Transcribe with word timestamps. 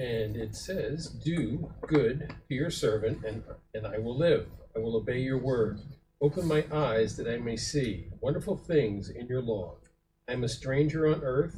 and 0.00 0.34
it 0.34 0.56
says, 0.56 1.08
Do 1.08 1.70
good 1.86 2.34
to 2.48 2.54
your 2.54 2.70
servant, 2.70 3.22
and, 3.22 3.42
and 3.74 3.86
I 3.86 3.98
will 3.98 4.16
live. 4.16 4.46
I 4.74 4.78
will 4.78 4.96
obey 4.96 5.18
your 5.18 5.36
word. 5.36 5.78
Open 6.22 6.48
my 6.48 6.64
eyes 6.72 7.18
that 7.18 7.28
I 7.28 7.36
may 7.36 7.56
see 7.56 8.06
wonderful 8.22 8.56
things 8.56 9.10
in 9.10 9.26
your 9.26 9.42
law. 9.42 9.76
I 10.26 10.32
am 10.32 10.42
a 10.42 10.48
stranger 10.48 11.06
on 11.06 11.22
earth. 11.22 11.54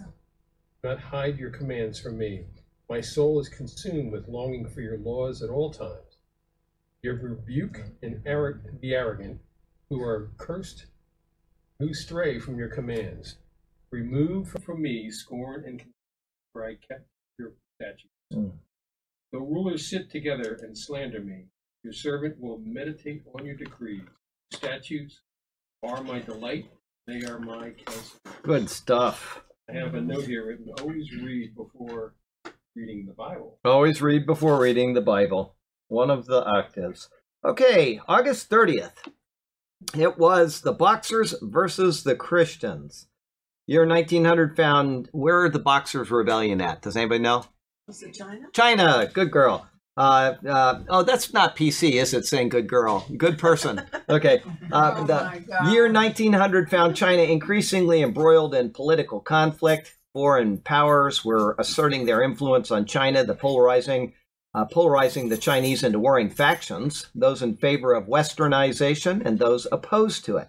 Do 0.82 0.88
not 0.88 0.98
hide 0.98 1.38
your 1.38 1.50
commands 1.50 2.00
from 2.00 2.18
me. 2.18 2.46
My 2.90 3.00
soul 3.00 3.38
is 3.38 3.48
consumed 3.48 4.10
with 4.10 4.26
longing 4.26 4.68
for 4.68 4.80
your 4.80 4.98
laws 4.98 5.40
at 5.40 5.50
all 5.50 5.70
times. 5.70 6.18
You 7.00 7.12
rebuke 7.12 7.80
and 8.02 8.22
arrogant, 8.26 8.80
the 8.80 8.94
arrogant 8.94 9.40
who 9.88 10.02
are 10.02 10.32
cursed, 10.36 10.86
who 11.78 11.94
stray 11.94 12.40
from 12.40 12.58
your 12.58 12.68
commands. 12.68 13.36
Remove 13.92 14.48
from 14.64 14.82
me 14.82 15.12
scorn 15.12 15.62
and 15.64 15.78
contempt, 15.78 15.98
for 16.52 16.64
I 16.64 16.74
kept 16.74 17.06
your 17.38 17.52
statutes. 17.76 18.11
Mm. 18.34 18.52
Though 19.32 19.38
rulers 19.38 19.88
sit 19.88 20.10
together 20.10 20.58
and 20.62 20.76
slander 20.76 21.20
me, 21.20 21.46
your 21.82 21.92
servant 21.92 22.36
will 22.38 22.60
meditate 22.64 23.22
on 23.34 23.46
your 23.46 23.56
decrees. 23.56 24.02
Statutes 24.52 25.20
are 25.82 26.02
my 26.02 26.20
delight, 26.20 26.70
they 27.06 27.22
are 27.24 27.38
my 27.38 27.70
counsel. 27.70 28.18
Good 28.42 28.70
stuff. 28.70 29.42
I 29.68 29.74
have 29.78 29.94
a 29.94 30.00
note 30.00 30.24
here 30.24 30.46
written 30.46 30.66
always 30.80 31.10
read 31.12 31.54
before 31.56 32.14
reading 32.76 33.06
the 33.06 33.14
Bible. 33.14 33.58
Always 33.64 34.02
read 34.02 34.26
before 34.26 34.60
reading 34.60 34.94
the 34.94 35.00
Bible. 35.00 35.56
One 35.88 36.10
of 36.10 36.26
the 36.26 36.44
octaves. 36.44 37.08
Okay, 37.44 38.00
August 38.06 38.50
30th. 38.50 39.08
It 39.98 40.18
was 40.18 40.60
the 40.60 40.72
Boxers 40.72 41.34
versus 41.42 42.04
the 42.04 42.14
Christians. 42.14 43.08
Year 43.66 43.86
1900 43.86 44.56
found 44.56 45.08
where 45.12 45.48
the 45.48 45.58
Boxers 45.58 46.10
Rebellion 46.10 46.60
at? 46.60 46.82
Does 46.82 46.96
anybody 46.96 47.20
know? 47.20 47.46
Was 47.92 48.02
it 48.02 48.14
China? 48.14 48.46
China. 48.54 49.10
Good 49.12 49.30
girl. 49.30 49.68
Uh, 49.98 50.32
uh, 50.48 50.80
oh, 50.88 51.02
that's 51.02 51.34
not 51.34 51.54
PC, 51.54 52.00
is 52.00 52.14
it? 52.14 52.24
Saying 52.24 52.48
good 52.48 52.66
girl, 52.66 53.06
good 53.18 53.38
person. 53.38 53.82
Okay. 54.08 54.42
Uh, 54.70 54.94
Oh 54.96 55.04
the 55.04 55.70
year 55.70 55.92
1900 55.92 56.70
found 56.70 56.96
China 56.96 57.22
increasingly 57.22 58.02
embroiled 58.02 58.54
in 58.54 58.70
political 58.70 59.20
conflict. 59.20 59.94
Foreign 60.14 60.56
powers 60.56 61.22
were 61.22 61.54
asserting 61.58 62.06
their 62.06 62.22
influence 62.22 62.70
on 62.70 62.86
China, 62.86 63.24
the 63.24 63.34
polarizing, 63.34 64.14
uh, 64.54 64.64
polarizing 64.64 65.28
the 65.28 65.36
Chinese 65.36 65.82
into 65.82 65.98
warring 65.98 66.30
factions, 66.30 67.08
those 67.14 67.42
in 67.42 67.56
favor 67.56 67.92
of 67.92 68.06
westernization 68.06 69.24
and 69.24 69.38
those 69.38 69.66
opposed 69.70 70.24
to 70.24 70.38
it. 70.38 70.48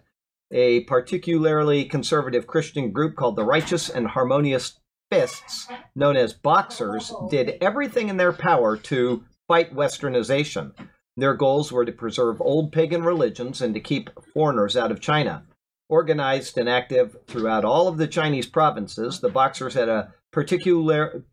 A 0.51 0.81
particularly 0.85 1.83
conservative 1.83 2.47
Christian 2.47 2.93
group 2.93 3.17
called 3.17 3.35
the 3.35 3.45
Righteous 3.45 3.89
and 3.89 4.07
Harmonious 4.07 4.79
Fists, 5.13 5.67
known 5.95 6.17
as 6.17 6.33
Boxers, 6.33 7.13
did 7.29 7.57
everything 7.61 8.09
in 8.09 8.17
their 8.17 8.33
power 8.33 8.75
to 8.77 9.23
fight 9.47 9.75
westernization. 9.75 10.71
Their 11.15 11.35
goals 11.35 11.71
were 11.71 11.85
to 11.85 11.91
preserve 11.91 12.41
old 12.41 12.71
pagan 12.71 13.03
religions 13.03 13.61
and 13.61 13.75
to 13.75 13.79
keep 13.79 14.09
foreigners 14.33 14.75
out 14.75 14.91
of 14.91 15.01
China. 15.01 15.43
Organized 15.87 16.57
and 16.57 16.67
active 16.67 17.15
throughout 17.27 17.63
all 17.63 17.87
of 17.87 17.99
the 17.99 18.07
Chinese 18.07 18.47
provinces, 18.47 19.19
the 19.19 19.29
Boxers 19.29 19.75
had 19.75 19.87
a 19.87 20.11
particular 20.31 21.23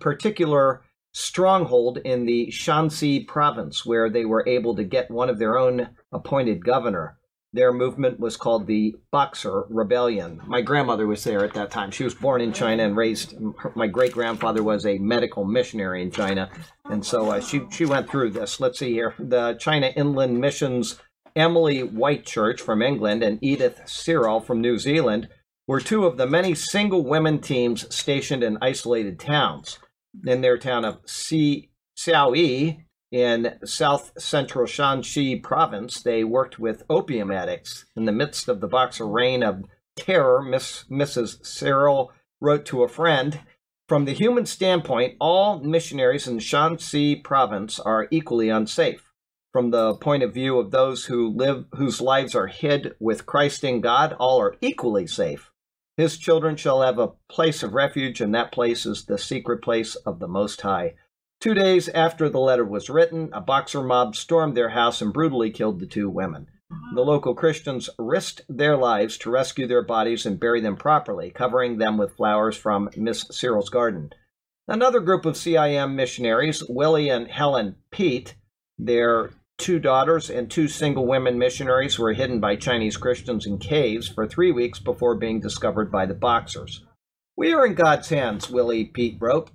particular 0.00 0.80
stronghold 1.12 1.98
in 1.98 2.24
the 2.24 2.46
Shanxi 2.46 3.26
province, 3.26 3.84
where 3.84 4.08
they 4.08 4.24
were 4.24 4.48
able 4.48 4.74
to 4.76 4.84
get 4.84 5.10
one 5.10 5.28
of 5.28 5.38
their 5.38 5.58
own 5.58 5.90
appointed 6.10 6.64
governor. 6.64 7.18
Their 7.56 7.72
movement 7.72 8.20
was 8.20 8.36
called 8.36 8.66
the 8.66 8.94
Boxer 9.10 9.64
Rebellion. 9.70 10.42
My 10.46 10.60
grandmother 10.60 11.06
was 11.06 11.24
there 11.24 11.42
at 11.42 11.54
that 11.54 11.70
time. 11.70 11.90
She 11.90 12.04
was 12.04 12.14
born 12.14 12.42
in 12.42 12.52
China 12.52 12.84
and 12.84 12.94
raised. 12.94 13.34
My 13.74 13.86
great 13.86 14.12
grandfather 14.12 14.62
was 14.62 14.84
a 14.84 14.98
medical 14.98 15.46
missionary 15.46 16.02
in 16.02 16.10
China, 16.10 16.50
and 16.84 17.02
so 17.02 17.30
uh, 17.30 17.40
she 17.40 17.62
she 17.70 17.86
went 17.86 18.10
through 18.10 18.32
this. 18.32 18.60
Let's 18.60 18.78
see 18.78 18.92
here. 18.92 19.14
The 19.18 19.54
China 19.54 19.86
Inland 19.96 20.38
Missions 20.38 21.00
Emily 21.34 21.82
Whitchurch 21.82 22.60
from 22.60 22.82
England 22.82 23.22
and 23.22 23.38
Edith 23.42 23.80
Searell 23.86 24.40
from 24.40 24.60
New 24.60 24.76
Zealand 24.78 25.30
were 25.66 25.80
two 25.80 26.04
of 26.04 26.18
the 26.18 26.26
many 26.26 26.54
single 26.54 27.04
women 27.04 27.40
teams 27.40 27.86
stationed 27.94 28.42
in 28.42 28.58
isolated 28.60 29.18
towns. 29.18 29.78
In 30.26 30.42
their 30.42 30.58
town 30.58 30.84
of 30.84 30.98
Si 31.06 31.70
Xiaoyi 31.98 32.84
in 33.10 33.58
south 33.64 34.12
central 34.20 34.66
Shanxi 34.66 35.42
province, 35.42 36.02
they 36.02 36.24
worked 36.24 36.58
with 36.58 36.84
opium 36.90 37.30
addicts. 37.30 37.84
In 37.96 38.04
the 38.04 38.12
midst 38.12 38.48
of 38.48 38.60
the 38.60 38.68
Boxer 38.68 39.06
reign 39.06 39.42
of 39.42 39.64
terror, 39.96 40.42
Miss, 40.42 40.84
Mrs. 40.90 41.44
Searell 41.44 42.12
wrote 42.40 42.64
to 42.66 42.82
a 42.82 42.88
friend 42.88 43.40
From 43.88 44.04
the 44.04 44.12
human 44.12 44.46
standpoint, 44.46 45.16
all 45.20 45.60
missionaries 45.60 46.26
in 46.26 46.38
Shanxi 46.38 47.22
province 47.22 47.78
are 47.78 48.08
equally 48.10 48.48
unsafe 48.48 49.06
from 49.56 49.70
the 49.70 49.94
point 49.94 50.22
of 50.22 50.34
view 50.34 50.58
of 50.58 50.70
those 50.70 51.06
who 51.06 51.30
live 51.30 51.64
whose 51.76 51.98
lives 51.98 52.34
are 52.34 52.46
hid 52.46 52.94
with 53.00 53.24
Christ 53.24 53.64
in 53.64 53.80
God, 53.80 54.12
all 54.18 54.38
are 54.38 54.54
equally 54.60 55.06
safe. 55.06 55.50
His 55.96 56.18
children 56.18 56.56
shall 56.56 56.82
have 56.82 56.98
a 56.98 57.12
place 57.30 57.62
of 57.62 57.72
refuge, 57.72 58.20
and 58.20 58.34
that 58.34 58.52
place 58.52 58.84
is 58.84 59.06
the 59.06 59.16
secret 59.16 59.62
place 59.62 59.94
of 59.94 60.18
the 60.18 60.28
Most 60.28 60.60
High. 60.60 60.96
Two 61.40 61.54
days 61.54 61.88
after 61.90 62.28
the 62.28 62.40
letter 62.40 62.64
was 62.64 62.88
written, 62.88 63.30
a 63.32 63.40
boxer 63.40 63.82
mob 63.82 64.16
stormed 64.16 64.56
their 64.56 64.70
house 64.70 65.02
and 65.02 65.12
brutally 65.12 65.50
killed 65.50 65.80
the 65.80 65.86
two 65.86 66.08
women. 66.08 66.48
The 66.68 66.76
uh-huh. 67.02 67.02
local 67.02 67.34
Christians 67.34 67.88
risked 67.98 68.42
their 68.48 68.76
lives 68.76 69.16
to 69.18 69.30
rescue 69.30 69.66
their 69.66 69.84
bodies 69.84 70.26
and 70.26 70.40
bury 70.40 70.60
them 70.60 70.76
properly, 70.76 71.30
covering 71.30 71.78
them 71.78 71.96
with 71.96 72.16
flowers 72.16 72.56
from 72.56 72.90
Miss 72.96 73.26
Searell's 73.30 73.70
garden. 73.70 74.12
Another 74.66 74.98
group 74.98 75.24
of 75.24 75.34
CIM 75.34 75.94
missionaries, 75.94 76.64
Willie 76.68 77.08
and 77.08 77.28
Helen 77.28 77.76
Peat, 77.92 78.34
their 78.78 79.30
two 79.58 79.78
daughters 79.78 80.28
and 80.28 80.50
two 80.50 80.66
single 80.66 81.06
women 81.06 81.38
missionaries 81.38 81.98
were 81.98 82.12
hidden 82.12 82.40
by 82.40 82.56
Chinese 82.56 82.96
Christians 82.96 83.46
in 83.46 83.58
caves 83.58 84.08
for 84.08 84.26
three 84.26 84.50
weeks 84.50 84.80
before 84.80 85.14
being 85.14 85.40
discovered 85.40 85.92
by 85.92 86.04
the 86.04 86.14
Boxers. 86.14 86.84
We 87.36 87.52
are 87.52 87.64
in 87.64 87.74
God's 87.74 88.08
hands, 88.08 88.50
Willie 88.50 88.86
Peat 88.86 89.18
wrote. 89.20 89.50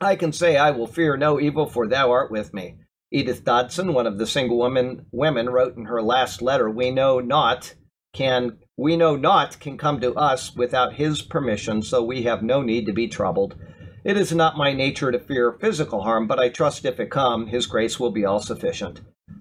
I 0.00 0.16
can 0.16 0.32
say 0.32 0.56
I 0.56 0.70
will 0.70 0.86
fear 0.86 1.16
no 1.16 1.40
evil, 1.40 1.66
for 1.66 1.86
thou 1.86 2.10
art 2.10 2.30
with 2.30 2.52
me. 2.54 2.76
Edith 3.10 3.44
Dobson, 3.44 3.94
one 3.94 4.06
of 4.06 4.18
the 4.18 4.26
single 4.26 4.58
women 4.58 5.06
women, 5.12 5.48
wrote 5.48 5.76
in 5.76 5.86
her 5.86 6.02
last 6.02 6.42
letter, 6.42 6.68
"We 6.68 6.90
know 6.90 7.20
not 7.20 7.74
can 8.12 8.58
we 8.76 8.96
know 8.96 9.16
not 9.16 9.58
can 9.60 9.78
come 9.78 10.00
to 10.00 10.14
us 10.14 10.54
without 10.54 10.94
his 10.94 11.22
permission, 11.22 11.82
so 11.82 12.02
we 12.02 12.22
have 12.24 12.42
no 12.42 12.62
need 12.62 12.86
to 12.86 12.92
be 12.92 13.08
troubled. 13.08 13.56
It 14.04 14.16
is 14.16 14.34
not 14.34 14.56
my 14.56 14.72
nature 14.72 15.10
to 15.10 15.18
fear 15.18 15.52
physical 15.52 16.02
harm, 16.02 16.26
but 16.26 16.38
I 16.38 16.48
trust 16.48 16.84
if 16.84 17.00
it 17.00 17.10
come, 17.10 17.46
his 17.48 17.66
grace 17.66 17.98
will 17.98 18.12
be 18.12 18.24
all 18.24 18.40
sufficient. 18.40 19.00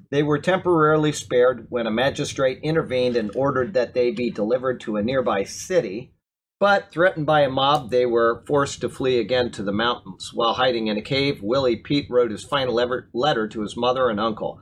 They 0.10 0.24
were 0.24 0.40
temporarily 0.40 1.12
spared 1.12 1.68
when 1.70 1.88
a 1.88 1.92
magistrate 1.92 2.60
intervened 2.64 3.16
and 3.16 3.32
ordered 3.36 3.74
that 3.74 3.94
they 3.94 4.12
be 4.12 4.30
delivered 4.30 4.80
to 4.82 4.96
a 4.96 5.04
nearby 5.04 5.44
city. 5.44 6.14
But 6.60 6.92
threatened 6.92 7.28
by 7.28 7.42
a 7.42 7.50
mob, 7.50 7.92
they 7.92 8.08
were 8.08 8.44
forced 8.48 8.82
to 8.82 8.90
flee 8.90 9.20
again 9.20 9.52
to 9.52 9.64
the 9.64 9.72
mountains. 9.72 10.32
While 10.34 10.54
hiding 10.54 10.88
in 10.88 10.98
a 10.98 11.04
cave, 11.04 11.44
Willie 11.44 11.76
Peat 11.76 12.08
wrote 12.10 12.32
his 12.32 12.44
final 12.44 12.80
ever 12.80 13.10
letter 13.14 13.48
to 13.48 13.62
his 13.62 13.78
mother 13.78 14.10
and 14.10 14.20
uncle. 14.20 14.62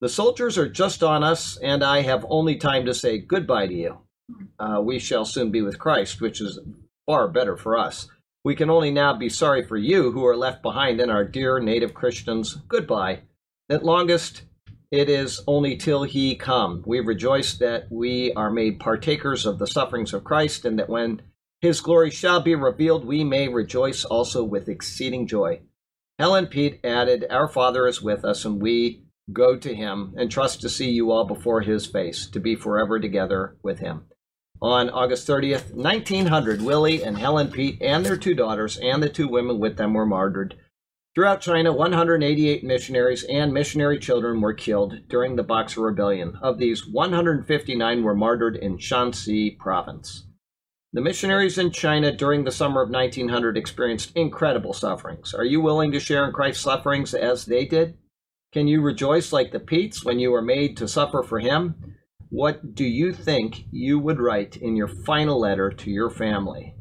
The 0.00 0.08
soldiers 0.08 0.56
are 0.56 0.68
just 0.68 1.02
on 1.02 1.22
us, 1.22 1.58
and 1.58 1.84
I 1.84 2.00
have 2.00 2.24
only 2.30 2.56
time 2.56 2.86
to 2.86 2.94
say 2.94 3.18
goodbye 3.18 3.66
to 3.66 3.74
you. 3.74 3.98
Uh, 4.58 4.80
we 4.82 4.98
shall 4.98 5.26
soon 5.26 5.50
be 5.50 5.60
with 5.60 5.78
Christ, 5.78 6.20
which 6.20 6.40
is 6.40 6.58
far 7.06 7.28
better 7.28 7.58
for 7.58 7.78
us. 7.78 8.08
We 8.42 8.54
can 8.54 8.70
only 8.70 8.90
now 8.90 9.14
be 9.14 9.28
sorry 9.28 9.66
for 9.66 9.76
you 9.76 10.12
who 10.12 10.26
are 10.26 10.36
left 10.36 10.62
behind 10.62 11.00
in 11.00 11.10
our 11.10 11.24
dear 11.24 11.60
native 11.60 11.92
Christians. 11.92 12.56
Goodbye. 12.68 13.20
At 13.68 13.84
longest, 13.84 14.42
it 14.90 15.10
is 15.10 15.42
only 15.46 15.76
till 15.76 16.04
he 16.04 16.36
come. 16.36 16.82
We 16.86 17.00
rejoice 17.00 17.54
that 17.54 17.90
we 17.90 18.32
are 18.32 18.50
made 18.50 18.80
partakers 18.80 19.44
of 19.44 19.58
the 19.58 19.66
sufferings 19.66 20.14
of 20.14 20.24
Christ, 20.24 20.64
and 20.64 20.78
that 20.78 20.88
when 20.88 21.20
his 21.64 21.80
glory 21.80 22.10
shall 22.10 22.40
be 22.40 22.54
revealed, 22.54 23.06
we 23.06 23.24
may 23.24 23.48
rejoice 23.48 24.04
also 24.04 24.44
with 24.44 24.68
exceeding 24.68 25.26
joy. 25.26 25.62
Helen 26.18 26.46
Peat 26.46 26.78
added, 26.84 27.24
Our 27.30 27.48
Father 27.48 27.86
is 27.86 28.02
with 28.02 28.22
us, 28.22 28.44
and 28.44 28.60
we 28.60 29.06
go 29.32 29.56
to 29.56 29.74
him 29.74 30.12
and 30.18 30.30
trust 30.30 30.60
to 30.60 30.68
see 30.68 30.90
you 30.90 31.10
all 31.10 31.24
before 31.24 31.62
his 31.62 31.86
face, 31.86 32.26
to 32.26 32.38
be 32.38 32.54
forever 32.54 33.00
together 33.00 33.56
with 33.62 33.78
him. 33.78 34.04
On 34.60 34.90
August 34.90 35.26
30th, 35.26 35.72
1900, 35.74 36.60
Willie 36.60 37.02
and 37.02 37.16
Helen 37.16 37.50
Peat 37.50 37.80
and 37.80 38.04
their 38.04 38.18
two 38.18 38.34
daughters 38.34 38.76
and 38.76 39.02
the 39.02 39.08
two 39.08 39.26
women 39.26 39.58
with 39.58 39.78
them 39.78 39.94
were 39.94 40.04
martyred. 40.04 40.56
Throughout 41.14 41.40
China, 41.40 41.72
188 41.72 42.62
missionaries 42.62 43.24
and 43.24 43.54
missionary 43.54 43.98
children 43.98 44.42
were 44.42 44.52
killed 44.52 45.08
during 45.08 45.36
the 45.36 45.42
Boxer 45.42 45.80
Rebellion. 45.80 46.36
Of 46.42 46.58
these, 46.58 46.86
159 46.86 48.02
were 48.02 48.14
martyred 48.14 48.56
in 48.56 48.76
Shanxi 48.76 49.56
province. 49.58 50.23
The 50.94 51.00
missionaries 51.00 51.58
in 51.58 51.72
China 51.72 52.12
during 52.12 52.44
the 52.44 52.52
summer 52.52 52.80
of 52.80 52.88
1900 52.88 53.56
experienced 53.56 54.12
incredible 54.14 54.72
sufferings. 54.72 55.34
Are 55.34 55.44
you 55.44 55.60
willing 55.60 55.90
to 55.90 55.98
share 55.98 56.24
in 56.24 56.32
Christ's 56.32 56.62
sufferings 56.62 57.14
as 57.14 57.46
they 57.46 57.64
did? 57.64 57.98
Can 58.52 58.68
you 58.68 58.80
rejoice 58.80 59.32
like 59.32 59.50
the 59.50 59.58
Peats 59.58 60.04
when 60.04 60.20
you 60.20 60.30
were 60.30 60.40
made 60.40 60.76
to 60.76 60.86
suffer 60.86 61.24
for 61.24 61.40
him? 61.40 61.96
What 62.28 62.76
do 62.76 62.84
you 62.84 63.12
think 63.12 63.64
you 63.72 63.98
would 63.98 64.20
write 64.20 64.56
in 64.56 64.76
your 64.76 64.86
final 64.86 65.40
letter 65.40 65.68
to 65.68 65.90
your 65.90 66.10
family? 66.10 66.76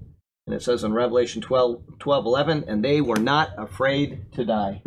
And 0.46 0.56
it 0.56 0.62
says 0.62 0.84
in 0.84 0.94
Revelation 0.94 1.42
12, 1.42 1.98
12 1.98 2.26
11, 2.28 2.66
and 2.68 2.86
they 2.86 3.02
were 3.02 3.18
not 3.18 3.50
afraid 3.58 4.32
to 4.34 4.46
die. 4.46 4.84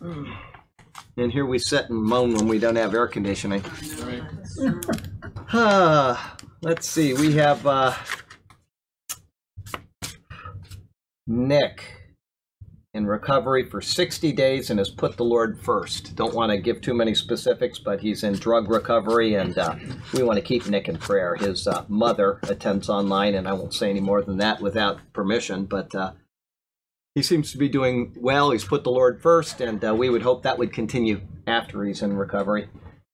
And 0.00 1.30
here 1.30 1.44
we 1.44 1.58
sit 1.58 1.90
and 1.90 2.02
moan 2.02 2.32
when 2.32 2.48
we 2.48 2.58
don't 2.58 2.76
have 2.76 2.94
air 2.94 3.06
conditioning. 3.06 3.62
Right. 5.52 6.16
Let's 6.64 6.86
see. 6.86 7.12
We 7.12 7.32
have 7.32 7.66
uh, 7.66 7.92
Nick 11.26 11.82
in 12.94 13.04
recovery 13.04 13.68
for 13.68 13.80
60 13.80 14.30
days 14.30 14.70
and 14.70 14.78
has 14.78 14.88
put 14.88 15.16
the 15.16 15.24
Lord 15.24 15.58
first. 15.58 16.14
Don't 16.14 16.34
want 16.34 16.52
to 16.52 16.58
give 16.58 16.80
too 16.80 16.94
many 16.94 17.16
specifics, 17.16 17.80
but 17.80 18.00
he's 18.00 18.22
in 18.22 18.34
drug 18.34 18.70
recovery, 18.70 19.34
and 19.34 19.58
uh, 19.58 19.74
we 20.14 20.22
want 20.22 20.36
to 20.36 20.44
keep 20.44 20.68
Nick 20.68 20.88
in 20.88 20.98
prayer. 20.98 21.34
His 21.34 21.66
uh, 21.66 21.84
mother 21.88 22.38
attends 22.44 22.88
online, 22.88 23.34
and 23.34 23.48
I 23.48 23.54
won't 23.54 23.74
say 23.74 23.90
any 23.90 23.98
more 24.00 24.22
than 24.22 24.36
that 24.36 24.60
without 24.60 25.00
permission, 25.12 25.64
but 25.64 25.92
uh, 25.96 26.12
he 27.16 27.22
seems 27.22 27.50
to 27.50 27.58
be 27.58 27.68
doing 27.68 28.14
well. 28.20 28.52
He's 28.52 28.64
put 28.64 28.84
the 28.84 28.92
Lord 28.92 29.20
first, 29.20 29.60
and 29.60 29.84
uh, 29.84 29.96
we 29.96 30.10
would 30.10 30.22
hope 30.22 30.44
that 30.44 30.58
would 30.58 30.72
continue 30.72 31.22
after 31.44 31.82
he's 31.82 32.02
in 32.02 32.16
recovery. 32.16 32.68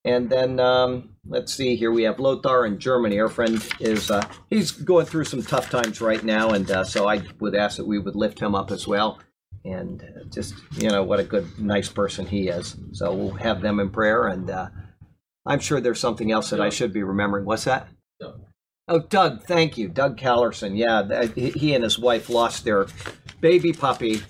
And 0.04 0.28
then 0.28 0.60
um, 0.60 1.16
let's 1.28 1.54
see 1.54 1.76
here. 1.76 1.92
We 1.92 2.02
have 2.04 2.18
Lothar 2.18 2.66
in 2.66 2.78
Germany. 2.78 3.20
Our 3.20 3.28
friend 3.28 3.62
is 3.80 4.10
uh, 4.10 4.26
he's 4.50 4.70
going 4.70 5.06
through 5.06 5.24
some 5.24 5.42
tough 5.42 5.70
times 5.70 6.00
right 6.00 6.22
now, 6.24 6.50
and 6.50 6.70
uh, 6.70 6.84
so 6.84 7.08
I 7.08 7.22
would 7.40 7.54
ask 7.54 7.76
that 7.76 7.86
we 7.86 7.98
would 7.98 8.16
lift 8.16 8.40
him 8.40 8.54
up 8.54 8.70
as 8.70 8.86
well. 8.86 9.18
And 9.64 10.02
uh, 10.02 10.24
just 10.32 10.54
you 10.72 10.88
know 10.88 11.02
what 11.02 11.20
a 11.20 11.24
good, 11.24 11.58
nice 11.58 11.88
person 11.88 12.26
he 12.26 12.48
is. 12.48 12.76
So 12.92 13.12
we'll 13.12 13.30
have 13.32 13.60
them 13.60 13.80
in 13.80 13.90
prayer, 13.90 14.26
and 14.26 14.50
uh, 14.50 14.68
I'm 15.46 15.60
sure 15.60 15.80
there's 15.80 16.00
something 16.00 16.32
else 16.32 16.50
that 16.50 16.60
I 16.60 16.70
should 16.70 16.92
be 16.92 17.02
remembering. 17.02 17.44
What's 17.44 17.64
that? 17.64 17.88
Doug. 18.20 18.44
Oh, 18.90 19.00
Doug, 19.00 19.42
thank 19.44 19.76
you, 19.76 19.88
Doug 19.88 20.18
Callerson. 20.18 20.78
Yeah, 20.78 21.26
he 21.34 21.74
and 21.74 21.84
his 21.84 21.98
wife 21.98 22.30
lost 22.30 22.64
their 22.64 22.86
baby 23.40 23.72
puppy, 23.74 24.22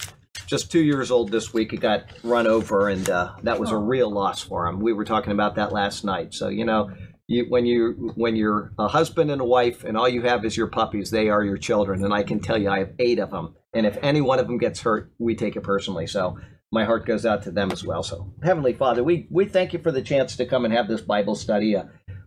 just 0.49 0.73
two 0.73 0.81
years 0.81 1.11
old 1.11 1.31
this 1.31 1.53
week. 1.53 1.71
He 1.71 1.77
got 1.77 2.05
run 2.25 2.47
over, 2.47 2.89
and 2.89 3.09
uh, 3.09 3.35
that 3.43 3.61
was 3.61 3.71
a 3.71 3.77
real 3.77 4.11
loss 4.11 4.43
for 4.43 4.67
him. 4.67 4.81
We 4.81 4.93
were 4.93 5.05
talking 5.05 5.33
about 5.33 5.57
that 5.57 5.73
last 5.73 6.05
night. 6.05 6.35
So 6.35 6.49
you 6.49 6.65
know, 6.65 6.91
you, 7.27 7.47
when 7.49 7.67
you 7.67 8.13
when 8.17 8.35
you're 8.35 8.73
a 8.79 8.89
husband 8.89 9.31
and 9.31 9.41
a 9.41 9.45
wife, 9.45 9.85
and 9.85 9.97
all 9.97 10.09
you 10.09 10.23
have 10.23 10.45
is 10.45 10.57
your 10.57 10.69
puppies, 10.69 11.11
they 11.11 11.29
are 11.29 11.45
your 11.45 11.59
children. 11.59 12.03
And 12.03 12.13
I 12.13 12.23
can 12.23 12.41
tell 12.41 12.59
you, 12.59 12.71
I 12.71 12.81
have 12.81 12.95
eight 12.99 13.19
of 13.19 13.31
them, 13.31 13.55
and 13.75 13.87
if 13.87 13.99
any 14.03 14.21
one 14.21 14.39
of 14.39 14.47
them 14.47 14.59
gets 14.59 14.81
hurt, 14.81 15.13
we 15.19 15.37
take 15.37 15.57
it 15.57 15.63
personally. 15.63 16.07
So. 16.07 16.39
My 16.71 16.85
heart 16.85 17.07
goes 17.07 17.25
out 17.25 17.45
to 17.45 17.51
them 17.51 17.73
as 17.73 17.83
well. 17.83 18.03
So, 18.03 18.31
Heavenly 18.43 18.75
Father, 18.75 19.03
we, 19.03 19.27
we 19.31 19.47
thank 19.47 19.73
you 19.73 19.79
for 19.79 19.91
the 19.91 20.03
chance 20.03 20.37
to 20.37 20.45
come 20.45 20.67
and 20.67 20.75
have 20.75 20.87
this 20.87 21.01
Bible 21.01 21.35
study. 21.35 21.75
Uh, 21.75 21.85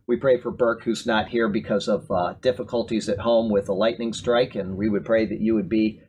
we 0.07 0.17
pray 0.17 0.41
for 0.41 0.49
Burke, 0.49 0.83
who's 0.83 1.05
not 1.05 1.27
here 1.29 1.47
because 1.47 1.87
of 1.87 2.09
uh, 2.09 2.33
difficulties 2.41 3.07
at 3.07 3.19
home 3.19 3.51
with 3.51 3.69
a 3.69 3.73
lightning 3.73 4.13
strike, 4.13 4.55
and 4.55 4.75
we 4.75 4.89
would 4.89 5.05
pray 5.05 5.27
that 5.27 5.39
you 5.39 5.53
would 5.53 5.69
be 5.69 6.01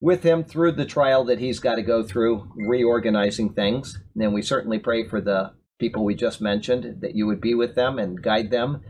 with 0.00 0.22
him 0.22 0.44
through 0.44 0.72
the 0.72 0.84
trial 0.84 1.24
that 1.24 1.38
he's 1.38 1.58
got 1.58 1.76
to 1.76 1.82
go 1.82 2.02
through, 2.02 2.50
reorganizing 2.54 3.52
things. 3.52 3.98
And 4.16 4.34
we 4.34 4.42
certainly 4.42 4.78
pray 4.78 5.08
for 5.08 5.20
the 5.20 5.52
people 5.78 6.04
we 6.04 6.14
just 6.14 6.40
mentioned 6.40 7.00
that 7.00 7.14
you 7.14 7.26
would 7.26 7.40
be 7.40 7.54
with 7.54 7.74
them 7.74 7.98
and 7.98 8.22
guide 8.22 8.50
them, 8.50 8.82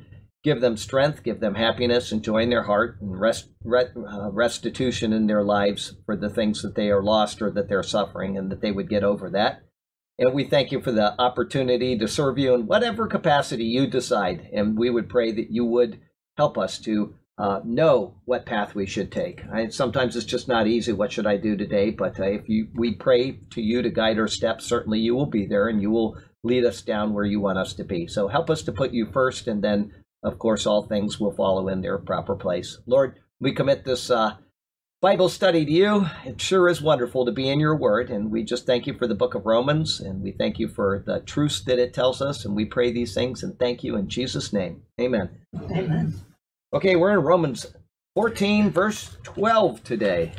give 0.43 0.61
them 0.61 0.77
strength, 0.77 1.23
give 1.23 1.41
them 1.41 1.55
happiness, 1.55 2.13
and 2.13 2.23
joy 2.23 2.43
in 2.43 2.51
their 2.51 2.65
heart, 2.65 2.99
and 3.01 3.21
rest, 3.21 3.49
uh, 3.67 4.31
restitution 4.31 5.13
in 5.13 5.27
their 5.27 5.43
lives 5.43 5.95
for 6.05 6.17
the 6.17 6.31
things 6.31 6.63
that 6.63 6.75
they 6.75 6.91
are 6.91 7.03
lost 7.03 7.43
or 7.43 7.51
that 7.51 7.69
they're 7.69 7.83
suffering, 7.83 8.37
and 8.37 8.51
that 8.51 8.61
they 8.61 8.71
would 8.71 8.89
get 8.89 9.03
over 9.03 9.31
that. 9.31 9.63
And 10.19 10.33
we 10.33 10.45
thank 10.45 10.73
you 10.73 10.81
for 10.81 10.93
the 10.93 11.21
opportunity 11.21 11.99
to 11.99 12.09
serve 12.09 12.39
you 12.39 12.55
in 12.55 12.67
whatever 12.67 13.07
capacity 13.07 13.65
you 13.65 13.87
decide. 13.87 14.49
And 14.53 14.79
we 14.79 14.89
would 14.89 15.09
pray 15.09 15.33
that 15.33 15.51
you 15.51 15.65
would 15.65 16.01
help 16.37 16.57
us 16.57 16.79
to 16.81 17.15
uh, 17.39 17.61
know 17.65 18.15
what 18.25 18.47
path 18.47 18.75
we 18.75 18.87
should 18.87 19.13
take. 19.13 19.43
I, 19.53 19.69
sometimes 19.69 20.17
it's 20.17 20.25
just 20.25 20.49
not 20.49 20.67
easy. 20.67 20.93
What 20.93 21.13
should 21.13 21.27
I 21.27 21.37
do 21.37 21.57
today? 21.57 21.91
But 21.91 22.19
uh, 22.19 22.25
if 22.25 22.49
you, 22.49 22.69
we 22.75 22.95
pray 22.95 23.41
to 23.51 23.61
you 23.61 23.83
to 23.83 23.91
guide 23.91 24.19
our 24.19 24.29
steps, 24.29 24.65
certainly 24.65 25.01
you 25.01 25.15
will 25.15 25.27
be 25.27 25.47
there 25.47 25.69
and 25.69 25.83
you 25.83 25.91
will 25.91 26.17
lead 26.43 26.65
us 26.65 26.81
down 26.81 27.13
where 27.13 27.25
you 27.25 27.41
want 27.41 27.59
us 27.59 27.75
to 27.75 27.85
be. 27.85 28.07
So 28.07 28.29
help 28.29 28.49
us 28.49 28.63
to 28.63 28.73
put 28.73 28.93
you 28.93 29.07
first, 29.13 29.49
and 29.49 29.63
then, 29.63 29.93
of 30.23 30.39
course, 30.39 30.67
all 30.67 30.87
things 30.87 31.21
will 31.21 31.33
follow 31.33 31.69
in 31.69 31.83
their 31.83 31.99
proper 31.99 32.37
place. 32.37 32.79
Lord, 32.87 33.19
we 33.41 33.53
commit 33.53 33.85
this 33.85 34.11
uh, 34.11 34.37
Bible 35.03 35.29
study 35.29 35.67
to 35.67 35.73
you. 35.73 36.07
It 36.25 36.41
sure 36.41 36.69
is 36.69 36.81
wonderful 36.81 37.27
to 37.27 37.33
be 37.33 37.51
in 37.51 37.61
your 37.61 37.77
word, 37.77 38.11
and 38.11 38.31
we 38.31 38.45
just 38.45 38.65
thank 38.65 38.87
you 38.87 38.97
for 38.97 39.07
the 39.07 39.15
book 39.15 39.35
of 39.35 39.45
Romans, 39.45 40.01
and 40.01 40.23
we 40.23 40.33
thank 40.33 40.59
you 40.59 40.69
for 40.69 41.03
the 41.05 41.21
truths 41.21 41.61
that 41.65 41.79
it 41.79 41.93
tells 41.93 42.23
us, 42.23 42.45
and 42.45 42.57
we 42.57 42.65
pray 42.65 42.93
these 42.93 43.13
things 43.13 43.43
and 43.43 43.59
thank 43.59 43.85
you 43.85 43.97
in 43.97 44.09
Jesus' 44.09 44.53
name. 44.53 44.83
Amen. 44.99 45.29
Amen. 45.71 46.15
Okay, 46.77 46.95
we're 46.95 47.13
in 47.13 47.21
Romans 47.21 47.65
14, 48.17 48.71
verse 48.71 49.17
12 49.23 49.83
today. 49.83 50.33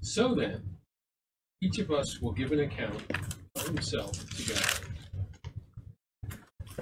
So 0.00 0.34
then, 0.34 0.62
each 1.60 1.78
of 1.80 1.90
us 1.90 2.18
will 2.22 2.32
give 2.32 2.50
an 2.50 2.60
account 2.60 3.02
of 3.56 3.62
himself 3.66 4.12
to 4.36 4.54
God. 4.54 4.80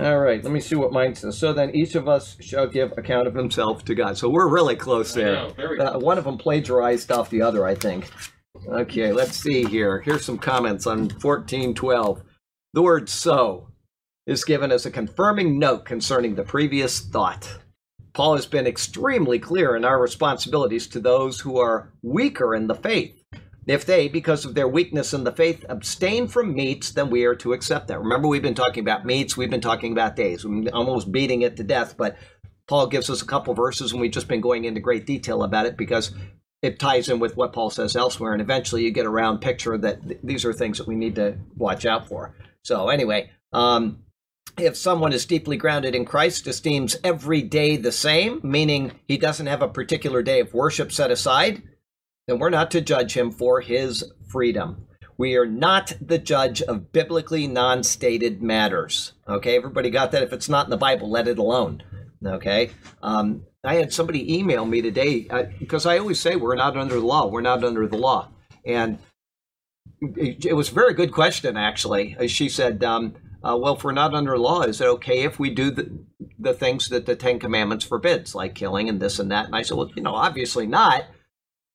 All 0.06 0.20
right, 0.20 0.40
let 0.44 0.52
me 0.52 0.60
see 0.60 0.76
what 0.76 0.92
mine 0.92 1.16
says. 1.16 1.36
So 1.36 1.52
then 1.52 1.74
each 1.74 1.96
of 1.96 2.06
us 2.06 2.36
shall 2.40 2.68
give 2.68 2.92
account 2.96 3.26
of 3.26 3.34
himself 3.34 3.84
to 3.86 3.96
God. 3.96 4.16
So 4.16 4.28
we're 4.30 4.46
really 4.46 4.76
close 4.76 5.12
there. 5.12 5.32
know, 5.34 5.48
very 5.56 5.80
Uh, 5.80 5.90
close. 5.90 6.02
one 6.04 6.16
of 6.16 6.22
them 6.22 6.38
plagiarized 6.38 7.10
off 7.10 7.30
the 7.30 7.42
other, 7.42 7.66
I 7.66 7.74
think. 7.74 8.08
Okay, 8.68 9.12
let's 9.12 9.36
see 9.36 9.64
here. 9.64 10.00
Here's 10.02 10.24
some 10.24 10.38
comments 10.38 10.86
on 10.86 11.08
1412. 11.20 12.22
The 12.74 12.82
word 12.82 13.08
so 13.08 13.70
is 14.24 14.44
given 14.44 14.70
as 14.70 14.86
a 14.86 14.90
confirming 14.92 15.58
note 15.58 15.84
concerning 15.84 16.36
the 16.36 16.44
previous 16.44 17.00
thought. 17.00 17.58
Paul 18.14 18.36
has 18.36 18.46
been 18.46 18.66
extremely 18.66 19.40
clear 19.40 19.74
in 19.74 19.84
our 19.84 20.00
responsibilities 20.00 20.86
to 20.88 21.00
those 21.00 21.40
who 21.40 21.58
are 21.58 21.92
weaker 22.02 22.54
in 22.54 22.68
the 22.68 22.74
faith. 22.74 23.20
If 23.66 23.86
they, 23.86 24.08
because 24.08 24.44
of 24.44 24.54
their 24.54 24.68
weakness 24.68 25.12
in 25.12 25.24
the 25.24 25.32
faith, 25.32 25.64
abstain 25.68 26.28
from 26.28 26.54
meats, 26.54 26.92
then 26.92 27.10
we 27.10 27.24
are 27.24 27.34
to 27.36 27.54
accept 27.54 27.88
that. 27.88 27.98
Remember, 27.98 28.28
we've 28.28 28.42
been 28.42 28.54
talking 28.54 28.82
about 28.82 29.04
meats, 29.04 29.36
we've 29.36 29.50
been 29.50 29.60
talking 29.60 29.92
about 29.92 30.16
days, 30.16 30.44
we're 30.44 30.70
almost 30.70 31.10
beating 31.10 31.42
it 31.42 31.56
to 31.56 31.64
death, 31.64 31.96
but 31.96 32.16
Paul 32.68 32.86
gives 32.86 33.10
us 33.10 33.20
a 33.20 33.26
couple 33.26 33.52
verses, 33.54 33.92
and 33.92 34.00
we've 34.00 34.12
just 34.12 34.28
been 34.28 34.40
going 34.40 34.64
into 34.64 34.80
great 34.80 35.06
detail 35.06 35.42
about 35.42 35.66
it 35.66 35.76
because 35.76 36.12
it 36.62 36.78
ties 36.78 37.08
in 37.08 37.18
with 37.18 37.36
what 37.36 37.52
Paul 37.52 37.70
says 37.70 37.96
elsewhere, 37.96 38.32
and 38.32 38.40
eventually 38.40 38.84
you 38.84 38.90
get 38.90 39.06
a 39.06 39.10
round 39.10 39.40
picture 39.40 39.76
that 39.78 40.06
th- 40.06 40.20
these 40.22 40.44
are 40.44 40.52
things 40.52 40.78
that 40.78 40.86
we 40.86 40.94
need 40.94 41.16
to 41.16 41.36
watch 41.56 41.84
out 41.84 42.06
for. 42.06 42.34
So, 42.62 42.88
anyway, 42.88 43.30
um, 43.52 44.04
if 44.58 44.76
someone 44.76 45.12
is 45.12 45.26
deeply 45.26 45.56
grounded 45.56 45.94
in 45.94 46.04
Christ, 46.04 46.46
esteems 46.46 46.96
every 47.02 47.42
day 47.42 47.76
the 47.76 47.92
same, 47.92 48.40
meaning 48.42 48.92
he 49.06 49.16
doesn't 49.16 49.46
have 49.46 49.62
a 49.62 49.68
particular 49.68 50.22
day 50.22 50.40
of 50.40 50.54
worship 50.54 50.92
set 50.92 51.10
aside, 51.10 51.62
then 52.26 52.38
we're 52.38 52.50
not 52.50 52.70
to 52.72 52.80
judge 52.80 53.16
him 53.16 53.30
for 53.30 53.60
his 53.60 54.04
freedom. 54.28 54.86
We 55.16 55.36
are 55.36 55.46
not 55.46 55.92
the 56.00 56.18
judge 56.18 56.62
of 56.62 56.92
biblically 56.92 57.46
non 57.46 57.82
stated 57.84 58.42
matters. 58.42 59.12
Okay, 59.28 59.56
everybody 59.56 59.90
got 59.90 60.12
that? 60.12 60.22
If 60.22 60.32
it's 60.32 60.48
not 60.48 60.66
in 60.66 60.70
the 60.70 60.76
Bible, 60.76 61.10
let 61.10 61.28
it 61.28 61.38
alone. 61.38 61.82
Okay. 62.24 62.70
Um, 63.02 63.44
I 63.62 63.74
had 63.74 63.92
somebody 63.92 64.36
email 64.38 64.64
me 64.64 64.82
today 64.82 65.26
uh, 65.30 65.44
because 65.58 65.86
I 65.86 65.98
always 65.98 66.20
say 66.20 66.36
we're 66.36 66.56
not 66.56 66.76
under 66.76 66.94
the 66.94 67.06
law. 67.06 67.26
We're 67.26 67.42
not 67.42 67.64
under 67.64 67.86
the 67.86 67.96
law. 67.96 68.30
And 68.66 68.98
it, 70.00 70.46
it 70.46 70.52
was 70.54 70.70
a 70.70 70.74
very 70.74 70.94
good 70.94 71.12
question, 71.12 71.56
actually. 71.56 72.16
Uh, 72.18 72.26
She 72.26 72.48
said, 72.48 72.82
um, 72.82 73.14
uh, 73.44 73.56
well, 73.56 73.76
if 73.76 73.84
we're 73.84 73.92
not 73.92 74.14
under 74.14 74.38
law, 74.38 74.62
is 74.62 74.80
it 74.80 74.86
okay 74.86 75.22
if 75.22 75.38
we 75.38 75.50
do 75.50 75.70
the, 75.70 75.90
the 76.38 76.54
things 76.54 76.88
that 76.88 77.06
the 77.06 77.14
Ten 77.14 77.38
Commandments 77.38 77.84
forbids, 77.84 78.34
like 78.34 78.54
killing 78.54 78.88
and 78.88 79.00
this 79.00 79.18
and 79.18 79.30
that? 79.30 79.46
And 79.46 79.54
I 79.54 79.62
said, 79.62 79.76
well, 79.76 79.90
you 79.94 80.02
know, 80.02 80.14
obviously 80.14 80.66
not. 80.66 81.04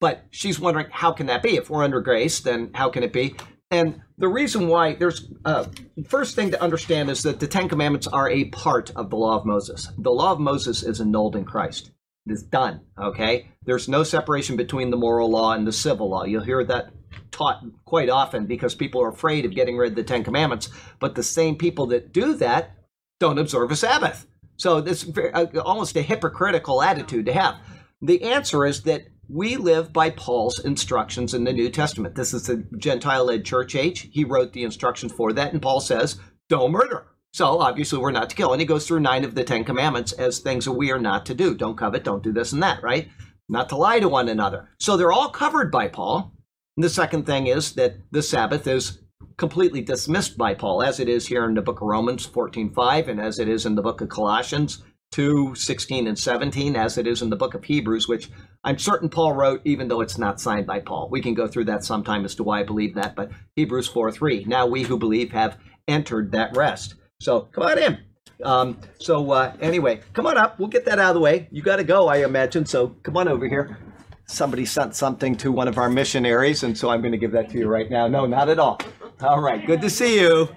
But 0.02 0.26
she's 0.32 0.60
wondering, 0.60 0.88
how 0.90 1.12
can 1.12 1.28
that 1.28 1.44
be? 1.44 1.58
If 1.58 1.70
we're 1.70 1.84
under 1.84 2.02
grace, 2.02 2.40
then 2.40 2.72
how 2.74 2.90
can 2.90 3.04
it 3.04 3.14
be? 3.14 3.36
And 3.70 4.02
the 4.18 4.30
reason 4.30 4.68
why 4.68 4.96
there's 4.96 5.30
uh, 5.46 5.66
first 6.08 6.36
thing 6.36 6.52
to 6.52 6.62
understand 6.62 7.10
is 7.10 7.22
that 7.24 7.40
the 7.40 7.48
Ten 7.48 7.70
Commandments 7.70 8.08
are 8.08 8.30
a 8.30 8.46
part 8.46 8.92
of 8.96 9.10
the 9.10 9.18
law 9.18 9.38
of 9.38 9.46
Moses. 9.46 9.90
The 9.98 10.12
law 10.12 10.32
of 10.32 10.40
Moses 10.40 10.84
is 10.84 11.00
annulled 11.00 11.36
in 11.36 11.46
Christ. 11.46 11.92
It 12.26 12.34
is 12.34 12.44
done. 12.44 12.82
Okay. 12.98 13.50
There's 13.64 13.88
no 13.88 14.04
separation 14.04 14.56
between 14.56 14.92
the 14.92 14.98
moral 14.98 15.30
law 15.30 15.54
and 15.54 15.66
the 15.66 15.72
civil 15.72 16.10
law. 16.10 16.26
You'll 16.26 16.44
hear 16.44 16.64
that 16.64 16.92
taught 17.32 17.64
quite 17.86 18.10
often 18.10 18.46
because 18.46 18.76
people 18.76 19.02
are 19.02 19.10
afraid 19.10 19.46
of 19.46 19.56
getting 19.56 19.78
rid 19.78 19.92
of 19.92 19.96
the 19.96 20.04
Ten 20.04 20.24
Commandments. 20.24 20.70
But 21.00 21.16
the 21.16 21.24
same 21.24 21.56
people 21.56 21.88
that 21.88 22.12
do 22.12 22.34
that 22.36 22.72
don't 23.20 23.40
observe 23.40 23.72
a 23.72 23.76
Sabbath. 23.76 24.28
So 24.58 24.82
very, 24.82 25.32
uh, 25.34 25.62
almost 25.62 25.96
a 25.96 26.02
hypocritical 26.02 26.82
attitude 26.82 27.26
to 27.28 27.34
have. 27.34 27.56
The 28.02 28.24
answer 28.24 28.66
is 28.66 28.84
that 28.84 29.08
we 29.30 29.58
live 29.58 29.94
by 29.94 30.10
Paul's 30.10 30.60
instructions 30.60 31.34
in 31.34 31.44
the 31.44 31.54
New 31.54 31.70
Testament. 31.70 32.16
This 32.16 32.34
is 32.34 32.48
the 32.48 32.66
Gentile 32.78 33.26
led 33.26 33.46
church 33.46 33.76
age. 33.76 34.10
He 34.12 34.24
wrote 34.24 34.54
the 34.54 34.64
instructions 34.64 35.12
for 35.12 35.32
that, 35.34 35.54
and 35.54 35.62
Paul 35.62 35.80
says, 35.80 36.20
don't 36.50 36.72
murder. 36.72 37.06
So 37.34 37.60
obviously, 37.60 38.00
we're 38.00 38.12
not 38.12 38.30
to 38.30 38.36
kill. 38.36 38.54
And 38.54 38.60
he 38.60 38.66
goes 38.66 38.88
through 38.88 39.02
nine 39.02 39.24
of 39.24 39.36
the 39.36 39.44
Ten 39.44 39.64
Commandments 39.64 40.12
as 40.14 40.40
things 40.40 40.66
that 40.66 40.72
we 40.72 40.92
are 40.92 41.00
not 41.00 41.26
to 41.28 41.36
do. 41.36 41.56
Don't 41.56 41.78
covet, 41.78 42.04
don't 42.04 42.24
do 42.24 42.34
this 42.34 42.52
and 42.54 42.64
that, 42.64 42.82
right? 42.82 43.08
Not 43.48 43.70
to 43.70 43.76
lie 43.76 44.00
to 44.00 44.10
one 44.10 44.30
another. 44.30 44.70
So 44.80 44.98
they're 44.98 45.12
all 45.12 45.30
covered 45.30 45.72
by 45.72 45.88
Paul. 45.88 46.34
And 46.76 46.84
the 46.84 46.90
second 46.90 47.26
thing 47.26 47.48
is 47.48 47.74
that 47.74 47.98
the 48.12 48.24
Sabbath 48.24 48.68
is 48.68 49.00
completely 49.38 49.82
dismissed 49.82 50.38
by 50.38 50.54
Paul, 50.54 50.84
as 50.84 51.00
it 51.00 51.10
is 51.10 51.28
here 51.28 51.46
in 51.46 51.54
the 51.54 51.62
book 51.62 51.82
of 51.82 51.88
Romans 51.88 52.28
14.5 52.28 53.08
and 53.08 53.22
as 53.22 53.40
it 53.40 53.48
is 53.48 53.66
in 53.66 53.76
the 53.76 53.82
book 53.82 54.02
of 54.02 54.10
Colossians 54.10 54.84
2, 55.12 55.56
16, 55.56 56.08
and 56.08 56.20
17, 56.20 56.76
as 56.76 56.98
it 56.98 57.08
is 57.08 57.22
in 57.22 57.30
the 57.30 57.36
book 57.36 57.54
of 57.54 57.64
Hebrews, 57.64 58.08
which 58.08 58.30
I'm 58.64 58.78
certain 58.78 59.10
Paul 59.10 59.34
wrote, 59.34 59.62
even 59.66 59.88
though 59.88 60.02
it's 60.02 60.18
not 60.18 60.40
signed 60.40 60.68
by 60.68 60.80
Paul. 60.80 61.10
We 61.10 61.22
can 61.22 61.34
go 61.34 61.48
through 61.48 61.66
that 61.66 61.84
sometime 61.84 62.26
as 62.26 62.36
to 62.36 62.44
why 62.44 62.60
I 62.60 62.64
believe 62.64 62.96
that, 62.96 63.16
but 63.16 63.32
Hebrews 63.56 63.88
4 63.88 64.12
3. 64.12 64.46
Now 64.46 64.68
we 64.68 64.84
who 64.84 65.00
believe 65.00 65.32
have 65.32 65.58
entered 65.88 66.32
that 66.32 66.56
rest. 66.56 66.96
So 67.22 67.42
come 67.52 67.66
on 67.66 67.78
in. 67.78 67.98
Um, 68.46 68.80
so 68.98 69.32
uh, 69.32 69.54
anyway, 69.60 70.00
come 70.14 70.26
on 70.26 70.38
up. 70.38 70.58
We'll 70.58 70.70
get 70.70 70.86
that 70.86 71.00
out 71.00 71.10
of 71.10 71.16
the 71.16 71.20
way. 71.20 71.50
You 71.52 71.62
got 71.62 71.76
to 71.76 71.84
go, 71.84 72.08
I 72.08 72.24
imagine. 72.24 72.66
So 72.66 72.96
come 73.04 73.18
on 73.18 73.28
over 73.28 73.46
here. 73.46 73.78
Somebody 74.26 74.66
sent 74.66 74.96
something 74.96 75.36
to 75.38 75.52
one 75.52 75.68
of 75.68 75.78
our 75.78 75.90
missionaries, 75.90 76.64
and 76.64 76.78
so 76.78 76.90
I'm 76.90 77.02
going 77.02 77.12
to 77.12 77.18
give 77.18 77.34
that 77.34 77.50
to 77.50 77.58
you 77.58 77.68
right 77.68 77.90
now. 77.92 78.08
No, 78.08 78.26
not 78.26 78.48
at 78.48 78.58
all. 78.58 78.80
All 79.22 79.42
right, 79.42 79.66
good 79.66 79.82
to 79.82 79.90
see 79.90 80.22
you. 80.22 80.48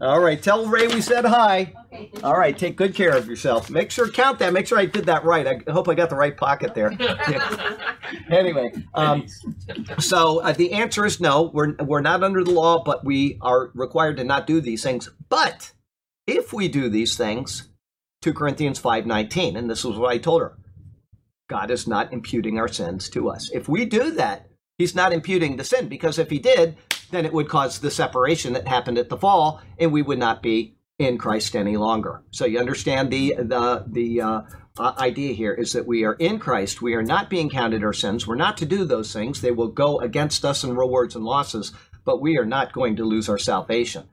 All 0.00 0.20
right, 0.20 0.40
tell 0.40 0.66
Ray 0.66 0.86
we 0.86 1.00
said 1.00 1.24
hi. 1.24 1.72
All 2.22 2.38
right, 2.38 2.56
take 2.56 2.76
good 2.76 2.94
care 2.94 3.16
of 3.16 3.26
yourself. 3.26 3.68
Make 3.68 3.90
sure 3.90 4.08
count 4.08 4.38
that. 4.38 4.52
Make 4.52 4.68
sure 4.68 4.78
I 4.78 4.86
did 4.86 5.06
that 5.06 5.24
right. 5.24 5.46
I 5.48 5.72
hope 5.72 5.88
I 5.88 5.94
got 5.94 6.10
the 6.10 6.16
right 6.16 6.36
pocket 6.36 6.74
there. 6.74 6.92
anyway, 8.30 8.72
um, 8.94 9.26
so 9.98 10.38
uh, 10.40 10.52
the 10.52 10.72
answer 10.74 11.04
is 11.04 11.18
no. 11.18 11.50
We're 11.52 11.74
we're 11.80 12.02
not 12.02 12.22
under 12.22 12.44
the 12.44 12.52
law, 12.52 12.84
but 12.84 13.04
we 13.04 13.38
are 13.40 13.72
required 13.74 14.18
to 14.18 14.24
not 14.24 14.46
do 14.46 14.60
these 14.60 14.82
things. 14.82 15.08
But 15.28 15.72
if 16.26 16.52
we 16.52 16.68
do 16.68 16.88
these 16.88 17.16
things, 17.16 17.68
2 18.22 18.32
Corinthians 18.32 18.78
5:19, 18.78 19.56
and 19.56 19.68
this 19.68 19.84
is 19.84 19.96
what 19.96 20.10
I 20.10 20.18
told 20.18 20.42
her. 20.42 20.56
God 21.48 21.70
is 21.70 21.86
not 21.86 22.12
imputing 22.12 22.58
our 22.58 22.68
sins 22.68 23.10
to 23.10 23.28
us. 23.28 23.50
If 23.52 23.68
we 23.68 23.84
do 23.84 24.12
that, 24.12 24.48
he's 24.78 24.94
not 24.94 25.12
imputing 25.12 25.56
the 25.56 25.64
sin 25.64 25.88
because 25.88 26.18
if 26.18 26.30
he 26.30 26.38
did, 26.38 26.76
then 27.10 27.26
it 27.26 27.32
would 27.32 27.48
cause 27.48 27.78
the 27.78 27.90
separation 27.90 28.54
that 28.54 28.66
happened 28.66 28.96
at 28.96 29.10
the 29.10 29.18
fall 29.18 29.60
and 29.78 29.92
we 29.92 30.00
would 30.00 30.18
not 30.18 30.42
be 30.42 30.76
in 30.98 31.18
Christ 31.18 31.54
any 31.54 31.76
longer. 31.76 32.22
So 32.30 32.46
you 32.46 32.58
understand 32.58 33.10
the 33.10 33.34
the 33.36 33.84
the 33.86 34.20
uh, 34.20 34.42
uh, 34.78 34.94
idea 34.98 35.34
here 35.34 35.52
is 35.52 35.72
that 35.72 35.86
we 35.86 36.04
are 36.04 36.14
in 36.14 36.38
Christ. 36.38 36.80
We 36.80 36.94
are 36.94 37.02
not 37.02 37.30
being 37.30 37.50
counted 37.50 37.84
our 37.84 37.92
sins. 37.92 38.26
We're 38.26 38.34
not 38.36 38.56
to 38.58 38.66
do 38.66 38.84
those 38.84 39.12
things. 39.12 39.40
They 39.40 39.50
will 39.50 39.68
go 39.68 40.00
against 40.00 40.44
us 40.44 40.64
in 40.64 40.76
rewards 40.76 41.14
and 41.14 41.24
losses, 41.24 41.72
but 42.04 42.20
we 42.20 42.38
are 42.38 42.46
not 42.46 42.72
going 42.72 42.96
to 42.96 43.04
lose 43.04 43.28
our 43.28 43.38
salvation. 43.38 44.08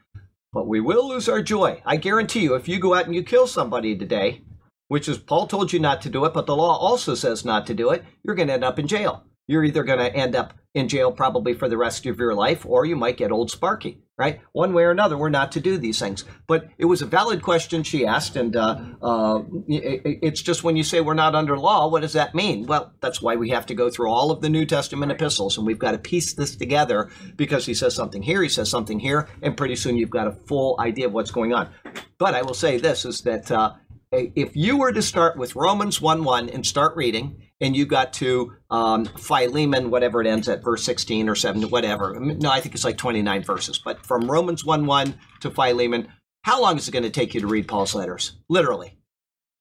But 0.54 0.68
we 0.68 0.82
will 0.82 1.08
lose 1.08 1.30
our 1.30 1.42
joy. 1.42 1.82
I 1.86 1.96
guarantee 1.96 2.42
you, 2.42 2.56
if 2.56 2.68
you 2.68 2.78
go 2.78 2.94
out 2.94 3.06
and 3.06 3.16
you 3.16 3.24
kill 3.24 3.48
somebody 3.48 3.96
today, 3.96 4.42
which 4.90 5.08
is 5.08 5.18
Paul 5.18 5.48
told 5.48 5.72
you 5.72 5.80
not 5.80 6.02
to 6.02 6.10
do 6.10 6.26
it, 6.26 6.34
but 6.34 6.46
the 6.46 6.56
law 6.56 6.78
also 6.78 7.16
says 7.16 7.46
not 7.46 7.66
to 7.68 7.74
do 7.74 7.92
it, 7.92 8.04
you're 8.24 8.36
going 8.36 8.50
to 8.50 8.54
end 8.56 8.64
up 8.66 8.78
in 8.78 8.88
jail. 8.88 9.24
You're 9.48 9.64
either 9.64 9.84
going 9.84 10.00
to 10.00 10.16
end 10.16 10.36
up 10.36 10.54
in 10.74 10.88
jail 10.88 11.12
probably 11.12 11.54
for 11.54 11.68
the 11.68 11.78
rest 11.78 12.06
of 12.06 12.18
your 12.18 12.34
life, 12.34 12.66
or 12.66 12.86
you 12.86 12.96
might 12.96 13.18
get 13.18 13.32
old 13.32 13.52
Sparky, 13.52 14.00
right? 14.18 14.40
One 14.54 14.72
way 14.72 14.84
or 14.84 14.92
another, 14.92 15.18
we're 15.18 15.30
not 15.30 15.52
to 15.54 15.60
do 15.60 15.78
these 15.78 16.00
things. 16.00 16.24
But 16.48 16.70
it 16.78 16.86
was 16.86 17.02
a 17.02 17.06
valid 17.06 17.42
question 17.42 17.84
she 17.84 18.06
asked, 18.06 18.38
and 18.38 18.56
uh, 18.56 18.80
uh, 19.02 19.42
it's 19.68 20.42
just 20.42 20.64
when 20.64 20.78
you 20.78 20.84
say 20.84 21.02
we're 21.02 21.14
not 21.14 21.36
under 21.36 21.58
law, 21.58 21.90
what 21.90 22.04
does 22.04 22.14
that 22.14 22.34
mean? 22.34 22.66
Well, 22.66 22.94
that's 23.02 23.22
why 23.22 23.36
we 23.36 23.50
have 23.50 23.66
to 23.66 23.74
go 23.74 23.90
through 23.90 24.10
all 24.10 24.32
of 24.32 24.42
the 24.42 24.50
New 24.50 24.66
Testament 24.66 25.12
epistles, 25.12 25.58
and 25.58 25.68
we've 25.68 25.80
got 25.80 25.92
to 25.92 25.98
piece 25.98 26.34
this 26.34 26.56
together 26.56 27.10
because 27.36 27.66
he 27.66 27.74
says 27.74 27.94
something 27.94 28.22
here, 28.22 28.42
he 28.42 28.50
says 28.50 28.70
something 28.70 29.00
here, 29.00 29.28
and 29.42 29.58
pretty 29.58 29.76
soon 29.76 29.98
you've 29.98 30.10
got 30.10 30.28
a 30.28 30.32
full 30.32 30.78
idea 30.80 31.08
of 31.08 31.14
what's 31.14 31.32
going 31.32 31.54
on. 31.54 31.70
But 32.18 32.34
I 32.34 32.44
will 32.44 32.54
say 32.54 32.78
this 32.78 33.04
is 33.04 33.22
that 33.22 33.52
uh, 33.52 33.74
if 34.12 34.56
you 34.56 34.78
were 34.78 34.94
to 34.94 35.02
start 35.02 35.38
with 35.38 35.56
Romans 35.56 36.00
1 36.00 36.24
1 36.24 36.50
and 36.50 36.66
start 36.66 36.96
reading, 36.96 37.51
and 37.62 37.76
you 37.76 37.86
got 37.86 38.12
to 38.14 38.56
um, 38.72 39.06
Philemon, 39.06 39.92
whatever 39.92 40.20
it 40.20 40.28
ends 40.28 40.50
at, 40.50 40.64
verse 40.64 40.84
16 40.84 41.30
or 41.30 41.36
7, 41.36 41.62
whatever. 41.70 42.20
No, 42.20 42.50
I 42.50 42.60
think 42.60 42.74
it's 42.74 42.84
like 42.84 42.98
29 42.98 43.44
verses. 43.44 43.78
But 43.78 44.06
from 44.06 44.30
Romans 44.30 44.66
1 44.66 44.86
1 44.86 45.20
to 45.42 45.52
Philemon, 45.52 46.08
how 46.44 46.60
long 46.60 46.78
is 46.78 46.88
it 46.88 46.92
going 46.92 47.04
to 47.04 47.12
take 47.12 47.36
you 47.36 47.42
to 47.42 47.48
read 47.48 47.68
Paul's 47.68 47.94
letters? 47.94 48.34
Literally. 48.50 48.98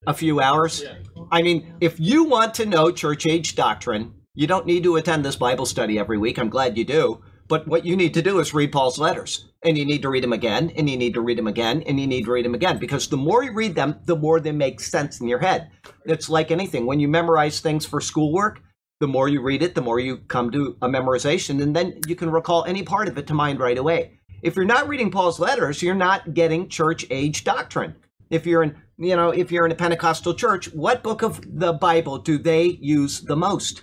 A 0.07 0.15
few 0.15 0.41
hours? 0.41 0.83
I 1.31 1.43
mean, 1.43 1.75
if 1.81 2.01
you 2.01 2.25
want 2.25 2.55
to 2.55 2.65
know 2.65 2.91
church 2.91 3.27
age 3.27 3.55
doctrine, 3.55 4.15
you 4.35 4.47
don't 4.47 4.65
need 4.65 4.83
to 4.85 4.97
attend 4.97 5.25
this 5.25 5.37
Bible 5.37 5.67
study 5.67 5.99
every 5.99 6.17
week. 6.17 6.39
I'm 6.39 6.49
glad 6.49 6.79
you 6.79 6.85
do. 6.85 7.21
But 7.51 7.67
what 7.67 7.85
you 7.85 7.97
need 7.97 8.15
to 8.15 8.23
do 8.23 8.39
is 8.39 8.55
read 8.55 8.71
Paul's 8.71 9.01
letters. 9.01 9.47
And 9.65 9.77
you 9.77 9.85
need 9.85 10.03
to 10.03 10.09
read 10.09 10.23
them 10.23 10.33
again, 10.33 10.71
and 10.77 10.89
you 10.89 10.97
need 10.97 11.15
to 11.15 11.21
read 11.21 11.37
them 11.37 11.49
again, 11.49 11.83
and 11.83 11.99
you 11.99 12.07
need 12.07 12.25
to 12.25 12.31
read 12.31 12.45
them 12.45 12.55
again. 12.55 12.79
Because 12.79 13.09
the 13.09 13.17
more 13.17 13.43
you 13.43 13.53
read 13.53 13.75
them, 13.75 13.97
the 14.07 14.17
more 14.17 14.39
they 14.39 14.53
make 14.53 14.81
sense 14.81 15.21
in 15.21 15.27
your 15.27 15.41
head. 15.41 15.69
It's 16.07 16.31
like 16.31 16.53
anything. 16.53 16.87
When 16.87 17.01
you 17.01 17.09
memorize 17.09 17.59
things 17.59 17.85
for 17.85 18.01
schoolwork, 18.01 18.63
the 19.01 19.09
more 19.09 19.29
you 19.29 19.43
read 19.43 19.63
it, 19.63 19.75
the 19.75 19.83
more 19.83 19.99
you 19.99 20.19
come 20.19 20.53
to 20.53 20.77
a 20.81 20.89
memorization, 20.89 21.61
and 21.61 21.75
then 21.75 22.01
you 22.07 22.15
can 22.15 22.31
recall 22.31 22.65
any 22.65 22.85
part 22.85 23.09
of 23.09 23.19
it 23.19 23.27
to 23.27 23.35
mind 23.35 23.59
right 23.59 23.79
away. 23.79 24.21
If 24.43 24.55
you're 24.55 24.65
not 24.65 24.87
reading 24.87 25.11
Paul's 25.11 25.41
letters, 25.41 25.83
you're 25.83 25.95
not 25.95 26.33
getting 26.33 26.69
church 26.69 27.05
age 27.11 27.43
doctrine. 27.43 27.97
If 28.31 28.47
you're 28.47 28.63
in, 28.63 28.77
you 28.97 29.17
know, 29.17 29.31
if 29.31 29.51
you're 29.51 29.67
in 29.67 29.73
a 29.73 29.75
Pentecostal 29.75 30.35
church, 30.35 30.73
what 30.73 31.03
book 31.03 31.23
of 31.23 31.41
the 31.59 31.73
Bible 31.73 32.19
do 32.19 32.39
they 32.39 32.79
use 32.81 33.23
the 33.23 33.37
most? 33.37 33.83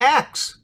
Acts. 0.00 0.58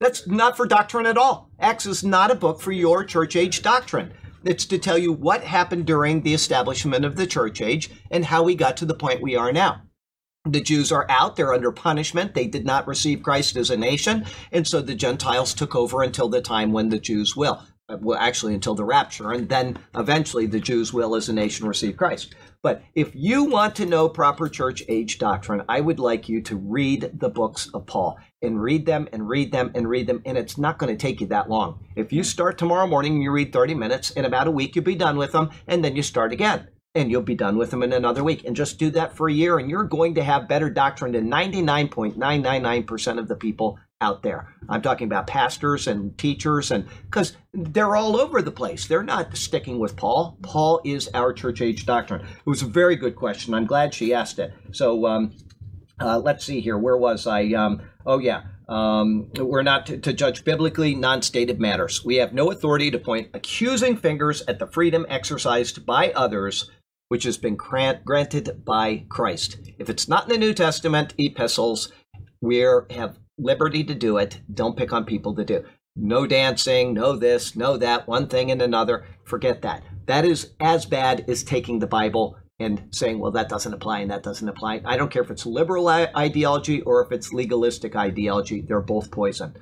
That's 0.00 0.26
not 0.28 0.56
for 0.56 0.66
doctrine 0.66 1.06
at 1.06 1.18
all. 1.18 1.50
Acts 1.58 1.84
is 1.84 2.04
not 2.04 2.30
a 2.30 2.36
book 2.36 2.60
for 2.60 2.70
your 2.70 3.04
church 3.04 3.34
age 3.34 3.62
doctrine. 3.62 4.12
It's 4.44 4.64
to 4.66 4.78
tell 4.78 4.96
you 4.96 5.12
what 5.12 5.42
happened 5.42 5.86
during 5.86 6.22
the 6.22 6.34
establishment 6.34 7.04
of 7.04 7.16
the 7.16 7.26
church 7.26 7.60
age 7.60 7.90
and 8.10 8.24
how 8.24 8.44
we 8.44 8.54
got 8.54 8.76
to 8.76 8.86
the 8.86 8.94
point 8.94 9.20
we 9.20 9.34
are 9.34 9.52
now. 9.52 9.82
The 10.44 10.60
Jews 10.60 10.92
are 10.92 11.04
out, 11.10 11.34
they're 11.34 11.52
under 11.52 11.72
punishment. 11.72 12.34
They 12.34 12.46
did 12.46 12.64
not 12.64 12.86
receive 12.86 13.24
Christ 13.24 13.56
as 13.56 13.70
a 13.70 13.76
nation, 13.76 14.24
and 14.52 14.66
so 14.66 14.80
the 14.80 14.94
Gentiles 14.94 15.52
took 15.52 15.74
over 15.74 16.02
until 16.02 16.28
the 16.28 16.40
time 16.40 16.72
when 16.72 16.90
the 16.90 17.00
Jews 17.00 17.36
will. 17.36 17.62
Well, 17.90 18.18
actually, 18.18 18.52
until 18.52 18.74
the 18.74 18.84
rapture, 18.84 19.32
and 19.32 19.48
then 19.48 19.78
eventually 19.94 20.44
the 20.44 20.60
Jews 20.60 20.92
will, 20.92 21.14
as 21.14 21.30
a 21.30 21.32
nation, 21.32 21.66
receive 21.66 21.96
Christ. 21.96 22.34
But 22.62 22.82
if 22.94 23.12
you 23.14 23.44
want 23.44 23.76
to 23.76 23.86
know 23.86 24.10
proper 24.10 24.46
church 24.46 24.82
age 24.88 25.18
doctrine, 25.18 25.62
I 25.70 25.80
would 25.80 25.98
like 25.98 26.28
you 26.28 26.42
to 26.42 26.56
read 26.56 27.12
the 27.14 27.30
books 27.30 27.70
of 27.72 27.86
Paul 27.86 28.18
and 28.42 28.60
read 28.60 28.84
them 28.84 29.08
and 29.10 29.26
read 29.26 29.52
them 29.52 29.70
and 29.74 29.88
read 29.88 30.06
them. 30.06 30.20
And 30.26 30.36
it's 30.36 30.58
not 30.58 30.76
going 30.76 30.94
to 30.94 31.00
take 31.00 31.22
you 31.22 31.28
that 31.28 31.48
long. 31.48 31.82
If 31.96 32.12
you 32.12 32.24
start 32.24 32.58
tomorrow 32.58 32.86
morning 32.86 33.14
and 33.14 33.22
you 33.22 33.30
read 33.30 33.54
30 33.54 33.72
minutes, 33.74 34.10
in 34.10 34.26
about 34.26 34.48
a 34.48 34.50
week, 34.50 34.76
you'll 34.76 34.84
be 34.84 34.94
done 34.94 35.16
with 35.16 35.32
them. 35.32 35.48
And 35.66 35.82
then 35.82 35.96
you 35.96 36.02
start 36.02 36.32
again 36.32 36.68
and 36.94 37.10
you'll 37.10 37.22
be 37.22 37.34
done 37.34 37.56
with 37.56 37.70
them 37.70 37.82
in 37.82 37.94
another 37.94 38.22
week. 38.24 38.44
And 38.44 38.54
just 38.54 38.78
do 38.78 38.90
that 38.90 39.16
for 39.16 39.28
a 39.28 39.32
year, 39.32 39.58
and 39.58 39.70
you're 39.70 39.84
going 39.84 40.14
to 40.16 40.24
have 40.24 40.48
better 40.48 40.68
doctrine 40.68 41.12
than 41.12 41.30
99.999% 41.30 43.18
of 43.18 43.28
the 43.28 43.36
people 43.36 43.78
out 44.00 44.22
there. 44.22 44.54
I'm 44.68 44.82
talking 44.82 45.06
about 45.06 45.26
pastors 45.26 45.86
and 45.86 46.16
teachers, 46.18 46.70
and 46.70 46.86
because 47.04 47.36
they're 47.52 47.96
all 47.96 48.20
over 48.20 48.42
the 48.42 48.52
place. 48.52 48.86
They're 48.86 49.02
not 49.02 49.36
sticking 49.36 49.78
with 49.78 49.96
Paul. 49.96 50.38
Paul 50.42 50.80
is 50.84 51.08
our 51.14 51.32
church 51.32 51.60
age 51.60 51.86
doctrine. 51.86 52.20
It 52.20 52.46
was 52.46 52.62
a 52.62 52.66
very 52.66 52.96
good 52.96 53.16
question. 53.16 53.54
I'm 53.54 53.66
glad 53.66 53.94
she 53.94 54.14
asked 54.14 54.38
it. 54.38 54.52
So 54.72 55.06
um, 55.06 55.34
uh, 56.00 56.18
let's 56.18 56.44
see 56.44 56.60
here. 56.60 56.78
Where 56.78 56.96
was 56.96 57.26
I? 57.26 57.48
Um, 57.52 57.82
oh, 58.06 58.18
yeah. 58.18 58.42
Um, 58.68 59.30
we're 59.34 59.62
not 59.62 59.86
to, 59.86 59.98
to, 59.98 60.12
judge 60.12 60.44
biblically 60.44 60.94
non 60.94 61.22
stated 61.22 61.58
matters. 61.58 62.04
We 62.04 62.16
have 62.16 62.34
no 62.34 62.50
authority 62.50 62.90
to 62.90 62.98
point 62.98 63.30
accusing 63.32 63.96
fingers 63.96 64.42
at 64.42 64.58
the 64.58 64.66
freedom 64.66 65.06
exercised 65.08 65.86
by 65.86 66.10
others, 66.10 66.70
which 67.08 67.24
has 67.24 67.38
been 67.38 67.56
grant, 67.56 68.04
granted 68.04 68.66
by 68.66 69.06
Christ. 69.08 69.56
If 69.78 69.88
it's 69.88 70.06
not 70.06 70.24
in 70.24 70.28
the 70.28 70.46
New 70.46 70.52
Testament 70.52 71.14
epistles, 71.16 71.90
we 72.42 72.58
have 72.90 73.18
liberty 73.38 73.84
to 73.84 73.94
do 73.94 74.18
it. 74.18 74.40
Don't 74.52 74.76
pick 74.76 74.92
on 74.92 75.04
people 75.04 75.34
to 75.36 75.44
do. 75.44 75.64
No 75.96 76.26
dancing, 76.26 76.94
no 76.94 77.16
this, 77.16 77.56
no 77.56 77.76
that, 77.76 78.06
one 78.06 78.28
thing 78.28 78.50
and 78.50 78.62
another. 78.62 79.04
Forget 79.24 79.62
that. 79.62 79.82
That 80.06 80.24
is 80.24 80.52
as 80.60 80.86
bad 80.86 81.24
as 81.28 81.42
taking 81.42 81.78
the 81.78 81.86
Bible 81.86 82.36
and 82.60 82.88
saying, 82.90 83.18
well, 83.18 83.30
that 83.32 83.48
doesn't 83.48 83.74
apply 83.74 84.00
and 84.00 84.10
that 84.10 84.22
doesn't 84.22 84.48
apply. 84.48 84.80
I 84.84 84.96
don't 84.96 85.10
care 85.10 85.22
if 85.22 85.30
it's 85.30 85.46
liberal 85.46 85.88
ideology 85.88 86.80
or 86.82 87.04
if 87.04 87.12
it's 87.12 87.32
legalistic 87.32 87.94
ideology, 87.94 88.62
they're 88.62 88.80
both 88.80 89.10
poison. 89.10 89.56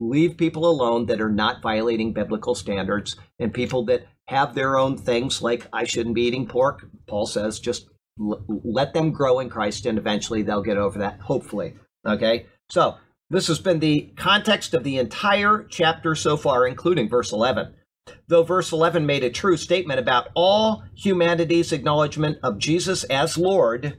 Leave 0.00 0.36
people 0.36 0.66
alone 0.66 1.06
that 1.06 1.20
are 1.20 1.30
not 1.30 1.62
violating 1.62 2.12
biblical 2.12 2.54
standards 2.54 3.16
and 3.38 3.54
people 3.54 3.84
that 3.86 4.06
have 4.28 4.54
their 4.54 4.76
own 4.76 4.96
things 4.98 5.40
like 5.40 5.68
I 5.72 5.84
shouldn't 5.84 6.14
be 6.14 6.22
eating 6.22 6.46
pork. 6.46 6.86
Paul 7.06 7.26
says 7.26 7.60
just 7.60 7.86
let 8.18 8.92
them 8.92 9.12
grow 9.12 9.40
in 9.40 9.48
Christ 9.48 9.86
and 9.86 9.96
eventually 9.96 10.42
they'll 10.42 10.62
get 10.62 10.76
over 10.76 10.98
that, 10.98 11.20
hopefully. 11.20 11.74
Okay? 12.06 12.46
So 12.68 12.96
this 13.32 13.46
has 13.46 13.58
been 13.58 13.80
the 13.80 14.12
context 14.16 14.74
of 14.74 14.84
the 14.84 14.98
entire 14.98 15.66
chapter 15.70 16.14
so 16.14 16.36
far, 16.36 16.66
including 16.66 17.08
verse 17.08 17.32
11. 17.32 17.74
Though 18.28 18.42
verse 18.42 18.72
11 18.72 19.06
made 19.06 19.24
a 19.24 19.30
true 19.30 19.56
statement 19.56 19.98
about 19.98 20.28
all 20.34 20.84
humanity's 20.94 21.72
acknowledgement 21.72 22.38
of 22.42 22.58
Jesus 22.58 23.04
as 23.04 23.38
Lord, 23.38 23.96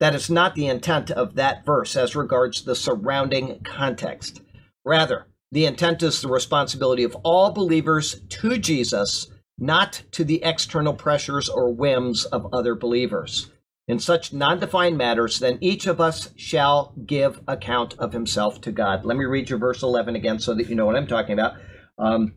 that 0.00 0.14
is 0.14 0.28
not 0.28 0.54
the 0.54 0.66
intent 0.66 1.10
of 1.10 1.34
that 1.36 1.64
verse 1.64 1.96
as 1.96 2.14
regards 2.14 2.62
the 2.62 2.74
surrounding 2.74 3.62
context. 3.64 4.42
Rather, 4.84 5.28
the 5.50 5.64
intent 5.64 6.02
is 6.02 6.20
the 6.20 6.28
responsibility 6.28 7.04
of 7.04 7.16
all 7.22 7.52
believers 7.52 8.20
to 8.28 8.58
Jesus, 8.58 9.28
not 9.56 10.02
to 10.10 10.24
the 10.24 10.42
external 10.42 10.92
pressures 10.92 11.48
or 11.48 11.72
whims 11.72 12.26
of 12.26 12.52
other 12.52 12.74
believers 12.74 13.50
in 13.86 13.98
such 13.98 14.32
non 14.32 14.60
defined 14.60 14.96
matters, 14.96 15.38
then 15.38 15.58
each 15.60 15.86
of 15.86 16.00
us 16.00 16.30
shall 16.36 16.94
give 17.04 17.40
account 17.46 17.94
of 17.98 18.12
himself 18.12 18.60
to 18.62 18.72
God. 18.72 19.04
Let 19.04 19.16
me 19.16 19.24
read 19.24 19.50
you 19.50 19.58
verse 19.58 19.82
11 19.82 20.16
again 20.16 20.38
so 20.38 20.54
that 20.54 20.68
you 20.68 20.74
know 20.74 20.86
what 20.86 20.96
I'm 20.96 21.06
talking 21.06 21.34
about. 21.34 21.54
Um, 21.98 22.36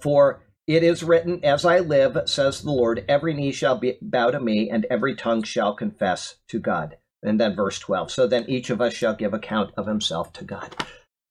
For 0.00 0.42
It 0.66 0.82
is 0.82 1.02
written, 1.02 1.44
As 1.44 1.64
I 1.64 1.78
live, 1.78 2.18
says 2.26 2.62
the 2.62 2.70
Lord, 2.70 3.04
every 3.08 3.32
knee 3.32 3.52
shall 3.52 3.78
be, 3.78 3.98
bow 4.02 4.30
to 4.30 4.40
me, 4.40 4.68
and 4.70 4.84
every 4.90 5.14
tongue 5.14 5.42
shall 5.42 5.74
confess 5.74 6.36
to 6.48 6.58
God. 6.58 6.98
And 7.22 7.40
then 7.40 7.56
verse 7.56 7.78
12. 7.78 8.10
So 8.10 8.26
then 8.26 8.44
each 8.48 8.70
of 8.70 8.80
us 8.80 8.92
shall 8.92 9.14
give 9.14 9.32
account 9.32 9.72
of 9.76 9.86
himself 9.86 10.32
to 10.34 10.44
God. 10.44 10.76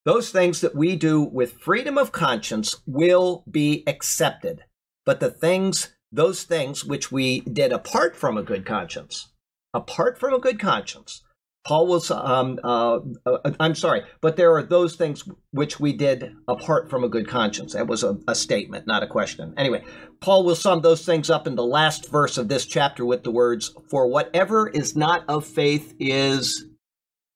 Those 0.06 0.30
things 0.30 0.62
that 0.62 0.76
we 0.76 0.96
do 0.96 1.22
with 1.22 1.60
freedom 1.60 1.98
of 1.98 2.12
conscience 2.12 2.82
will 2.86 3.44
be 3.50 3.84
accepted. 3.88 4.64
But 5.06 5.20
the 5.20 5.32
things, 5.32 5.96
those 6.12 6.44
things 6.44 6.84
which 6.84 7.12
we 7.12 7.42
did 7.42 7.72
apart 7.72 8.16
from 8.16 8.38
a 8.38 8.44
good 8.44 8.66
conscience, 8.66 9.30
apart 9.76 10.18
from 10.18 10.34
a 10.34 10.40
good 10.40 10.60
conscience, 10.60 11.22
Paul 11.66 11.88
was, 11.88 12.12
um, 12.12 12.60
uh, 12.64 13.00
uh, 13.26 13.52
I'm 13.60 13.76
sorry, 13.76 14.04
but 14.22 14.38
there 14.38 14.54
are 14.56 14.64
those 14.64 14.96
things 14.96 15.28
which 15.52 15.80
we 15.80 15.94
did 15.94 16.32
apart 16.48 16.90
from 16.92 17.04
a 17.04 17.10
good 17.10 17.28
conscience. 17.28 17.74
That 17.74 17.88
was 17.88 18.04
a, 18.04 18.18
a, 18.28 18.36
statement, 18.36 18.86
not 18.86 19.02
a 19.02 19.08
question. 19.08 19.54
Anyway, 19.58 19.84
Paul 20.22 20.46
will 20.46 20.56
sum 20.56 20.82
those 20.82 21.04
things 21.04 21.32
up 21.32 21.48
in 21.48 21.56
the 21.56 21.66
last 21.66 22.10
verse 22.10 22.38
of 22.38 22.48
this 22.48 22.68
chapter 22.68 23.04
with 23.04 23.24
the 23.24 23.32
words, 23.32 23.76
For 23.90 24.08
whatever 24.08 24.70
is 24.70 24.96
not 24.96 25.26
of 25.28 25.46
faith 25.46 25.96
is 26.00 26.68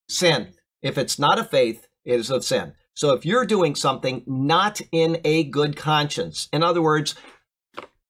sin. 0.08 0.54
If 0.84 1.00
it's 1.00 1.18
not 1.18 1.40
of 1.40 1.50
faith, 1.50 1.88
it 2.06 2.20
is 2.20 2.30
of 2.30 2.44
sin. 2.46 2.74
So 2.94 3.14
if 3.14 3.26
you're 3.26 3.46
doing 3.46 3.74
something 3.74 4.24
not 4.28 4.80
in 4.92 5.20
a 5.26 5.46
good 5.46 5.76
conscience, 5.76 6.48
in 6.54 6.62
other 6.62 6.84
words, 6.84 7.16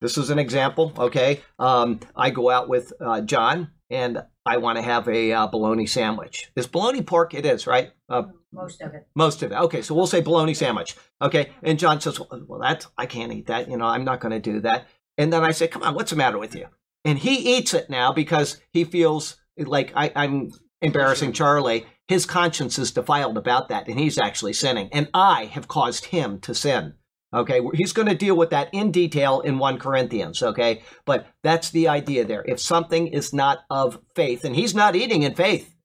this 0.02 0.18
is 0.18 0.30
an 0.30 0.40
example, 0.40 0.92
okay? 0.98 1.42
Um, 1.60 2.02
I 2.16 2.30
go 2.30 2.50
out 2.50 2.68
with 2.68 2.92
uh, 3.00 3.22
John 3.22 3.70
and 3.90 4.24
I 4.46 4.58
want 4.58 4.78
to 4.78 4.82
have 4.82 5.08
a 5.08 5.32
uh, 5.32 5.48
bologna 5.48 5.86
sandwich. 5.86 6.52
Is 6.56 6.68
bologna 6.68 7.02
pork? 7.02 7.34
It 7.34 7.46
is, 7.46 7.68
right? 7.68 7.92
Uh, 8.08 8.24
most 8.52 8.82
of 8.82 8.94
it. 8.94 9.08
Most 9.16 9.44
of 9.44 9.52
it. 9.52 9.56
Okay, 9.56 9.82
so 9.82 9.94
we'll 9.94 10.08
say 10.08 10.22
bologna 10.22 10.54
sandwich. 10.54 10.96
Okay, 11.22 11.52
and 11.64 11.80
John 11.80 12.02
says, 12.02 12.20
"Well, 12.20 12.44
well 12.48 12.60
that's 12.60 12.88
I 12.98 13.06
can't 13.06 13.34
eat 13.34 13.48
that. 13.48 13.70
You 13.70 13.78
know, 13.78 13.86
I'm 13.86 14.06
not 14.06 14.20
going 14.20 14.32
to 14.32 14.40
do 14.40 14.60
that." 14.62 14.88
And 15.18 15.32
then 15.34 15.44
I 15.44 15.52
say, 15.52 15.68
"Come 15.68 15.84
on, 15.84 15.96
what's 15.96 16.12
the 16.12 16.18
matter 16.18 16.38
with 16.38 16.56
you?" 16.56 16.68
And 17.06 17.20
he 17.20 17.58
eats 17.58 17.74
it 17.74 17.90
now 17.90 18.12
because 18.12 18.60
he 18.72 18.84
feels 18.84 19.38
like 19.58 19.92
I, 19.96 20.12
I'm 20.16 20.52
embarrassing 20.82 21.34
Charlie. 21.34 21.86
His 22.08 22.26
conscience 22.26 22.80
is 22.80 22.92
defiled 22.92 23.38
about 23.38 23.70
that, 23.70 23.88
and 23.88 24.00
he's 24.00 24.18
actually 24.18 24.54
sinning. 24.54 24.90
And 24.92 25.10
I 25.14 25.46
have 25.46 25.68
caused 25.68 26.06
him 26.06 26.40
to 26.42 26.56
sin. 26.56 26.96
Okay, 27.32 27.62
he's 27.76 27.94
going 27.94 28.08
to 28.08 28.16
deal 28.16 28.36
with 28.36 28.50
that 28.50 28.70
in 28.74 28.92
detail 28.92 29.42
in 29.42 29.60
1 29.60 29.78
Corinthians, 29.78 30.42
okay? 30.42 30.82
But 31.06 31.28
that's 31.44 31.70
the 31.70 31.88
idea 31.88 32.26
there. 32.26 32.44
If 32.48 32.60
something 32.60 33.08
is 33.08 33.34
not 33.34 33.60
of 33.70 34.00
faith, 34.16 34.44
and 34.44 34.56
he's 34.56 34.74
not 34.74 34.96
eating 34.96 35.22
in 35.22 35.36
faith, 35.36 35.76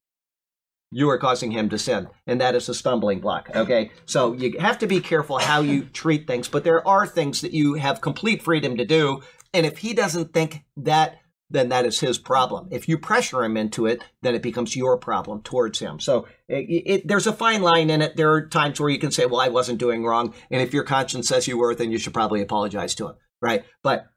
you 0.91 1.07
are 1.09 1.19
causing 1.19 1.51
him 1.51 1.69
to 1.69 1.77
sin, 1.77 2.07
and 2.25 2.41
that 2.41 2.55
is 2.55 2.67
a 2.67 2.73
stumbling 2.73 3.19
block, 3.19 3.49
okay? 3.55 3.91
So 4.05 4.33
you 4.33 4.57
have 4.59 4.79
to 4.79 4.87
be 4.87 5.01
careful 5.01 5.37
how 5.37 5.61
you 5.61 5.85
treat 5.85 6.25
things, 6.25 6.47
but 6.47 6.63
there 6.63 6.87
are 6.87 7.05
things 7.05 7.41
that 7.41 7.53
you 7.53 7.75
have 7.75 8.01
complete 8.01 8.41
freedom 8.41 8.77
to 8.77 8.85
do, 8.85 9.21
and 9.53 9.67
if 9.67 9.77
he 9.77 9.93
doesn't 9.93 10.33
think 10.33 10.63
that 10.77 11.17
then 11.49 11.69
that 11.69 11.85
is 11.85 11.99
his 11.99 12.17
problem. 12.17 12.67
If 12.71 12.89
you 12.89 12.97
pressure 12.97 13.43
him 13.43 13.55
into 13.55 13.85
it, 13.85 14.01
then 14.21 14.35
it 14.35 14.41
becomes 14.41 14.75
your 14.75 14.97
problem 14.97 15.41
towards 15.41 15.79
him. 15.79 15.99
So 15.99 16.27
it, 16.47 16.83
it, 16.85 17.07
there's 17.07 17.27
a 17.27 17.33
fine 17.33 17.61
line 17.61 17.89
in 17.89 18.01
it. 18.01 18.15
There 18.15 18.31
are 18.31 18.47
times 18.47 18.79
where 18.79 18.89
you 18.89 18.99
can 18.99 19.11
say, 19.11 19.25
well, 19.25 19.41
I 19.41 19.49
wasn't 19.49 19.79
doing 19.79 20.03
wrong. 20.03 20.33
And 20.49 20.61
if 20.61 20.73
your 20.73 20.83
conscience 20.83 21.27
says 21.27 21.47
you 21.47 21.57
were, 21.57 21.75
then 21.75 21.91
you 21.91 21.99
should 21.99 22.13
probably 22.13 22.41
apologize 22.41 22.95
to 22.95 23.09
him, 23.09 23.15
right? 23.41 23.63
But 23.83 24.07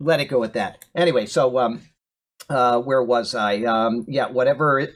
let 0.00 0.20
it 0.20 0.26
go 0.26 0.38
with 0.38 0.52
that. 0.52 0.84
Anyway, 0.94 1.26
so 1.26 1.58
um, 1.58 1.80
uh, 2.50 2.78
where 2.80 3.02
was 3.02 3.34
I? 3.34 3.62
Um, 3.62 4.04
yeah, 4.06 4.28
whatever 4.28 4.86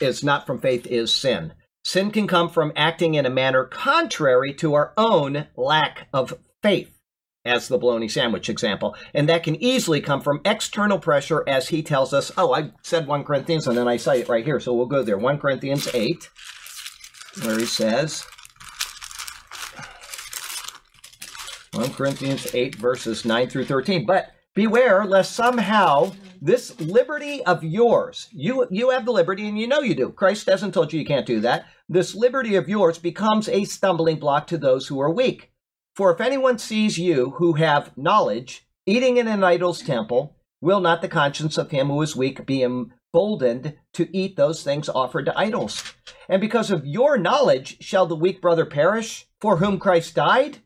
is 0.00 0.22
not 0.22 0.46
from 0.46 0.60
faith 0.60 0.86
is 0.86 1.12
sin. 1.12 1.54
Sin 1.82 2.10
can 2.10 2.26
come 2.26 2.50
from 2.50 2.72
acting 2.76 3.14
in 3.14 3.24
a 3.24 3.30
manner 3.30 3.64
contrary 3.64 4.52
to 4.54 4.74
our 4.74 4.92
own 4.98 5.46
lack 5.56 6.08
of 6.12 6.34
faith 6.62 6.99
as 7.44 7.68
the 7.68 7.78
bologna 7.78 8.08
sandwich 8.08 8.48
example. 8.48 8.94
And 9.14 9.28
that 9.28 9.42
can 9.42 9.56
easily 9.62 10.00
come 10.00 10.20
from 10.20 10.40
external 10.44 10.98
pressure, 10.98 11.42
as 11.46 11.68
he 11.68 11.82
tells 11.82 12.12
us. 12.12 12.30
Oh, 12.36 12.52
I 12.54 12.72
said 12.82 13.06
1 13.06 13.24
Corinthians, 13.24 13.66
and 13.66 13.76
then 13.76 13.88
I 13.88 13.96
cite 13.96 14.20
it 14.20 14.28
right 14.28 14.44
here. 14.44 14.60
So 14.60 14.74
we'll 14.74 14.86
go 14.86 15.02
there. 15.02 15.18
1 15.18 15.38
Corinthians 15.38 15.88
8, 15.94 16.28
where 17.42 17.58
he 17.58 17.64
says, 17.64 18.26
1 21.72 21.92
Corinthians 21.94 22.52
8, 22.52 22.74
verses 22.74 23.24
9 23.24 23.48
through 23.48 23.64
13. 23.64 24.04
But 24.04 24.32
beware 24.54 25.04
lest 25.04 25.32
somehow 25.32 26.12
this 26.42 26.78
liberty 26.80 27.44
of 27.44 27.62
yours, 27.62 28.28
you, 28.32 28.66
you 28.70 28.90
have 28.90 29.04
the 29.04 29.12
liberty 29.12 29.48
and 29.48 29.58
you 29.58 29.66
know 29.66 29.80
you 29.80 29.94
do. 29.94 30.10
Christ 30.10 30.48
hasn't 30.48 30.74
told 30.74 30.92
you 30.92 31.00
you 31.00 31.06
can't 31.06 31.26
do 31.26 31.40
that. 31.40 31.66
This 31.88 32.14
liberty 32.14 32.56
of 32.56 32.68
yours 32.68 32.98
becomes 32.98 33.48
a 33.48 33.64
stumbling 33.64 34.18
block 34.18 34.46
to 34.48 34.58
those 34.58 34.88
who 34.88 35.00
are 35.00 35.10
weak. 35.10 35.49
For 36.00 36.14
if 36.14 36.20
anyone 36.22 36.56
sees 36.56 36.96
you 36.96 37.32
who 37.36 37.52
have 37.52 37.94
knowledge 37.94 38.66
eating 38.86 39.18
in 39.18 39.28
an 39.28 39.44
idol's 39.44 39.82
temple, 39.82 40.34
will 40.62 40.80
not 40.80 41.02
the 41.02 41.08
conscience 41.08 41.58
of 41.58 41.72
him 41.72 41.88
who 41.88 42.00
is 42.00 42.16
weak 42.16 42.46
be 42.46 42.62
emboldened 42.62 43.76
to 43.92 44.08
eat 44.16 44.34
those 44.34 44.62
things 44.62 44.88
offered 44.88 45.26
to 45.26 45.38
idols? 45.38 45.92
And 46.26 46.40
because 46.40 46.70
of 46.70 46.86
your 46.86 47.18
knowledge 47.18 47.82
shall 47.82 48.06
the 48.06 48.16
weak 48.16 48.40
brother 48.40 48.64
perish, 48.64 49.26
for 49.42 49.58
whom 49.58 49.78
Christ 49.78 50.14
died? 50.14 50.60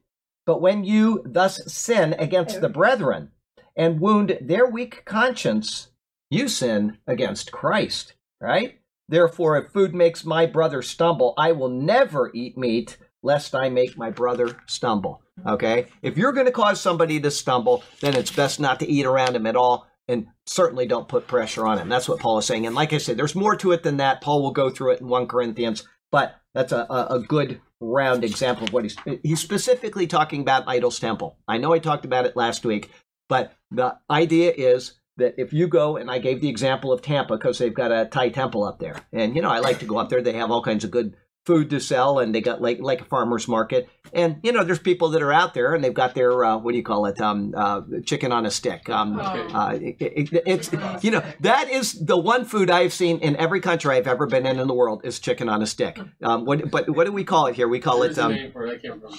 But 0.46 0.60
when 0.60 0.84
you 0.84 1.24
thus 1.26 1.60
sin 1.66 2.14
against 2.16 2.60
the 2.60 2.68
brethren 2.68 3.32
and 3.76 3.98
wound 3.98 4.38
their 4.40 4.68
weak 4.68 5.04
conscience, 5.04 5.88
you 6.30 6.46
sin 6.46 6.98
against 7.08 7.50
Christ, 7.50 8.14
right? 8.40 8.78
Therefore, 9.08 9.58
if 9.58 9.72
food 9.72 9.96
makes 9.96 10.24
my 10.24 10.46
brother 10.46 10.80
stumble, 10.80 11.34
I 11.36 11.50
will 11.50 11.70
never 11.70 12.30
eat 12.32 12.56
meat, 12.56 12.98
lest 13.20 13.52
I 13.52 13.68
make 13.68 13.98
my 13.98 14.10
brother 14.10 14.60
stumble. 14.68 15.22
Okay? 15.46 15.86
If 16.02 16.16
you're 16.16 16.32
going 16.32 16.46
to 16.46 16.52
cause 16.52 16.80
somebody 16.80 17.20
to 17.20 17.30
stumble, 17.30 17.82
then 18.00 18.14
it's 18.14 18.30
best 18.30 18.60
not 18.60 18.80
to 18.80 18.88
eat 18.88 19.06
around 19.06 19.36
him 19.36 19.46
at 19.46 19.56
all 19.56 19.86
and 20.08 20.26
certainly 20.46 20.86
don't 20.86 21.08
put 21.08 21.26
pressure 21.26 21.66
on 21.66 21.78
him. 21.78 21.88
That's 21.88 22.08
what 22.08 22.20
Paul 22.20 22.38
is 22.38 22.46
saying. 22.46 22.66
And 22.66 22.74
like 22.74 22.92
I 22.92 22.98
said, 22.98 23.16
there's 23.16 23.34
more 23.34 23.56
to 23.56 23.72
it 23.72 23.82
than 23.82 23.96
that. 23.98 24.20
Paul 24.20 24.42
will 24.42 24.50
go 24.50 24.70
through 24.70 24.92
it 24.92 25.00
in 25.00 25.08
1 25.08 25.26
Corinthians, 25.26 25.84
but 26.12 26.36
that's 26.54 26.72
a, 26.72 26.86
a, 26.88 27.20
good 27.26 27.60
round 27.80 28.22
example 28.22 28.64
of 28.66 28.72
what 28.72 28.84
he's 28.84 28.96
he's 29.22 29.40
specifically 29.40 30.06
talking 30.06 30.40
about 30.40 30.68
idol's 30.68 31.00
temple. 31.00 31.38
I 31.48 31.58
know 31.58 31.72
I 31.72 31.78
talked 31.78 32.04
about 32.04 32.26
it 32.26 32.36
last 32.36 32.64
week, 32.64 32.90
but 33.28 33.52
the 33.70 33.96
idea 34.10 34.52
is 34.56 34.94
that 35.16 35.34
if 35.38 35.52
you 35.52 35.66
go 35.66 35.96
and 35.96 36.10
I 36.10 36.18
gave 36.18 36.40
the 36.40 36.48
example 36.48 36.92
of 36.92 37.02
Tampa 37.02 37.36
because 37.36 37.58
they've 37.58 37.74
got 37.74 37.92
a 37.92 38.04
Thai 38.06 38.28
temple 38.28 38.64
up 38.64 38.78
there, 38.78 38.96
and 39.12 39.34
you 39.34 39.42
know 39.42 39.50
I 39.50 39.58
like 39.58 39.80
to 39.80 39.86
go 39.86 39.98
up 39.98 40.08
there. 40.10 40.22
They 40.22 40.34
have 40.34 40.50
all 40.50 40.62
kinds 40.62 40.84
of 40.84 40.90
good 40.90 41.16
food 41.44 41.68
to 41.70 41.78
sell 41.80 42.18
and 42.18 42.34
they 42.34 42.40
got 42.40 42.62
like 42.62 42.80
like 42.80 43.02
a 43.02 43.04
farmer's 43.04 43.46
market. 43.46 43.88
And 44.12 44.38
you 44.42 44.52
know 44.52 44.64
there's 44.64 44.78
people 44.78 45.10
that 45.10 45.22
are 45.22 45.32
out 45.32 45.54
there 45.54 45.74
and 45.74 45.84
they've 45.84 45.94
got 45.94 46.14
their 46.14 46.44
uh, 46.44 46.56
what 46.56 46.72
do 46.72 46.78
you 46.78 46.82
call 46.82 47.06
it 47.06 47.20
um, 47.20 47.54
uh, 47.56 47.82
chicken 48.04 48.32
on 48.32 48.46
a 48.46 48.50
stick. 48.50 48.88
Um, 48.88 49.18
uh, 49.20 49.78
it, 49.80 49.96
it, 50.00 50.42
it's 50.46 51.04
you 51.04 51.10
know 51.10 51.22
that 51.40 51.70
is 51.70 51.92
the 52.04 52.16
one 52.16 52.44
food 52.44 52.70
i've 52.70 52.92
seen 52.92 53.18
in 53.18 53.36
every 53.36 53.60
country 53.60 53.94
i've 53.96 54.06
ever 54.06 54.26
been 54.26 54.46
in 54.46 54.58
in 54.58 54.66
the 54.66 54.74
world 54.74 55.02
is 55.04 55.18
chicken 55.18 55.48
on 55.48 55.62
a 55.62 55.66
stick. 55.66 55.98
Um, 56.22 56.44
what, 56.44 56.70
but 56.70 56.88
what 56.90 57.04
do 57.04 57.12
we 57.12 57.24
call 57.24 57.46
it 57.46 57.56
here? 57.56 57.68
We 57.68 57.80
call 57.80 58.02
it 58.02 58.18
um, 58.18 58.32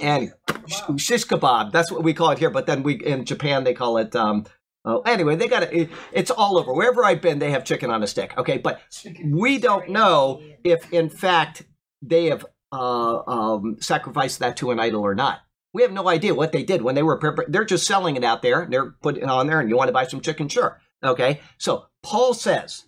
and 0.02 0.34
shish 0.98 1.26
kebab. 1.26 1.72
That's 1.72 1.92
what 1.92 2.04
we 2.04 2.14
call 2.14 2.32
it 2.32 2.40
here 2.40 2.50
but 2.50 2.66
then 2.66 2.84
we 2.84 2.96
in 2.96 3.26
japan 3.26 3.64
they 3.64 3.74
call 3.74 3.98
it 3.98 4.16
um, 4.16 4.46
Oh, 4.88 5.02
anyway, 5.02 5.36
they 5.36 5.48
got 5.48 5.64
it. 5.64 5.90
It's 6.12 6.30
all 6.30 6.60
over. 6.60 6.72
Wherever 6.72 7.04
I've 7.04 7.20
been, 7.20 7.40
they 7.40 7.50
have 7.50 7.66
chicken 7.66 7.90
on 7.90 8.04
a 8.04 8.08
stick. 8.08 8.38
Okay, 8.38 8.60
but 8.60 8.82
we 9.26 9.58
don't 9.58 9.90
know 9.90 10.44
if, 10.64 10.94
in 10.94 11.10
fact, 11.10 11.64
they 12.02 12.26
have 12.26 12.46
uh, 12.72 13.22
um, 13.28 13.78
sacrificed 13.80 14.40
that 14.40 14.58
to 14.58 14.72
an 14.72 14.80
idol 14.80 15.02
or 15.02 15.16
not. 15.16 15.42
We 15.74 15.82
have 15.82 15.92
no 15.92 16.08
idea 16.08 16.34
what 16.34 16.52
they 16.52 16.64
did 16.64 16.82
when 16.82 16.96
they 16.96 17.04
were. 17.04 17.18
prepared. 17.18 17.52
They're 17.52 17.66
just 17.66 17.86
selling 17.88 18.16
it 18.16 18.24
out 18.24 18.42
there. 18.42 18.68
They're 18.70 18.92
putting 19.02 19.24
it 19.24 19.30
on 19.30 19.48
there, 19.48 19.60
and 19.60 19.70
you 19.70 19.76
want 19.76 19.90
to 19.90 19.94
buy 19.94 20.08
some 20.08 20.22
chicken? 20.22 20.48
Sure. 20.48 20.80
Okay. 21.04 21.42
So 21.58 21.88
Paul 22.02 22.34
says, 22.34 22.86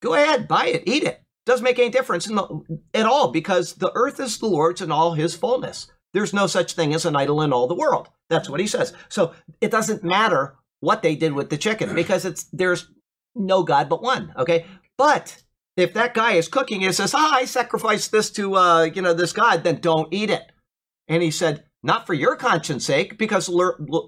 go 0.00 0.14
ahead, 0.14 0.46
buy 0.46 0.66
it, 0.66 0.84
eat 0.86 1.02
it. 1.02 1.22
Doesn't 1.46 1.64
make 1.64 1.78
any 1.78 1.90
difference 1.90 2.26
the, 2.26 2.80
at 2.94 3.06
all 3.06 3.32
because 3.32 3.74
the 3.74 3.90
earth 3.94 4.20
is 4.20 4.38
the 4.38 4.46
Lord's 4.46 4.80
and 4.80 4.92
all 4.92 5.14
His 5.14 5.34
fullness. 5.34 5.90
There's 6.12 6.32
no 6.32 6.46
such 6.46 6.74
thing 6.74 6.94
as 6.94 7.04
an 7.04 7.16
idol 7.16 7.42
in 7.42 7.52
all 7.52 7.66
the 7.66 7.74
world. 7.74 8.08
That's 8.28 8.48
what 8.48 8.60
he 8.60 8.66
says. 8.66 8.92
So 9.08 9.32
it 9.60 9.70
doesn't 9.70 10.04
matter 10.04 10.56
what 10.80 11.02
they 11.02 11.14
did 11.14 11.32
with 11.32 11.50
the 11.50 11.58
chicken 11.58 11.94
because 11.94 12.24
it's 12.24 12.44
there's 12.52 12.90
no 13.34 13.62
God 13.62 13.88
but 13.88 14.02
one. 14.02 14.32
Okay. 14.36 14.66
But 14.96 15.42
if 15.76 15.94
that 15.94 16.14
guy 16.14 16.32
is 16.32 16.48
cooking 16.48 16.84
and 16.84 16.94
says, 16.94 17.14
ah, 17.14 17.34
I 17.34 17.44
sacrificed 17.44 18.12
this 18.12 18.30
to, 18.32 18.56
uh, 18.56 18.82
you 18.84 19.02
know, 19.02 19.14
this 19.14 19.32
God, 19.32 19.64
then 19.64 19.80
don't 19.80 20.12
eat 20.12 20.30
it. 20.30 20.52
And 21.08 21.22
he 21.22 21.30
said, 21.30 21.64
not 21.82 22.06
for 22.06 22.14
your 22.14 22.36
conscience 22.36 22.84
sake, 22.84 23.16
because 23.16 23.50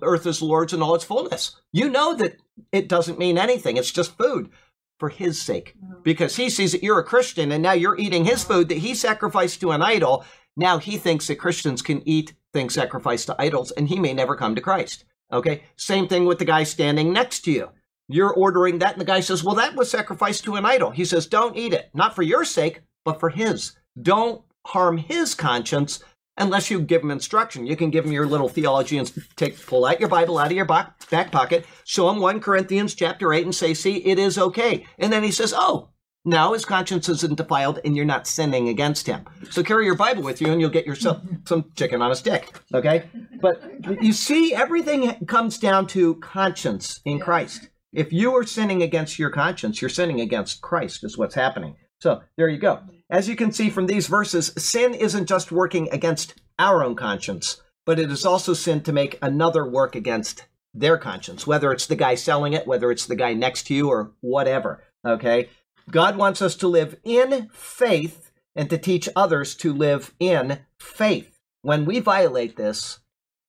earth 0.03 0.27
is 0.27 0.43
Lord's 0.43 0.73
in 0.73 0.83
all 0.83 0.95
its 0.95 1.05
fullness. 1.05 1.57
You 1.73 1.89
know 1.89 2.15
that 2.15 2.37
it 2.71 2.89
doesn't 2.89 3.19
mean 3.19 3.39
anything. 3.39 3.77
It's 3.77 3.91
just 3.91 4.19
food 4.19 4.51
for 4.99 5.09
his 5.09 5.41
sake, 5.41 5.75
mm-hmm. 5.83 6.03
because 6.03 6.37
he 6.37 6.51
sees 6.51 6.73
that 6.73 6.83
you're 6.83 6.99
a 6.99 7.05
Christian 7.05 7.51
and 7.51 7.63
now 7.63 7.73
you're 7.73 7.99
eating 7.99 8.25
his 8.25 8.45
food 8.45 8.69
that 8.69 8.79
he 8.79 8.95
sacrificed 8.95 9.61
to 9.61 9.73
an 9.73 9.83
idol. 9.83 10.25
Now 10.57 10.79
he 10.79 10.99
thinks 10.99 11.27
that 11.27 11.37
Christians 11.37 11.83
can 11.83 12.07
eat 12.07 12.35
things 12.53 12.75
sacrificed 12.75 13.27
to 13.27 13.41
idols 13.41 13.71
and 13.73 13.89
he 13.89 13.99
may 13.99 14.13
never 14.13 14.37
come 14.37 14.55
to 14.55 14.61
Christ. 14.61 15.05
Okay. 15.33 15.63
Same 15.77 16.07
thing 16.07 16.27
with 16.27 16.39
the 16.39 16.45
guy 16.45 16.63
standing 16.63 17.13
next 17.13 17.41
to 17.41 17.53
you. 17.53 17.71
You're 18.09 18.33
ordering 18.33 18.79
that. 18.79 18.93
And 18.93 19.01
the 19.01 19.07
guy 19.07 19.21
says, 19.21 19.45
Well, 19.45 19.57
that 19.57 19.75
was 19.75 19.91
sacrificed 19.91 20.45
to 20.45 20.57
an 20.57 20.65
idol. 20.65 20.91
He 20.91 21.05
says, 21.05 21.27
Don't 21.27 21.57
eat 21.57 21.73
it. 21.73 21.91
Not 21.95 22.15
for 22.15 22.23
your 22.23 22.45
sake, 22.45 22.83
but 23.05 23.21
for 23.21 23.31
his. 23.31 23.77
Don't 24.01 24.43
harm 24.67 24.99
his 24.99 25.35
conscience 25.35 26.03
unless 26.37 26.71
you 26.71 26.81
give 26.81 27.03
him 27.03 27.11
instruction. 27.11 27.67
You 27.67 27.77
can 27.77 27.91
give 27.91 28.05
him 28.05 28.13
your 28.13 28.27
little 28.27 28.49
theology 28.49 28.99
and 28.99 29.13
take 29.37 29.65
pull 29.67 29.85
out 29.85 30.01
your 30.01 30.09
Bible 30.09 30.39
out 30.39 30.47
of 30.47 30.53
your 30.53 30.65
back, 30.65 31.09
back 31.11 31.31
pocket, 31.31 31.67
show 31.85 32.07
them 32.09 32.21
1 32.21 32.41
Corinthians 32.41 32.95
chapter 32.95 33.33
8 33.33 33.45
and 33.45 33.55
say, 33.55 33.75
see, 33.75 33.97
it 33.99 34.19
is 34.19 34.39
okay. 34.39 34.87
And 34.99 35.13
then 35.13 35.23
he 35.23 35.31
says, 35.31 35.53
oh, 35.55 35.91
now 36.25 36.53
his 36.53 36.65
conscience 36.65 37.09
isn't 37.09 37.37
defiled 37.37 37.81
and 37.85 37.97
you're 37.97 38.05
not 38.05 38.27
sinning 38.27 38.69
against 38.69 39.07
him. 39.07 39.25
So 39.51 39.63
carry 39.63 39.85
your 39.85 39.97
Bible 39.97 40.23
with 40.23 40.41
you 40.41 40.53
and 40.53 40.61
you'll 40.61 40.71
get 40.71 40.87
yourself 40.87 41.21
some 41.45 41.71
chicken 41.75 42.01
on 42.01 42.13
a 42.13 42.17
stick. 42.17 42.61
Okay? 42.73 43.05
But 43.41 43.61
you 44.01 44.13
see, 44.13 44.55
everything 44.55 45.27
comes 45.27 45.59
down 45.59 45.89
to 45.89 46.15
conscience 46.17 47.01
in 47.05 47.19
Christ. 47.19 47.69
If 47.93 48.13
you 48.13 48.35
are 48.37 48.45
sinning 48.45 48.83
against 48.83 49.19
your 49.19 49.31
conscience, 49.31 49.83
you're 49.83 49.91
sinning 49.91 50.21
against 50.21 50.63
Christ, 50.63 51.05
is 51.05 51.19
what's 51.19 51.35
happening. 51.35 51.77
So 52.01 52.23
there 52.37 52.49
you 52.49 52.59
go. 52.59 52.81
As 53.11 53.29
you 53.29 53.37
can 53.37 53.53
see 53.53 53.69
from 53.69 53.87
these 53.87 54.07
verses, 54.07 54.53
sin 54.57 54.95
isn't 54.95 55.27
just 55.27 55.53
working 55.53 55.89
against 55.93 56.35
our 56.59 56.83
own 56.83 56.97
conscience, 56.97 57.61
but 57.85 57.99
it 57.99 58.11
is 58.11 58.25
also 58.25 58.55
sin 58.55 58.83
to 58.83 58.93
make 58.93 59.19
another 59.21 59.69
work 59.69 59.95
against 59.95 60.47
their 60.75 60.97
conscience, 60.97 61.47
whether 61.47 61.71
it's 61.71 61.87
the 61.87 61.97
guy 61.97 62.15
selling 62.15 62.55
it, 62.55 62.67
whether 62.67 62.91
it's 62.91 63.07
the 63.07 63.15
guy 63.15 63.35
next 63.35 63.67
to 63.67 63.75
you, 63.75 63.91
or 63.91 64.13
whatever. 64.21 64.83
Okay? 65.07 65.51
God 65.91 66.17
wants 66.17 66.41
us 66.41 66.57
to 66.57 66.69
live 66.69 66.97
in 67.05 67.51
faith 67.53 68.33
and 68.57 68.71
to 68.71 68.79
teach 68.79 69.09
others 69.15 69.55
to 69.57 69.73
live 69.73 70.15
in 70.19 70.61
faith. 70.79 71.39
When 71.61 71.85
we 71.85 72.01
violate 72.01 72.57
this, 72.57 73.01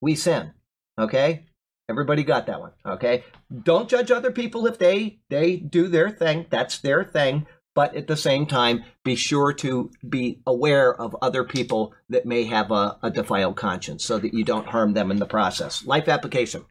we 0.01 0.15
sin. 0.15 0.51
Okay? 0.99 1.45
Everybody 1.93 2.23
got 2.23 2.47
that 2.47 2.59
one. 2.59 2.71
Okay? 2.85 3.23
Don't 3.63 3.89
judge 3.89 4.11
other 4.11 4.31
people 4.31 4.65
if 4.67 4.77
they 4.77 5.19
they 5.29 5.57
do 5.57 5.87
their 5.87 6.09
thing. 6.09 6.45
That's 6.49 6.79
their 6.79 7.03
thing 7.03 7.45
but 7.75 7.95
at 7.95 8.07
the 8.07 8.17
same 8.17 8.45
time, 8.45 8.83
be 9.03 9.15
sure 9.15 9.51
to 9.53 9.91
be 10.07 10.41
aware 10.45 10.93
of 10.93 11.15
other 11.21 11.43
people 11.43 11.93
that 12.09 12.25
may 12.25 12.43
have 12.45 12.71
a, 12.71 12.97
a, 13.01 13.09
defiled 13.09 13.55
conscience 13.55 14.05
so 14.05 14.19
that 14.19 14.33
you 14.33 14.43
don't 14.43 14.67
harm 14.67 14.93
them 14.93 15.09
in 15.09 15.17
the 15.17 15.25
process. 15.25 15.85
Life 15.85 16.07
application. 16.07 16.65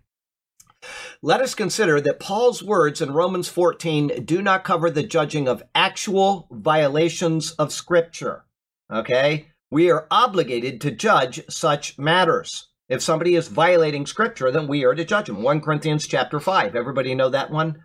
Let 1.20 1.40
us 1.40 1.54
consider 1.54 2.00
that 2.00 2.20
Paul's 2.20 2.62
words 2.62 3.00
in 3.00 3.12
Romans 3.12 3.48
14 3.48 4.24
do 4.24 4.42
not 4.42 4.64
cover 4.64 4.90
the 4.90 5.02
judging 5.02 5.48
of 5.48 5.62
actual 5.74 6.48
violations 6.50 7.52
of 7.52 7.72
Scripture. 7.72 8.44
Okay? 8.92 9.48
We 9.70 9.90
are 9.90 10.06
obligated 10.10 10.80
to 10.82 10.90
judge 10.90 11.42
such 11.48 11.98
matters. 11.98 12.68
If 12.92 13.02
somebody 13.02 13.36
is 13.36 13.48
violating 13.48 14.04
Scripture, 14.04 14.50
then 14.50 14.68
we 14.68 14.84
are 14.84 14.94
to 14.94 15.04
judge 15.04 15.26
them. 15.26 15.42
1 15.42 15.60
Corinthians 15.62 16.06
chapter 16.06 16.38
5. 16.38 16.76
Everybody 16.76 17.14
know 17.14 17.30
that 17.30 17.50
one? 17.50 17.82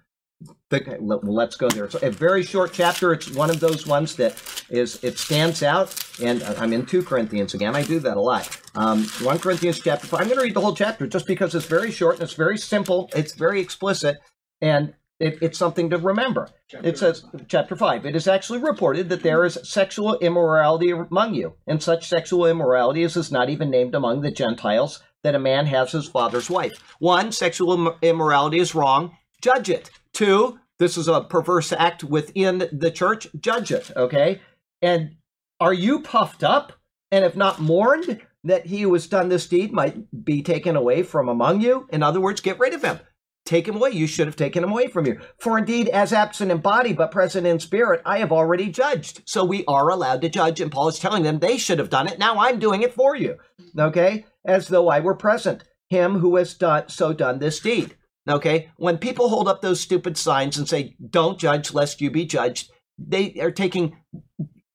the, 0.69 0.97
let's 1.23 1.55
go 1.55 1.69
there. 1.69 1.85
It's 1.85 1.95
a 1.95 2.11
very 2.11 2.43
short 2.43 2.73
chapter. 2.73 3.13
It's 3.13 3.29
one 3.31 3.49
of 3.49 3.59
those 3.59 3.87
ones 3.87 4.15
that 4.17 4.35
is 4.69 5.03
it 5.03 5.17
stands 5.17 5.63
out. 5.63 5.95
And 6.21 6.43
I'm 6.43 6.73
in 6.73 6.85
two 6.85 7.03
Corinthians 7.03 7.53
again. 7.53 7.75
I 7.75 7.83
do 7.83 7.99
that 7.99 8.17
a 8.17 8.21
lot. 8.21 8.59
Um, 8.75 9.05
one 9.21 9.39
Corinthians 9.39 9.79
chapter 9.79 10.07
five. 10.07 10.21
I'm 10.21 10.27
going 10.27 10.37
to 10.37 10.43
read 10.43 10.53
the 10.53 10.61
whole 10.61 10.75
chapter 10.75 11.07
just 11.07 11.25
because 11.25 11.55
it's 11.55 11.65
very 11.65 11.91
short 11.91 12.15
and 12.15 12.23
it's 12.23 12.33
very 12.33 12.57
simple. 12.57 13.09
It's 13.15 13.33
very 13.33 13.61
explicit, 13.61 14.17
and 14.61 14.93
it, 15.19 15.37
it's 15.41 15.57
something 15.57 15.89
to 15.89 15.97
remember. 15.97 16.49
Chapter 16.67 16.87
it 16.87 16.97
says 16.97 17.25
chapter 17.47 17.75
five. 17.75 18.05
It 18.05 18.15
is 18.15 18.27
actually 18.27 18.59
reported 18.59 19.09
that 19.09 19.23
there 19.23 19.45
is 19.45 19.57
sexual 19.63 20.17
immorality 20.19 20.91
among 20.91 21.33
you, 21.33 21.55
and 21.65 21.81
such 21.81 22.07
sexual 22.07 22.45
immorality 22.45 23.03
as 23.03 23.17
is 23.17 23.31
not 23.31 23.49
even 23.49 23.69
named 23.69 23.95
among 23.95 24.21
the 24.21 24.31
Gentiles. 24.31 25.01
That 25.23 25.35
a 25.35 25.39
man 25.39 25.65
has 25.65 25.91
his 25.91 26.07
father's 26.07 26.49
wife. 26.49 26.79
One, 26.99 27.31
sexual 27.31 27.97
immorality 28.01 28.59
is 28.59 28.75
wrong. 28.75 29.17
Judge 29.41 29.69
it 29.69 29.89
Two, 30.13 30.59
this 30.79 30.97
is 30.97 31.07
a 31.07 31.21
perverse 31.21 31.71
act 31.73 32.03
within 32.03 32.69
the 32.71 32.91
church. 32.91 33.27
Judge 33.39 33.71
it, 33.71 33.91
okay? 33.95 34.41
And 34.81 35.15
are 35.59 35.73
you 35.73 36.01
puffed 36.01 36.43
up 36.43 36.73
and 37.11 37.23
have 37.23 37.35
not 37.35 37.59
mourned 37.59 38.21
that 38.43 38.67
he 38.67 38.81
who 38.81 38.93
has 38.93 39.07
done 39.07 39.29
this 39.29 39.47
deed 39.47 39.73
might 39.73 40.23
be 40.23 40.41
taken 40.43 40.75
away 40.75 41.03
from 41.03 41.29
among 41.29 41.61
you? 41.61 41.87
In 41.91 42.03
other 42.03 42.21
words, 42.21 42.41
get 42.41 42.59
rid 42.59 42.73
of 42.73 42.83
him. 42.83 42.99
Take 43.47 43.67
him 43.67 43.77
away. 43.77 43.91
You 43.91 44.05
should 44.05 44.27
have 44.27 44.35
taken 44.35 44.63
him 44.63 44.71
away 44.71 44.87
from 44.87 45.07
you. 45.07 45.19
For 45.39 45.57
indeed, 45.57 45.87
as 45.87 46.11
absent 46.11 46.51
in 46.51 46.57
body 46.57 46.93
but 46.93 47.11
present 47.11 47.47
in 47.47 47.59
spirit, 47.59 48.01
I 48.05 48.19
have 48.19 48.31
already 48.31 48.69
judged. 48.69 49.23
So 49.25 49.43
we 49.43 49.63
are 49.65 49.89
allowed 49.89 50.21
to 50.21 50.29
judge. 50.29 50.59
And 50.59 50.71
Paul 50.71 50.89
is 50.89 50.99
telling 50.99 51.23
them 51.23 51.39
they 51.39 51.57
should 51.57 51.79
have 51.79 51.89
done 51.89 52.07
it. 52.07 52.19
Now 52.19 52.37
I'm 52.37 52.59
doing 52.59 52.81
it 52.81 52.93
for 52.93 53.15
you. 53.15 53.37
Okay? 53.79 54.25
As 54.45 54.67
though 54.67 54.89
I 54.89 54.99
were 54.99 55.15
present. 55.15 55.63
Him 55.89 56.19
who 56.19 56.35
has 56.35 56.53
done 56.53 56.89
so 56.89 57.13
done 57.13 57.39
this 57.39 57.61
deed. 57.61 57.95
Okay, 58.29 58.69
when 58.75 58.97
people 58.97 59.29
hold 59.29 59.47
up 59.47 59.61
those 59.61 59.79
stupid 59.79 60.17
signs 60.17 60.57
and 60.57 60.67
say, 60.67 60.97
don't 61.09 61.39
judge 61.39 61.73
lest 61.73 62.01
you 62.01 62.11
be 62.11 62.25
judged, 62.25 62.69
they 62.97 63.35
are 63.39 63.51
taking, 63.51 63.95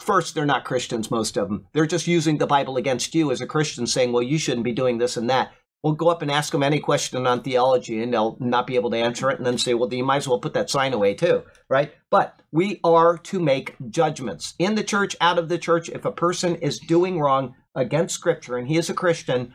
first, 0.00 0.34
they're 0.34 0.46
not 0.46 0.64
Christians, 0.64 1.10
most 1.10 1.36
of 1.36 1.50
them. 1.50 1.66
They're 1.74 1.84
just 1.84 2.06
using 2.06 2.38
the 2.38 2.46
Bible 2.46 2.78
against 2.78 3.14
you 3.14 3.30
as 3.30 3.42
a 3.42 3.46
Christian, 3.46 3.86
saying, 3.86 4.10
well, 4.10 4.22
you 4.22 4.38
shouldn't 4.38 4.64
be 4.64 4.72
doing 4.72 4.96
this 4.96 5.18
and 5.18 5.28
that. 5.28 5.52
We'll 5.82 5.94
go 5.94 6.08
up 6.08 6.22
and 6.22 6.30
ask 6.30 6.52
them 6.52 6.62
any 6.62 6.78
question 6.78 7.26
on 7.26 7.42
theology 7.42 8.02
and 8.02 8.12
they'll 8.12 8.36
not 8.40 8.66
be 8.66 8.76
able 8.76 8.90
to 8.90 8.96
answer 8.96 9.30
it 9.30 9.38
and 9.38 9.46
then 9.46 9.58
say, 9.58 9.74
well, 9.74 9.92
you 9.92 10.04
might 10.04 10.18
as 10.18 10.28
well 10.28 10.38
put 10.38 10.54
that 10.54 10.70
sign 10.70 10.92
away 10.92 11.14
too, 11.14 11.42
right? 11.68 11.92
But 12.10 12.40
we 12.52 12.78
are 12.84 13.18
to 13.18 13.40
make 13.40 13.74
judgments 13.90 14.54
in 14.58 14.76
the 14.76 14.84
church, 14.84 15.16
out 15.20 15.38
of 15.38 15.48
the 15.48 15.58
church. 15.58 15.88
If 15.88 16.04
a 16.04 16.12
person 16.12 16.54
is 16.56 16.78
doing 16.78 17.18
wrong 17.18 17.56
against 17.74 18.14
Scripture 18.14 18.56
and 18.56 18.68
he 18.68 18.76
is 18.76 18.90
a 18.90 18.94
Christian, 18.94 19.54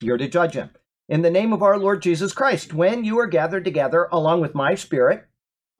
you're 0.00 0.18
to 0.18 0.28
judge 0.28 0.54
him 0.54 0.70
in 1.08 1.22
the 1.22 1.30
name 1.30 1.52
of 1.52 1.62
our 1.62 1.78
Lord 1.78 2.02
Jesus 2.02 2.32
Christ, 2.32 2.74
when 2.74 3.02
you 3.02 3.18
are 3.18 3.26
gathered 3.26 3.64
together 3.64 4.08
along 4.12 4.42
with 4.42 4.54
my 4.54 4.74
spirit, 4.74 5.26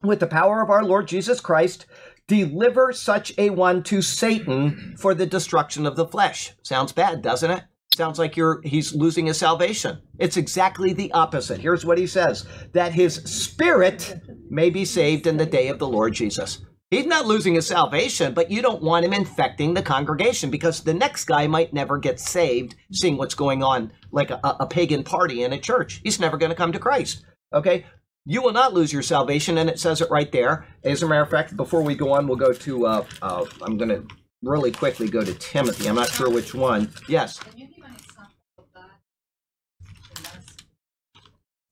with 0.02 0.20
the 0.20 0.26
power 0.26 0.62
of 0.62 0.70
our 0.70 0.82
Lord 0.82 1.06
Jesus 1.06 1.40
Christ, 1.40 1.86
deliver 2.26 2.92
such 2.92 3.34
a 3.36 3.50
one 3.50 3.82
to 3.84 4.00
Satan 4.00 4.96
for 4.98 5.14
the 5.14 5.26
destruction 5.26 5.86
of 5.86 5.96
the 5.96 6.06
flesh. 6.06 6.54
Sounds 6.62 6.92
bad, 6.92 7.20
doesn't 7.20 7.50
it? 7.50 7.64
Sounds 7.94 8.18
like 8.18 8.36
you're 8.36 8.60
he's 8.64 8.94
losing 8.94 9.26
his 9.26 9.38
salvation. 9.38 10.00
It's 10.18 10.36
exactly 10.36 10.92
the 10.92 11.12
opposite. 11.12 11.60
Here's 11.60 11.84
what 11.84 11.98
he 11.98 12.06
says: 12.06 12.46
that 12.72 12.92
his 12.92 13.14
spirit 13.14 14.20
may 14.48 14.70
be 14.70 14.84
saved 14.84 15.26
in 15.26 15.36
the 15.36 15.46
day 15.46 15.68
of 15.68 15.78
the 15.78 15.88
Lord 15.88 16.14
Jesus. 16.14 16.64
He's 16.90 17.06
not 17.06 17.26
losing 17.26 17.54
his 17.54 17.66
salvation, 17.66 18.32
but 18.32 18.50
you 18.50 18.62
don't 18.62 18.82
want 18.82 19.04
him 19.04 19.12
infecting 19.12 19.74
the 19.74 19.82
congregation 19.82 20.48
because 20.50 20.80
the 20.80 20.94
next 20.94 21.24
guy 21.24 21.46
might 21.46 21.74
never 21.74 21.98
get 21.98 22.18
saved 22.18 22.76
seeing 22.92 23.18
what's 23.18 23.34
going 23.34 23.62
on 23.62 23.92
like 24.10 24.30
a, 24.30 24.40
a 24.42 24.66
pagan 24.66 25.04
party 25.04 25.42
in 25.42 25.52
a 25.52 25.58
church. 25.58 26.00
He's 26.02 26.18
never 26.18 26.38
going 26.38 26.48
to 26.48 26.56
come 26.56 26.72
to 26.72 26.78
Christ. 26.78 27.26
Okay? 27.52 27.84
You 28.24 28.40
will 28.40 28.52
not 28.52 28.72
lose 28.72 28.90
your 28.90 29.02
salvation, 29.02 29.58
and 29.58 29.68
it 29.68 29.78
says 29.78 30.00
it 30.00 30.10
right 30.10 30.32
there. 30.32 30.66
As 30.82 31.02
a 31.02 31.08
matter 31.08 31.22
of 31.22 31.30
fact, 31.30 31.56
before 31.56 31.82
we 31.82 31.94
go 31.94 32.12
on, 32.12 32.26
we'll 32.26 32.36
go 32.36 32.54
to, 32.54 32.86
uh, 32.86 33.04
uh, 33.20 33.44
I'm 33.60 33.76
going 33.76 33.90
to 33.90 34.06
really 34.42 34.72
quickly 34.72 35.08
go 35.08 35.22
to 35.22 35.34
Timothy. 35.34 35.88
I'm 35.88 35.96
not 35.96 36.10
sure 36.10 36.30
which 36.30 36.54
one. 36.54 36.90
Yes. 37.06 37.38
Can 37.38 37.58
you 37.58 37.66
give 37.68 37.84
an 37.84 37.92
example 37.92 38.32
of 38.58 38.64
that? 38.74 38.90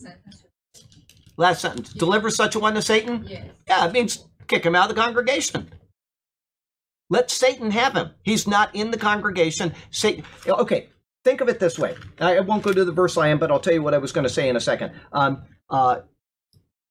sentence. 0.01 0.45
Last 1.37 1.61
sentence. 1.61 1.93
Deliver 1.93 2.31
such 2.31 2.55
a 2.55 2.59
one 2.59 2.75
to 2.75 2.83
Satan? 2.83 3.25
Yes. 3.29 3.47
Yeah, 3.69 3.87
it 3.87 3.93
means 3.93 4.25
kick 4.49 4.65
him 4.65 4.75
out 4.75 4.89
of 4.91 4.97
the 4.97 5.01
congregation. 5.01 5.71
Let 7.11 7.31
Satan 7.31 7.71
have 7.71 7.95
him. 7.95 8.11
He's 8.23 8.47
not 8.47 8.75
in 8.75 8.91
the 8.91 8.97
congregation. 8.99 9.75
Satan. 9.91 10.25
Okay, 10.47 10.89
think 11.25 11.41
of 11.41 11.49
it 11.49 11.61
this 11.61 11.79
way. 11.79 11.95
I 12.21 12.41
won't 12.41 12.63
go 12.63 12.73
to 12.73 12.85
the 12.85 12.93
verse 12.93 13.17
I 13.17 13.29
am, 13.29 13.39
but 13.39 13.51
I'll 13.51 13.61
tell 13.61 13.75
you 13.75 13.83
what 13.83 13.95
I 13.95 13.99
was 13.99 14.13
going 14.13 14.25
to 14.25 14.33
say 14.33 14.49
in 14.49 14.57
a 14.57 14.61
second. 14.61 14.93
Um, 15.13 15.43
uh, 15.71 16.01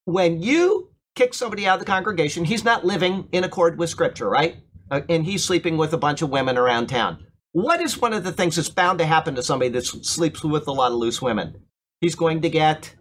when 0.05 0.41
you 0.41 0.89
kick 1.15 1.34
somebody 1.34 1.65
out 1.65 1.75
of 1.75 1.79
the 1.79 1.91
congregation, 1.91 2.45
he's 2.45 2.63
not 2.63 2.86
living 2.86 3.27
in 3.31 3.43
accord 3.43 3.77
with 3.77 3.89
Scripture, 3.89 4.29
right? 4.29 4.58
Uh, 4.91 5.01
and 5.10 5.25
he's 5.25 5.43
sleeping 5.43 5.77
with 5.77 5.93
a 5.93 5.97
bunch 5.97 6.21
of 6.21 6.29
women 6.29 6.58
around 6.58 6.88
town. 6.88 7.25
What 7.53 7.81
is 7.81 7.99
one 7.99 8.13
of 8.13 8.23
the 8.23 8.31
things 8.31 8.58
that's 8.58 8.69
bound 8.69 8.99
to 8.99 9.05
happen 9.05 9.36
to 9.36 9.43
somebody 9.43 9.69
that 9.71 9.86
sleeps 9.86 10.43
with 10.43 10.67
a 10.67 10.71
lot 10.71 10.91
of 10.91 10.97
loose 10.97 11.21
women? 11.21 11.55
He's 12.01 12.15
going 12.15 12.41
to 12.41 12.49
get, 12.49 12.93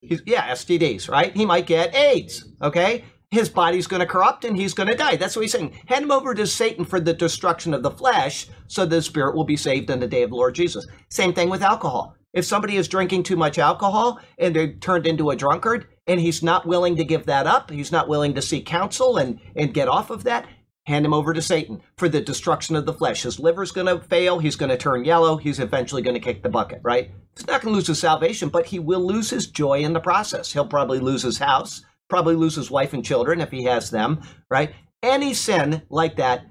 he's, 0.00 0.22
yeah, 0.26 0.50
STDs, 0.52 1.08
right? 1.08 1.34
He 1.34 1.46
might 1.46 1.66
get 1.66 1.94
AIDS, 1.94 2.46
okay? 2.62 3.04
his 3.30 3.48
body's 3.48 3.86
going 3.86 4.00
to 4.00 4.06
corrupt 4.06 4.44
and 4.44 4.56
he's 4.56 4.74
going 4.74 4.88
to 4.88 4.96
die. 4.96 5.16
That's 5.16 5.36
what 5.36 5.42
he's 5.42 5.52
saying. 5.52 5.78
Hand 5.86 6.04
him 6.04 6.10
over 6.10 6.34
to 6.34 6.46
Satan 6.46 6.84
for 6.84 6.98
the 6.98 7.12
destruction 7.12 7.74
of 7.74 7.82
the 7.82 7.90
flesh 7.90 8.48
so 8.66 8.86
the 8.86 9.02
spirit 9.02 9.36
will 9.36 9.44
be 9.44 9.56
saved 9.56 9.90
in 9.90 10.00
the 10.00 10.06
day 10.06 10.22
of 10.22 10.30
the 10.30 10.36
Lord 10.36 10.54
Jesus. 10.54 10.86
Same 11.10 11.34
thing 11.34 11.50
with 11.50 11.62
alcohol. 11.62 12.14
If 12.32 12.44
somebody 12.44 12.76
is 12.76 12.88
drinking 12.88 13.24
too 13.24 13.36
much 13.36 13.58
alcohol 13.58 14.20
and 14.38 14.54
they're 14.54 14.72
turned 14.74 15.06
into 15.06 15.30
a 15.30 15.36
drunkard 15.36 15.88
and 16.06 16.20
he's 16.20 16.42
not 16.42 16.66
willing 16.66 16.96
to 16.96 17.04
give 17.04 17.26
that 17.26 17.46
up, 17.46 17.70
he's 17.70 17.92
not 17.92 18.08
willing 18.08 18.34
to 18.34 18.42
seek 18.42 18.64
counsel 18.66 19.18
and, 19.18 19.40
and 19.56 19.74
get 19.74 19.88
off 19.88 20.10
of 20.10 20.24
that, 20.24 20.46
hand 20.88 21.06
him 21.06 21.14
over 21.14 21.32
to 21.32 21.42
Satan 21.42 21.80
for 21.96 22.08
the 22.08 22.20
destruction 22.20 22.74
of 22.74 22.86
the 22.86 22.92
flesh. 22.92 23.22
His 23.22 23.38
liver's 23.38 23.72
going 23.72 23.86
to 23.86 24.04
fail. 24.04 24.38
He's 24.38 24.56
going 24.56 24.70
to 24.70 24.76
turn 24.76 25.04
yellow. 25.04 25.36
He's 25.36 25.60
eventually 25.60 26.02
going 26.02 26.14
to 26.14 26.20
kick 26.20 26.42
the 26.42 26.48
bucket, 26.48 26.80
right? 26.82 27.10
He's 27.36 27.46
not 27.46 27.62
going 27.62 27.72
to 27.72 27.76
lose 27.76 27.86
his 27.86 28.00
salvation, 28.00 28.48
but 28.48 28.66
he 28.66 28.78
will 28.78 29.06
lose 29.06 29.30
his 29.30 29.46
joy 29.46 29.80
in 29.80 29.92
the 29.92 30.00
process. 30.00 30.52
He'll 30.52 30.66
probably 30.66 30.98
lose 30.98 31.22
his 31.22 31.38
house 31.38 31.84
probably 32.08 32.34
lose 32.34 32.56
his 32.56 32.70
wife 32.70 32.94
and 32.94 33.04
children 33.04 33.40
if 33.40 33.50
he 33.50 33.64
has 33.64 33.90
them, 33.90 34.22
right? 34.50 34.74
Any 35.02 35.34
sin 35.34 35.82
like 35.90 36.16
that, 36.16 36.46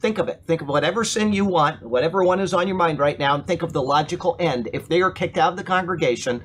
think 0.00 0.18
of 0.18 0.28
it. 0.28 0.42
Think 0.46 0.62
of 0.62 0.68
whatever 0.68 1.04
sin 1.04 1.32
you 1.32 1.44
want, 1.44 1.82
whatever 1.82 2.22
one 2.24 2.40
is 2.40 2.54
on 2.54 2.68
your 2.68 2.76
mind 2.76 2.98
right 2.98 3.18
now, 3.18 3.34
and 3.34 3.46
think 3.46 3.62
of 3.62 3.72
the 3.72 3.82
logical 3.82 4.36
end. 4.38 4.70
If 4.72 4.88
they 4.88 5.02
are 5.02 5.10
kicked 5.10 5.38
out 5.38 5.52
of 5.52 5.58
the 5.58 5.64
congregation, 5.64 6.44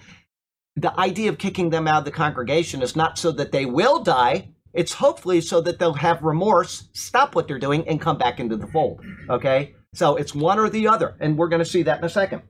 the 0.75 0.97
idea 0.99 1.29
of 1.29 1.37
kicking 1.37 1.69
them 1.69 1.87
out 1.87 1.99
of 1.99 2.05
the 2.05 2.11
congregation 2.11 2.81
is 2.81 2.95
not 2.95 3.17
so 3.17 3.31
that 3.33 3.51
they 3.51 3.65
will 3.65 4.03
die. 4.03 4.49
It's 4.73 4.93
hopefully 4.93 5.41
so 5.41 5.61
that 5.61 5.79
they'll 5.79 5.93
have 5.93 6.23
remorse, 6.23 6.89
stop 6.93 7.35
what 7.35 7.47
they're 7.47 7.59
doing, 7.59 7.87
and 7.87 7.99
come 7.99 8.17
back 8.17 8.39
into 8.39 8.55
the 8.55 8.67
fold. 8.67 9.01
Okay? 9.29 9.75
So 9.93 10.15
it's 10.15 10.33
one 10.33 10.59
or 10.59 10.69
the 10.69 10.87
other, 10.87 11.15
and 11.19 11.37
we're 11.37 11.49
going 11.49 11.59
to 11.59 11.65
see 11.65 11.83
that 11.83 11.99
in 11.99 12.05
a 12.05 12.09
second. 12.09 12.43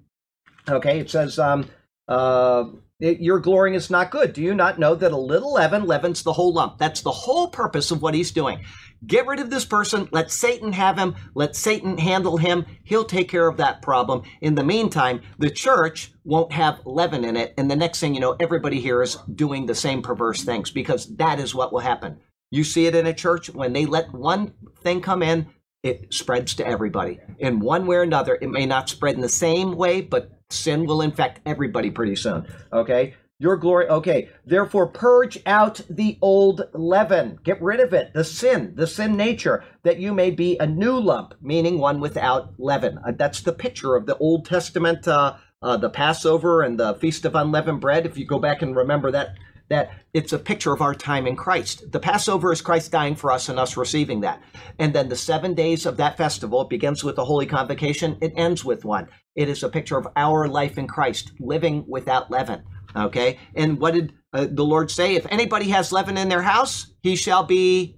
Okay, 0.70 1.00
it 1.00 1.10
says, 1.10 1.40
um, 1.40 1.68
uh, 2.08 2.66
your 3.02 3.40
glorying 3.40 3.76
is 3.76 3.90
not 3.90 4.12
good. 4.12 4.34
Do 4.34 4.42
you 4.42 4.54
not 4.54 4.80
know 4.80 4.94
that 4.96 5.12
a 5.12 5.18
little 5.18 5.54
leaven 5.54 5.86
leavens 5.86 6.22
the 6.22 6.34
whole 6.34 6.54
lump? 6.54 6.78
That's 6.78 7.02
the 7.02 7.12
whole 7.12 7.50
purpose 7.50 7.90
of 7.90 8.02
what 8.02 8.14
he's 8.14 8.32
doing. 8.32 8.64
Get 9.06 9.26
rid 9.26 9.40
of 9.40 9.50
this 9.50 9.66
person. 9.66 10.08
Let 10.12 10.32
Satan 10.32 10.72
have 10.74 10.98
him. 10.98 11.16
Let 11.34 11.56
Satan 11.56 11.98
handle 11.98 12.38
him. 12.38 12.66
He'll 12.84 13.04
take 13.04 13.30
care 13.30 13.48
of 13.48 13.58
that 13.58 13.82
problem. 13.82 14.22
In 14.42 14.54
the 14.54 14.64
meantime, 14.64 15.22
the 15.40 15.50
church 15.50 16.12
won't 16.24 16.52
have 16.52 16.86
leaven 16.86 17.26
in 17.26 17.36
it. 17.36 17.56
And 17.58 17.72
the 17.72 17.76
next 17.76 18.00
thing 18.00 18.14
you 18.14 18.22
know, 18.22 18.36
everybody 18.40 18.80
here 18.80 19.02
is 19.02 19.18
doing 19.34 19.66
the 19.66 19.74
same 19.74 20.04
perverse 20.04 20.44
things 20.44 20.70
because 20.70 21.08
that 21.16 21.40
is 21.40 21.56
what 21.56 21.74
will 21.74 21.80
happen. 21.80 22.20
You 22.52 22.64
see 22.64 22.86
it 22.86 22.96
in 22.96 23.08
a 23.08 23.14
church 23.14 23.50
when 23.50 23.74
they 23.74 23.88
let 23.88 24.14
one 24.14 24.54
thing 24.84 25.02
come 25.02 25.24
in, 25.24 25.48
it 25.84 26.14
spreads 26.14 26.54
to 26.56 26.68
everybody. 26.68 27.20
In 27.40 27.60
one 27.60 27.88
way 27.88 27.98
or 27.98 28.04
another, 28.04 28.38
it 28.40 28.50
may 28.50 28.66
not 28.66 28.90
spread 28.90 29.16
in 29.16 29.22
the 29.22 29.30
same 29.30 29.76
way, 29.76 30.02
but 30.02 30.32
sin 30.50 30.86
will 30.86 31.02
infect 31.02 31.42
everybody 31.46 31.90
pretty 31.90 32.16
soon. 32.16 32.48
Okay? 32.72 33.16
Your 33.40 33.58
glory, 33.58 33.88
okay. 33.88 34.30
Therefore, 34.46 34.86
purge 34.86 35.40
out 35.48 35.82
the 35.90 36.20
old 36.22 36.62
leaven. 36.74 37.40
Get 37.44 37.60
rid 37.60 37.80
of 37.80 37.92
it, 37.92 38.14
the 38.14 38.24
sin, 38.24 38.74
the 38.76 38.86
sin 38.86 39.18
nature, 39.18 39.64
that 39.82 39.98
you 39.98 40.14
may 40.14 40.30
be 40.30 40.58
a 40.60 40.68
new 40.68 41.00
lump, 41.00 41.34
meaning 41.42 41.80
one 41.80 42.00
without 42.00 42.54
leaven. 42.60 43.00
Uh, 43.00 43.14
that's 43.18 43.42
the 43.42 43.52
picture 43.52 43.96
of 43.96 44.06
the 44.06 44.18
Old 44.18 44.46
Testament, 44.46 45.08
uh, 45.08 45.38
uh, 45.64 45.78
the 45.78 45.90
Passover 45.90 46.62
and 46.62 46.80
the 46.80 46.94
Feast 46.96 47.26
of 47.26 47.34
Unleavened 47.34 47.82
Bread. 47.82 48.06
If 48.06 48.16
you 48.16 48.28
go 48.28 48.38
back 48.38 48.62
and 48.62 48.76
remember 48.76 49.10
that, 49.10 49.30
that 49.72 49.90
it's 50.14 50.34
a 50.34 50.38
picture 50.38 50.74
of 50.74 50.82
our 50.82 50.94
time 50.94 51.26
in 51.26 51.38
Christ. 51.38 51.94
The 51.94 52.00
Passover 52.00 52.52
is 52.52 52.62
Christ 52.62 52.92
dying 52.92 53.16
for 53.16 53.32
us 53.32 53.48
and 53.48 53.58
us 53.58 53.78
receiving 53.78 54.20
that. 54.20 54.44
And 54.80 54.94
then 54.94 55.08
the 55.08 55.16
seven 55.16 55.54
days 55.54 55.86
of 55.86 55.96
that 55.96 56.18
festival, 56.18 56.64
it 56.64 56.70
begins 56.70 57.06
with 57.06 57.16
the 57.16 57.24
Holy 57.24 57.46
Convocation, 57.46 58.18
it 58.20 58.34
ends 58.36 58.66
with 58.66 58.84
one. 58.84 59.08
It 59.34 59.48
is 59.48 59.64
a 59.64 59.70
picture 59.70 59.98
of 59.98 60.10
our 60.18 60.50
life 60.50 60.78
in 60.78 60.88
Christ, 60.88 61.32
living 61.40 61.86
without 61.88 62.30
leaven. 62.30 62.64
Okay? 62.98 63.40
And 63.56 63.80
what 63.80 63.94
did 63.94 64.12
uh, 64.34 64.48
the 64.52 64.66
Lord 64.66 64.92
say? 64.92 65.16
If 65.16 65.26
anybody 65.30 65.70
has 65.70 65.94
leaven 65.94 66.18
in 66.18 66.28
their 66.28 66.42
house, 66.42 66.92
he 67.02 67.16
shall 67.16 67.44
be 67.44 67.96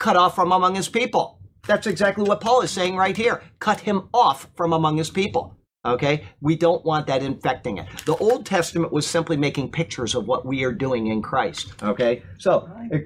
cut 0.00 0.16
off 0.16 0.34
from 0.34 0.50
among 0.50 0.74
his 0.74 0.88
people. 0.88 1.38
That's 1.68 1.86
exactly 1.86 2.24
what 2.24 2.40
Paul 2.40 2.62
is 2.62 2.72
saying 2.72 2.96
right 2.96 3.16
here. 3.16 3.44
Cut 3.60 3.78
him 3.78 4.08
off 4.12 4.48
from 4.56 4.72
among 4.72 4.96
his 4.96 5.10
people. 5.10 5.56
Okay? 5.84 6.24
We 6.40 6.56
don't 6.56 6.84
want 6.84 7.06
that 7.08 7.22
infecting 7.22 7.78
it. 7.78 7.86
The 8.06 8.16
Old 8.16 8.46
Testament 8.46 8.92
was 8.92 9.06
simply 9.06 9.36
making 9.36 9.72
pictures 9.72 10.14
of 10.14 10.26
what 10.26 10.46
we 10.46 10.64
are 10.64 10.72
doing 10.72 11.08
in 11.08 11.22
Christ. 11.22 11.72
Okay? 11.82 12.22
So, 12.38 12.70
like 12.90 13.04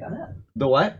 the 0.55 0.69
what? 0.69 0.99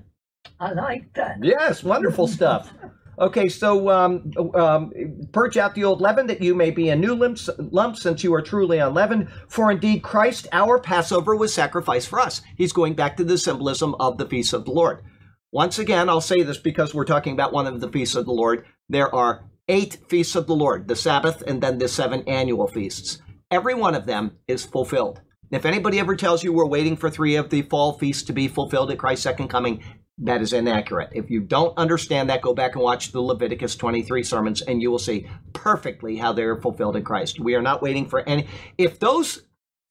I 0.61 0.73
like 0.73 1.13
that. 1.15 1.39
Yes, 1.43 1.83
wonderful 1.85 2.29
stuff. 2.29 2.73
Okay, 3.19 3.49
so 3.49 3.89
um, 3.89 4.31
um, 4.55 4.93
purge 5.33 5.57
out 5.57 5.75
the 5.75 5.85
old 5.85 6.03
leaven 6.03 6.27
that 6.27 6.43
you 6.43 6.55
may 6.55 6.71
be 6.71 6.91
a 6.91 6.97
new 6.97 7.15
lump, 7.15 7.39
lump 7.59 7.97
since 7.97 8.23
you 8.23 8.35
are 8.35 8.43
truly 8.43 8.79
unleavened. 8.79 9.29
For 9.49 9.71
indeed, 9.71 10.03
Christ, 10.03 10.47
our 10.53 10.79
Passover, 10.79 11.35
was 11.35 11.55
sacrificed 11.55 12.09
for 12.09 12.21
us. 12.21 12.43
He's 12.57 12.75
going 12.75 12.93
back 12.93 13.17
to 13.17 13.25
the 13.25 13.39
symbolism 13.39 13.95
of 13.99 14.19
the 14.19 14.27
Feast 14.29 14.53
of 14.53 14.67
the 14.67 14.71
Lord. 14.71 15.03
Once 15.51 15.79
again, 15.79 16.11
I'll 16.11 16.21
say 16.21 16.43
this 16.43 16.59
because 16.59 16.93
we're 16.93 17.07
talking 17.07 17.33
about 17.33 17.53
one 17.53 17.67
of 17.67 17.81
the 17.81 17.89
feasts 17.89 18.15
of 18.15 18.27
the 18.27 18.33
Lord. 18.33 18.67
There 18.91 19.15
are 19.15 19.45
eight 19.69 19.99
feasts 20.09 20.37
of 20.37 20.47
the 20.47 20.55
Lord 20.55 20.89
the 20.89 20.97
Sabbath 20.97 21.43
and 21.47 21.63
then 21.63 21.79
the 21.79 21.89
seven 21.89 22.23
annual 22.27 22.67
feasts. 22.67 23.19
Every 23.51 23.75
one 23.75 23.95
of 23.95 24.07
them 24.07 24.39
is 24.49 24.65
fulfilled. 24.65 25.21
If 25.51 25.65
anybody 25.65 25.99
ever 25.99 26.17
tells 26.17 26.43
you 26.43 26.53
we're 26.53 26.67
waiting 26.67 26.97
for 26.97 27.09
three 27.09 27.37
of 27.37 27.51
the 27.51 27.63
fall 27.63 27.93
feasts 27.93 28.25
to 28.25 28.33
be 28.33 28.49
fulfilled 28.49 28.91
at 28.91 28.99
Christ's 28.99 29.25
second 29.25 29.49
coming, 29.49 29.83
that 30.19 30.41
is 30.41 30.53
inaccurate. 30.53 31.11
If 31.13 31.31
you 31.31 31.41
don't 31.41 31.77
understand 31.77 32.31
that, 32.31 32.43
go 32.43 32.55
back 32.55 32.75
and 32.75 32.83
watch 32.83 33.13
the 33.13 33.21
Leviticus 33.21 33.77
23 33.77 34.23
sermons 34.23 34.63
and 34.63 34.81
you 34.81 34.91
will 34.91 34.99
see 34.99 35.29
perfectly 35.53 36.17
how 36.17 36.33
they're 36.33 36.61
fulfilled 36.61 36.97
in 36.97 37.05
Christ. 37.05 37.39
We 37.39 37.55
are 37.55 37.63
not 37.63 37.83
waiting 37.83 38.09
for 38.09 38.21
any. 38.21 38.47
If 38.79 38.99
those 38.99 39.43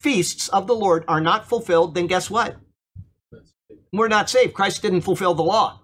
feasts 0.01 0.49
of 0.49 0.67
the 0.67 0.75
Lord 0.75 1.05
are 1.07 1.21
not 1.21 1.47
fulfilled, 1.47 1.95
then 1.95 2.07
guess 2.07 2.29
what? 2.29 2.57
We're 3.93 4.07
not 4.07 4.29
saved. 4.29 4.53
Christ 4.53 4.81
didn't 4.81 5.01
fulfill 5.01 5.35
the 5.35 5.43
law. 5.43 5.81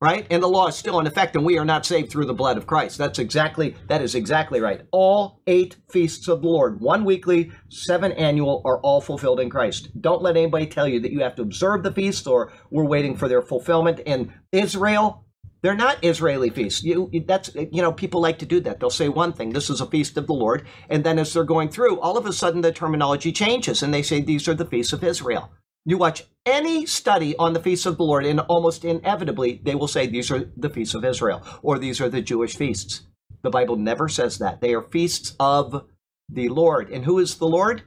Right? 0.00 0.26
And 0.30 0.42
the 0.42 0.48
law 0.48 0.68
is 0.68 0.76
still 0.76 1.00
in 1.00 1.06
effect, 1.06 1.34
and 1.34 1.44
we 1.44 1.58
are 1.58 1.64
not 1.64 1.84
saved 1.84 2.10
through 2.10 2.26
the 2.26 2.34
blood 2.34 2.56
of 2.56 2.66
Christ. 2.66 2.98
That's 2.98 3.18
exactly 3.18 3.74
that 3.88 4.02
is 4.02 4.14
exactly 4.14 4.60
right. 4.60 4.82
All 4.92 5.40
eight 5.46 5.76
feasts 5.90 6.28
of 6.28 6.42
the 6.42 6.48
Lord, 6.48 6.80
one 6.80 7.04
weekly, 7.04 7.50
seven 7.68 8.12
annual, 8.12 8.62
are 8.64 8.78
all 8.80 9.00
fulfilled 9.00 9.40
in 9.40 9.50
Christ. 9.50 9.88
Don't 10.00 10.22
let 10.22 10.36
anybody 10.36 10.66
tell 10.66 10.86
you 10.86 11.00
that 11.00 11.12
you 11.12 11.20
have 11.20 11.34
to 11.36 11.42
observe 11.42 11.82
the 11.82 11.92
feasts 11.92 12.26
or 12.26 12.52
we're 12.70 12.84
waiting 12.84 13.16
for 13.16 13.28
their 13.28 13.42
fulfillment. 13.42 14.00
In 14.00 14.32
Israel, 14.52 15.24
they're 15.60 15.74
not 15.74 16.04
Israeli 16.04 16.50
feasts. 16.50 16.84
You 16.84 17.10
that's 17.26 17.50
you 17.54 17.82
know 17.82 17.92
people 17.92 18.20
like 18.20 18.38
to 18.38 18.46
do 18.46 18.60
that. 18.60 18.78
They'll 18.78 18.90
say 18.90 19.08
one 19.08 19.32
thing, 19.32 19.50
this 19.50 19.70
is 19.70 19.80
a 19.80 19.86
feast 19.86 20.16
of 20.16 20.26
the 20.26 20.34
Lord, 20.34 20.66
and 20.88 21.02
then 21.02 21.18
as 21.18 21.32
they're 21.32 21.44
going 21.44 21.68
through, 21.68 22.00
all 22.00 22.16
of 22.16 22.26
a 22.26 22.32
sudden 22.32 22.60
the 22.60 22.72
terminology 22.72 23.32
changes, 23.32 23.82
and 23.82 23.92
they 23.92 24.02
say 24.02 24.20
these 24.20 24.46
are 24.46 24.54
the 24.54 24.64
feasts 24.64 24.92
of 24.92 25.02
Israel. 25.02 25.50
You 25.84 25.98
watch 25.98 26.24
any 26.44 26.86
study 26.86 27.36
on 27.36 27.52
the 27.52 27.62
feasts 27.62 27.86
of 27.86 27.96
the 27.96 28.04
Lord, 28.04 28.24
and 28.24 28.40
almost 28.40 28.84
inevitably 28.84 29.60
they 29.62 29.74
will 29.74 29.88
say 29.88 30.06
these 30.06 30.30
are 30.30 30.50
the 30.56 30.70
feasts 30.70 30.94
of 30.94 31.04
Israel 31.04 31.42
or 31.62 31.78
these 31.78 32.00
are 32.00 32.08
the 32.08 32.22
Jewish 32.22 32.56
feasts. 32.56 33.02
The 33.42 33.50
Bible 33.50 33.76
never 33.76 34.08
says 34.08 34.38
that. 34.38 34.60
They 34.60 34.74
are 34.74 34.82
feasts 34.82 35.34
of 35.38 35.84
the 36.28 36.48
Lord. 36.48 36.90
And 36.90 37.04
who 37.04 37.18
is 37.18 37.36
the 37.36 37.46
Lord? 37.48 37.82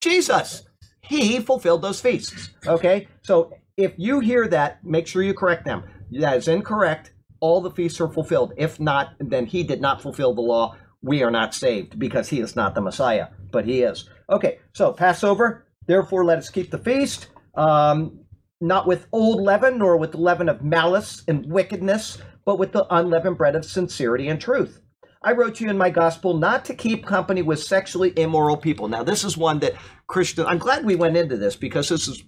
Jesus. 0.00 0.66
He 1.02 1.40
fulfilled 1.40 1.82
those 1.82 2.00
feasts. 2.00 2.50
Okay? 2.66 3.08
So 3.22 3.52
if 3.76 3.92
you 3.96 4.20
hear 4.20 4.48
that, 4.48 4.84
make 4.84 5.06
sure 5.06 5.22
you 5.22 5.34
correct 5.34 5.64
them. 5.64 5.84
That 6.10 6.36
is 6.36 6.48
incorrect. 6.48 7.12
All 7.40 7.60
the 7.60 7.70
feasts 7.70 8.00
are 8.00 8.12
fulfilled. 8.12 8.52
If 8.56 8.78
not, 8.78 9.14
then 9.18 9.46
he 9.46 9.62
did 9.62 9.80
not 9.80 10.02
fulfill 10.02 10.34
the 10.34 10.42
law. 10.42 10.76
We 11.02 11.22
are 11.22 11.30
not 11.30 11.54
saved 11.54 11.98
because 11.98 12.28
he 12.28 12.40
is 12.40 12.54
not 12.54 12.74
the 12.74 12.80
Messiah, 12.80 13.28
but 13.50 13.64
he 13.64 13.82
is. 13.82 14.08
Okay, 14.30 14.58
so 14.72 14.92
Passover. 14.92 15.66
Therefore, 15.92 16.24
let 16.24 16.38
us 16.38 16.48
keep 16.48 16.70
the 16.70 16.78
feast, 16.78 17.26
um, 17.54 18.20
not 18.62 18.86
with 18.86 19.08
old 19.12 19.42
leaven, 19.42 19.76
nor 19.76 19.98
with 19.98 20.12
the 20.12 20.16
leaven 20.16 20.48
of 20.48 20.64
malice 20.64 21.22
and 21.28 21.44
wickedness, 21.44 22.16
but 22.46 22.58
with 22.58 22.72
the 22.72 22.86
unleavened 22.88 23.36
bread 23.36 23.54
of 23.54 23.66
sincerity 23.66 24.28
and 24.28 24.40
truth. 24.40 24.80
I 25.22 25.32
wrote 25.32 25.56
to 25.56 25.64
you 25.64 25.68
in 25.68 25.76
my 25.76 25.90
gospel 25.90 26.32
not 26.32 26.64
to 26.64 26.74
keep 26.74 27.04
company 27.04 27.42
with 27.42 27.62
sexually 27.62 28.14
immoral 28.16 28.56
people. 28.56 28.88
Now, 28.88 29.02
this 29.02 29.22
is 29.22 29.36
one 29.36 29.58
that 29.58 29.74
Christian. 30.06 30.46
I'm 30.46 30.56
glad 30.56 30.86
we 30.86 30.96
went 30.96 31.18
into 31.18 31.36
this 31.36 31.56
because 31.56 31.90
this 31.90 32.08
is 32.08 32.22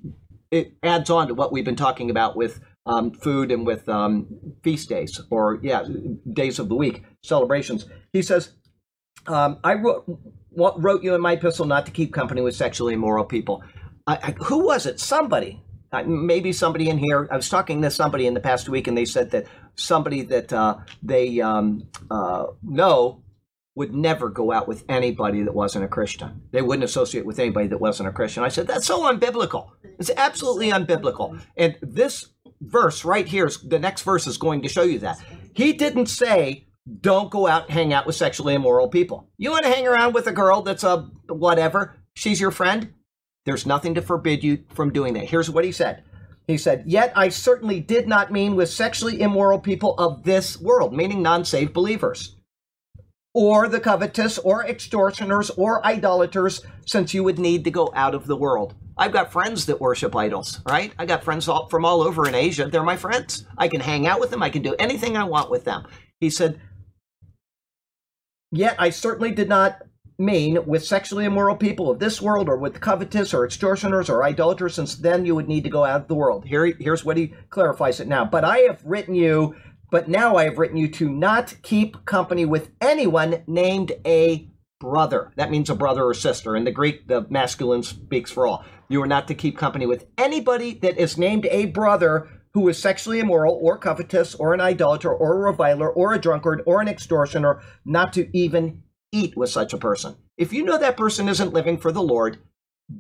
it 0.50 0.74
adds 0.83 1.09
on 1.09 1.29
to 1.29 1.35
what 1.35 1.50
we've 1.50 1.64
been 1.64 1.74
talking 1.74 2.11
about 2.11 2.37
with 2.37 2.61
um, 2.85 3.12
food 3.12 3.50
and 3.50 3.66
with 3.66 3.88
um, 3.88 4.27
feast 4.62 4.90
days 4.90 5.18
or 5.31 5.59
yeah 5.62 5.85
days 6.35 6.59
of 6.59 6.68
the 6.68 6.74
week 6.74 7.03
celebrations. 7.22 7.87
He 8.12 8.20
says, 8.20 8.53
um, 9.27 9.59
I 9.64 9.72
wrote 9.72 10.05
what 10.55 10.83
wrote 10.83 11.03
you 11.03 11.14
in 11.14 11.21
my 11.21 11.33
epistle 11.33 11.67
not 11.67 11.87
to 11.87 11.93
keep 11.93 12.12
company 12.12 12.40
with 12.40 12.57
sexually 12.57 12.95
immoral 12.95 13.25
people. 13.25 13.62
I, 14.07 14.17
I, 14.17 14.31
who 14.45 14.64
was 14.67 14.87
it? 14.87 15.01
Somebody. 15.01 15.62
Uh, 15.93 16.03
maybe 16.05 16.53
somebody 16.53 16.88
in 16.88 16.99
here. 16.99 17.29
I 17.31 17.37
was 17.37 17.49
talking 17.49 17.81
to 17.83 17.90
somebody 17.90 18.27
in 18.27 18.35
the 18.35 18.40
past 18.40 18.69
week, 18.69 18.88
and 18.88 18.99
they 18.99 19.05
said 19.05 19.31
that 19.31 19.47
somebody 19.77 20.23
that 20.23 20.53
uh, 20.53 20.79
they 21.03 21.40
um, 21.40 21.88
uh, 22.11 22.47
know 22.62 23.23
would 23.77 23.95
never 23.95 24.29
go 24.29 24.53
out 24.53 24.69
with 24.69 24.85
anybody 24.88 25.43
that 25.43 25.55
wasn't 25.55 25.85
a 25.85 25.88
Christian. 25.88 26.43
They 26.53 26.62
wouldn't 26.62 26.85
associate 26.85 27.27
with 27.27 27.38
anybody 27.38 27.69
that 27.69 27.81
wasn't 27.81 28.09
a 28.09 28.12
Christian. 28.12 28.43
I 28.43 28.49
said 28.49 28.67
that's 28.67 28.87
so 28.87 29.03
unbiblical. 29.03 29.71
It's 29.99 30.11
absolutely 30.17 30.71
unbiblical. 30.71 31.40
And 31.57 31.77
this 31.81 32.29
verse 32.61 33.05
right 33.05 33.27
here, 33.27 33.47
is, 33.47 33.61
the 33.61 33.79
next 33.79 34.03
verse 34.03 34.27
is 34.27 34.37
going 34.37 34.62
to 34.62 34.69
show 34.69 34.83
you 34.83 34.99
that. 35.01 35.19
He 35.55 35.73
didn't 35.73 36.07
say 36.07 36.67
don't 37.01 37.31
go 37.31 37.47
out 37.47 37.64
and 37.64 37.73
hang 37.73 37.92
out 37.92 38.07
with 38.07 38.16
sexually 38.16 38.55
immoral 38.55 38.88
people. 38.88 39.29
You 39.38 39.51
want 39.51 39.64
to 39.64 39.70
hang 39.70 39.87
around 39.87 40.14
with 40.14 40.27
a 40.27 40.33
girl 40.33 40.62
that's 40.62 40.85
a 40.85 41.09
whatever, 41.29 41.97
she's 42.14 42.40
your 42.40 42.51
friend. 42.51 42.92
There's 43.47 43.66
nothing 43.66 43.94
to 43.94 44.03
forbid 44.03 44.42
you 44.42 44.64
from 44.75 44.92
doing 44.92 45.14
that. 45.14 45.25
Here's 45.25 45.51
what 45.51 45.64
he 45.64 45.73
said. 45.73 46.03
He 46.47 46.59
said, 46.59 46.85
Yet 46.87 47.12
I 47.16 47.31
certainly 47.31 47.81
did 47.81 48.07
not 48.07 48.33
mean 48.33 48.55
with 48.55 48.68
sexually 48.68 49.20
immoral 49.20 49.59
people 49.59 49.94
of 49.99 50.25
this 50.25 50.61
world, 50.61 50.94
meaning 50.94 51.23
non 51.23 51.44
saved 51.44 51.73
believers, 51.73 52.37
or 53.33 53.66
the 53.68 53.81
covetous, 53.81 54.38
or 54.38 54.66
extortioners, 54.66 55.51
or 55.51 55.85
idolaters, 55.87 56.62
since 56.87 57.14
you 57.14 57.25
would 57.25 57.38
need 57.38 57.64
to 57.64 57.70
go 57.70 57.90
out 57.94 58.14
of 58.14 58.27
the 58.27 58.37
world. 58.37 58.75
I've 58.97 59.12
got 59.12 59.33
friends 59.33 59.66
that 59.66 59.81
worship 59.81 60.14
idols, 60.14 60.61
right? 60.68 60.92
I 60.99 61.07
got 61.07 61.25
friends 61.25 61.49
all, 61.49 61.68
from 61.68 61.85
all 61.85 62.03
over 62.03 62.29
in 62.29 62.35
Asia. 62.35 62.66
They're 62.66 62.85
my 62.85 62.97
friends. 62.97 63.47
I 63.59 63.68
can 63.68 63.81
hang 63.81 64.07
out 64.07 64.20
with 64.20 64.31
them. 64.31 64.42
I 64.42 64.51
can 64.51 64.62
do 64.62 64.77
anything 64.79 65.16
I 65.16 65.25
want 65.25 65.51
with 65.51 65.64
them. 65.64 65.87
He 66.20 66.31
said, 66.31 66.61
Yet 68.55 68.77
I 68.79 68.90
certainly 68.90 69.33
did 69.33 69.49
not 69.49 69.83
mean 70.17 70.64
with 70.64 70.85
sexually 70.85 71.25
immoral 71.25 71.57
people 71.57 71.90
of 71.90 71.99
this 71.99 72.23
world 72.23 72.49
or 72.49 72.57
with 72.57 72.81
covetous 72.81 73.35
or 73.35 73.45
extortioners 73.45 74.09
or 74.09 74.23
idolaters, 74.23 74.75
since 74.75 74.95
then 74.95 75.27
you 75.27 75.35
would 75.35 75.49
need 75.49 75.64
to 75.64 75.71
go 75.71 75.85
out 75.85 76.03
of 76.03 76.09
the 76.09 76.14
world. 76.14 76.45
Here, 76.45 76.67
here's 76.67 77.05
what 77.05 77.17
he 77.17 77.35
clarifies 77.51 77.99
it 77.99 78.07
now. 78.07 78.25
But 78.25 78.45
I 78.45 78.59
have 78.59 78.81
written 78.85 79.17
you, 79.17 79.57
but 79.90 80.09
now 80.09 80.37
I 80.37 80.45
have 80.45 80.59
written 80.59 80.77
you 80.77 80.87
to 80.88 81.09
not 81.09 81.57
keep 81.62 82.05
company 82.05 82.45
with 82.45 82.71
anyone 82.81 83.43
named 83.49 83.90
a 84.07 84.49
brother. 84.79 85.33
That 85.35 85.51
means 85.51 85.69
a 85.69 85.75
brother 85.75 86.05
or 86.05 86.14
sister. 86.14 86.55
In 86.55 86.62
the 86.62 86.71
Greek, 86.71 87.09
the 87.09 87.27
masculine 87.31 87.83
speaks 87.83 88.31
for 88.31 88.47
all. 88.47 88.64
You 88.88 89.03
are 89.03 89.09
not 89.09 89.27
to 89.29 89.35
keep 89.35 89.59
company 89.59 89.87
with 89.87 90.07
anybody 90.17 90.75
that 90.75 90.97
is 90.97 91.19
named 91.19 91.47
a 91.47 91.67
brother 91.67 92.29
who 92.55 92.69
is 92.69 92.79
sexually 92.79 93.19
immoral 93.19 93.59
or 93.61 93.77
covetous 93.77 94.35
or 94.37 94.55
an 94.55 94.61
idolater 94.61 95.12
or 95.12 95.35
a 95.35 95.51
reviler 95.51 95.90
or 95.90 96.14
a 96.14 96.21
drunkard 96.21 96.62
or 96.67 96.81
an 96.81 96.88
extortioner, 96.88 97.61
not 97.85 98.12
to 98.12 98.35
even 98.37 98.83
eat 99.12 99.37
with 99.37 99.51
such 99.51 99.73
a 99.73 99.79
person. 99.79 100.14
If 100.38 100.53
you 100.53 100.64
know 100.64 100.79
that 100.79 100.97
person 100.97 101.29
isn't 101.29 101.53
living 101.53 101.79
for 101.79 101.90
the 101.90 102.03
Lord, 102.03 102.38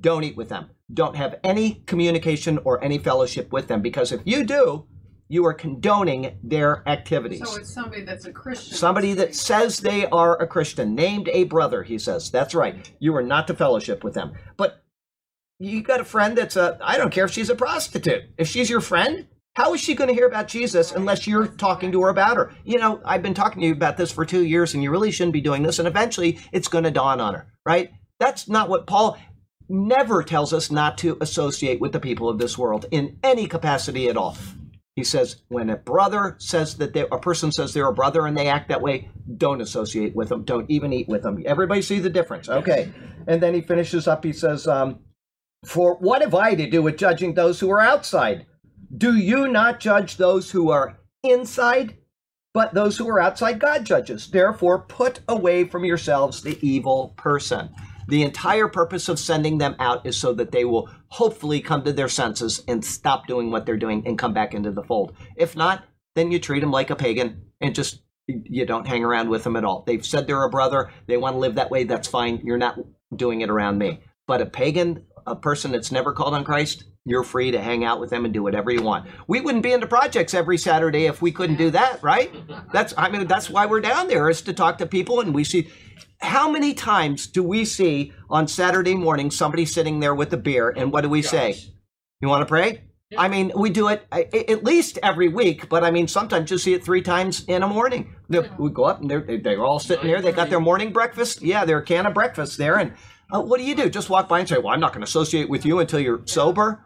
don't 0.00 0.24
eat 0.24 0.36
with 0.36 0.48
them. 0.48 0.70
Don't 0.92 1.16
have 1.16 1.38
any 1.44 1.82
communication 1.86 2.58
or 2.64 2.82
any 2.82 2.98
fellowship 2.98 3.52
with 3.52 3.68
them 3.68 3.80
because 3.80 4.12
if 4.12 4.20
you 4.24 4.44
do, 4.44 4.86
you 5.28 5.46
are 5.46 5.54
condoning 5.54 6.36
their 6.42 6.86
activities. 6.88 7.48
So 7.48 7.56
it's 7.56 7.72
somebody 7.72 8.02
that's 8.02 8.26
a 8.26 8.32
Christian. 8.32 8.76
Somebody 8.76 9.14
that 9.14 9.34
says 9.34 9.78
they 9.78 10.06
are 10.06 10.40
a 10.40 10.46
Christian, 10.46 10.94
named 10.94 11.28
a 11.32 11.44
brother, 11.44 11.82
he 11.82 11.98
says. 11.98 12.30
That's 12.30 12.54
right. 12.54 12.90
You 12.98 13.16
are 13.16 13.22
not 13.22 13.46
to 13.46 13.54
fellowship 13.54 14.04
with 14.04 14.14
them. 14.14 14.32
But 14.56 14.84
you 15.58 15.82
got 15.82 16.00
a 16.00 16.04
friend 16.04 16.36
that's 16.36 16.56
a, 16.56 16.78
I 16.82 16.98
don't 16.98 17.10
care 17.10 17.24
if 17.24 17.30
she's 17.30 17.50
a 17.50 17.54
prostitute. 17.54 18.24
If 18.36 18.48
she's 18.48 18.68
your 18.68 18.80
friend, 18.80 19.26
how 19.54 19.72
is 19.72 19.80
she 19.80 19.94
going 19.94 20.08
to 20.08 20.14
hear 20.14 20.26
about 20.26 20.48
Jesus 20.48 20.92
unless 20.92 21.26
you're 21.26 21.46
talking 21.46 21.92
to 21.92 22.02
her 22.02 22.08
about 22.08 22.36
her? 22.36 22.52
You 22.64 22.78
know, 22.78 23.00
I've 23.04 23.22
been 23.22 23.34
talking 23.34 23.60
to 23.60 23.66
you 23.68 23.72
about 23.72 23.96
this 23.96 24.10
for 24.10 24.24
two 24.24 24.44
years 24.44 24.74
and 24.74 24.82
you 24.82 24.90
really 24.90 25.12
shouldn't 25.12 25.32
be 25.32 25.40
doing 25.40 25.62
this. 25.62 25.78
And 25.78 25.86
eventually 25.86 26.40
it's 26.52 26.68
going 26.68 26.84
to 26.84 26.90
dawn 26.90 27.20
on 27.20 27.34
her, 27.34 27.46
right? 27.64 27.92
That's 28.18 28.48
not 28.48 28.68
what 28.68 28.86
Paul 28.86 29.16
never 29.68 30.22
tells 30.22 30.52
us 30.52 30.70
not 30.70 30.98
to 30.98 31.16
associate 31.20 31.80
with 31.80 31.92
the 31.92 32.00
people 32.00 32.28
of 32.28 32.38
this 32.38 32.58
world 32.58 32.86
in 32.90 33.18
any 33.22 33.46
capacity 33.46 34.08
at 34.08 34.16
all. 34.16 34.36
He 34.96 35.04
says, 35.04 35.36
when 35.48 35.70
a 35.70 35.76
brother 35.76 36.36
says 36.38 36.76
that 36.76 36.92
they, 36.92 37.00
a 37.00 37.18
person 37.18 37.50
says 37.50 37.74
they're 37.74 37.88
a 37.88 37.92
brother 37.92 38.26
and 38.26 38.36
they 38.36 38.48
act 38.48 38.68
that 38.68 38.82
way, 38.82 39.08
don't 39.36 39.60
associate 39.60 40.14
with 40.14 40.28
them. 40.28 40.44
Don't 40.44 40.70
even 40.70 40.92
eat 40.92 41.08
with 41.08 41.22
them. 41.22 41.42
Everybody 41.46 41.82
see 41.82 41.98
the 41.98 42.10
difference. 42.10 42.48
Okay. 42.48 42.92
And 43.26 43.42
then 43.42 43.54
he 43.54 43.60
finishes 43.60 44.06
up. 44.06 44.24
He 44.24 44.32
says, 44.32 44.68
um, 44.68 45.00
For 45.64 45.96
what 45.96 46.22
have 46.22 46.34
I 46.34 46.54
to 46.54 46.70
do 46.70 46.82
with 46.82 46.96
judging 46.96 47.34
those 47.34 47.58
who 47.58 47.70
are 47.70 47.80
outside? 47.80 48.46
Do 48.96 49.16
you 49.16 49.48
not 49.48 49.80
judge 49.80 50.16
those 50.16 50.50
who 50.50 50.70
are 50.70 50.98
inside? 51.22 51.96
But 52.52 52.74
those 52.74 52.96
who 52.96 53.08
are 53.08 53.20
outside, 53.20 53.58
God 53.58 53.84
judges. 53.84 54.30
Therefore, 54.30 54.82
put 54.82 55.20
away 55.26 55.64
from 55.64 55.84
yourselves 55.84 56.42
the 56.42 56.58
evil 56.64 57.12
person. 57.16 57.70
The 58.06 58.22
entire 58.22 58.68
purpose 58.68 59.08
of 59.08 59.18
sending 59.18 59.58
them 59.58 59.74
out 59.80 60.06
is 60.06 60.16
so 60.16 60.32
that 60.34 60.52
they 60.52 60.64
will 60.64 60.88
hopefully 61.08 61.60
come 61.60 61.82
to 61.84 61.92
their 61.92 62.08
senses 62.08 62.62
and 62.68 62.84
stop 62.84 63.26
doing 63.26 63.50
what 63.50 63.66
they're 63.66 63.76
doing 63.76 64.06
and 64.06 64.18
come 64.18 64.34
back 64.34 64.54
into 64.54 64.70
the 64.70 64.84
fold. 64.84 65.16
If 65.36 65.56
not, 65.56 65.84
then 66.14 66.30
you 66.30 66.38
treat 66.38 66.60
them 66.60 66.70
like 66.70 66.90
a 66.90 66.96
pagan 66.96 67.42
and 67.60 67.74
just 67.74 68.02
you 68.26 68.64
don't 68.64 68.86
hang 68.86 69.04
around 69.04 69.28
with 69.30 69.42
them 69.42 69.56
at 69.56 69.64
all. 69.64 69.82
They've 69.86 70.04
said 70.04 70.26
they're 70.26 70.44
a 70.44 70.50
brother, 70.50 70.90
they 71.06 71.16
want 71.16 71.34
to 71.34 71.40
live 71.40 71.56
that 71.56 71.70
way, 71.70 71.84
that's 71.84 72.08
fine. 72.08 72.40
You're 72.44 72.58
not 72.58 72.78
doing 73.16 73.40
it 73.40 73.50
around 73.50 73.78
me. 73.78 74.00
But 74.26 74.40
a 74.40 74.46
pagan, 74.46 75.04
a 75.26 75.34
person 75.34 75.72
that's 75.72 75.92
never 75.92 76.12
called 76.12 76.34
on 76.34 76.44
Christ, 76.44 76.84
you're 77.04 77.22
free 77.22 77.50
to 77.50 77.60
hang 77.60 77.84
out 77.84 78.00
with 78.00 78.10
them 78.10 78.24
and 78.24 78.32
do 78.32 78.42
whatever 78.42 78.70
you 78.70 78.82
want. 78.82 79.06
We 79.26 79.40
wouldn't 79.40 79.62
be 79.62 79.72
into 79.72 79.86
projects 79.86 80.32
every 80.32 80.56
Saturday 80.56 81.04
if 81.06 81.20
we 81.20 81.32
couldn't 81.32 81.56
do 81.56 81.70
that, 81.70 82.02
right? 82.02 82.32
That's 82.72 82.94
I 82.96 83.10
mean 83.10 83.26
that's 83.26 83.50
why 83.50 83.66
we're 83.66 83.80
down 83.80 84.08
there 84.08 84.30
is 84.30 84.40
to 84.42 84.52
talk 84.52 84.78
to 84.78 84.86
people 84.86 85.20
and 85.20 85.34
we 85.34 85.44
see 85.44 85.68
how 86.20 86.50
many 86.50 86.72
times 86.72 87.26
do 87.26 87.42
we 87.42 87.64
see 87.66 88.12
on 88.30 88.48
Saturday 88.48 88.94
morning 88.94 89.30
somebody 89.30 89.66
sitting 89.66 90.00
there 90.00 90.14
with 90.14 90.32
a 90.32 90.38
beer 90.38 90.70
and 90.70 90.92
what 90.92 91.02
do 91.02 91.10
we 91.10 91.20
say? 91.20 91.56
You 92.20 92.28
want 92.28 92.40
to 92.40 92.46
pray? 92.46 92.84
I 93.16 93.28
mean, 93.28 93.52
we 93.54 93.70
do 93.70 93.88
it 93.88 94.06
at 94.10 94.64
least 94.64 94.98
every 95.02 95.28
week, 95.28 95.68
but 95.68 95.84
I 95.84 95.90
mean, 95.90 96.08
sometimes 96.08 96.50
you 96.50 96.58
see 96.58 96.72
it 96.72 96.82
three 96.82 97.02
times 97.02 97.44
in 97.44 97.62
a 97.62 97.68
morning. 97.68 98.14
We 98.58 98.70
go 98.70 98.84
up 98.84 99.02
and 99.02 99.10
they're, 99.10 99.38
they're 99.38 99.64
all 99.64 99.78
sitting 99.78 100.06
there. 100.06 100.22
They 100.22 100.32
got 100.32 100.48
their 100.48 100.58
morning 100.58 100.92
breakfast. 100.92 101.42
Yeah, 101.42 101.64
their 101.64 101.82
can 101.82 102.06
of 102.06 102.14
breakfast 102.14 102.56
there. 102.56 102.78
And 102.78 102.94
uh, 103.32 103.40
what 103.40 103.58
do 103.58 103.64
you 103.64 103.74
do? 103.74 103.88
Just 103.88 104.10
walk 104.10 104.28
by 104.28 104.40
and 104.40 104.48
say, 104.48 104.58
Well, 104.58 104.68
I'm 104.68 104.80
not 104.80 104.92
going 104.92 105.02
to 105.02 105.08
associate 105.08 105.48
with 105.48 105.64
you 105.64 105.78
until 105.80 106.00
you're 106.00 106.22
sober. 106.24 106.82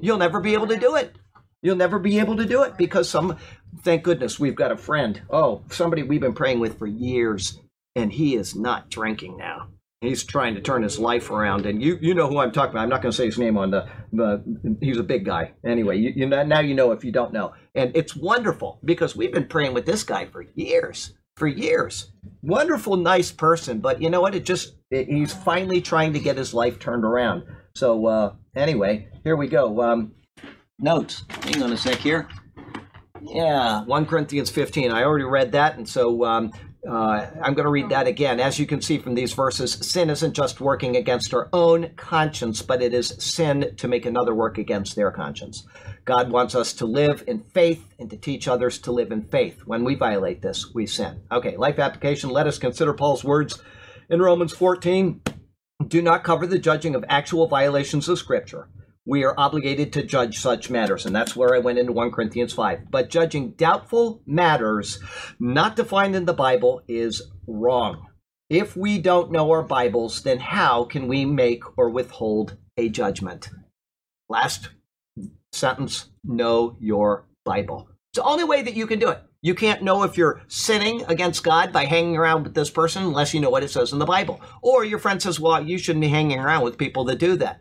You'll 0.00 0.18
never 0.18 0.40
be 0.40 0.54
able 0.54 0.68
to 0.68 0.76
do 0.76 0.96
it. 0.96 1.16
You'll 1.62 1.76
never 1.76 1.98
be 1.98 2.18
able 2.18 2.36
to 2.36 2.46
do 2.46 2.62
it 2.62 2.76
because 2.78 3.08
some, 3.08 3.36
thank 3.82 4.02
goodness, 4.02 4.40
we've 4.40 4.54
got 4.54 4.72
a 4.72 4.76
friend. 4.76 5.20
Oh, 5.30 5.62
somebody 5.70 6.02
we've 6.02 6.20
been 6.20 6.32
praying 6.32 6.60
with 6.60 6.78
for 6.78 6.86
years, 6.86 7.58
and 7.94 8.12
he 8.12 8.34
is 8.34 8.56
not 8.56 8.88
drinking 8.88 9.36
now. 9.36 9.68
He's 10.00 10.24
trying 10.24 10.54
to 10.54 10.62
turn 10.62 10.82
his 10.82 10.98
life 10.98 11.30
around, 11.30 11.66
and 11.66 11.82
you 11.82 11.98
you 12.00 12.14
know 12.14 12.26
who 12.26 12.38
I'm 12.38 12.52
talking 12.52 12.70
about. 12.70 12.84
I'm 12.84 12.88
not 12.88 13.02
going 13.02 13.12
to 13.12 13.16
say 13.16 13.26
his 13.26 13.36
name 13.36 13.58
on 13.58 13.70
the, 13.70 13.86
the 14.14 14.78
he's 14.80 14.96
a 14.96 15.02
big 15.02 15.26
guy. 15.26 15.52
Anyway, 15.62 15.98
you, 15.98 16.12
you 16.16 16.26
know, 16.26 16.42
now 16.42 16.60
you 16.60 16.74
know 16.74 16.92
if 16.92 17.04
you 17.04 17.12
don't 17.12 17.34
know, 17.34 17.52
and 17.74 17.94
it's 17.94 18.16
wonderful 18.16 18.80
because 18.82 19.14
we've 19.14 19.32
been 19.32 19.46
praying 19.46 19.74
with 19.74 19.84
this 19.84 20.02
guy 20.02 20.24
for 20.24 20.46
years, 20.54 21.12
for 21.36 21.46
years. 21.46 22.12
Wonderful, 22.40 22.96
nice 22.96 23.30
person, 23.30 23.80
but 23.80 24.00
you 24.00 24.08
know 24.08 24.22
what? 24.22 24.34
It 24.34 24.46
just 24.46 24.72
it, 24.90 25.08
he's 25.08 25.34
finally 25.34 25.82
trying 25.82 26.14
to 26.14 26.18
get 26.18 26.38
his 26.38 26.54
life 26.54 26.78
turned 26.78 27.04
around. 27.04 27.42
So 27.74 28.06
uh, 28.06 28.32
anyway, 28.54 29.08
here 29.24 29.36
we 29.36 29.48
go. 29.48 29.80
Um, 29.82 30.12
notes. 30.78 31.24
Hang 31.42 31.62
on 31.62 31.72
a 31.72 31.76
sec 31.76 31.98
here. 31.98 32.28
Yeah, 33.22 33.82
1 33.84 34.06
Corinthians 34.06 34.50
15. 34.50 34.90
I 34.90 35.04
already 35.04 35.24
read 35.24 35.52
that, 35.52 35.76
and 35.76 35.86
so 35.86 36.24
um, 36.24 36.52
uh, 36.88 37.26
I'm 37.42 37.54
going 37.54 37.66
to 37.66 37.70
read 37.70 37.90
that 37.90 38.06
again. 38.06 38.40
As 38.40 38.58
you 38.58 38.66
can 38.66 38.80
see 38.80 38.98
from 38.98 39.14
these 39.14 39.34
verses, 39.34 39.72
sin 39.72 40.08
isn't 40.08 40.34
just 40.34 40.60
working 40.60 40.96
against 40.96 41.34
our 41.34 41.48
own 41.52 41.90
conscience, 41.96 42.62
but 42.62 42.80
it 42.80 42.94
is 42.94 43.08
sin 43.18 43.74
to 43.76 43.88
make 43.88 44.06
another 44.06 44.34
work 44.34 44.56
against 44.56 44.96
their 44.96 45.10
conscience. 45.10 45.66
God 46.06 46.30
wants 46.30 46.54
us 46.54 46.72
to 46.74 46.86
live 46.86 47.22
in 47.26 47.40
faith 47.40 47.84
and 47.98 48.08
to 48.08 48.16
teach 48.16 48.48
others 48.48 48.78
to 48.80 48.92
live 48.92 49.12
in 49.12 49.22
faith. 49.22 49.60
When 49.66 49.84
we 49.84 49.94
violate 49.94 50.40
this, 50.40 50.72
we 50.74 50.86
sin. 50.86 51.20
Okay, 51.30 51.56
life 51.56 51.78
application. 51.78 52.30
Let 52.30 52.46
us 52.46 52.58
consider 52.58 52.94
Paul's 52.94 53.22
words 53.22 53.62
in 54.08 54.20
Romans 54.22 54.54
14. 54.54 55.20
Do 55.86 56.02
not 56.02 56.24
cover 56.24 56.46
the 56.46 56.58
judging 56.58 56.94
of 56.94 57.04
actual 57.08 57.46
violations 57.46 58.08
of 58.08 58.18
Scripture 58.18 58.68
we 59.06 59.24
are 59.24 59.34
obligated 59.36 59.92
to 59.92 60.02
judge 60.04 60.38
such 60.38 60.70
matters. 60.70 61.06
And 61.06 61.14
that's 61.14 61.34
where 61.34 61.54
I 61.54 61.58
went 61.58 61.78
into 61.78 61.92
1 61.92 62.12
Corinthians 62.12 62.52
5. 62.52 62.90
But 62.90 63.10
judging 63.10 63.52
doubtful 63.52 64.22
matters 64.26 65.00
not 65.38 65.76
defined 65.76 66.14
in 66.14 66.26
the 66.26 66.32
Bible 66.32 66.82
is 66.86 67.22
wrong. 67.46 68.06
If 68.48 68.76
we 68.76 68.98
don't 68.98 69.32
know 69.32 69.50
our 69.50 69.62
Bibles, 69.62 70.22
then 70.22 70.38
how 70.38 70.84
can 70.84 71.08
we 71.08 71.24
make 71.24 71.62
or 71.78 71.88
withhold 71.90 72.56
a 72.76 72.88
judgment? 72.88 73.48
Last 74.28 74.70
sentence 75.52 76.08
know 76.24 76.76
your 76.80 77.26
Bible. 77.44 77.88
It's 78.12 78.18
the 78.18 78.28
only 78.28 78.44
way 78.44 78.62
that 78.62 78.74
you 78.74 78.86
can 78.86 78.98
do 78.98 79.08
it. 79.08 79.22
You 79.42 79.54
can't 79.54 79.82
know 79.82 80.02
if 80.02 80.18
you're 80.18 80.42
sinning 80.48 81.02
against 81.08 81.44
God 81.44 81.72
by 81.72 81.86
hanging 81.86 82.16
around 82.16 82.42
with 82.42 82.54
this 82.54 82.70
person 82.70 83.04
unless 83.04 83.32
you 83.32 83.40
know 83.40 83.50
what 83.50 83.62
it 83.62 83.70
says 83.70 83.92
in 83.92 83.98
the 83.98 84.04
Bible. 84.04 84.40
Or 84.62 84.84
your 84.84 84.98
friend 84.98 85.20
says, 85.20 85.40
Well, 85.40 85.66
you 85.66 85.78
shouldn't 85.78 86.02
be 86.02 86.08
hanging 86.08 86.38
around 86.38 86.62
with 86.62 86.76
people 86.78 87.04
that 87.04 87.18
do 87.18 87.36
that 87.36 87.60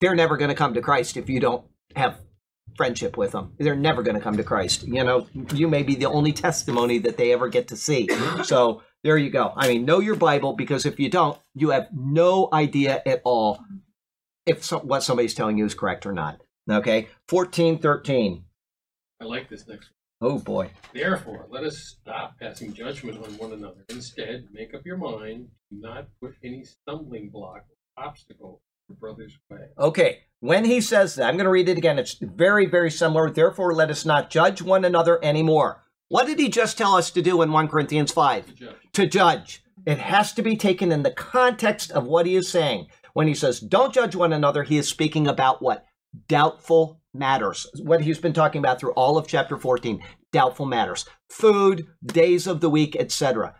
they're 0.00 0.14
never 0.14 0.36
going 0.36 0.50
to 0.50 0.54
come 0.54 0.74
to 0.74 0.80
Christ 0.80 1.16
if 1.16 1.28
you 1.28 1.40
don't 1.40 1.64
have 1.96 2.20
friendship 2.76 3.16
with 3.16 3.32
them. 3.32 3.54
They're 3.58 3.74
never 3.74 4.02
going 4.02 4.16
to 4.16 4.22
come 4.22 4.36
to 4.36 4.44
Christ. 4.44 4.86
You 4.86 5.02
know, 5.02 5.26
you 5.52 5.66
may 5.68 5.82
be 5.82 5.96
the 5.96 6.06
only 6.06 6.32
testimony 6.32 6.98
that 6.98 7.16
they 7.16 7.32
ever 7.32 7.48
get 7.48 7.68
to 7.68 7.76
see. 7.76 8.08
So 8.44 8.82
there 9.02 9.18
you 9.18 9.30
go. 9.30 9.52
I 9.56 9.68
mean, 9.68 9.84
know 9.84 9.98
your 9.98 10.14
Bible 10.14 10.52
because 10.52 10.86
if 10.86 11.00
you 11.00 11.10
don't, 11.10 11.38
you 11.54 11.70
have 11.70 11.88
no 11.92 12.48
idea 12.52 13.02
at 13.04 13.22
all 13.24 13.60
if 14.46 14.64
so, 14.64 14.78
what 14.78 15.02
somebody's 15.02 15.34
telling 15.34 15.58
you 15.58 15.66
is 15.66 15.74
correct 15.74 16.06
or 16.06 16.12
not. 16.12 16.40
Okay, 16.70 17.08
fourteen 17.28 17.78
thirteen. 17.78 18.44
I 19.20 19.24
like 19.24 19.50
this 19.50 19.66
next 19.66 19.90
one. 19.90 19.97
Oh 20.20 20.38
boy. 20.38 20.70
Therefore, 20.92 21.46
let 21.48 21.62
us 21.62 21.96
stop 22.00 22.34
passing 22.40 22.72
judgment 22.72 23.24
on 23.24 23.36
one 23.38 23.52
another. 23.52 23.84
Instead, 23.88 24.48
make 24.52 24.74
up 24.74 24.84
your 24.84 24.96
mind 24.96 25.48
to 25.70 25.78
not 25.78 26.08
put 26.20 26.34
any 26.42 26.64
stumbling 26.64 27.30
block 27.30 27.64
or 27.96 28.04
obstacle 28.04 28.60
in 28.88 28.94
your 28.94 28.98
brother's 28.98 29.38
way. 29.48 29.68
Okay, 29.78 30.18
when 30.40 30.64
he 30.64 30.80
says 30.80 31.14
that, 31.14 31.28
I'm 31.28 31.36
going 31.36 31.44
to 31.44 31.50
read 31.50 31.68
it 31.68 31.78
again. 31.78 32.00
It's 32.00 32.16
very, 32.20 32.66
very 32.66 32.90
similar. 32.90 33.30
Therefore, 33.30 33.72
let 33.72 33.90
us 33.90 34.04
not 34.04 34.28
judge 34.28 34.60
one 34.60 34.84
another 34.84 35.24
anymore. 35.24 35.84
What 36.08 36.26
did 36.26 36.40
he 36.40 36.48
just 36.48 36.76
tell 36.76 36.94
us 36.94 37.12
to 37.12 37.22
do 37.22 37.40
in 37.42 37.52
1 37.52 37.68
Corinthians 37.68 38.10
5? 38.10 38.46
To 38.46 38.52
judge. 38.54 38.74
To 38.94 39.06
judge. 39.06 39.62
It 39.86 39.98
has 39.98 40.32
to 40.32 40.42
be 40.42 40.56
taken 40.56 40.90
in 40.90 41.04
the 41.04 41.12
context 41.12 41.92
of 41.92 42.04
what 42.04 42.26
he 42.26 42.34
is 42.34 42.48
saying. 42.48 42.88
When 43.12 43.28
he 43.28 43.34
says, 43.34 43.60
don't 43.60 43.94
judge 43.94 44.16
one 44.16 44.32
another, 44.32 44.64
he 44.64 44.78
is 44.78 44.88
speaking 44.88 45.28
about 45.28 45.62
what? 45.62 45.84
Doubtful 46.28 47.00
matters. 47.14 47.66
What 47.82 48.02
he's 48.02 48.18
been 48.18 48.32
talking 48.32 48.58
about 48.58 48.80
through 48.80 48.92
all 48.92 49.18
of 49.18 49.26
chapter 49.26 49.56
14. 49.56 50.02
Doubtful 50.32 50.66
matters. 50.66 51.04
Food, 51.30 51.86
days 52.04 52.46
of 52.46 52.60
the 52.60 52.70
week, 52.70 52.96
etc. 52.96 53.54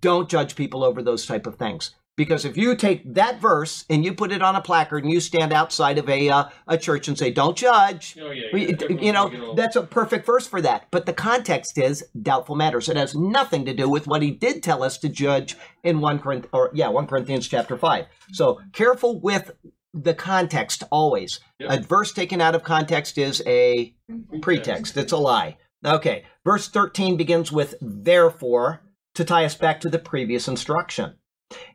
Don't 0.00 0.28
judge 0.28 0.56
people 0.56 0.84
over 0.84 1.02
those 1.02 1.26
type 1.26 1.46
of 1.46 1.56
things. 1.56 1.94
Because 2.14 2.44
if 2.44 2.58
you 2.58 2.76
take 2.76 3.14
that 3.14 3.40
verse 3.40 3.86
and 3.88 4.04
you 4.04 4.12
put 4.12 4.32
it 4.32 4.42
on 4.42 4.54
a 4.54 4.60
placard 4.60 5.02
and 5.02 5.12
you 5.12 5.18
stand 5.18 5.50
outside 5.50 5.96
of 5.96 6.08
a 6.10 6.28
uh, 6.28 6.44
a 6.68 6.76
church 6.76 7.08
and 7.08 7.16
say, 7.16 7.30
"Don't 7.30 7.56
judge," 7.56 8.18
Oh, 8.20 8.30
yeah, 8.30 8.48
yeah. 8.52 8.74
Everyone's 8.82 9.02
you 9.02 9.12
know 9.12 9.54
that's 9.54 9.76
a 9.76 9.82
perfect 9.82 10.26
verse 10.26 10.46
for 10.46 10.60
that 10.60 10.88
but 10.90 11.06
the 11.06 11.12
context 11.12 11.78
is 11.78 12.04
doubtful 12.20 12.54
matters 12.54 12.88
it 12.88 12.96
has 12.96 13.14
nothing 13.14 13.64
to 13.64 13.74
do 13.74 13.88
with 13.88 14.06
what 14.06 14.22
he 14.22 14.30
did 14.30 14.62
tell 14.62 14.82
us 14.82 14.98
to 14.98 15.08
judge 15.08 15.56
in 15.82 16.00
1 16.00 16.18
Corinth 16.18 16.46
or 16.52 16.70
yeah 16.74 16.88
1 16.88 17.06
corinthians 17.06 17.48
chapter 17.48 17.76
5 17.76 18.06
so 18.32 18.60
careful 18.72 19.20
with 19.20 19.52
the 19.94 20.14
context 20.14 20.82
always 20.90 21.40
Yep. 21.58 21.70
a 21.70 21.86
verse 21.86 22.12
taken 22.12 22.40
out 22.40 22.54
of 22.54 22.62
context 22.62 23.18
is 23.18 23.42
a 23.46 23.94
pretext 24.40 24.96
it's 24.96 25.12
a 25.12 25.16
lie 25.16 25.56
okay 25.84 26.24
verse 26.44 26.68
13 26.68 27.16
begins 27.16 27.52
with 27.52 27.74
therefore 27.80 28.82
to 29.14 29.24
tie 29.24 29.44
us 29.44 29.54
back 29.54 29.80
to 29.80 29.88
the 29.90 29.98
previous 29.98 30.48
instruction 30.48 31.14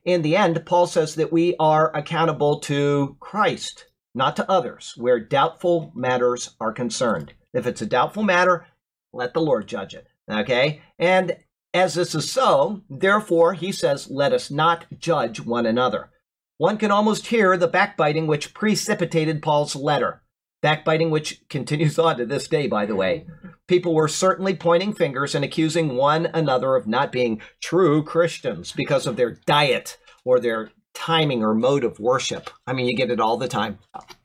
in 0.04 0.24
the 0.24 0.36
end 0.36 0.66
paul 0.66 0.88
says 0.88 1.16
that 1.16 1.32
we 1.32 1.56
are 1.60 1.96
accountable 1.96 2.60
to 2.60 3.16
christ 3.20 3.86
not 4.16 4.36
to 4.36 4.50
others 4.52 4.94
where 4.98 5.20
doubtful 5.20 5.92
matters 5.96 6.56
are 6.60 6.74
concerned 6.74 7.34
If 7.54 7.66
it's 7.68 7.82
a 7.82 7.86
doubtful 7.86 8.24
matter, 8.24 8.66
let 9.14 9.34
the 9.34 9.42
Lord 9.42 9.68
judge 9.68 9.94
it. 9.94 10.08
Okay? 10.30 10.82
And 11.00 11.38
as 11.74 11.94
this 11.96 12.14
is 12.14 12.32
so, 12.32 12.82
therefore, 12.90 13.54
he 13.54 13.72
says, 13.72 14.10
let 14.10 14.34
us 14.34 14.52
not 14.52 14.86
judge 15.00 15.40
one 15.40 15.66
another. 15.66 16.10
One 16.58 16.78
can 16.78 16.90
almost 16.90 17.28
hear 17.28 17.56
the 17.56 17.68
backbiting 17.68 18.26
which 18.26 18.54
precipitated 18.54 19.44
Paul's 19.44 19.76
letter. 19.76 20.24
Backbiting 20.62 21.12
which 21.12 21.44
continues 21.50 22.00
on 22.00 22.18
to 22.18 22.26
this 22.26 22.48
day, 22.48 22.68
by 22.68 22.86
the 22.86 22.96
way. 22.96 23.28
People 23.68 23.94
were 23.94 24.08
certainly 24.08 24.56
pointing 24.56 24.94
fingers 24.94 25.36
and 25.36 25.46
accusing 25.46 25.96
one 25.96 26.28
another 26.34 26.76
of 26.76 26.88
not 26.88 27.12
being 27.12 27.42
true 27.62 28.02
Christians 28.04 28.72
because 28.72 29.06
of 29.06 29.18
their 29.18 29.32
diet 29.46 29.98
or 30.24 30.40
their 30.40 30.72
timing 30.94 31.44
or 31.44 31.54
mode 31.54 31.84
of 31.84 32.00
worship. 32.00 32.50
I 32.66 32.74
mean, 32.74 32.88
you 32.88 32.96
get 32.96 33.12
it 33.12 33.20
all 33.20 33.38
the 33.38 33.48
time. 33.48 33.78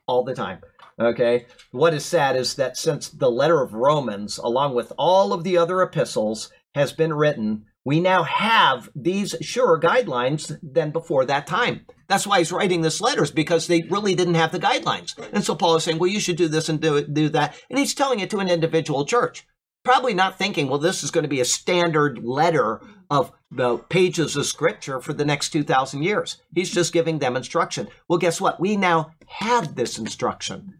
All 0.06 0.24
the 0.24 0.34
time. 0.34 0.60
Okay. 0.98 1.46
What 1.70 1.92
is 1.92 2.04
sad 2.04 2.36
is 2.36 2.54
that 2.54 2.76
since 2.78 3.08
the 3.10 3.30
letter 3.30 3.60
of 3.60 3.74
Romans, 3.74 4.38
along 4.38 4.74
with 4.74 4.92
all 4.96 5.32
of 5.34 5.44
the 5.44 5.58
other 5.58 5.82
epistles, 5.82 6.50
has 6.74 6.92
been 6.92 7.12
written, 7.12 7.66
we 7.84 8.00
now 8.00 8.22
have 8.22 8.88
these 8.94 9.34
surer 9.40 9.78
guidelines 9.78 10.58
than 10.62 10.92
before 10.92 11.24
that 11.26 11.46
time. 11.46 11.84
That's 12.12 12.26
why 12.26 12.40
he's 12.40 12.52
writing 12.52 12.82
this 12.82 13.00
letters 13.00 13.30
because 13.30 13.66
they 13.66 13.84
really 13.88 14.14
didn't 14.14 14.34
have 14.34 14.52
the 14.52 14.58
guidelines. 14.58 15.18
And 15.32 15.42
so 15.42 15.54
Paul 15.54 15.76
is 15.76 15.84
saying, 15.84 15.98
well, 15.98 16.10
you 16.10 16.20
should 16.20 16.36
do 16.36 16.46
this 16.46 16.68
and 16.68 16.78
do 16.78 17.06
do 17.06 17.30
that. 17.30 17.58
And 17.70 17.78
he's 17.78 17.94
telling 17.94 18.20
it 18.20 18.28
to 18.28 18.38
an 18.38 18.50
individual 18.50 19.06
church. 19.06 19.46
Probably 19.82 20.12
not 20.12 20.36
thinking, 20.36 20.68
well, 20.68 20.78
this 20.78 21.02
is 21.02 21.10
going 21.10 21.22
to 21.22 21.28
be 21.28 21.40
a 21.40 21.46
standard 21.46 22.22
letter 22.22 22.82
of 23.10 23.32
the 23.50 23.78
pages 23.78 24.36
of 24.36 24.44
scripture 24.44 25.00
for 25.00 25.14
the 25.14 25.24
next 25.24 25.54
2,000 25.54 26.02
years. 26.02 26.36
He's 26.54 26.70
just 26.70 26.92
giving 26.92 27.18
them 27.18 27.34
instruction. 27.34 27.88
Well, 28.10 28.18
guess 28.18 28.42
what? 28.42 28.60
We 28.60 28.76
now 28.76 29.12
have 29.28 29.74
this 29.74 29.98
instruction. 29.98 30.74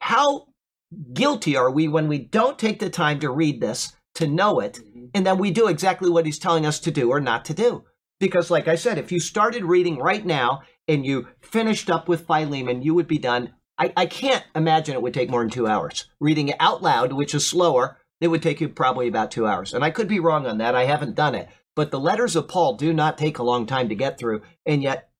How 0.00 0.48
guilty 1.14 1.56
are 1.56 1.70
we 1.70 1.88
when 1.88 2.08
we 2.08 2.18
don't 2.18 2.58
take 2.58 2.78
the 2.78 2.90
time 2.90 3.20
to 3.20 3.30
read 3.30 3.62
this, 3.62 3.96
to 4.16 4.26
know 4.26 4.60
it, 4.60 4.80
and 5.14 5.24
then 5.26 5.38
we 5.38 5.50
do 5.50 5.68
exactly 5.68 6.10
what 6.10 6.26
he's 6.26 6.38
telling 6.38 6.66
us 6.66 6.78
to 6.80 6.90
do 6.90 7.08
or 7.08 7.20
not 7.20 7.46
to 7.46 7.54
do? 7.54 7.84
Because, 8.20 8.50
like 8.50 8.68
I 8.68 8.76
said, 8.76 8.96
if 8.96 9.10
you 9.10 9.18
started 9.18 9.64
reading 9.64 9.98
right 9.98 10.24
now 10.24 10.62
and 10.88 11.04
you 11.04 11.28
finished 11.40 11.90
up 11.90 12.08
with 12.08 12.26
Philemon, 12.26 12.82
you 12.82 12.94
would 12.94 13.08
be 13.08 13.18
done. 13.18 13.54
I, 13.78 13.92
I 13.96 14.06
can't 14.06 14.44
imagine 14.54 14.94
it 14.94 15.02
would 15.02 15.14
take 15.14 15.30
more 15.30 15.40
than 15.40 15.50
two 15.50 15.66
hours. 15.66 16.06
Reading 16.20 16.48
it 16.48 16.56
out 16.60 16.82
loud, 16.82 17.12
which 17.12 17.34
is 17.34 17.46
slower, 17.46 17.98
it 18.20 18.28
would 18.28 18.42
take 18.42 18.60
you 18.60 18.68
probably 18.68 19.08
about 19.08 19.30
two 19.30 19.46
hours. 19.46 19.74
And 19.74 19.84
I 19.84 19.90
could 19.90 20.08
be 20.08 20.20
wrong 20.20 20.46
on 20.46 20.58
that. 20.58 20.74
I 20.74 20.84
haven't 20.84 21.16
done 21.16 21.34
it. 21.34 21.48
But 21.74 21.90
the 21.90 21.98
letters 21.98 22.36
of 22.36 22.48
Paul 22.48 22.76
do 22.76 22.92
not 22.92 23.18
take 23.18 23.38
a 23.38 23.42
long 23.42 23.66
time 23.66 23.88
to 23.88 23.94
get 23.94 24.18
through. 24.18 24.42
And 24.64 24.82
yet, 24.82 25.10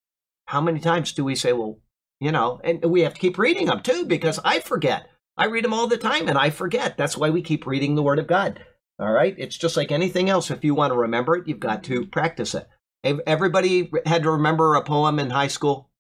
how 0.46 0.60
many 0.60 0.78
times 0.78 1.12
do 1.12 1.24
we 1.24 1.34
say, 1.34 1.52
well, 1.52 1.80
you 2.20 2.30
know, 2.30 2.60
and 2.62 2.84
we 2.84 3.00
have 3.00 3.14
to 3.14 3.20
keep 3.20 3.38
reading 3.38 3.66
them 3.66 3.80
too 3.82 4.04
because 4.04 4.38
I 4.44 4.60
forget. 4.60 5.08
I 5.36 5.46
read 5.46 5.64
them 5.64 5.74
all 5.74 5.88
the 5.88 5.98
time 5.98 6.28
and 6.28 6.38
I 6.38 6.50
forget. 6.50 6.96
That's 6.96 7.16
why 7.16 7.30
we 7.30 7.42
keep 7.42 7.66
reading 7.66 7.96
the 7.96 8.02
Word 8.02 8.20
of 8.20 8.28
God. 8.28 8.64
All 9.00 9.10
right. 9.10 9.34
It's 9.36 9.58
just 9.58 9.76
like 9.76 9.90
anything 9.90 10.30
else. 10.30 10.50
If 10.50 10.62
you 10.62 10.74
want 10.74 10.92
to 10.92 10.98
remember 10.98 11.34
it, 11.34 11.48
you've 11.48 11.58
got 11.58 11.82
to 11.84 12.06
practice 12.06 12.54
it. 12.54 12.68
Ev- 13.04 13.20
Everybody 13.26 13.90
had 14.06 14.22
to 14.24 14.30
remember 14.32 14.74
a 14.74 14.82
poem 14.82 15.18
in 15.18 15.30
high 15.30 15.48
school. 15.48 15.90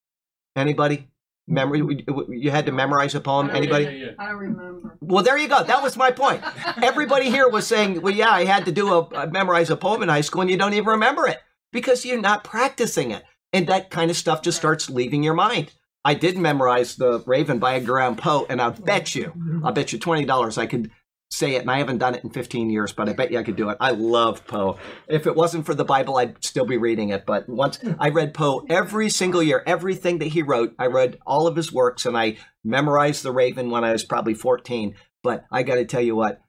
Anybody? 0.56 1.08
Memory? 1.46 2.04
You 2.30 2.50
had 2.50 2.66
to 2.66 2.72
memorize 2.72 3.14
a 3.14 3.20
poem. 3.20 3.50
Anybody? 3.50 3.84
Yeah, 3.84 3.90
yeah, 3.90 4.04
yeah. 4.06 4.12
I 4.18 4.30
remember. 4.30 4.96
Well, 5.00 5.22
there 5.22 5.36
you 5.36 5.46
go. 5.48 5.62
That 5.62 5.82
was 5.82 5.96
my 5.96 6.10
point. 6.10 6.42
Everybody 6.82 7.28
here 7.30 7.48
was 7.48 7.66
saying, 7.66 8.00
"Well, 8.00 8.14
yeah, 8.14 8.30
I 8.30 8.44
had 8.46 8.64
to 8.64 8.72
do 8.72 8.88
a, 8.94 9.00
a 9.14 9.26
memorize 9.30 9.68
a 9.68 9.76
poem 9.76 10.02
in 10.02 10.08
high 10.08 10.22
school, 10.22 10.40
and 10.40 10.50
you 10.50 10.56
don't 10.56 10.72
even 10.72 10.86
remember 10.88 11.28
it 11.28 11.40
because 11.70 12.04
you're 12.06 12.20
not 12.20 12.44
practicing 12.44 13.10
it, 13.10 13.24
and 13.52 13.66
that 13.66 13.90
kind 13.90 14.10
of 14.10 14.16
stuff 14.16 14.40
just 14.42 14.56
starts 14.56 14.88
leaving 14.88 15.22
your 15.22 15.34
mind." 15.34 15.72
I 16.06 16.14
did 16.14 16.36
memorize 16.36 16.96
the 16.96 17.22
Raven 17.26 17.58
by 17.58 17.76
Edgar 17.76 17.98
Allan 17.98 18.16
Poe, 18.16 18.46
and 18.50 18.60
I 18.60 18.70
bet 18.70 19.14
you, 19.14 19.32
I 19.64 19.70
bet 19.70 19.92
you 19.92 19.98
twenty 19.98 20.24
dollars 20.24 20.56
I 20.56 20.66
could 20.66 20.90
say 21.34 21.54
it, 21.54 21.62
and 21.62 21.70
I 21.70 21.78
haven't 21.78 21.98
done 21.98 22.14
it 22.14 22.24
in 22.24 22.30
15 22.30 22.70
years, 22.70 22.92
but 22.92 23.08
I 23.08 23.12
bet 23.12 23.30
you 23.30 23.38
I 23.38 23.42
could 23.42 23.56
do 23.56 23.70
it. 23.70 23.76
I 23.80 23.90
love 23.90 24.46
Poe. 24.46 24.78
If 25.08 25.26
it 25.26 25.34
wasn't 25.34 25.66
for 25.66 25.74
the 25.74 25.84
Bible, 25.84 26.16
I'd 26.16 26.42
still 26.44 26.64
be 26.64 26.76
reading 26.76 27.10
it. 27.10 27.26
But 27.26 27.48
once 27.48 27.78
I 27.98 28.10
read 28.10 28.34
Poe 28.34 28.64
every 28.68 29.10
single 29.10 29.42
year, 29.42 29.62
everything 29.66 30.18
that 30.18 30.28
he 30.28 30.42
wrote, 30.42 30.74
I 30.78 30.86
read 30.86 31.18
all 31.26 31.46
of 31.46 31.56
his 31.56 31.72
works, 31.72 32.06
and 32.06 32.16
I 32.16 32.36
memorized 32.62 33.22
the 33.22 33.32
Raven 33.32 33.70
when 33.70 33.84
I 33.84 33.92
was 33.92 34.04
probably 34.04 34.34
14. 34.34 34.94
But 35.22 35.44
I 35.50 35.62
got 35.62 35.76
to 35.76 35.84
tell 35.84 36.02
you 36.02 36.16
what. 36.16 36.40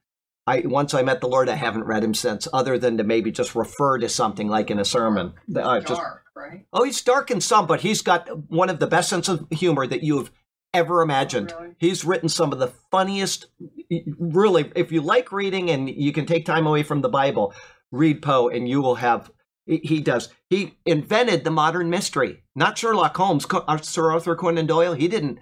I 0.48 0.62
once 0.64 0.94
I 0.94 1.02
met 1.02 1.20
the 1.20 1.26
Lord, 1.26 1.48
I 1.48 1.56
haven't 1.56 1.86
read 1.86 2.04
him 2.04 2.14
since, 2.14 2.46
other 2.52 2.78
than 2.78 2.98
to 2.98 3.04
maybe 3.04 3.32
just 3.32 3.56
refer 3.56 3.98
to 3.98 4.08
something 4.08 4.46
like 4.46 4.70
in 4.70 4.78
a 4.78 4.84
sermon. 4.84 5.34
Uh, 5.52 5.80
just 5.80 6.00
Dark, 6.00 6.22
right? 6.36 6.66
Oh, 6.72 6.84
he's 6.84 7.02
dark 7.02 7.32
in 7.32 7.40
some, 7.40 7.66
but 7.66 7.80
he's 7.80 8.00
got 8.00 8.28
one 8.48 8.70
of 8.70 8.78
the 8.78 8.86
best 8.86 9.08
sense 9.08 9.28
of 9.28 9.44
humor 9.50 9.88
that 9.88 10.04
you've 10.04 10.30
ever 10.74 11.02
imagined. 11.02 11.52
Really? 11.58 11.74
He's 11.78 12.04
written 12.04 12.28
some 12.28 12.52
of 12.52 12.58
the 12.58 12.72
funniest. 12.90 13.46
Really, 14.18 14.70
if 14.74 14.92
you 14.92 15.00
like 15.00 15.32
reading 15.32 15.70
and 15.70 15.88
you 15.88 16.12
can 16.12 16.26
take 16.26 16.44
time 16.46 16.66
away 16.66 16.82
from 16.82 17.00
the 17.02 17.08
Bible, 17.08 17.54
read 17.92 18.22
Poe, 18.22 18.48
and 18.48 18.68
you 18.68 18.80
will 18.82 18.96
have. 18.96 19.30
he- 19.66 19.80
He 19.82 20.00
does. 20.00 20.28
He 20.50 20.74
invented 20.84 21.44
the 21.44 21.50
modern 21.50 21.90
mystery, 21.90 22.42
not 22.54 22.78
Sherlock 22.78 23.16
Holmes, 23.16 23.46
uh, 23.50 23.76
Sir 23.78 24.12
Arthur 24.12 24.36
Conan 24.36 24.66
Doyle. 24.66 24.94
He 24.94 25.08
didn't. 25.08 25.38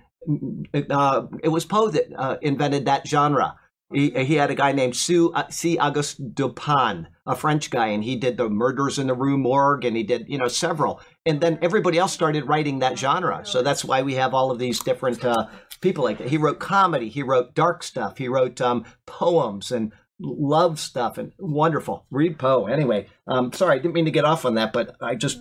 Uh, 0.90 1.26
it 1.42 1.48
was 1.48 1.64
Poe 1.66 1.88
that 1.88 2.06
uh, 2.18 2.36
invented 2.40 2.86
that 2.86 3.06
genre. 3.06 3.56
He, 3.92 4.10
he 4.10 4.34
had 4.36 4.50
a 4.50 4.54
guy 4.54 4.72
named 4.72 4.96
Sue, 4.96 5.30
uh, 5.32 5.48
C. 5.50 5.76
Auguste 5.78 6.34
Dupin, 6.34 7.06
a 7.26 7.36
French 7.36 7.70
guy, 7.70 7.88
and 7.88 8.02
he 8.02 8.16
did 8.16 8.38
the 8.38 8.48
Murders 8.48 8.98
in 8.98 9.06
the 9.06 9.14
Rue 9.14 9.36
Morgue, 9.36 9.84
and 9.84 9.96
he 9.96 10.02
did, 10.02 10.24
you 10.28 10.38
know, 10.38 10.48
several. 10.48 11.00
And 11.26 11.40
then 11.40 11.58
everybody 11.62 11.98
else 11.98 12.12
started 12.12 12.48
writing 12.48 12.80
that 12.80 12.98
genre. 12.98 13.46
So 13.46 13.62
that's 13.62 13.84
why 13.84 14.02
we 14.02 14.14
have 14.14 14.34
all 14.34 14.50
of 14.50 14.58
these 14.58 14.80
different 14.80 15.24
uh, 15.24 15.46
people 15.80 16.04
like 16.04 16.18
that. 16.18 16.28
He 16.28 16.36
wrote 16.36 16.58
comedy, 16.58 17.08
he 17.08 17.22
wrote 17.22 17.54
dark 17.54 17.82
stuff, 17.82 18.18
he 18.18 18.28
wrote 18.28 18.60
um, 18.60 18.84
poems 19.06 19.72
and 19.72 19.92
love 20.20 20.78
stuff, 20.78 21.16
and 21.18 21.32
wonderful. 21.38 22.06
Read 22.10 22.38
Poe. 22.38 22.66
Anyway, 22.66 23.08
um, 23.26 23.52
sorry, 23.52 23.76
I 23.76 23.78
didn't 23.78 23.94
mean 23.94 24.04
to 24.04 24.10
get 24.10 24.24
off 24.24 24.44
on 24.44 24.54
that, 24.54 24.72
but 24.72 24.96
I 25.00 25.14
just, 25.14 25.40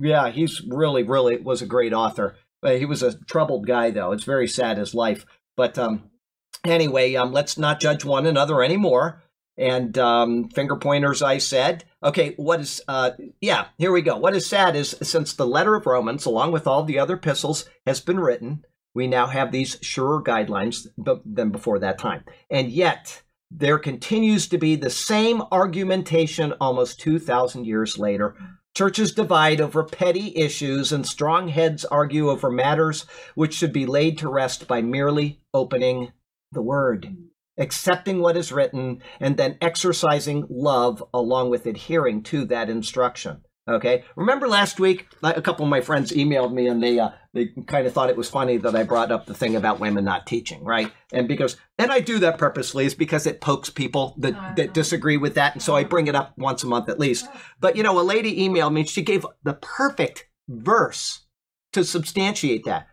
yeah, 0.00 0.30
he's 0.30 0.62
really, 0.68 1.02
really 1.02 1.38
was 1.38 1.60
a 1.60 1.66
great 1.66 1.92
author. 1.92 2.36
He 2.62 2.84
was 2.84 3.02
a 3.02 3.18
troubled 3.24 3.66
guy, 3.66 3.90
though. 3.90 4.12
It's 4.12 4.24
very 4.24 4.46
sad 4.46 4.78
his 4.78 4.94
life. 4.94 5.26
But 5.56 5.78
um, 5.78 6.10
anyway, 6.64 7.14
um, 7.14 7.32
let's 7.32 7.58
not 7.58 7.80
judge 7.80 8.04
one 8.04 8.26
another 8.26 8.62
anymore. 8.62 9.22
And 9.56 9.96
um, 9.98 10.48
finger 10.48 10.76
pointers, 10.76 11.22
I 11.22 11.38
said. 11.38 11.84
Okay, 12.02 12.34
what 12.36 12.60
is, 12.60 12.80
uh, 12.88 13.10
yeah, 13.40 13.66
here 13.76 13.92
we 13.92 14.00
go. 14.00 14.16
What 14.16 14.34
is 14.34 14.46
sad 14.46 14.74
is 14.74 14.96
since 15.02 15.34
the 15.34 15.46
letter 15.46 15.74
of 15.74 15.86
Romans, 15.86 16.24
along 16.24 16.52
with 16.52 16.66
all 16.66 16.84
the 16.84 16.98
other 16.98 17.14
epistles, 17.14 17.68
has 17.86 18.00
been 18.00 18.18
written, 18.18 18.64
we 18.94 19.06
now 19.06 19.26
have 19.26 19.52
these 19.52 19.78
surer 19.82 20.22
guidelines 20.22 20.86
than 21.24 21.50
before 21.50 21.78
that 21.78 21.98
time. 21.98 22.24
And 22.50 22.70
yet, 22.70 23.22
there 23.50 23.78
continues 23.78 24.48
to 24.48 24.58
be 24.58 24.76
the 24.76 24.90
same 24.90 25.42
argumentation 25.50 26.54
almost 26.60 27.00
2,000 27.00 27.66
years 27.66 27.98
later. 27.98 28.36
Churches 28.76 29.12
divide 29.12 29.60
over 29.60 29.82
petty 29.82 30.34
issues, 30.36 30.92
and 30.92 31.04
strong 31.04 31.48
heads 31.48 31.84
argue 31.84 32.30
over 32.30 32.50
matters 32.50 33.04
which 33.34 33.54
should 33.54 33.72
be 33.72 33.86
laid 33.86 34.18
to 34.18 34.28
rest 34.28 34.68
by 34.68 34.80
merely 34.80 35.40
opening 35.52 36.12
the 36.52 36.62
Word, 36.62 37.16
accepting 37.58 38.20
what 38.20 38.36
is 38.36 38.52
written, 38.52 39.02
and 39.18 39.36
then 39.36 39.58
exercising 39.60 40.46
love 40.48 41.02
along 41.12 41.50
with 41.50 41.66
adhering 41.66 42.22
to 42.24 42.44
that 42.46 42.70
instruction. 42.70 43.42
Okay. 43.68 44.04
Remember 44.16 44.48
last 44.48 44.80
week, 44.80 45.06
a 45.22 45.42
couple 45.42 45.64
of 45.64 45.70
my 45.70 45.80
friends 45.80 46.12
emailed 46.12 46.52
me, 46.52 46.66
and 46.66 46.82
they 46.82 46.98
uh, 46.98 47.10
they 47.34 47.50
kind 47.66 47.86
of 47.86 47.92
thought 47.92 48.10
it 48.10 48.16
was 48.16 48.28
funny 48.28 48.56
that 48.56 48.74
I 48.74 48.82
brought 48.82 49.12
up 49.12 49.26
the 49.26 49.34
thing 49.34 49.54
about 49.54 49.78
women 49.78 50.04
not 50.04 50.26
teaching, 50.26 50.64
right? 50.64 50.90
And 51.12 51.28
because, 51.28 51.56
and 51.78 51.92
I 51.92 52.00
do 52.00 52.18
that 52.18 52.38
purposely, 52.38 52.84
is 52.86 52.94
because 52.94 53.26
it 53.26 53.40
pokes 53.40 53.70
people 53.70 54.16
that 54.18 54.56
that 54.56 54.74
disagree 54.74 55.16
with 55.16 55.34
that, 55.34 55.54
and 55.54 55.62
so 55.62 55.76
I 55.76 55.84
bring 55.84 56.08
it 56.08 56.16
up 56.16 56.32
once 56.36 56.64
a 56.64 56.66
month 56.66 56.88
at 56.88 56.98
least. 56.98 57.28
But 57.60 57.76
you 57.76 57.82
know, 57.82 58.00
a 58.00 58.02
lady 58.02 58.40
emailed 58.48 58.72
me; 58.72 58.84
she 58.84 59.02
gave 59.02 59.24
the 59.44 59.54
perfect 59.54 60.26
verse 60.48 61.26
to 61.72 61.84
substantiate 61.84 62.64
that. 62.64 62.88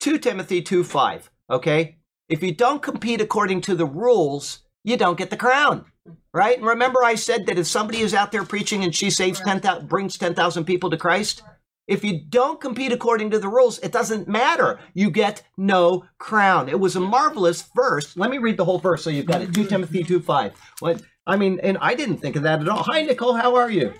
2 0.00 0.18
Timothy 0.18 0.62
2 0.62 0.82
5. 0.82 1.30
Okay? 1.50 1.98
If 2.32 2.42
you 2.42 2.54
don't 2.54 2.80
compete 2.80 3.20
according 3.20 3.60
to 3.62 3.74
the 3.74 3.84
rules, 3.84 4.60
you 4.84 4.96
don't 4.96 5.18
get 5.18 5.28
the 5.28 5.36
crown. 5.36 5.84
Right? 6.32 6.56
And 6.56 6.66
remember, 6.66 7.04
I 7.04 7.14
said 7.14 7.44
that 7.44 7.58
if 7.58 7.66
somebody 7.66 8.00
is 8.00 8.14
out 8.14 8.32
there 8.32 8.42
preaching 8.42 8.82
and 8.82 8.94
she 8.94 9.10
saves 9.10 9.38
10,000, 9.40 9.86
brings 9.86 10.16
10,000 10.16 10.64
people 10.64 10.88
to 10.88 10.96
Christ, 10.96 11.42
if 11.86 12.02
you 12.02 12.22
don't 12.30 12.58
compete 12.58 12.90
according 12.90 13.32
to 13.32 13.38
the 13.38 13.50
rules, 13.50 13.78
it 13.80 13.92
doesn't 13.92 14.28
matter. 14.28 14.80
You 14.94 15.10
get 15.10 15.42
no 15.58 16.06
crown. 16.16 16.70
It 16.70 16.80
was 16.80 16.96
a 16.96 17.00
marvelous 17.00 17.68
verse. 17.76 18.16
Let 18.16 18.30
me 18.30 18.38
read 18.38 18.56
the 18.56 18.64
whole 18.64 18.78
verse 18.78 19.04
so 19.04 19.10
you've 19.10 19.26
got 19.26 19.42
it. 19.42 19.52
2 19.52 19.66
Timothy 19.66 20.02
2 20.02 20.20
5. 20.20 20.54
What? 20.78 21.02
I 21.26 21.36
mean, 21.36 21.60
and 21.62 21.76
I 21.82 21.94
didn't 21.94 22.16
think 22.16 22.36
of 22.36 22.44
that 22.44 22.62
at 22.62 22.68
all. 22.68 22.82
Hi, 22.84 23.02
Nicole. 23.02 23.34
How 23.34 23.56
are 23.56 23.70
you? 23.70 23.92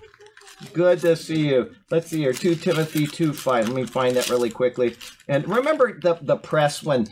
Good 0.72 1.00
to 1.00 1.16
see 1.16 1.48
you. 1.48 1.74
Let's 1.90 2.06
see 2.06 2.20
here. 2.20 2.32
2 2.32 2.54
Timothy 2.54 3.06
2 3.06 3.34
5. 3.34 3.68
Let 3.68 3.76
me 3.76 3.84
find 3.84 4.16
that 4.16 4.30
really 4.30 4.50
quickly. 4.50 4.96
And 5.28 5.46
remember 5.46 6.00
the, 6.00 6.18
the 6.22 6.36
press 6.36 6.82
when 6.82 7.08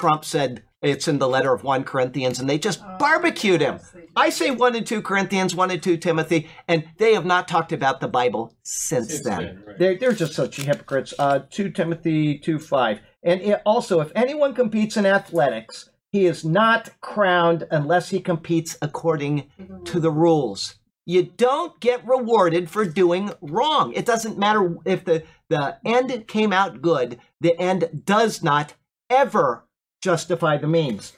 Trump 0.00 0.24
said 0.24 0.62
it's 0.80 1.06
in 1.06 1.18
the 1.18 1.28
letter 1.28 1.52
of 1.52 1.62
1 1.62 1.84
Corinthians 1.84 2.40
and 2.40 2.48
they 2.48 2.58
just 2.58 2.80
barbecued 2.98 3.60
him. 3.60 3.78
I 4.16 4.30
say 4.30 4.50
1 4.50 4.74
and 4.74 4.86
2 4.86 5.02
Corinthians, 5.02 5.54
1 5.54 5.70
and 5.70 5.82
2 5.82 5.98
Timothy, 5.98 6.48
and 6.66 6.84
they 6.96 7.12
have 7.12 7.26
not 7.26 7.46
talked 7.46 7.70
about 7.70 8.00
the 8.00 8.08
Bible 8.08 8.54
since, 8.62 9.10
Since 9.10 9.24
then. 9.24 9.38
then, 9.38 9.64
right. 9.66 9.78
they're, 9.78 9.98
they're 9.98 10.12
just 10.14 10.32
such 10.32 10.56
hypocrites. 10.56 11.12
Uh, 11.18 11.40
2 11.50 11.70
Timothy 11.72 12.38
2 12.38 12.58
5. 12.58 13.00
And 13.22 13.42
it, 13.42 13.60
also, 13.66 14.00
if 14.00 14.10
anyone 14.14 14.54
competes 14.54 14.96
in 14.96 15.04
athletics, 15.04 15.90
He 16.12 16.24
is 16.24 16.46
not 16.46 16.98
crowned 17.02 17.66
unless 17.70 18.08
he 18.08 18.20
competes 18.20 18.78
according 18.80 19.50
to 19.84 20.00
the 20.00 20.10
rules. 20.10 20.76
You 21.04 21.24
don't 21.24 21.78
get 21.80 22.06
rewarded 22.06 22.70
for 22.70 22.84
doing 22.86 23.32
wrong. 23.42 23.92
It 23.92 24.06
doesn't 24.06 24.38
matter 24.38 24.76
if 24.86 25.04
the, 25.04 25.24
the 25.50 25.76
end 25.84 26.26
came 26.26 26.52
out 26.54 26.80
good, 26.80 27.18
the 27.40 27.58
end 27.60 28.02
does 28.06 28.42
not 28.42 28.74
ever 29.10 29.64
justify 30.00 30.56
the 30.56 30.66
means. 30.66 31.14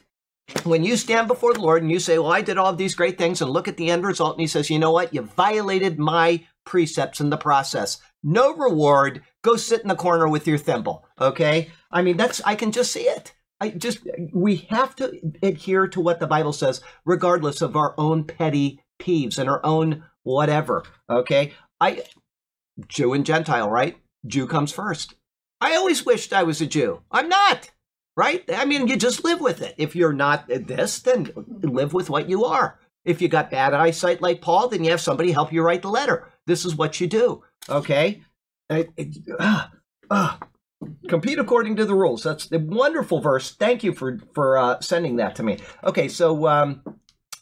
When 0.64 0.84
you 0.84 0.96
stand 0.96 1.28
before 1.28 1.54
the 1.54 1.60
Lord 1.60 1.82
and 1.82 1.90
you 1.90 2.00
say, 2.00 2.18
Well, 2.18 2.32
I 2.32 2.42
did 2.42 2.58
all 2.58 2.72
these 2.72 2.94
great 2.94 3.16
things, 3.16 3.40
and 3.40 3.50
look 3.50 3.68
at 3.68 3.76
the 3.76 3.90
end 3.90 4.04
result, 4.04 4.34
and 4.34 4.40
He 4.40 4.46
says, 4.46 4.70
You 4.70 4.78
know 4.78 4.90
what? 4.90 5.14
You 5.14 5.22
violated 5.22 5.98
my 5.98 6.44
precepts 6.64 7.20
in 7.20 7.30
the 7.30 7.36
process. 7.36 7.98
No 8.22 8.54
reward. 8.54 9.22
Go 9.42 9.56
sit 9.56 9.82
in 9.82 9.88
the 9.88 9.96
corner 9.96 10.28
with 10.28 10.46
your 10.46 10.58
thimble. 10.58 11.04
Okay? 11.20 11.70
I 11.90 12.02
mean, 12.02 12.16
that's, 12.16 12.40
I 12.44 12.54
can 12.54 12.72
just 12.72 12.92
see 12.92 13.02
it. 13.02 13.34
I 13.60 13.70
just, 13.70 14.00
we 14.32 14.56
have 14.70 14.96
to 14.96 15.20
adhere 15.42 15.86
to 15.88 16.00
what 16.00 16.20
the 16.20 16.26
Bible 16.26 16.52
says, 16.52 16.80
regardless 17.04 17.62
of 17.62 17.76
our 17.76 17.94
own 17.96 18.24
petty 18.24 18.82
peeves 19.00 19.38
and 19.38 19.48
our 19.48 19.64
own 19.64 20.04
whatever. 20.22 20.84
Okay? 21.08 21.52
I, 21.80 22.02
Jew 22.88 23.12
and 23.12 23.26
Gentile, 23.26 23.70
right? 23.70 23.96
Jew 24.26 24.46
comes 24.46 24.72
first. 24.72 25.14
I 25.60 25.76
always 25.76 26.04
wished 26.04 26.32
I 26.32 26.42
was 26.42 26.60
a 26.60 26.66
Jew. 26.66 27.02
I'm 27.10 27.28
not, 27.28 27.70
right? 28.16 28.44
I 28.52 28.64
mean, 28.64 28.88
you 28.88 28.96
just 28.96 29.24
live 29.24 29.40
with 29.40 29.62
it. 29.62 29.74
If 29.78 29.96
you're 29.96 30.12
not 30.12 30.46
this, 30.48 31.00
then 31.00 31.30
live 31.62 31.92
with 31.92 32.10
what 32.10 32.28
you 32.28 32.44
are. 32.44 32.78
If 33.04 33.20
you 33.20 33.28
got 33.28 33.50
bad 33.50 33.74
eyesight 33.74 34.22
like 34.22 34.40
Paul, 34.40 34.68
then 34.68 34.84
you 34.84 34.90
have 34.90 35.00
somebody 35.00 35.32
help 35.32 35.52
you 35.52 35.62
write 35.62 35.82
the 35.82 35.88
letter. 35.88 36.28
This 36.46 36.64
is 36.64 36.76
what 36.76 37.00
you 37.00 37.06
do, 37.06 37.42
okay? 37.68 38.22
I- 38.70 38.88
ah, 39.40 39.70
ah. 40.10 40.38
compete 41.08 41.38
according 41.38 41.76
to 41.76 41.84
the 41.84 41.94
rules. 41.94 42.22
That's 42.22 42.50
a 42.52 42.58
wonderful 42.58 43.20
verse. 43.20 43.52
Thank 43.54 43.84
you 43.84 43.92
for 43.92 44.18
for 44.34 44.56
uh, 44.58 44.80
sending 44.80 45.16
that 45.16 45.36
to 45.36 45.42
me. 45.42 45.58
Okay, 45.84 46.08
so 46.08 46.46
um, 46.46 46.82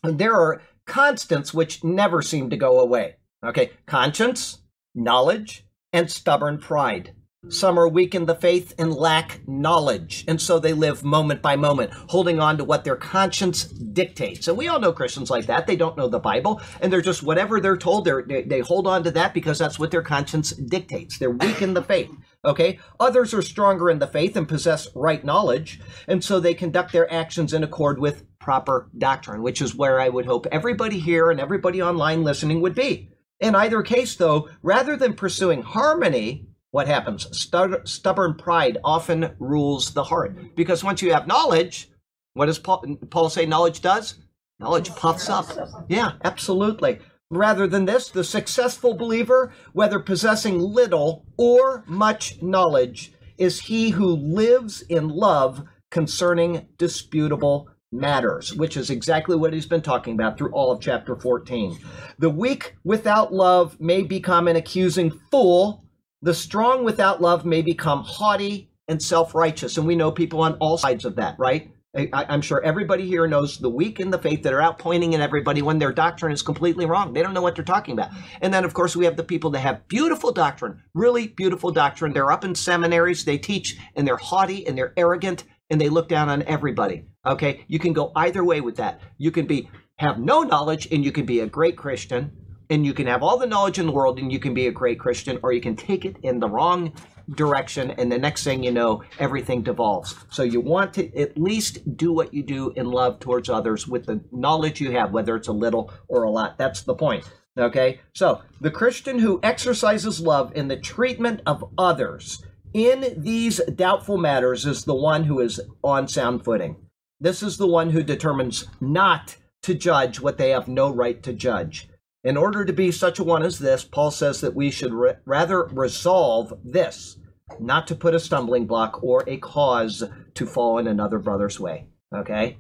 there 0.03 0.35
are 0.35 0.62
constants 0.87 1.55
which 1.55 1.85
never 1.85 2.23
seem 2.23 2.51
to 2.51 2.57
go 2.57 2.81
away. 2.81 3.16
Okay, 3.45 3.71
conscience, 3.87 4.59
knowledge, 4.95 5.64
and 5.93 6.11
stubborn 6.11 6.59
pride. 6.59 7.14
Some 7.49 7.78
are 7.78 7.88
weak 7.88 8.14
in 8.14 8.26
the 8.26 8.34
faith 8.34 8.74
and 8.76 8.93
lack 8.93 9.41
knowledge, 9.49 10.26
and 10.28 10.38
so 10.38 10.59
they 10.59 10.74
live 10.74 11.03
moment 11.03 11.41
by 11.41 11.57
moment, 11.57 11.91
holding 11.91 12.38
on 12.38 12.59
to 12.59 12.64
what 12.64 12.84
their 12.84 12.97
conscience 12.97 13.64
dictates. 13.64 14.47
And 14.47 14.59
we 14.59 14.68
all 14.68 14.78
know 14.78 14.93
Christians 14.93 15.30
like 15.30 15.47
that. 15.47 15.66
They 15.66 15.74
don't 15.74 15.97
know 15.97 16.07
the 16.07 16.18
Bible, 16.18 16.61
and 16.82 16.93
they're 16.93 17.01
just 17.01 17.22
whatever 17.22 17.59
they're 17.59 17.78
told, 17.78 18.05
they're, 18.05 18.22
they 18.22 18.43
they 18.43 18.61
hold 18.61 18.86
on 18.86 19.05
to 19.05 19.11
that 19.12 19.32
because 19.32 19.59
that's 19.59 19.78
what 19.78 19.91
their 19.91 20.03
conscience 20.03 20.51
dictates. 20.51 21.16
They're 21.16 21.30
weak 21.30 21.62
in 21.62 21.72
the 21.72 21.82
faith. 21.82 22.11
Okay, 22.45 22.78
others 23.01 23.32
are 23.32 23.41
stronger 23.41 23.88
in 23.88 24.01
the 24.01 24.07
faith 24.07 24.36
and 24.36 24.47
possess 24.47 24.95
right 24.95 25.24
knowledge, 25.24 25.80
and 26.07 26.22
so 26.22 26.41
they 26.41 26.53
conduct 26.53 26.93
their 26.93 27.11
actions 27.11 27.55
in 27.55 27.64
accord 27.64 27.99
with 27.99 28.26
proper 28.38 28.91
doctrine, 28.99 29.43
which 29.43 29.62
is 29.62 29.74
where 29.74 29.99
I 29.99 30.11
would 30.11 30.26
hope 30.26 30.47
everybody 30.53 30.99
here 30.99 31.30
and 31.30 31.41
everybody 31.41 31.80
online 31.80 32.22
listening 32.22 32.61
would 32.61 32.74
be. 32.74 33.09
In 33.41 33.55
either 33.55 33.80
case, 33.80 34.14
though, 34.16 34.51
rather 34.62 34.95
than 34.95 35.14
pursuing 35.14 35.62
harmony, 35.62 36.50
what 36.71 36.87
happens? 36.87 37.27
Stub- 37.37 37.87
stubborn 37.87 38.35
pride 38.35 38.79
often 38.85 39.35
rules 39.39 39.93
the 39.93 40.05
heart. 40.05 40.55
Because 40.55 40.85
once 40.85 41.03
you 41.03 41.12
have 41.12 41.27
knowledge, 41.27 41.91
what 42.35 42.47
does 42.47 42.59
Paul, 42.59 42.85
Paul 43.11 43.29
say 43.29 43.47
knowledge 43.47 43.81
does? 43.81 44.14
Knowledge 44.59 44.91
puffs 44.91 45.29
up. 45.29 45.47
Yeah, 45.89 46.12
absolutely. 46.23 47.01
Rather 47.31 47.66
than 47.66 47.85
this, 47.85 48.11
the 48.11 48.25
successful 48.25 48.95
believer, 48.95 49.53
whether 49.73 50.01
possessing 50.01 50.59
little 50.59 51.25
or 51.37 51.85
much 51.87 52.43
knowledge, 52.43 53.12
is 53.39 53.61
he 53.61 53.91
who 53.91 54.07
lives 54.07 54.83
in 54.83 55.09
love 55.09 55.64
concerning 55.91 56.66
disputable 56.77 57.68
matters, 57.93 58.55
which 58.55 58.77
is 58.77 58.91
exactly 58.91 59.37
what 59.37 59.53
he's 59.53 59.66
been 59.66 59.83
talking 59.83 60.14
about 60.14 60.39
through 60.39 60.53
all 60.53 60.71
of 60.71 60.81
chapter 60.81 61.16
14. 61.16 61.79
The 62.18 62.31
weak 62.31 62.77
without 62.85 63.33
love 63.33 63.81
may 63.81 64.03
become 64.03 64.47
an 64.47 64.57
accusing 64.57 65.11
fool. 65.31 65.85
The 66.23 66.35
strong 66.35 66.85
without 66.85 67.23
love 67.23 67.45
may 67.45 67.62
become 67.62 68.05
haughty 68.05 68.71
and 68.89 69.03
self 69.03 69.35
righteous. 69.35 69.79
And 69.79 69.87
we 69.87 69.97
know 69.97 70.11
people 70.11 70.43
on 70.43 70.55
all 70.55 70.77
sides 70.77 71.05
of 71.05 71.16
that, 71.16 71.37
right? 71.39 71.73
I, 71.97 72.09
I'm 72.12 72.43
sure 72.43 72.62
everybody 72.62 73.05
here 73.05 73.27
knows 73.27 73.59
the 73.59 73.68
weak 73.68 73.99
in 73.99 74.11
the 74.11 74.18
faith 74.18 74.45
that 74.45 74.53
are 74.53 74.61
out 74.61 74.79
pointing 74.79 75.14
at 75.14 75.21
everybody 75.21 75.61
when 75.61 75.81
their 75.81 75.93
doctrine 75.93 76.33
is 76.33 76.43
completely 76.43 76.87
wrong. 76.87 77.12
They 77.12 77.23
don't 77.23 77.35
know 77.35 77.43
what 77.43 77.57
they're 77.57 77.64
talking 77.64 77.95
about. 77.95 78.11
And 78.41 78.55
then, 78.55 78.64
of 78.64 78.75
course, 78.75 78.95
we 78.95 79.07
have 79.07 79.16
the 79.16 79.25
people 79.25 79.51
that 79.51 79.61
have 79.61 79.89
beautiful 79.89 80.31
doctrine, 80.31 80.83
really 80.95 81.27
beautiful 81.27 81.73
doctrine. 81.73 82.12
They're 82.12 82.31
up 82.31 82.45
in 82.45 82.55
seminaries, 82.55 83.25
they 83.25 83.39
teach, 83.39 83.77
and 83.97 84.07
they're 84.07 84.16
haughty 84.16 84.66
and 84.68 84.79
they're 84.79 84.93
arrogant 84.97 85.45
and 85.68 85.81
they 85.81 85.89
look 85.89 86.09
down 86.09 86.29
on 86.29 86.43
everybody. 86.43 87.07
Okay, 87.27 87.64
you 87.66 87.79
can 87.79 87.93
go 87.93 88.12
either 88.14 88.45
way 88.45 88.61
with 88.61 88.77
that. 88.77 89.01
You 89.18 89.31
can 89.31 89.47
be 89.47 89.68
have 89.97 90.18
no 90.18 90.43
knowledge 90.43 90.89
and 90.91 91.05
you 91.05 91.12
can 91.12 91.27
be 91.27 91.41
a 91.41 91.47
great 91.47 91.77
Christian, 91.77 92.33
and 92.71 92.87
you 92.87 92.95
can 92.95 93.07
have 93.07 93.23
all 93.23 93.37
the 93.37 93.47
knowledge 93.47 93.79
in 93.79 93.87
the 93.87 93.93
world 93.93 94.18
and 94.18 94.33
you 94.33 94.39
can 94.39 94.55
be 94.55 94.68
a 94.68 94.73
great 94.73 94.99
Christian, 94.99 95.39
or 95.43 95.53
you 95.53 95.61
can 95.61 95.77
take 95.77 96.05
it 96.05 96.16
in 96.23 96.41
the 96.41 96.49
wrong 96.49 96.93
direction, 97.35 97.91
and 97.93 98.11
the 98.11 98.18
next 98.18 98.45
thing 98.45 98.62
you 98.62 98.71
know, 98.71 99.03
everything 99.18 99.62
devolves. 99.62 100.16
So 100.31 100.43
you 100.43 100.61
want 100.61 100.95
to 100.95 101.16
at 101.16 101.37
least 101.37 101.97
do 101.97 102.12
what 102.12 102.33
you 102.33 102.43
do 102.43 102.71
in 102.77 102.87
love 102.87 103.21
towards 103.21 103.49
others 103.49 103.87
with 103.87 104.07
the 104.07 104.21
knowledge 104.33 104.81
you 104.81 104.93
have, 104.93 105.12
whether 105.12 105.37
it's 105.37 105.49
a 105.49 105.53
little 105.53 105.93
or 106.09 106.23
a 106.23 106.31
lot. 106.31 106.59
That's 106.59 106.83
the 106.83 106.95
point. 106.95 107.25
Okay, 107.59 108.01
so 108.14 108.43
the 108.61 108.71
Christian 108.71 109.18
who 109.18 109.41
exercises 109.43 110.21
love 110.21 110.53
in 110.55 110.68
the 110.68 110.77
treatment 110.77 111.43
of 111.47 111.64
others 111.77 112.43
in 112.73 113.14
these 113.16 113.61
doubtful 113.75 114.16
matters 114.16 114.64
is 114.64 114.85
the 114.85 114.95
one 114.95 115.25
who 115.25 115.41
is 115.41 115.61
on 115.83 116.07
sound 116.07 116.45
footing. 116.45 116.77
This 117.18 117.43
is 117.43 117.59
the 117.59 117.66
one 117.66 117.91
who 117.91 118.03
determines 118.03 118.66
not 118.81 119.37
to 119.62 119.75
judge 119.75 120.21
what 120.21 120.39
they 120.39 120.51
have 120.51 120.68
no 120.68 120.91
right 120.91 121.23
to 121.25 121.33
judge. 121.33 121.89
In 122.23 122.37
order 122.37 122.64
to 122.64 122.73
be 122.73 122.91
such 122.91 123.18
a 123.18 123.25
one 123.25 123.43
as 123.43 123.59
this, 123.59 123.83
Paul 123.83 124.11
says 124.11 124.41
that 124.43 124.55
we 124.55 124.71
should 124.71 124.93
re- 124.93 125.14
rather 125.25 125.64
resolve 125.64 126.53
this, 126.62 127.16
not 127.59 127.87
to 127.87 127.95
put 127.95 128.14
a 128.14 128.21
stumbling 128.21 128.66
block 128.66 129.03
or 129.03 129.25
a 129.27 129.39
cause 129.39 130.05
to 130.35 130.47
fall 130.47 130.79
in 130.79 130.87
another 130.87 131.18
brother's 131.18 131.59
way. 131.59 131.87
Okay? 132.14 132.59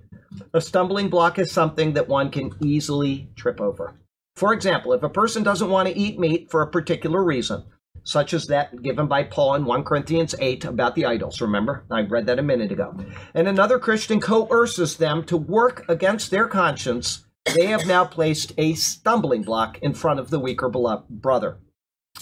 A 0.54 0.60
stumbling 0.60 1.10
block 1.10 1.38
is 1.38 1.52
something 1.52 1.92
that 1.92 2.08
one 2.08 2.30
can 2.30 2.52
easily 2.62 3.28
trip 3.36 3.60
over. 3.60 4.00
For 4.36 4.54
example, 4.54 4.92
if 4.94 5.02
a 5.02 5.08
person 5.08 5.42
doesn't 5.42 5.68
want 5.68 5.88
to 5.88 5.98
eat 5.98 6.18
meat 6.18 6.50
for 6.50 6.62
a 6.62 6.70
particular 6.70 7.22
reason, 7.22 7.64
such 8.02 8.32
as 8.32 8.46
that 8.46 8.82
given 8.82 9.06
by 9.06 9.24
Paul 9.24 9.56
in 9.56 9.66
1 9.66 9.84
Corinthians 9.84 10.34
8 10.38 10.64
about 10.64 10.94
the 10.94 11.04
idols. 11.04 11.40
Remember? 11.40 11.84
I 11.90 12.00
read 12.02 12.26
that 12.26 12.38
a 12.38 12.42
minute 12.42 12.72
ago. 12.72 12.96
And 13.34 13.46
another 13.46 13.78
Christian 13.78 14.20
coerces 14.20 14.96
them 14.96 15.24
to 15.24 15.36
work 15.36 15.84
against 15.88 16.30
their 16.30 16.46
conscience. 16.48 17.26
They 17.54 17.66
have 17.66 17.86
now 17.86 18.04
placed 18.04 18.52
a 18.58 18.74
stumbling 18.74 19.42
block 19.42 19.78
in 19.78 19.94
front 19.94 20.20
of 20.20 20.30
the 20.30 20.40
weaker 20.40 20.68
brother. 20.68 21.58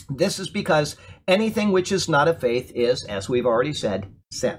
This 0.08 0.38
is 0.38 0.48
because 0.48 0.96
anything 1.26 1.72
which 1.72 1.92
is 1.92 2.08
not 2.08 2.28
of 2.28 2.40
faith 2.40 2.72
is, 2.74 3.04
as 3.04 3.28
we've 3.28 3.46
already 3.46 3.72
said, 3.72 4.12
sin. 4.30 4.58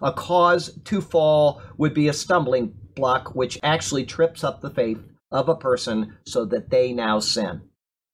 A 0.00 0.12
cause 0.12 0.78
to 0.84 1.00
fall 1.00 1.62
would 1.76 1.94
be 1.94 2.08
a 2.08 2.12
stumbling 2.12 2.74
block 2.94 3.34
which 3.34 3.58
actually 3.62 4.04
trips 4.04 4.44
up 4.44 4.60
the 4.60 4.70
faith 4.70 5.00
of 5.30 5.48
a 5.48 5.56
person 5.56 6.16
so 6.24 6.44
that 6.46 6.70
they 6.70 6.92
now 6.92 7.18
sin 7.20 7.62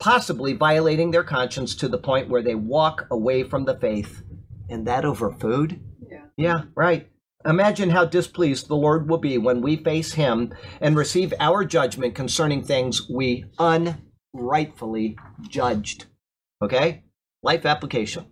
possibly 0.05 0.53
violating 0.53 1.11
their 1.11 1.25
conscience 1.25 1.75
to 1.77 1.89
the 1.89 1.99
point 1.99 2.29
where 2.29 2.43
they 2.43 2.55
walk 2.55 3.07
away 3.11 3.43
from 3.43 3.65
the 3.65 3.77
faith. 3.77 4.23
And 4.69 4.87
that 4.87 5.05
over 5.05 5.33
food? 5.33 5.81
Yeah. 6.11 6.25
Yeah, 6.37 6.63
right. 6.75 7.09
Imagine 7.47 7.91
how 7.91 8.05
displeased 8.05 8.69
the 8.69 8.77
Lord 8.77 9.09
will 9.09 9.19
be 9.19 9.39
when 9.39 9.61
we 9.61 9.77
face 9.77 10.15
Him 10.15 10.55
and 10.81 10.97
receive 10.97 11.35
our 11.41 11.65
judgment 11.65 12.15
concerning 12.15 12.63
things 12.63 13.09
we 13.09 13.45
unrightfully 13.59 15.17
judged. 15.49 16.07
Okay? 16.63 17.03
Life 17.43 17.67
application. 17.67 18.27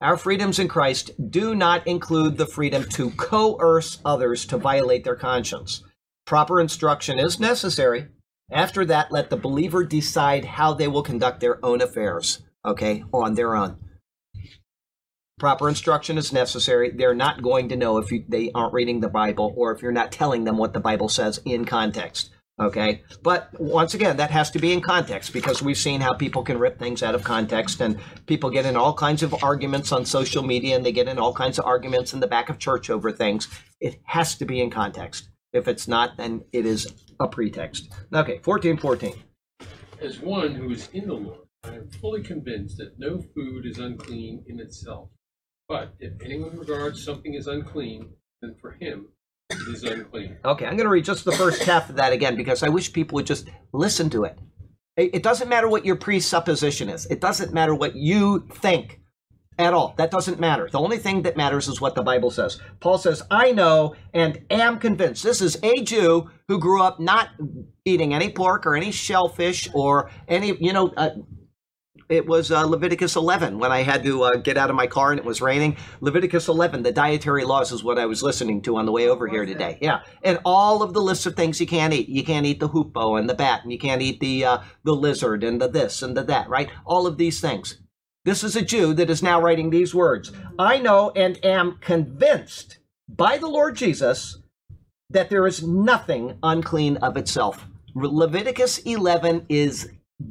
Our 0.00 0.16
freedoms 0.16 0.58
in 0.58 0.68
Christ 0.68 1.10
do 1.30 1.54
not 1.54 1.86
include 1.86 2.36
the 2.36 2.46
freedom 2.46 2.84
to 2.90 3.10
coerce 3.10 4.00
others 4.04 4.46
to 4.46 4.58
violate 4.58 5.04
their 5.04 5.16
conscience. 5.16 5.82
Proper 6.26 6.60
instruction 6.60 7.18
is 7.18 7.38
necessary, 7.38 8.08
after 8.50 8.84
that, 8.86 9.10
let 9.10 9.30
the 9.30 9.36
believer 9.36 9.84
decide 9.84 10.44
how 10.44 10.74
they 10.74 10.88
will 10.88 11.02
conduct 11.02 11.40
their 11.40 11.64
own 11.64 11.80
affairs, 11.80 12.42
okay, 12.64 13.04
on 13.12 13.34
their 13.34 13.56
own. 13.56 13.78
Proper 15.38 15.68
instruction 15.68 16.16
is 16.16 16.32
necessary. 16.32 16.90
They're 16.90 17.14
not 17.14 17.42
going 17.42 17.68
to 17.70 17.76
know 17.76 17.98
if 17.98 18.12
you, 18.12 18.24
they 18.28 18.52
aren't 18.54 18.72
reading 18.72 19.00
the 19.00 19.08
Bible 19.08 19.52
or 19.56 19.72
if 19.72 19.82
you're 19.82 19.90
not 19.90 20.12
telling 20.12 20.44
them 20.44 20.58
what 20.58 20.74
the 20.74 20.80
Bible 20.80 21.08
says 21.08 21.40
in 21.44 21.64
context, 21.64 22.30
okay? 22.60 23.02
But 23.20 23.48
once 23.58 23.94
again, 23.94 24.16
that 24.18 24.30
has 24.30 24.52
to 24.52 24.60
be 24.60 24.72
in 24.72 24.80
context 24.80 25.32
because 25.32 25.60
we've 25.60 25.76
seen 25.76 26.00
how 26.00 26.14
people 26.14 26.44
can 26.44 26.58
rip 26.58 26.78
things 26.78 27.02
out 27.02 27.16
of 27.16 27.24
context 27.24 27.80
and 27.80 27.98
people 28.26 28.48
get 28.48 28.64
in 28.64 28.76
all 28.76 28.94
kinds 28.94 29.24
of 29.24 29.42
arguments 29.42 29.90
on 29.90 30.06
social 30.06 30.44
media 30.44 30.76
and 30.76 30.86
they 30.86 30.92
get 30.92 31.08
in 31.08 31.18
all 31.18 31.34
kinds 31.34 31.58
of 31.58 31.64
arguments 31.64 32.14
in 32.14 32.20
the 32.20 32.28
back 32.28 32.48
of 32.48 32.60
church 32.60 32.88
over 32.88 33.10
things. 33.10 33.48
It 33.80 34.00
has 34.04 34.36
to 34.36 34.44
be 34.44 34.60
in 34.60 34.70
context. 34.70 35.30
If 35.52 35.66
it's 35.66 35.88
not, 35.88 36.16
then 36.16 36.44
it 36.52 36.64
is 36.64 36.94
a 37.18 37.26
pretext. 37.26 37.88
Okay, 38.14 38.40
1414. 38.44 39.14
As 40.00 40.20
one 40.20 40.54
who 40.54 40.70
is 40.70 40.88
in 40.92 41.08
the 41.08 41.14
Lord, 41.14 41.40
I 41.64 41.74
am 41.74 41.88
fully 42.00 42.22
convinced 42.22 42.76
that 42.78 42.98
no 42.98 43.20
food 43.34 43.66
is 43.66 43.78
unclean 43.78 44.44
in 44.46 44.60
itself. 44.60 45.08
But 45.68 45.94
if 45.98 46.12
anyone 46.22 46.58
regards 46.58 47.02
something 47.02 47.34
as 47.36 47.46
unclean, 47.46 48.10
then 48.42 48.54
for 48.60 48.72
him 48.72 49.08
It 49.50 49.74
is 49.74 49.82
unclean. 49.82 50.38
Okay, 50.44 50.66
I'm 50.66 50.76
going 50.76 50.86
to 50.86 50.90
read 50.90 51.04
just 51.04 51.24
the 51.24 51.32
first 51.32 51.62
half 51.64 51.90
of 51.90 51.96
that 51.96 52.12
again 52.12 52.36
because 52.36 52.62
I 52.62 52.68
wish 52.68 52.92
people 52.92 53.16
would 53.16 53.26
just 53.26 53.48
listen 53.72 54.10
to 54.10 54.24
it. 54.24 54.38
It 54.96 55.22
doesn't 55.22 55.48
matter 55.48 55.68
what 55.68 55.84
your 55.84 55.96
presupposition 55.96 56.88
is, 56.88 57.06
it 57.06 57.20
doesn't 57.20 57.52
matter 57.52 57.74
what 57.74 57.96
you 57.96 58.46
think 58.52 59.00
at 59.58 59.72
all. 59.72 59.94
That 59.98 60.10
doesn't 60.10 60.40
matter. 60.40 60.68
The 60.70 60.78
only 60.80 60.98
thing 60.98 61.22
that 61.22 61.36
matters 61.36 61.68
is 61.68 61.80
what 61.80 61.94
the 61.94 62.02
Bible 62.02 62.30
says. 62.30 62.60
Paul 62.80 62.98
says, 62.98 63.22
I 63.30 63.52
know 63.52 63.94
and 64.12 64.40
am 64.50 64.78
convinced. 64.78 65.22
This 65.22 65.40
is 65.40 65.58
a 65.62 65.82
Jew 65.82 66.30
who 66.48 66.58
grew 66.58 66.82
up 66.82 67.00
not 67.00 67.30
eating 67.84 68.14
any 68.14 68.30
pork 68.30 68.66
or 68.66 68.76
any 68.76 68.90
shellfish 68.90 69.68
or 69.74 70.10
any, 70.28 70.56
you 70.60 70.72
know, 70.72 70.92
uh, 70.96 71.10
it 72.08 72.26
was 72.26 72.50
uh, 72.50 72.64
Leviticus 72.64 73.16
11 73.16 73.58
when 73.58 73.72
I 73.72 73.82
had 73.82 74.02
to 74.04 74.22
uh, 74.24 74.36
get 74.36 74.56
out 74.56 74.70
of 74.70 74.76
my 74.76 74.86
car 74.86 75.10
and 75.10 75.18
it 75.18 75.24
was 75.24 75.40
raining. 75.40 75.76
Leviticus 76.00 76.48
11, 76.48 76.82
the 76.82 76.92
dietary 76.92 77.44
laws 77.44 77.72
is 77.72 77.82
what 77.82 77.98
I 77.98 78.06
was 78.06 78.22
listening 78.22 78.60
to 78.62 78.76
on 78.76 78.86
the 78.86 78.92
way 78.92 79.08
over 79.08 79.26
here 79.26 79.46
today. 79.46 79.78
Yeah, 79.80 80.00
and 80.22 80.38
all 80.44 80.82
of 80.82 80.92
the 80.92 81.00
lists 81.00 81.26
of 81.26 81.36
things 81.36 81.60
you 81.60 81.66
can't 81.66 81.94
eat. 81.94 82.08
You 82.08 82.24
can't 82.24 82.46
eat 82.46 82.60
the 82.60 82.68
hoopoe 82.68 83.16
and 83.16 83.28
the 83.28 83.34
bat, 83.34 83.62
and 83.62 83.72
you 83.72 83.78
can't 83.78 84.02
eat 84.02 84.20
the 84.20 84.44
uh, 84.44 84.58
the 84.84 84.94
lizard 84.94 85.42
and 85.42 85.60
the 85.60 85.68
this 85.68 86.02
and 86.02 86.16
the 86.16 86.22
that. 86.24 86.48
Right? 86.48 86.70
All 86.84 87.06
of 87.06 87.18
these 87.18 87.40
things. 87.40 87.78
This 88.24 88.42
is 88.42 88.56
a 88.56 88.62
Jew 88.62 88.94
that 88.94 89.10
is 89.10 89.22
now 89.22 89.40
writing 89.40 89.68
these 89.68 89.94
words. 89.94 90.32
I 90.58 90.78
know 90.78 91.10
and 91.14 91.44
am 91.44 91.78
convinced 91.80 92.78
by 93.08 93.36
the 93.36 93.48
Lord 93.48 93.76
Jesus 93.76 94.38
that 95.10 95.28
there 95.28 95.46
is 95.46 95.62
nothing 95.62 96.38
unclean 96.42 96.96
of 96.98 97.16
itself. 97.18 97.66
Leviticus 97.94 98.78
11 98.78 99.46
is 99.48 99.90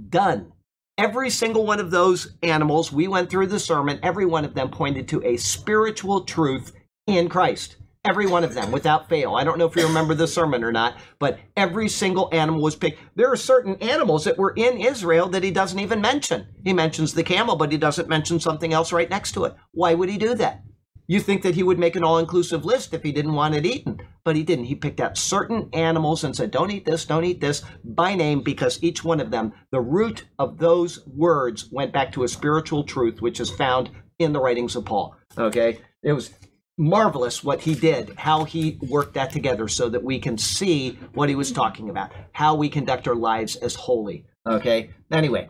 done. 0.09 0.52
Every 0.97 1.31
single 1.31 1.65
one 1.65 1.79
of 1.79 1.89
those 1.89 2.35
animals, 2.43 2.91
we 2.91 3.07
went 3.07 3.31
through 3.31 3.47
the 3.47 3.59
sermon, 3.59 3.99
every 4.03 4.27
one 4.27 4.45
of 4.45 4.53
them 4.53 4.69
pointed 4.69 5.07
to 5.07 5.23
a 5.25 5.37
spiritual 5.37 6.21
truth 6.21 6.71
in 7.07 7.29
Christ. 7.29 7.77
Every 8.05 8.27
one 8.27 8.43
of 8.43 8.53
them, 8.53 8.71
without 8.71 9.09
fail. 9.09 9.33
I 9.33 9.43
don't 9.43 9.57
know 9.57 9.65
if 9.65 9.75
you 9.75 9.87
remember 9.87 10.13
the 10.13 10.27
sermon 10.27 10.63
or 10.63 10.71
not, 10.71 10.97
but 11.17 11.39
every 11.57 11.89
single 11.89 12.29
animal 12.31 12.61
was 12.61 12.75
picked. 12.75 12.99
There 13.15 13.31
are 13.31 13.37
certain 13.37 13.75
animals 13.77 14.25
that 14.25 14.37
were 14.37 14.53
in 14.55 14.77
Israel 14.77 15.29
that 15.29 15.41
he 15.41 15.51
doesn't 15.51 15.79
even 15.79 15.99
mention. 15.99 16.45
He 16.63 16.73
mentions 16.73 17.13
the 17.13 17.23
camel, 17.23 17.55
but 17.55 17.71
he 17.71 17.77
doesn't 17.77 18.09
mention 18.09 18.39
something 18.39 18.71
else 18.71 18.91
right 18.91 19.09
next 19.09 19.31
to 19.31 19.45
it. 19.45 19.55
Why 19.71 19.95
would 19.95 20.09
he 20.09 20.17
do 20.17 20.35
that? 20.35 20.63
You 21.07 21.19
think 21.19 21.41
that 21.43 21.55
he 21.55 21.63
would 21.63 21.79
make 21.79 21.95
an 21.95 22.03
all 22.03 22.17
inclusive 22.17 22.63
list 22.63 22.93
if 22.93 23.03
he 23.03 23.11
didn't 23.11 23.33
want 23.33 23.55
it 23.55 23.65
eaten, 23.65 23.99
but 24.23 24.35
he 24.35 24.43
didn't. 24.43 24.65
He 24.65 24.75
picked 24.75 25.01
out 25.01 25.17
certain 25.17 25.69
animals 25.73 26.23
and 26.23 26.35
said, 26.35 26.51
don't 26.51 26.71
eat 26.71 26.85
this, 26.85 27.05
don't 27.05 27.25
eat 27.25 27.41
this 27.41 27.61
by 27.83 28.15
name, 28.15 28.41
because 28.41 28.81
each 28.81 29.03
one 29.03 29.19
of 29.19 29.29
them, 29.29 29.51
the 29.71 29.81
root 29.81 30.25
of 30.39 30.57
those 30.57 31.05
words 31.07 31.69
went 31.71 31.91
back 31.91 32.11
to 32.13 32.23
a 32.23 32.27
spiritual 32.27 32.83
truth 32.83 33.21
which 33.21 33.39
is 33.41 33.49
found 33.49 33.89
in 34.19 34.31
the 34.31 34.39
writings 34.39 34.75
of 34.75 34.85
Paul. 34.85 35.15
Okay? 35.37 35.79
It 36.03 36.13
was 36.13 36.31
marvelous 36.77 37.43
what 37.43 37.61
he 37.61 37.75
did, 37.75 38.15
how 38.17 38.45
he 38.45 38.79
worked 38.81 39.13
that 39.15 39.31
together 39.31 39.67
so 39.67 39.89
that 39.89 40.03
we 40.03 40.19
can 40.19 40.37
see 40.37 40.97
what 41.13 41.29
he 41.29 41.35
was 41.35 41.51
talking 41.51 41.89
about, 41.89 42.11
how 42.31 42.55
we 42.55 42.69
conduct 42.69 43.07
our 43.07 43.15
lives 43.15 43.57
as 43.57 43.75
holy. 43.75 44.25
Okay? 44.47 44.89
Anyway, 45.11 45.49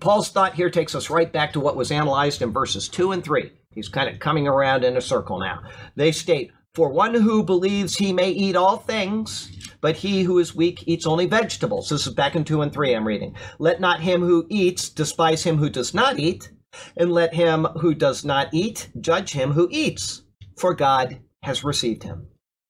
Paul's 0.00 0.28
thought 0.28 0.54
here 0.54 0.70
takes 0.70 0.94
us 0.94 1.08
right 1.08 1.32
back 1.32 1.54
to 1.54 1.60
what 1.60 1.76
was 1.76 1.90
analyzed 1.90 2.42
in 2.42 2.52
verses 2.52 2.88
2 2.88 3.12
and 3.12 3.24
3. 3.24 3.50
He's 3.76 3.90
kind 3.90 4.08
of 4.08 4.18
coming 4.18 4.48
around 4.48 4.84
in 4.84 4.96
a 4.96 5.02
circle 5.02 5.38
now. 5.38 5.60
They 5.96 6.10
state, 6.10 6.50
For 6.74 6.88
one 6.88 7.12
who 7.12 7.44
believes 7.44 7.94
he 7.94 8.10
may 8.10 8.30
eat 8.30 8.56
all 8.56 8.78
things, 8.78 9.50
but 9.82 9.96
he 9.96 10.22
who 10.22 10.38
is 10.38 10.54
weak 10.54 10.82
eats 10.86 11.06
only 11.06 11.26
vegetables. 11.26 11.90
This 11.90 12.06
is 12.06 12.14
back 12.14 12.34
in 12.34 12.44
2 12.44 12.62
and 12.62 12.72
3 12.72 12.96
I'm 12.96 13.06
reading. 13.06 13.36
Let 13.58 13.78
not 13.78 14.00
him 14.00 14.22
who 14.22 14.46
eats 14.48 14.88
despise 14.88 15.42
him 15.42 15.58
who 15.58 15.68
does 15.68 15.92
not 15.92 16.18
eat, 16.18 16.50
and 16.96 17.12
let 17.12 17.34
him 17.34 17.66
who 17.82 17.94
does 17.94 18.24
not 18.24 18.48
eat 18.54 18.88
judge 18.98 19.32
him 19.32 19.52
who 19.52 19.68
eats, 19.70 20.22
for 20.56 20.72
God 20.72 21.20
has 21.42 21.62
received 21.62 22.02
him. 22.02 22.28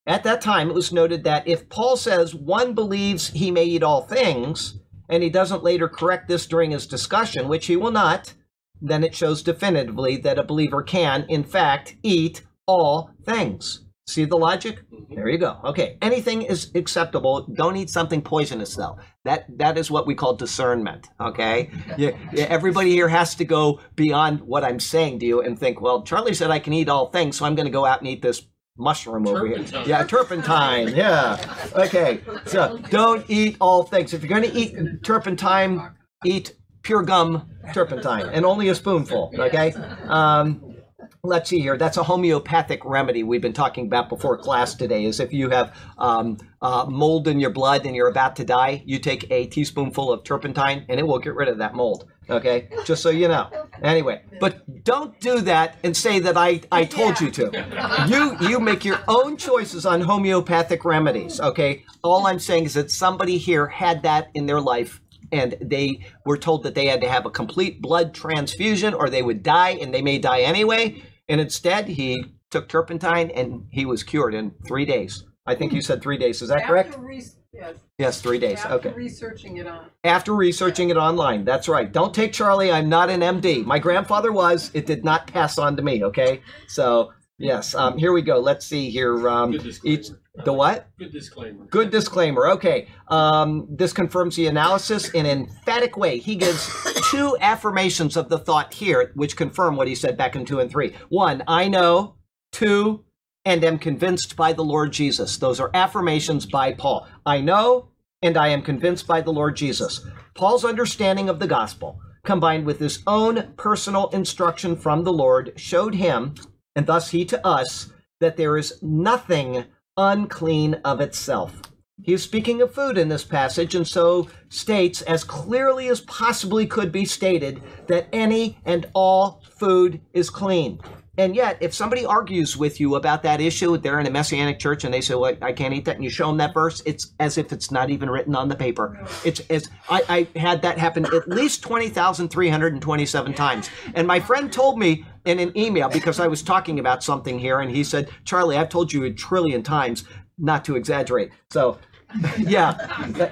At 0.09 0.25
that 0.25 0.41
time, 0.41 0.71
it 0.71 0.75
was 0.75 0.93
noted 0.93 1.23
that 1.23 1.47
if 1.47 1.69
Paul 1.69 1.97
says 1.97 2.35
one 2.35 2.75
believes 2.75 3.29
he 3.29 3.53
may 3.53 3.65
eat 3.65 3.85
all 3.85 4.03
things, 4.03 4.81
and 5.09 5.23
he 5.23 5.31
doesn't 5.31 5.63
later 5.63 5.89
correct 5.89 6.27
this 6.27 6.47
during 6.47 6.73
his 6.73 6.89
discussion, 6.89 7.47
which 7.47 7.67
he 7.67 7.77
will 7.77 7.93
not, 7.93 8.35
then 8.81 9.05
it 9.05 9.15
shows 9.15 9.43
definitively 9.43 10.17
that 10.19 10.39
a 10.39 10.43
believer 10.43 10.83
can, 10.83 11.25
in 11.29 11.45
fact, 11.45 11.97
eat 12.03 12.43
all 12.67 13.11
things. 13.25 13.85
See 14.09 14.25
the 14.25 14.37
logic? 14.37 14.89
Mm-hmm. 14.89 15.15
There 15.17 15.29
you 15.29 15.39
go. 15.39 15.59
Okay, 15.65 15.99
anything 16.01 16.43
is 16.43 16.71
acceptable. 16.77 17.49
Don't 17.53 17.77
eat 17.77 17.91
something 17.91 18.23
poisonous, 18.23 18.77
though. 18.77 18.99
That 19.25 19.47
that 19.59 19.77
is 19.77 19.91
what 19.91 20.07
we 20.07 20.15
call 20.15 20.37
discernment. 20.37 21.09
Okay, 21.21 21.71
yeah, 21.99 22.13
yeah, 22.33 22.45
everybody 22.45 22.91
here 22.91 23.09
has 23.09 23.35
to 23.37 23.45
go 23.45 23.81
beyond 23.97 24.43
what 24.43 24.63
I'm 24.63 24.79
saying 24.79 25.19
to 25.21 25.27
you 25.27 25.41
and 25.41 25.59
think, 25.59 25.81
well, 25.81 26.03
Charlie 26.03 26.35
said 26.35 26.53
I 26.53 26.61
can 26.61 26.73
eat 26.73 26.89
all 26.89 27.09
things, 27.09 27.37
so 27.37 27.47
I'm 27.47 27.57
going 27.57 27.67
to 27.67 27.73
go 27.73 27.85
out 27.85 27.99
and 27.99 28.07
eat 28.07 28.23
this 28.23 28.47
mushroom 28.79 29.27
over 29.27 29.47
here. 29.47 29.65
Yeah, 29.87 30.05
turpentine. 30.05 30.95
Yeah. 30.95 31.39
Okay. 31.75 32.21
So 32.47 32.79
don't 32.91 33.25
eat 33.29 33.57
all 33.61 33.83
things. 33.83 34.15
If 34.15 34.23
you're 34.23 34.29
going 34.29 34.51
to 34.51 34.57
eat 34.57 35.03
turpentine, 35.03 35.95
eat 36.25 36.55
pure 36.87 37.03
gum 37.03 37.51
turpentine 37.75 38.29
and 38.33 38.47
only 38.47 38.69
a 38.69 38.75
spoonful. 38.75 39.33
Okay. 39.47 39.73
Um, 40.09 40.77
let's 41.23 41.51
see 41.51 41.61
here. 41.61 41.77
That's 41.77 41.97
a 41.97 42.03
homeopathic 42.03 42.85
remedy 42.85 43.23
we've 43.23 43.41
been 43.41 43.53
talking 43.53 43.87
about 43.87 44.09
before 44.09 44.39
class 44.39 44.75
today. 44.75 45.05
Is 45.05 45.21
if 45.21 45.33
you 45.33 45.51
have 45.51 45.77
um, 45.99 46.39
uh, 46.63 46.87
mold 46.89 47.29
in 47.29 47.39
your 47.39 47.51
blood 47.51 47.87
and 47.87 47.95
you're 47.95 48.09
about 48.09 48.37
to 48.37 48.45
die, 48.45 48.83
you 48.87 48.99
take 48.99 49.31
a 49.31 49.47
teaspoonful 49.47 50.11
of 50.13 50.25
turpentine 50.25 50.85
and 50.89 50.99
it 50.99 51.07
will 51.07 51.19
get 51.19 51.35
rid 51.35 51.49
of 51.49 51.59
that 51.59 51.75
mold. 51.75 52.07
Okay, 52.29 52.69
just 52.85 53.03
so 53.03 53.11
you 53.11 53.29
know. 53.29 53.51
Anyway, 53.83 54.23
but 54.41 54.85
don't 54.85 55.19
do 55.21 55.41
that 55.43 55.77
and 55.85 55.97
say 55.97 56.19
that 56.19 56.37
I, 56.37 56.61
I 56.73 56.85
told 56.85 57.21
you 57.21 57.31
to. 57.33 58.07
You 58.09 58.37
you 58.49 58.59
make 58.59 58.85
your 58.85 58.99
own 59.07 59.37
choices 59.37 59.87
on 59.87 60.01
homeopathic 60.01 60.85
remedies. 60.85 61.41
Okay, 61.41 61.85
all 62.03 62.27
I'm 62.27 62.41
saying 62.41 62.65
is 62.65 62.75
that 62.75 62.91
somebody 62.91 63.39
here 63.39 63.67
had 63.69 64.03
that 64.03 64.31
in 64.35 64.47
their 64.47 64.61
life 64.61 65.01
and 65.33 65.57
they 65.61 66.07
were 66.25 66.39
told 66.39 66.63
that 66.63 66.75
they 66.75 66.87
had 66.87 67.01
to 67.01 67.09
have 67.09 67.27
a 67.27 67.31
complete 67.31 67.81
blood 67.81 68.15
transfusion 68.15 68.95
or 68.95 69.09
they 69.09 69.23
would 69.23 69.43
die 69.43 69.71
and 69.71 69.93
they 69.93 70.03
may 70.03 70.19
die 70.19 70.41
anyway. 70.41 71.03
And 71.29 71.41
instead 71.41 71.89
he 71.89 72.25
took 72.51 72.69
turpentine 72.69 73.31
and 73.31 73.67
he 73.71 73.85
was 73.85 74.03
cured 74.03 74.35
in 74.35 74.53
three 74.67 74.85
days. 74.85 75.25
I 75.47 75.55
think 75.55 75.73
you 75.73 75.81
said 75.81 76.03
three 76.03 76.19
days. 76.19 76.43
Is 76.43 76.49
that 76.49 76.67
correct? 76.67 76.91
After 76.91 77.01
re- 77.01 77.25
yes, 77.53 77.77
yes 77.99 78.21
three 78.21 78.39
days. 78.39 78.59
After 78.59 78.89
okay. 78.89 78.93
researching 78.93 79.59
it 79.59 79.67
on. 79.67 79.91
after 80.05 80.35
researching 80.35 80.91
it 80.91 80.97
online. 80.97 81.45
That's 81.45 81.69
right. 81.69 81.91
Don't 81.91 82.15
take 82.15 82.33
charlie. 82.33 82.73
I'm 82.73 82.89
not 82.89 83.11
an 83.11 83.21
md 83.21 83.65
my 83.65 83.79
grandfather 83.79 84.33
was. 84.33 84.71
It 84.75 84.87
did 84.87 85.05
not 85.05 85.27
pass 85.27 85.59
on 85.59 85.77
to 85.77 85.83
me 85.83 86.05
okay? 86.05 86.41
So 86.69 87.13
yes 87.39 87.75
um, 87.75 87.99
here 87.99 88.13
we 88.13 88.23
go 88.23 88.39
let's 88.39 88.67
see 88.67 88.91
here 88.91 89.29
um, 89.29 89.59
each 89.85 90.09
the 90.45 90.53
what 90.53 90.89
Good 90.99 91.13
disclaimer. 91.13 91.65
Good 91.67 91.91
disclaimer. 91.91 92.49
Okay. 92.49 92.89
Um, 93.09 93.67
this 93.71 93.93
confirms 93.93 94.37
the 94.37 94.47
analysis 94.47 95.09
in 95.11 95.27
an 95.27 95.41
emphatic 95.41 95.97
way. 95.97 96.19
He 96.19 96.37
gives 96.37 96.69
two 97.11 97.37
affirmations 97.41 98.17
of 98.17 98.29
the 98.29 98.39
thought 98.39 98.75
here, 98.75 99.13
which 99.15 99.37
confirm 99.37 99.77
what 99.77 99.89
he 99.89 99.95
said 99.95 100.17
back 100.17 100.37
in 100.37 100.45
two 100.45 100.61
and 100.61 100.71
three. 100.71 100.95
One, 101.09 101.43
I 101.47 101.69
know. 101.69 102.17
Two, 102.53 103.05
and 103.45 103.63
am 103.65 103.79
convinced 103.79 104.37
by 104.37 104.53
the 104.53 104.65
Lord 104.65 104.93
Jesus. 104.93 105.37
Those 105.37 105.61
are 105.61 105.71
affirmations 105.75 106.47
by 106.47 106.73
Paul. 106.73 107.07
I 107.25 107.41
know, 107.41 107.89
and 108.23 108.37
I 108.37 108.49
am 108.49 108.63
convinced 108.63 109.07
by 109.07 109.21
the 109.21 109.33
Lord 109.33 109.57
Jesus. 109.57 110.05
Paul's 110.35 110.65
understanding 110.65 111.29
of 111.29 111.39
the 111.39 111.47
gospel, 111.47 112.01
combined 112.25 112.65
with 112.65 112.79
his 112.79 113.03
own 113.07 113.53
personal 113.57 114.09
instruction 114.09 114.77
from 114.77 115.05
the 115.05 115.13
Lord, 115.13 115.53
showed 115.57 115.95
him, 115.95 116.35
and 116.77 116.87
thus 116.87 117.11
he 117.11 117.25
to 117.25 117.45
us, 117.45 117.91
that 118.21 118.37
there 118.37 118.57
is 118.57 118.81
nothing 118.83 119.65
unclean 119.97 120.75
of 120.85 121.01
itself. 121.01 121.63
He 122.03 122.13
is 122.13 122.23
speaking 122.23 122.61
of 122.61 122.75
food 122.75 122.99
in 122.99 123.09
this 123.09 123.25
passage, 123.25 123.75
and 123.75 123.89
so 123.89 124.29
states, 124.51 125.01
as 125.03 125.25
clearly 125.25 125.89
as 125.89 126.03
possibly 126.03 126.67
could 126.67 126.93
be 126.93 127.07
stated, 127.07 127.63
that 127.89 128.07
any 128.13 128.59
and 128.67 128.87
all 128.93 129.43
food 129.59 130.01
is 130.13 130.29
clean. 130.31 130.79
And 131.19 131.35
yet, 131.35 131.57
if 131.61 131.73
somebody 131.73 132.05
argues 132.05 132.59
with 132.59 132.79
you 132.79 132.97
about 132.97 133.23
that 133.23 133.41
issue, 133.41 133.79
they're 133.79 133.99
in 133.99 134.07
a 134.07 134.11
messianic 134.11 134.59
church 134.59 134.85
and 134.85 134.93
they 134.93 135.01
say, 135.01 135.15
"Well, 135.15 135.35
I 135.41 135.55
can't 135.55 135.73
eat 135.73 135.87
that," 135.87 135.95
and 135.95 136.05
you 136.05 136.11
show 136.11 136.27
them 136.27 136.37
that 136.37 136.53
verse, 136.53 136.83
it's 136.85 137.15
as 137.19 137.39
if 137.39 137.55
it's 137.55 137.71
not 137.71 137.89
even 137.89 138.11
written 138.11 138.37
on 138.37 138.49
the 138.49 138.55
paper. 138.55 139.03
It's 139.25 139.41
as 139.49 139.71
I, 139.89 140.29
I 140.35 140.39
had 140.39 140.61
that 140.61 140.77
happen 140.77 141.07
at 141.07 141.27
least 141.27 141.63
twenty 141.63 141.89
thousand 141.89 142.29
three 142.29 142.51
hundred 142.51 142.75
and 142.75 142.83
twenty-seven 142.83 143.33
times. 143.33 143.71
And 143.95 144.07
my 144.07 144.21
friend 144.21 144.53
told 144.53 144.79
me 144.79 145.07
in 145.27 145.39
an 145.39 145.57
email 145.57 145.89
because 145.89 146.21
I 146.21 146.27
was 146.29 146.43
talking 146.43 146.79
about 146.79 147.03
something 147.03 147.39
here, 147.39 147.61
and 147.61 147.71
he 147.71 147.85
said, 147.85 148.09
"Charlie, 148.25 148.57
I've 148.57 148.69
told 148.69 148.93
you 148.93 149.05
a 149.05 149.13
trillion 149.13 149.63
times 149.63 150.05
not 150.39 150.65
to 150.67 150.77
exaggerate." 150.77 151.31
So 151.51 151.79
yeah. 152.39 152.77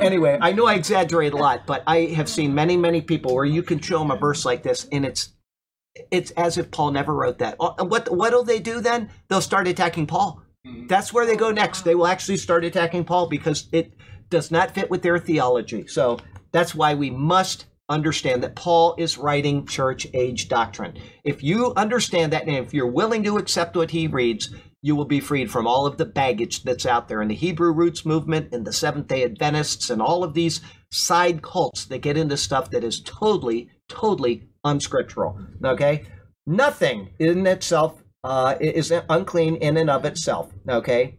Anyway, 0.00 0.38
I 0.40 0.52
know 0.52 0.66
I 0.66 0.74
exaggerate 0.74 1.32
a 1.32 1.36
lot, 1.36 1.66
but 1.66 1.82
I 1.86 2.12
have 2.16 2.28
seen 2.28 2.54
many, 2.54 2.76
many 2.76 3.00
people 3.00 3.34
where 3.34 3.44
you 3.44 3.62
can 3.62 3.80
show 3.80 3.98
them 3.98 4.10
a 4.10 4.16
verse 4.16 4.44
like 4.44 4.62
this, 4.62 4.86
and 4.90 5.04
it's 5.04 5.32
it's 6.10 6.32
as 6.32 6.58
if 6.58 6.70
Paul 6.70 6.90
never 6.90 7.14
wrote 7.14 7.38
that. 7.38 7.56
Uh, 7.60 7.84
What 7.84 8.14
what'll 8.14 8.44
they 8.44 8.60
do 8.60 8.80
then? 8.80 9.10
They'll 9.28 9.40
start 9.40 9.68
attacking 9.68 10.06
Paul. 10.06 10.42
That's 10.88 11.12
where 11.12 11.26
they 11.26 11.36
go 11.36 11.50
next. 11.50 11.82
They 11.82 11.94
will 11.94 12.06
actually 12.06 12.38
start 12.38 12.64
attacking 12.64 13.04
Paul 13.04 13.28
because 13.28 13.68
it 13.70 13.92
does 14.30 14.50
not 14.50 14.74
fit 14.74 14.90
with 14.90 15.02
their 15.02 15.18
theology. 15.18 15.86
So 15.86 16.18
that's 16.52 16.74
why 16.74 16.94
we 16.94 17.10
must 17.10 17.66
understand 17.88 18.42
that 18.42 18.56
Paul 18.56 18.94
is 18.98 19.18
writing 19.18 19.66
church 19.66 20.06
age 20.14 20.48
doctrine. 20.48 20.96
If 21.22 21.42
you 21.42 21.72
understand 21.76 22.32
that 22.32 22.46
and 22.46 22.56
if 22.56 22.72
you're 22.72 22.86
willing 22.86 23.22
to 23.24 23.36
accept 23.36 23.76
what 23.76 23.90
he 23.90 24.06
reads, 24.06 24.54
you 24.80 24.96
will 24.96 25.04
be 25.04 25.20
freed 25.20 25.50
from 25.50 25.66
all 25.66 25.86
of 25.86 25.96
the 25.96 26.04
baggage 26.04 26.62
that's 26.62 26.86
out 26.86 27.08
there 27.08 27.22
in 27.22 27.28
the 27.28 27.34
Hebrew 27.34 27.72
roots 27.72 28.04
movement 28.04 28.52
and 28.52 28.66
the 28.66 28.72
Seventh 28.72 29.08
day 29.08 29.24
Adventists 29.24 29.90
and 29.90 30.02
all 30.02 30.24
of 30.24 30.34
these 30.34 30.60
side 30.90 31.42
cults 31.42 31.86
that 31.86 32.02
get 32.02 32.16
into 32.16 32.36
stuff 32.36 32.70
that 32.70 32.84
is 32.84 33.00
totally, 33.00 33.70
totally 33.88 34.44
unscriptural. 34.62 35.38
Okay? 35.64 36.04
Nothing 36.46 37.10
in 37.18 37.46
itself 37.46 38.02
uh, 38.22 38.56
is 38.60 38.92
unclean 39.08 39.56
in 39.56 39.76
and 39.76 39.90
of 39.90 40.04
itself. 40.04 40.52
Okay? 40.68 41.18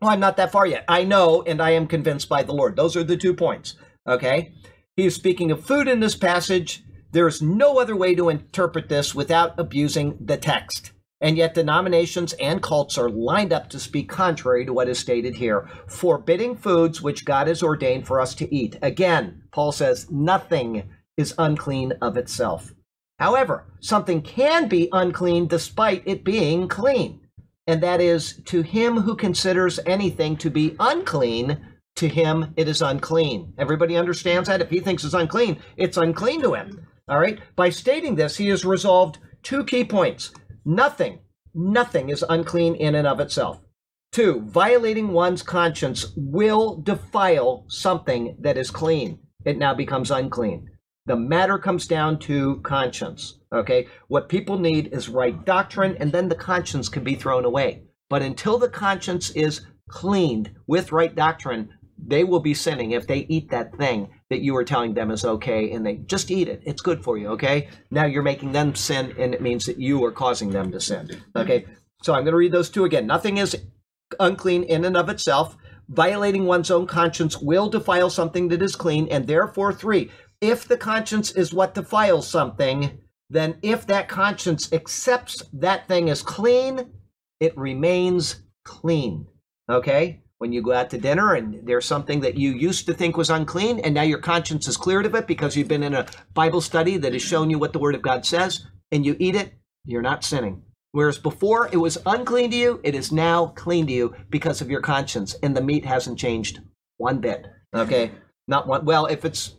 Well, 0.00 0.10
I'm 0.10 0.20
not 0.20 0.36
that 0.36 0.52
far 0.52 0.66
yet. 0.66 0.84
I 0.88 1.04
know 1.04 1.42
and 1.42 1.62
I 1.62 1.70
am 1.70 1.86
convinced 1.86 2.28
by 2.28 2.42
the 2.42 2.52
Lord. 2.52 2.76
Those 2.76 2.96
are 2.96 3.04
the 3.04 3.16
two 3.16 3.34
points. 3.34 3.76
Okay? 4.08 4.52
He 4.96 5.06
is 5.06 5.14
speaking 5.16 5.50
of 5.50 5.64
food 5.64 5.88
in 5.88 5.98
this 5.98 6.14
passage. 6.14 6.84
There 7.10 7.26
is 7.26 7.42
no 7.42 7.78
other 7.78 7.96
way 7.96 8.14
to 8.14 8.28
interpret 8.28 8.88
this 8.88 9.14
without 9.14 9.58
abusing 9.58 10.16
the 10.20 10.36
text. 10.36 10.92
And 11.20 11.36
yet, 11.36 11.54
denominations 11.54 12.32
and 12.34 12.62
cults 12.62 12.98
are 12.98 13.08
lined 13.08 13.52
up 13.52 13.70
to 13.70 13.80
speak 13.80 14.08
contrary 14.08 14.64
to 14.66 14.72
what 14.72 14.88
is 14.88 14.98
stated 14.98 15.36
here, 15.36 15.68
forbidding 15.88 16.56
foods 16.56 17.00
which 17.02 17.24
God 17.24 17.46
has 17.46 17.62
ordained 17.62 18.06
for 18.06 18.20
us 18.20 18.34
to 18.36 18.54
eat. 18.54 18.76
Again, 18.82 19.42
Paul 19.50 19.72
says, 19.72 20.10
nothing 20.10 20.90
is 21.16 21.34
unclean 21.38 21.94
of 22.00 22.16
itself. 22.16 22.72
However, 23.18 23.64
something 23.80 24.22
can 24.22 24.68
be 24.68 24.88
unclean 24.92 25.46
despite 25.46 26.02
it 26.04 26.24
being 26.24 26.68
clean. 26.68 27.20
And 27.66 27.82
that 27.82 28.00
is, 28.00 28.40
to 28.46 28.62
him 28.62 28.98
who 28.98 29.16
considers 29.16 29.80
anything 29.86 30.36
to 30.36 30.50
be 30.50 30.76
unclean, 30.78 31.73
to 31.96 32.08
him 32.08 32.52
it 32.56 32.68
is 32.68 32.82
unclean. 32.82 33.54
Everybody 33.58 33.96
understands 33.96 34.48
that? 34.48 34.60
If 34.60 34.70
he 34.70 34.80
thinks 34.80 35.04
it's 35.04 35.14
unclean, 35.14 35.60
it's 35.76 35.96
unclean 35.96 36.42
to 36.42 36.54
him. 36.54 36.86
All 37.08 37.18
right? 37.18 37.38
By 37.56 37.70
stating 37.70 38.16
this, 38.16 38.36
he 38.36 38.48
has 38.48 38.64
resolved 38.64 39.18
two 39.42 39.64
key 39.64 39.84
points. 39.84 40.32
Nothing, 40.64 41.20
nothing 41.54 42.08
is 42.08 42.24
unclean 42.28 42.74
in 42.74 42.94
and 42.94 43.06
of 43.06 43.20
itself. 43.20 43.60
Two, 44.12 44.42
violating 44.42 45.12
one's 45.12 45.42
conscience 45.42 46.12
will 46.16 46.76
defile 46.76 47.64
something 47.68 48.36
that 48.40 48.56
is 48.56 48.70
clean. 48.70 49.18
It 49.44 49.58
now 49.58 49.74
becomes 49.74 50.10
unclean. 50.10 50.70
The 51.06 51.16
matter 51.16 51.58
comes 51.58 51.86
down 51.86 52.18
to 52.20 52.60
conscience. 52.60 53.40
Okay? 53.52 53.88
What 54.08 54.28
people 54.28 54.58
need 54.58 54.94
is 54.94 55.08
right 55.08 55.44
doctrine, 55.44 55.96
and 56.00 56.12
then 56.12 56.28
the 56.28 56.34
conscience 56.34 56.88
can 56.88 57.04
be 57.04 57.14
thrown 57.14 57.44
away. 57.44 57.82
But 58.08 58.22
until 58.22 58.58
the 58.58 58.68
conscience 58.68 59.30
is 59.30 59.66
cleaned 59.88 60.54
with 60.66 60.92
right 60.92 61.14
doctrine, 61.14 61.70
they 61.98 62.24
will 62.24 62.40
be 62.40 62.54
sinning 62.54 62.90
if 62.90 63.06
they 63.06 63.20
eat 63.28 63.50
that 63.50 63.76
thing 63.76 64.10
that 64.30 64.40
you 64.40 64.56
are 64.56 64.64
telling 64.64 64.94
them 64.94 65.10
is 65.10 65.24
okay 65.24 65.70
and 65.70 65.86
they 65.86 65.96
just 65.96 66.30
eat 66.30 66.48
it. 66.48 66.62
It's 66.66 66.82
good 66.82 67.02
for 67.02 67.16
you, 67.16 67.28
okay? 67.28 67.68
Now 67.90 68.04
you're 68.04 68.22
making 68.22 68.52
them 68.52 68.74
sin 68.74 69.14
and 69.18 69.34
it 69.34 69.40
means 69.40 69.66
that 69.66 69.78
you 69.78 70.04
are 70.04 70.12
causing 70.12 70.50
them 70.50 70.72
to 70.72 70.80
sin. 70.80 71.22
Okay? 71.36 71.66
So 72.02 72.12
I'm 72.12 72.24
going 72.24 72.32
to 72.32 72.38
read 72.38 72.52
those 72.52 72.70
two 72.70 72.84
again. 72.84 73.06
Nothing 73.06 73.38
is 73.38 73.56
unclean 74.20 74.64
in 74.64 74.84
and 74.84 74.96
of 74.96 75.08
itself. 75.08 75.56
Violating 75.88 76.46
one's 76.46 76.70
own 76.70 76.86
conscience 76.86 77.38
will 77.38 77.68
defile 77.68 78.10
something 78.10 78.48
that 78.48 78.62
is 78.62 78.74
clean, 78.74 79.06
and 79.10 79.26
therefore, 79.26 79.72
three, 79.72 80.10
if 80.40 80.66
the 80.66 80.78
conscience 80.78 81.30
is 81.32 81.52
what 81.52 81.74
defiles 81.74 82.26
something, 82.28 82.98
then 83.28 83.58
if 83.62 83.86
that 83.86 84.08
conscience 84.08 84.72
accepts 84.72 85.42
that 85.52 85.86
thing 85.86 86.08
as 86.08 86.22
clean, 86.22 86.90
it 87.40 87.56
remains 87.56 88.42
clean. 88.64 89.26
Okay? 89.68 90.23
When 90.38 90.52
you 90.52 90.62
go 90.62 90.72
out 90.72 90.90
to 90.90 90.98
dinner 90.98 91.34
and 91.34 91.66
there's 91.66 91.86
something 91.86 92.20
that 92.20 92.36
you 92.36 92.52
used 92.52 92.86
to 92.86 92.94
think 92.94 93.16
was 93.16 93.30
unclean 93.30 93.78
and 93.80 93.94
now 93.94 94.02
your 94.02 94.18
conscience 94.18 94.66
is 94.68 94.76
cleared 94.76 95.06
of 95.06 95.14
it 95.14 95.26
because 95.26 95.56
you've 95.56 95.68
been 95.68 95.82
in 95.82 95.94
a 95.94 96.06
Bible 96.34 96.60
study 96.60 96.96
that 96.98 97.12
has 97.12 97.22
shown 97.22 97.50
you 97.50 97.58
what 97.58 97.72
the 97.72 97.78
Word 97.78 97.94
of 97.94 98.02
God 98.02 98.26
says 98.26 98.66
and 98.90 99.06
you 99.06 99.16
eat 99.18 99.34
it, 99.34 99.54
you're 99.84 100.02
not 100.02 100.24
sinning. 100.24 100.62
Whereas 100.92 101.18
before 101.18 101.68
it 101.72 101.76
was 101.78 101.98
unclean 102.06 102.50
to 102.50 102.56
you, 102.56 102.80
it 102.84 102.94
is 102.94 103.10
now 103.10 103.46
clean 103.46 103.86
to 103.86 103.92
you 103.92 104.14
because 104.30 104.60
of 104.60 104.70
your 104.70 104.80
conscience 104.80 105.34
and 105.42 105.56
the 105.56 105.62
meat 105.62 105.84
hasn't 105.84 106.18
changed 106.18 106.60
one 106.98 107.18
bit. 107.20 107.46
Okay? 107.74 108.12
Not 108.46 108.68
one. 108.68 108.84
Well, 108.84 109.06
if 109.06 109.24
it's 109.24 109.54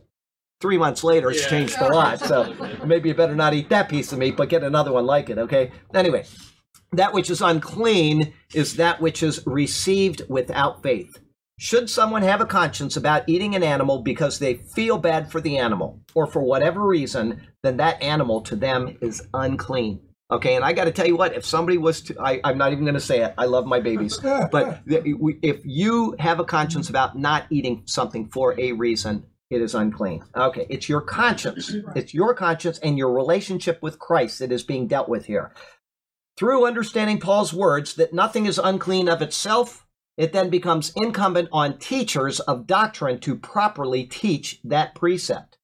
three 0.60 0.78
months 0.78 1.04
later, 1.04 1.30
it's 1.30 1.42
Yeah. 1.42 1.48
changed 1.50 1.76
a 1.78 1.88
lot. 1.88 2.20
So 2.20 2.54
maybe 2.86 3.10
you 3.10 3.14
better 3.14 3.34
not 3.34 3.52
eat 3.52 3.68
that 3.68 3.88
piece 3.90 4.12
of 4.12 4.18
meat, 4.18 4.36
but 4.36 4.48
get 4.48 4.62
another 4.62 4.92
one 4.92 5.04
like 5.04 5.28
it. 5.28 5.36
Okay? 5.38 5.72
Anyway, 5.92 6.24
that 6.96 7.12
which 7.12 7.30
is 7.30 7.40
unclean 7.40 8.32
is 8.54 8.76
that 8.76 9.00
which 9.00 9.22
is 9.22 9.46
received 9.46 10.22
without 10.28 10.82
faith. 10.82 11.18
Should 11.58 11.88
someone 11.88 12.22
have 12.22 12.42
a 12.42 12.46
conscience 12.46 12.96
about 12.96 13.26
eating 13.26 13.54
an 13.54 13.62
animal 13.62 14.02
because 14.02 14.38
they 14.38 14.54
feel 14.54 14.98
bad 14.98 15.30
for 15.32 15.40
the 15.40 15.56
animal 15.56 16.00
or 16.14 16.26
for 16.26 16.42
whatever 16.42 16.86
reason, 16.86 17.40
then 17.62 17.78
that 17.78 18.02
animal 18.02 18.42
to 18.42 18.56
them 18.56 18.98
is 19.00 19.26
unclean. 19.32 20.00
Okay, 20.30 20.56
and 20.56 20.64
I 20.64 20.72
got 20.72 20.84
to 20.84 20.90
tell 20.90 21.06
you 21.06 21.16
what, 21.16 21.34
if 21.34 21.46
somebody 21.46 21.78
was 21.78 22.00
to, 22.02 22.20
I, 22.20 22.40
I'm 22.42 22.58
not 22.58 22.72
even 22.72 22.84
going 22.84 22.94
to 22.94 23.00
say 23.00 23.22
it, 23.22 23.32
I 23.38 23.44
love 23.44 23.64
my 23.64 23.80
babies, 23.80 24.18
but 24.52 24.80
if 24.86 25.60
you 25.64 26.16
have 26.18 26.40
a 26.40 26.44
conscience 26.44 26.90
about 26.90 27.16
not 27.16 27.46
eating 27.48 27.82
something 27.86 28.28
for 28.28 28.58
a 28.60 28.72
reason, 28.72 29.24
it 29.48 29.62
is 29.62 29.76
unclean. 29.76 30.24
Okay, 30.36 30.66
it's 30.68 30.88
your 30.88 31.00
conscience. 31.00 31.72
It's 31.94 32.12
your 32.12 32.34
conscience 32.34 32.78
and 32.80 32.98
your 32.98 33.12
relationship 33.12 33.80
with 33.80 34.00
Christ 34.00 34.40
that 34.40 34.50
is 34.50 34.64
being 34.64 34.88
dealt 34.88 35.08
with 35.08 35.26
here. 35.26 35.52
Through 36.36 36.66
understanding 36.66 37.18
Paul's 37.18 37.54
words 37.54 37.94
that 37.94 38.12
nothing 38.12 38.44
is 38.44 38.58
unclean 38.58 39.08
of 39.08 39.22
itself, 39.22 39.86
it 40.18 40.34
then 40.34 40.50
becomes 40.50 40.92
incumbent 40.94 41.48
on 41.50 41.78
teachers 41.78 42.40
of 42.40 42.66
doctrine 42.66 43.18
to 43.20 43.36
properly 43.36 44.04
teach 44.04 44.60
that 44.64 44.94
precept. 44.94 45.56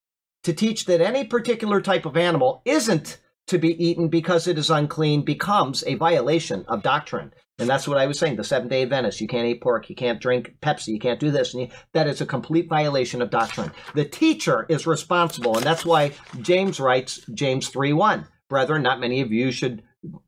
To 0.44 0.54
teach 0.54 0.86
that 0.86 1.02
any 1.02 1.24
particular 1.24 1.82
type 1.82 2.06
of 2.06 2.16
animal 2.16 2.62
isn't 2.64 3.18
to 3.48 3.58
be 3.58 3.84
eaten 3.84 4.08
because 4.08 4.46
it 4.46 4.56
is 4.56 4.70
unclean 4.70 5.22
becomes 5.22 5.84
a 5.86 5.94
violation 5.94 6.64
of 6.68 6.82
doctrine. 6.82 7.34
And 7.58 7.68
that's 7.68 7.86
what 7.86 7.98
I 7.98 8.06
was 8.06 8.18
saying. 8.18 8.36
The 8.36 8.44
Seventh 8.44 8.70
day 8.70 8.82
Adventist, 8.82 9.20
you 9.20 9.28
can't 9.28 9.46
eat 9.46 9.60
pork, 9.60 9.90
you 9.90 9.94
can't 9.94 10.20
drink 10.20 10.54
Pepsi, 10.62 10.88
you 10.88 10.98
can't 10.98 11.20
do 11.20 11.30
this. 11.30 11.52
And 11.52 11.64
you, 11.64 11.68
that 11.92 12.06
is 12.06 12.22
a 12.22 12.26
complete 12.26 12.68
violation 12.68 13.20
of 13.20 13.30
doctrine. 13.30 13.72
The 13.94 14.06
teacher 14.06 14.64
is 14.70 14.86
responsible. 14.86 15.56
And 15.56 15.66
that's 15.66 15.84
why 15.84 16.12
James 16.40 16.80
writes 16.80 17.20
James 17.34 17.68
3 17.68 17.92
1. 17.92 18.26
Brethren, 18.48 18.82
not 18.82 19.00
many 19.00 19.20
of 19.20 19.32
you 19.32 19.50
should 19.50 19.82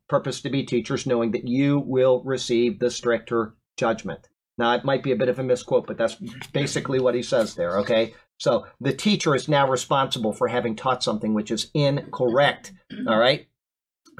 purpose 0.07 0.41
to 0.41 0.49
be 0.49 0.63
teachers, 0.63 1.05
knowing 1.05 1.31
that 1.31 1.47
you 1.47 1.79
will 1.79 2.23
receive 2.23 2.79
the 2.79 2.91
stricter 2.91 3.55
judgment. 3.77 4.29
Now, 4.57 4.73
it 4.73 4.85
might 4.85 5.03
be 5.03 5.11
a 5.11 5.17
bit 5.17 5.29
of 5.29 5.37
a 5.37 5.43
misquote, 5.43 5.85
but 5.85 5.97
that's 5.97 6.15
basically 6.53 6.99
what 6.99 7.15
he 7.15 7.21
says 7.21 7.55
there, 7.55 7.79
okay? 7.79 8.13
So 8.37 8.65
the 8.79 8.93
teacher 8.93 9.35
is 9.35 9.49
now 9.49 9.69
responsible 9.69 10.33
for 10.33 10.47
having 10.47 10.75
taught 10.75 11.03
something 11.03 11.33
which 11.33 11.51
is 11.51 11.71
incorrect, 11.73 12.71
all 13.07 13.17
right? 13.17 13.47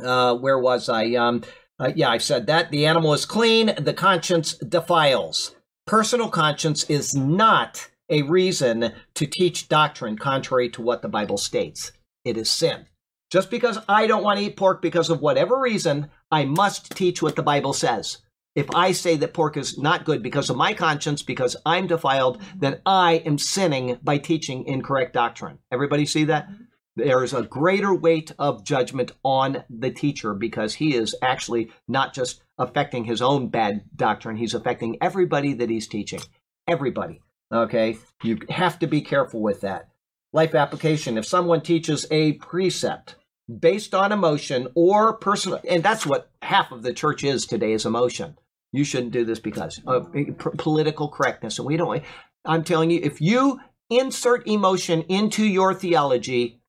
Uh, 0.04 0.36
where 0.36 0.60
was 0.60 0.90
I? 0.90 1.14
Um, 1.14 1.44
uh, 1.80 1.92
yeah, 1.96 2.10
I 2.10 2.18
said 2.18 2.48
that. 2.48 2.72
The 2.72 2.86
animal 2.86 3.14
is 3.14 3.26
clean, 3.26 3.74
the 3.78 3.94
conscience 3.94 4.56
defiles. 4.56 5.56
Personal 5.86 6.30
conscience 6.30 6.84
is 6.90 7.16
not 7.16 7.90
a 8.10 8.22
reason 8.24 8.94
to 9.14 9.26
teach 9.26 9.70
doctrine 9.70 10.18
contrary 10.18 10.70
to 10.70 10.82
what 10.82 11.02
the 11.02 11.10
Bible 11.10 11.38
states. 11.38 11.92
It 12.24 12.38
is 12.38 12.50
sin. 12.50 12.88
Just 13.32 13.50
because 13.50 13.80
I 13.90 14.08
don't 14.08 14.24
want 14.24 14.40
to 14.40 14.46
eat 14.46 14.58
pork 14.58 14.82
because 14.82 15.10
of 15.10 15.22
whatever 15.22 15.60
reason, 15.60 16.10
I 16.32 16.46
must 16.46 16.96
teach 16.96 17.22
what 17.22 17.36
the 17.36 17.44
Bible 17.44 17.74
says. 17.74 18.20
If 18.56 18.74
I 18.74 18.94
say 18.94 19.18
that 19.18 19.34
pork 19.34 19.58
is 19.58 19.78
not 19.78 20.06
good 20.06 20.24
because 20.24 20.50
of 20.50 20.56
my 20.56 20.74
conscience, 20.74 21.22
because 21.22 21.58
I'm 21.66 21.88
defiled, 21.88 22.42
then 22.58 22.82
I 22.86 23.16
am 23.26 23.38
sinning 23.38 24.00
by 24.02 24.18
teaching 24.18 24.66
incorrect 24.66 25.14
doctrine. 25.14 25.60
Everybody 25.72 26.06
see 26.06 26.24
that? 26.26 26.48
There 26.96 27.26
is 27.26 27.34
a 27.34 27.42
greater 27.42 27.94
weight 27.94 28.32
of 28.40 28.64
judgment 28.64 29.12
on 29.24 29.66
the 29.70 29.92
teacher 29.92 30.34
because 30.34 30.76
he 30.76 30.96
is 30.96 31.14
actually 31.22 31.72
not 31.90 32.14
just 32.14 32.42
affecting 32.58 33.04
his 33.04 33.22
own 33.22 33.50
bad 33.50 33.84
doctrine, 33.94 34.38
he's 34.38 34.54
affecting 34.54 34.98
everybody 35.02 35.54
that 35.56 35.70
he's 35.70 35.90
teaching. 35.90 36.22
Everybody. 36.68 37.22
Okay? 37.52 37.98
You 38.24 38.40
have 38.50 38.80
to 38.80 38.88
be 38.88 39.02
careful 39.02 39.42
with 39.42 39.62
that. 39.62 39.90
Life 40.36 40.54
application. 40.54 41.18
If 41.18 41.26
someone 41.26 41.62
teaches 41.62 42.06
a 42.12 42.34
precept 42.34 43.16
based 43.48 43.96
on 43.96 44.12
emotion 44.12 44.68
or 44.76 45.14
personal, 45.14 45.62
and 45.66 45.82
that's 45.82 46.06
what 46.06 46.30
half 46.42 46.74
of 46.74 46.84
the 46.84 46.92
church 46.92 47.24
is 47.24 47.46
today 47.46 47.72
is 47.72 47.86
emotion. 47.86 48.38
You 48.74 48.84
shouldn't 48.84 49.14
do 49.14 49.24
this 49.24 49.40
because 49.40 49.80
of 49.88 50.14
political 50.58 51.08
correctness. 51.08 51.58
And 51.58 51.66
we 51.66 51.78
don't, 51.78 52.04
I'm 52.44 52.66
telling 52.66 52.92
you, 52.92 53.00
if 53.02 53.22
you 53.22 53.62
insert 53.90 54.46
emotion 54.46 55.04
into 55.04 55.46
your 55.46 55.74
theology, 55.74 56.60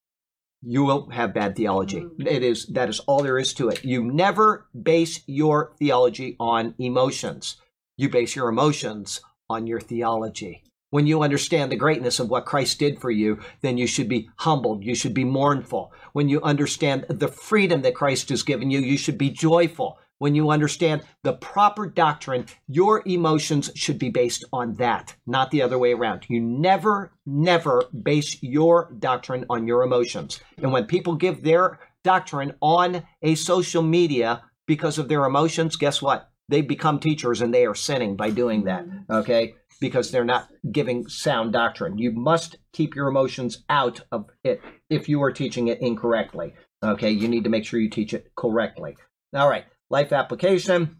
you 0.62 0.84
will 0.84 1.10
have 1.10 1.34
bad 1.34 1.56
theology. 1.56 2.02
Mm-hmm. 2.02 2.24
It 2.24 2.44
is, 2.44 2.66
that 2.66 2.88
is 2.88 3.00
all 3.00 3.24
there 3.24 3.36
is 3.36 3.52
to 3.54 3.68
it. 3.70 3.84
You 3.84 4.04
never 4.04 4.68
base 4.80 5.24
your 5.26 5.72
theology 5.76 6.36
on 6.38 6.76
emotions. 6.78 7.56
You 7.96 8.10
base 8.10 8.36
your 8.36 8.48
emotions 8.48 9.20
on 9.50 9.66
your 9.66 9.80
theology. 9.80 10.62
When 10.96 11.06
you 11.06 11.22
understand 11.22 11.70
the 11.70 11.76
greatness 11.76 12.20
of 12.20 12.30
what 12.30 12.46
Christ 12.46 12.78
did 12.78 13.02
for 13.02 13.10
you, 13.10 13.38
then 13.60 13.76
you 13.76 13.86
should 13.86 14.08
be 14.08 14.30
humbled. 14.36 14.82
You 14.82 14.94
should 14.94 15.12
be 15.12 15.24
mournful. 15.24 15.92
When 16.14 16.30
you 16.30 16.40
understand 16.40 17.04
the 17.10 17.28
freedom 17.28 17.82
that 17.82 17.94
Christ 17.94 18.30
has 18.30 18.42
given 18.42 18.70
you, 18.70 18.78
you 18.78 18.96
should 18.96 19.18
be 19.18 19.28
joyful. 19.28 19.98
When 20.16 20.34
you 20.34 20.48
understand 20.48 21.02
the 21.22 21.34
proper 21.34 21.86
doctrine, 21.86 22.46
your 22.66 23.02
emotions 23.04 23.70
should 23.74 23.98
be 23.98 24.08
based 24.08 24.46
on 24.54 24.72
that, 24.76 25.14
not 25.26 25.50
the 25.50 25.60
other 25.60 25.78
way 25.78 25.92
around. 25.92 26.24
You 26.30 26.40
never, 26.40 27.12
never 27.26 27.82
base 28.02 28.42
your 28.42 28.90
doctrine 28.98 29.44
on 29.50 29.68
your 29.68 29.82
emotions. 29.82 30.40
And 30.56 30.72
when 30.72 30.86
people 30.86 31.14
give 31.14 31.42
their 31.42 31.78
doctrine 32.04 32.54
on 32.62 33.02
a 33.20 33.34
social 33.34 33.82
media 33.82 34.44
because 34.64 34.96
of 34.96 35.08
their 35.08 35.26
emotions, 35.26 35.76
guess 35.76 36.00
what? 36.00 36.30
they 36.48 36.60
become 36.60 37.00
teachers 37.00 37.40
and 37.40 37.52
they 37.52 37.66
are 37.66 37.74
sinning 37.74 38.16
by 38.16 38.30
doing 38.30 38.64
that. 38.64 38.86
Okay, 39.10 39.54
because 39.80 40.10
they're 40.10 40.24
not 40.24 40.48
giving 40.70 41.08
sound 41.08 41.52
doctrine. 41.52 41.98
You 41.98 42.12
must 42.12 42.56
keep 42.72 42.94
your 42.94 43.08
emotions 43.08 43.64
out 43.68 44.00
of 44.10 44.26
it 44.44 44.60
if 44.90 45.08
you 45.08 45.22
are 45.22 45.32
teaching 45.32 45.68
it 45.68 45.80
incorrectly. 45.80 46.54
Okay, 46.82 47.10
you 47.10 47.28
need 47.28 47.44
to 47.44 47.50
make 47.50 47.64
sure 47.64 47.80
you 47.80 47.90
teach 47.90 48.14
it 48.14 48.30
correctly. 48.36 48.96
All 49.34 49.48
right, 49.48 49.64
life 49.90 50.12
application. 50.12 50.96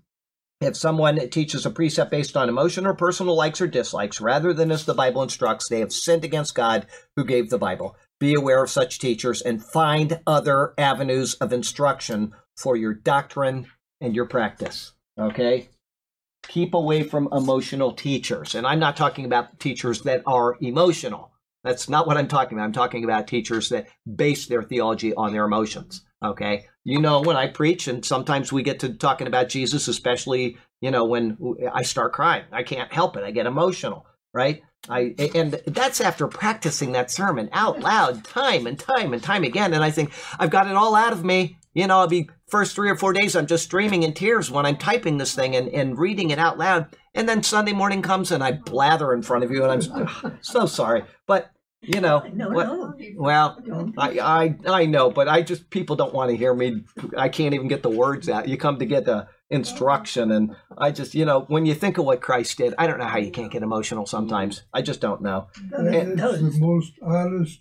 If 0.61 0.77
someone 0.77 1.29
teaches 1.29 1.66
a 1.66 1.70
precept 1.70 2.11
based 2.11 2.37
on 2.37 2.49
emotion 2.49 2.87
or 2.87 2.95
personal 2.95 3.37
likes 3.37 3.61
or 3.61 3.66
dislikes 3.66 4.22
rather 4.22 4.55
than 4.55 4.70
as 4.70 4.87
the 4.87 4.95
Bible 4.95 5.22
instructs, 5.22 5.68
they 5.68 5.81
have 5.81 5.93
sinned 5.93 6.24
against 6.24 6.55
God 6.55 6.87
who 7.14 7.24
gave 7.24 7.51
the 7.51 7.59
Bible. 7.59 7.95
Be 8.18 8.35
aware 8.35 8.62
of 8.62 8.70
such 8.70 8.99
teachers 8.99 9.43
and 9.43 9.62
find 9.62 10.18
other 10.27 10.72
avenues 10.79 11.35
of 11.35 11.53
instruction 11.53 12.33
for 12.57 12.74
your 12.74 12.95
doctrine 12.95 13.66
and 14.01 14.14
your 14.14 14.24
practice. 14.24 14.93
Okay? 15.18 15.68
Keep 16.49 16.75
away 16.75 17.03
from 17.03 17.29
emotional 17.33 17.93
teachers. 17.93 18.55
And 18.55 18.67
I'm 18.67 18.79
not 18.79 18.97
talking 18.97 19.25
about 19.25 19.59
teachers 19.59 20.03
that 20.03 20.23
are 20.27 20.57
emotional. 20.61 21.33
That's 21.65 21.89
not 21.89 22.07
what 22.07 22.17
I'm 22.17 22.29
talking 22.29 22.57
about. 22.57 22.65
I'm 22.65 22.73
talking 22.73 23.05
about 23.05 23.27
teachers 23.27 23.71
that 23.71 23.89
base 24.15 24.47
their 24.47 24.63
theology 24.63 25.13
on 25.15 25.33
their 25.33 25.45
emotions. 25.45 26.05
Okay. 26.25 26.67
You 26.85 27.01
know, 27.01 27.21
when 27.21 27.37
I 27.37 27.49
preach, 27.49 27.89
and 27.89 28.05
sometimes 28.05 28.53
we 28.53 28.63
get 28.63 28.81
to 28.81 28.95
talking 28.95 29.27
about 29.27 29.49
Jesus, 29.49 29.89
especially, 29.89 30.57
you 30.81 30.91
know, 30.91 31.05
when 31.05 31.37
I 31.73 31.83
start 31.83 32.13
crying, 32.13 32.45
I 32.53 32.63
can't 32.63 32.93
help 32.93 33.17
it. 33.17 33.25
I 33.25 33.33
get 33.33 33.47
emotional, 33.47 34.07
right? 34.33 34.63
I, 34.89 35.15
and 35.35 35.61
that's 35.67 36.01
after 36.01 36.29
practicing 36.29 36.93
that 36.93 37.11
sermon 37.11 37.49
out 37.53 37.81
loud 37.81 38.25
time 38.25 38.67
and 38.67 38.79
time 38.79 39.13
and 39.13 39.23
time 39.23 39.43
again. 39.43 39.75
And 39.75 39.83
I 39.83 39.91
think 39.91 40.13
I've 40.39 40.51
got 40.51 40.69
it 40.69 40.77
all 40.77 40.95
out 40.95 41.13
of 41.13 41.25
me. 41.25 41.59
You 41.77 41.87
know, 41.87 41.99
I'll 41.99 42.09
be 42.09 42.31
first 42.49 42.74
three 42.74 42.89
or 42.89 42.97
four 42.97 43.12
days, 43.12 43.37
I'm 43.37 43.47
just 43.47 43.64
streaming 43.64 44.03
in 44.03 44.14
tears 44.14 44.51
when 44.51 44.64
I'm 44.64 44.79
typing 44.79 45.18
this 45.18 45.35
thing 45.35 45.55
and, 45.55 45.68
and 45.68 45.99
reading 45.99 46.31
it 46.31 46.39
out 46.39 46.57
loud. 46.57 46.97
And 47.14 47.29
then 47.29 47.43
Sunday 47.43 47.74
morning 47.74 48.01
comes 48.01 48.33
and 48.33 48.43
I 48.43 48.53
blather 48.53 49.12
in 49.12 49.20
front 49.20 49.45
of 49.45 49.51
you 49.51 49.62
and 49.62 49.85
I'm 49.85 49.93
ah, 50.24 50.33
so 50.41 50.64
sorry. 50.64 51.03
But, 51.27 51.51
you 51.83 52.01
know, 52.01 52.22
No, 52.33 52.49
what, 52.49 52.66
no. 52.66 52.95
well, 53.18 53.59
I, 53.99 54.18
I 54.18 54.57
I 54.66 54.87
know, 54.87 55.11
but 55.11 55.29
I 55.29 55.43
just 55.43 55.68
people 55.68 55.97
don't 55.97 56.14
want 56.14 56.31
to 56.31 56.37
hear 56.37 56.55
me. 56.55 56.85
I 57.14 57.29
can't 57.29 57.53
even 57.55 57.68
get 57.68 57.83
the 57.83 57.91
words 57.91 58.31
out. 58.31 58.49
You 58.49 58.57
come 58.57 58.79
to 58.79 58.87
get 58.87 59.05
the 59.05 59.29
instruction, 59.51 60.33
and 60.33 60.57
I 60.79 60.91
just 60.93 61.14
you 61.14 61.27
know 61.27 61.41
when 61.49 61.66
you 61.66 61.74
think 61.74 61.99
of 61.99 62.07
what 62.07 62.22
Christ 62.22 62.57
did, 62.57 62.72
I 62.79 62.87
don't 62.87 62.99
know 62.99 63.05
how 63.07 63.18
you 63.18 63.31
can't 63.31 63.53
get 63.53 63.62
emotional 63.62 64.07
sometimes. 64.07 64.62
I 64.72 64.81
just 64.81 65.03
don't 65.03 65.20
know. 65.20 65.49
Those- 65.70 65.95
And 65.95 66.18
it's 66.18 66.41
the 66.41 66.59
most 66.59 66.93
honest 67.03 67.61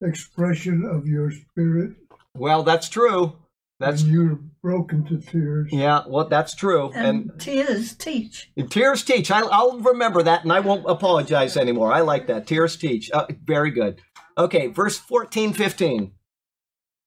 expression 0.00 0.84
of 0.90 1.06
your 1.06 1.30
spirit. 1.30 1.90
Well, 2.34 2.62
that's 2.62 2.88
true. 2.88 3.36
That's 3.80 4.02
and 4.02 4.12
you're 4.12 4.38
broken 4.62 5.04
to 5.06 5.18
tears. 5.18 5.68
yeah. 5.72 6.02
Well, 6.06 6.28
that's 6.28 6.54
true. 6.54 6.92
And, 6.94 7.30
And 7.30 7.40
tears 7.40 7.94
teach. 7.94 8.50
tears 8.68 9.02
teach. 9.02 9.30
I, 9.30 9.40
I'll 9.40 9.80
remember 9.80 10.22
that, 10.22 10.44
and 10.44 10.52
I 10.52 10.60
won't 10.60 10.84
apologize 10.88 11.56
anymore. 11.56 11.92
I 11.92 12.00
like 12.02 12.26
that. 12.28 12.46
Tears 12.46 12.76
teach. 12.76 13.10
Uh, 13.10 13.26
very 13.42 13.70
good. 13.70 14.00
Okay, 14.36 14.66
verse 14.68 14.98
14, 14.98 15.54
15. 15.54 16.12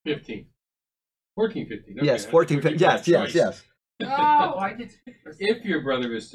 15. 0.05 0.45
14, 1.35 1.67
15. 1.67 1.97
Okay, 1.99 2.05
yes, 2.05 2.25
14, 2.25 2.61
15. 2.61 2.79
Yes, 2.79 3.07
yes, 3.07 3.25
choice. 3.27 3.35
yes. 3.35 3.63
Oh, 4.01 4.57
I 4.59 4.73
did. 4.73 4.91
If 5.39 5.63
your 5.65 5.81
brother 5.81 6.13
is 6.13 6.29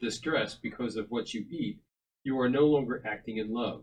distressed 0.00 0.62
because 0.62 0.96
of 0.96 1.06
what 1.10 1.34
you 1.34 1.44
eat, 1.50 1.80
you 2.24 2.38
are 2.40 2.48
no 2.48 2.66
longer 2.66 3.02
acting 3.06 3.38
in 3.38 3.52
love. 3.52 3.82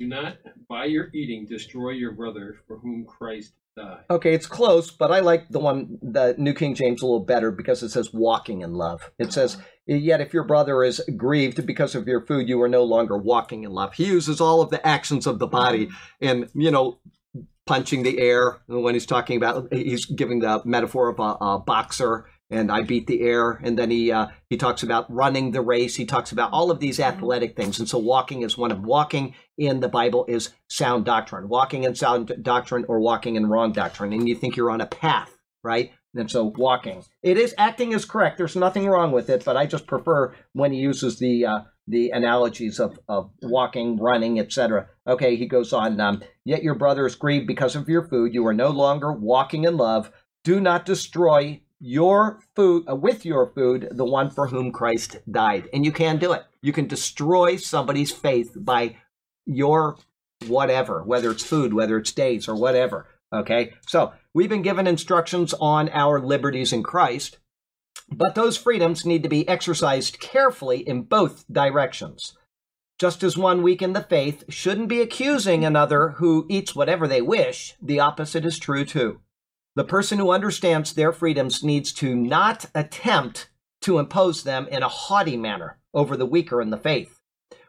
Do 0.00 0.06
not, 0.06 0.36
by 0.68 0.84
your 0.86 1.08
eating, 1.12 1.44
destroy 1.46 1.90
your 1.90 2.12
brother 2.12 2.56
for 2.66 2.78
whom 2.78 3.04
Christ 3.04 3.52
died. 3.52 3.67
Okay, 4.10 4.34
it's 4.34 4.46
close, 4.46 4.90
but 4.90 5.12
I 5.12 5.20
like 5.20 5.48
the 5.48 5.58
one, 5.58 5.98
the 6.02 6.34
New 6.38 6.54
King 6.54 6.74
James, 6.74 7.02
a 7.02 7.06
little 7.06 7.24
better 7.24 7.50
because 7.50 7.82
it 7.82 7.90
says 7.90 8.12
walking 8.12 8.62
in 8.62 8.74
love. 8.74 9.10
It 9.18 9.32
says, 9.32 9.56
Yet 9.86 10.20
if 10.20 10.34
your 10.34 10.44
brother 10.44 10.84
is 10.84 11.00
grieved 11.16 11.64
because 11.66 11.94
of 11.94 12.06
your 12.06 12.26
food, 12.26 12.48
you 12.48 12.60
are 12.60 12.68
no 12.68 12.84
longer 12.84 13.16
walking 13.16 13.64
in 13.64 13.70
love. 13.70 13.94
He 13.94 14.04
uses 14.04 14.40
all 14.40 14.60
of 14.60 14.70
the 14.70 14.86
actions 14.86 15.26
of 15.26 15.38
the 15.38 15.46
body 15.46 15.88
and, 16.20 16.50
you 16.54 16.70
know, 16.70 16.98
punching 17.66 18.02
the 18.02 18.18
air 18.18 18.58
when 18.66 18.94
he's 18.94 19.06
talking 19.06 19.38
about, 19.38 19.72
he's 19.72 20.04
giving 20.04 20.40
the 20.40 20.60
metaphor 20.64 21.08
of 21.08 21.18
a, 21.18 21.36
a 21.40 21.58
boxer 21.58 22.26
and 22.50 22.70
I 22.72 22.82
beat 22.82 23.06
the 23.06 23.22
air. 23.22 23.52
And 23.62 23.78
then 23.78 23.90
he 23.90 24.10
uh, 24.10 24.28
he 24.48 24.56
talks 24.56 24.82
about 24.82 25.12
running 25.12 25.50
the 25.50 25.60
race. 25.60 25.96
He 25.96 26.06
talks 26.06 26.32
about 26.32 26.52
all 26.52 26.70
of 26.70 26.80
these 26.80 27.00
athletic 27.00 27.56
things. 27.56 27.78
And 27.78 27.88
so 27.88 27.98
walking 27.98 28.42
is 28.42 28.58
one 28.58 28.72
of 28.72 28.82
walking 28.82 29.34
in 29.56 29.80
the 29.80 29.88
Bible 29.88 30.24
is 30.28 30.50
sound 30.68 31.04
doctrine. 31.04 31.48
Walking 31.48 31.84
in 31.84 31.94
sound 31.94 32.32
doctrine 32.42 32.84
or 32.88 33.00
walking 33.00 33.36
in 33.36 33.46
wrong 33.46 33.72
doctrine. 33.72 34.12
And 34.12 34.28
you 34.28 34.34
think 34.34 34.56
you're 34.56 34.70
on 34.70 34.80
a 34.80 34.86
path, 34.86 35.36
right? 35.62 35.92
And 36.14 36.30
so 36.30 36.52
walking. 36.56 37.04
It 37.22 37.36
is 37.36 37.54
acting 37.58 37.92
is 37.92 38.04
correct. 38.04 38.38
There's 38.38 38.56
nothing 38.56 38.86
wrong 38.86 39.12
with 39.12 39.28
it, 39.28 39.44
but 39.44 39.56
I 39.56 39.66
just 39.66 39.86
prefer 39.86 40.34
when 40.52 40.72
he 40.72 40.78
uses 40.78 41.18
the 41.18 41.46
uh, 41.46 41.60
the 41.86 42.10
analogies 42.10 42.80
of, 42.80 42.98
of 43.08 43.30
walking, 43.40 43.96
running, 43.96 44.38
etc. 44.38 44.88
Okay, 45.06 45.36
he 45.36 45.46
goes 45.46 45.72
on. 45.72 45.98
Um, 46.00 46.22
Yet 46.48 46.62
your 46.62 46.76
brother 46.76 47.06
is 47.06 47.14
grieved 47.14 47.46
because 47.46 47.76
of 47.76 47.90
your 47.90 48.08
food. 48.08 48.32
You 48.32 48.46
are 48.46 48.54
no 48.54 48.70
longer 48.70 49.12
walking 49.12 49.64
in 49.64 49.76
love. 49.76 50.10
Do 50.44 50.60
not 50.60 50.86
destroy 50.86 51.60
your 51.80 52.40
food 52.54 52.84
uh, 52.88 52.94
with 52.94 53.24
your 53.24 53.46
food 53.46 53.88
the 53.90 54.04
one 54.04 54.30
for 54.30 54.48
whom 54.48 54.72
Christ 54.72 55.16
died. 55.30 55.68
And 55.72 55.84
you 55.84 55.92
can 55.92 56.18
do 56.18 56.32
it. 56.32 56.44
You 56.62 56.72
can 56.72 56.86
destroy 56.86 57.56
somebody's 57.56 58.12
faith 58.12 58.52
by 58.56 58.96
your 59.46 59.96
whatever, 60.46 61.02
whether 61.02 61.30
it's 61.30 61.44
food, 61.44 61.72
whether 61.72 61.98
it's 61.98 62.12
days 62.12 62.48
or 62.48 62.54
whatever. 62.54 63.06
Okay? 63.32 63.74
So, 63.86 64.12
we've 64.34 64.48
been 64.48 64.62
given 64.62 64.86
instructions 64.86 65.54
on 65.60 65.88
our 65.90 66.20
liberties 66.20 66.72
in 66.72 66.82
Christ, 66.82 67.38
but 68.10 68.34
those 68.34 68.56
freedoms 68.56 69.04
need 69.04 69.22
to 69.22 69.28
be 69.28 69.48
exercised 69.48 70.18
carefully 70.18 70.78
in 70.80 71.02
both 71.02 71.44
directions. 71.50 72.36
Just 72.98 73.22
as 73.22 73.38
one 73.38 73.62
weak 73.62 73.82
in 73.82 73.92
the 73.92 74.02
faith 74.02 74.44
shouldn't 74.48 74.88
be 74.88 75.00
accusing 75.00 75.64
another 75.64 76.10
who 76.16 76.46
eats 76.48 76.74
whatever 76.74 77.06
they 77.06 77.22
wish, 77.22 77.74
the 77.80 78.00
opposite 78.00 78.44
is 78.44 78.58
true 78.58 78.84
too. 78.84 79.20
The 79.78 79.84
person 79.84 80.18
who 80.18 80.32
understands 80.32 80.92
their 80.92 81.12
freedoms 81.12 81.62
needs 81.62 81.92
to 81.92 82.16
not 82.16 82.66
attempt 82.74 83.48
to 83.82 84.00
impose 84.00 84.42
them 84.42 84.66
in 84.66 84.82
a 84.82 84.88
haughty 84.88 85.36
manner 85.36 85.78
over 85.94 86.16
the 86.16 86.26
weaker 86.26 86.60
in 86.60 86.70
the 86.70 86.76
faith. 86.76 87.20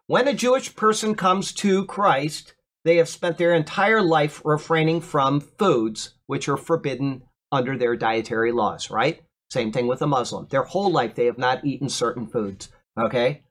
When 0.07 0.27
a 0.27 0.33
Jewish 0.33 0.75
person 0.75 1.13
comes 1.13 1.53
to 1.53 1.85
Christ, 1.85 2.55
they 2.83 2.95
have 2.95 3.07
spent 3.07 3.37
their 3.37 3.53
entire 3.53 4.01
life 4.01 4.41
refraining 4.43 5.01
from 5.01 5.39
foods 5.39 6.15
which 6.25 6.49
are 6.49 6.57
forbidden 6.57 7.25
under 7.51 7.77
their 7.77 7.95
dietary 7.95 8.51
laws, 8.51 8.89
right? 8.89 9.21
Same 9.51 9.71
thing 9.71 9.85
with 9.85 10.01
a 10.01 10.07
Muslim. 10.07 10.47
Their 10.49 10.63
whole 10.63 10.91
life 10.91 11.13
they 11.13 11.27
have 11.27 11.37
not 11.37 11.63
eaten 11.63 11.89
certain 11.89 12.25
foods, 12.25 12.69
okay? 12.99 13.43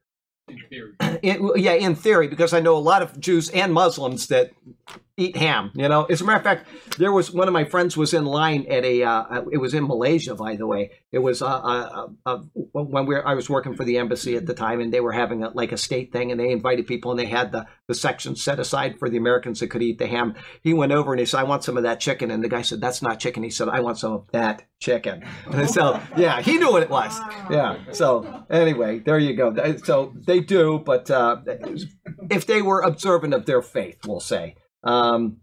In 0.49 0.59
theory. 0.69 0.93
It, 1.23 1.61
yeah, 1.61 1.75
in 1.75 1.95
theory, 1.95 2.27
because 2.27 2.53
I 2.53 2.59
know 2.59 2.77
a 2.77 2.79
lot 2.79 3.03
of 3.03 3.21
Jews 3.21 3.51
and 3.51 3.73
Muslims 3.73 4.27
that 4.27 4.51
eat 5.19 5.37
ham. 5.37 5.73
You 5.75 5.89
know, 5.89 6.05
as 6.05 6.21
a 6.21 6.25
matter 6.25 6.39
of 6.39 6.45
fact, 6.45 6.69
there 6.97 7.13
was 7.13 7.33
one 7.33 7.49
of 7.49 7.53
my 7.53 7.65
friends 7.65 7.97
was 7.97 8.15
in 8.15 8.25
line 8.25 8.67
at 8.71 8.85
a. 8.85 9.03
Uh, 9.03 9.43
it 9.53 9.59
was 9.59 9.75
in 9.75 9.87
Malaysia, 9.87 10.35
by 10.35 10.57
the 10.57 10.67
way. 10.67 10.93
It 11.11 11.19
was 11.19 11.43
uh, 11.43 11.47
uh, 11.47 12.09
uh, 12.25 12.39
when 12.55 13.07
we 13.07 13.15
were, 13.15 13.27
I 13.27 13.35
was 13.35 13.51
working 13.51 13.75
for 13.75 13.85
the 13.85 13.99
embassy 13.99 14.37
at 14.37 14.47
the 14.47 14.55
time, 14.55 14.81
and 14.81 14.93
they 14.93 15.01
were 15.01 15.13
having 15.13 15.43
a, 15.43 15.51
like 15.51 15.73
a 15.73 15.77
state 15.77 16.13
thing, 16.13 16.31
and 16.31 16.41
they 16.41 16.51
invited 16.51 16.87
people, 16.87 17.11
and 17.11 17.19
they 17.19 17.27
had 17.27 17.53
the 17.53 17.67
the 17.89 17.95
section 17.95 18.37
set 18.37 18.61
aside 18.61 18.99
for 18.99 19.11
the 19.11 19.17
Americans 19.17 19.61
that 19.61 19.69
could 19.69 19.83
eat 19.83 19.99
the 19.99 20.07
ham. 20.07 20.35
He 20.63 20.73
went 20.73 20.93
over 20.93 21.13
and 21.13 21.21
he 21.21 21.27
said, 21.27 21.41
"I 21.41 21.45
want 21.45 21.65
some 21.65 21.77
of 21.77 21.83
that 21.83 22.01
chicken," 22.01 22.31
and 22.31 22.43
the 22.43 22.49
guy 22.49 22.63
said, 22.63 22.81
"That's 22.81 23.03
not 23.03 23.19
chicken." 23.19 23.43
He 23.43 23.51
said, 23.51 23.69
"I 23.69 23.81
want 23.81 23.99
some 23.99 24.13
of 24.13 24.27
that 24.33 24.65
chicken." 24.79 25.25
And 25.59 25.69
so, 25.69 26.01
yeah, 26.17 26.41
he 26.41 26.59
knew 26.59 26.71
what 26.71 26.83
it 26.83 26.91
was. 26.91 27.19
Yeah. 27.51 27.79
So 27.93 28.45
anyway, 28.49 29.01
there 29.01 29.19
you 29.19 29.35
go. 29.35 29.53
So 29.83 30.13
they 30.15 30.39
do, 30.41 30.79
but 30.79 31.11
uh, 31.11 31.39
if 32.31 32.47
they 32.47 32.63
were 32.63 32.81
observant 32.83 33.35
of 33.35 33.47
their 33.47 33.63
faith, 33.63 34.07
we'll 34.07 34.21
say. 34.21 34.55
Um, 34.85 35.39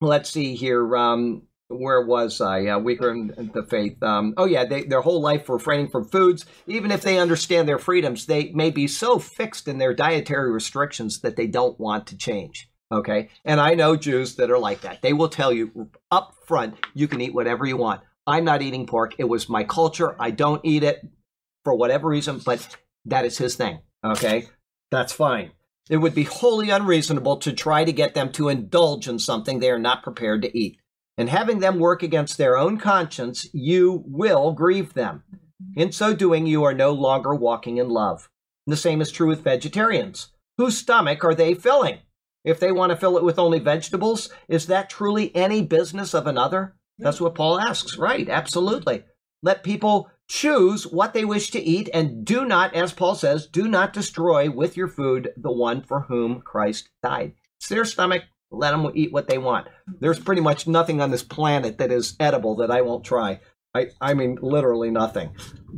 let's 0.00 0.30
see 0.30 0.54
here. 0.54 0.96
Um, 0.96 1.42
where 1.68 2.02
was 2.02 2.40
I? 2.40 2.66
Uh, 2.66 2.78
weaker 2.78 3.10
in 3.10 3.50
the 3.54 3.62
faith. 3.62 4.02
Um, 4.02 4.34
oh 4.36 4.44
yeah, 4.44 4.64
they, 4.64 4.84
their 4.84 5.00
whole 5.00 5.20
life 5.20 5.48
refraining 5.48 5.88
from 5.88 6.04
foods. 6.04 6.44
Even 6.66 6.90
if 6.90 7.02
they 7.02 7.18
understand 7.18 7.68
their 7.68 7.78
freedoms, 7.78 8.26
they 8.26 8.50
may 8.52 8.70
be 8.70 8.86
so 8.86 9.18
fixed 9.18 9.68
in 9.68 9.78
their 9.78 9.94
dietary 9.94 10.52
restrictions 10.52 11.20
that 11.20 11.36
they 11.36 11.46
don't 11.46 11.78
want 11.80 12.06
to 12.08 12.16
change. 12.16 12.68
Okay, 12.90 13.30
and 13.44 13.58
I 13.58 13.74
know 13.74 13.96
Jews 13.96 14.36
that 14.36 14.50
are 14.50 14.58
like 14.58 14.82
that. 14.82 15.00
They 15.00 15.14
will 15.14 15.30
tell 15.30 15.52
you 15.52 15.90
up 16.10 16.34
front, 16.46 16.74
you 16.94 17.08
can 17.08 17.22
eat 17.22 17.34
whatever 17.34 17.64
you 17.64 17.78
want. 17.78 18.02
I'm 18.26 18.44
not 18.44 18.62
eating 18.62 18.86
pork. 18.86 19.14
It 19.18 19.24
was 19.24 19.48
my 19.48 19.64
culture. 19.64 20.14
I 20.20 20.30
don't 20.30 20.60
eat 20.64 20.82
it 20.82 21.00
for 21.64 21.74
whatever 21.74 22.08
reason, 22.08 22.40
but 22.44 22.76
that 23.06 23.24
is 23.24 23.38
his 23.38 23.56
thing. 23.56 23.80
Okay, 24.04 24.48
that's 24.90 25.12
fine. 25.12 25.52
It 25.90 25.96
would 25.98 26.14
be 26.14 26.24
wholly 26.24 26.70
unreasonable 26.70 27.38
to 27.38 27.52
try 27.52 27.84
to 27.84 27.92
get 27.92 28.14
them 28.14 28.30
to 28.32 28.48
indulge 28.48 29.08
in 29.08 29.18
something 29.18 29.58
they 29.58 29.70
are 29.70 29.78
not 29.78 30.02
prepared 30.02 30.42
to 30.42 30.58
eat. 30.58 30.78
And 31.18 31.28
having 31.28 31.58
them 31.58 31.78
work 31.78 32.02
against 32.02 32.38
their 32.38 32.56
own 32.56 32.78
conscience, 32.78 33.46
you 33.52 34.02
will 34.06 34.52
grieve 34.52 34.94
them. 34.94 35.24
In 35.76 35.92
so 35.92 36.14
doing, 36.14 36.46
you 36.46 36.64
are 36.64 36.74
no 36.74 36.92
longer 36.92 37.34
walking 37.34 37.76
in 37.76 37.88
love. 37.88 38.28
The 38.66 38.76
same 38.76 39.00
is 39.00 39.10
true 39.10 39.28
with 39.28 39.44
vegetarians. 39.44 40.28
Whose 40.56 40.78
stomach 40.78 41.24
are 41.24 41.34
they 41.34 41.54
filling? 41.54 41.98
If 42.44 42.60
they 42.60 42.72
want 42.72 42.90
to 42.90 42.96
fill 42.96 43.16
it 43.16 43.24
with 43.24 43.38
only 43.38 43.58
vegetables, 43.58 44.30
is 44.48 44.66
that 44.66 44.90
truly 44.90 45.34
any 45.34 45.62
business 45.62 46.14
of 46.14 46.26
another? 46.26 46.76
That's 46.98 47.20
what 47.20 47.34
Paul 47.34 47.60
asks. 47.60 47.96
Right, 47.96 48.28
absolutely. 48.28 49.04
Let 49.42 49.64
people 49.64 50.10
choose 50.28 50.86
what 50.86 51.14
they 51.14 51.24
wish 51.24 51.50
to 51.50 51.60
eat 51.60 51.88
and 51.92 52.24
do 52.24 52.44
not, 52.44 52.74
as 52.74 52.92
Paul 52.92 53.14
says, 53.14 53.46
do 53.46 53.68
not 53.68 53.92
destroy 53.92 54.50
with 54.50 54.76
your 54.76 54.88
food 54.88 55.30
the 55.36 55.52
one 55.52 55.82
for 55.82 56.02
whom 56.02 56.40
Christ 56.40 56.88
died. 57.02 57.34
It's 57.58 57.68
their 57.68 57.84
stomach. 57.84 58.24
Let 58.50 58.72
them 58.72 58.90
eat 58.94 59.12
what 59.12 59.28
they 59.28 59.38
want. 59.38 59.68
There's 60.00 60.18
pretty 60.18 60.42
much 60.42 60.66
nothing 60.66 61.00
on 61.00 61.10
this 61.10 61.22
planet 61.22 61.78
that 61.78 61.90
is 61.90 62.16
edible 62.20 62.56
that 62.56 62.70
I 62.70 62.82
won't 62.82 63.04
try. 63.04 63.40
I, 63.74 63.86
I 64.00 64.14
mean, 64.14 64.38
literally 64.42 64.90
nothing. 64.90 65.34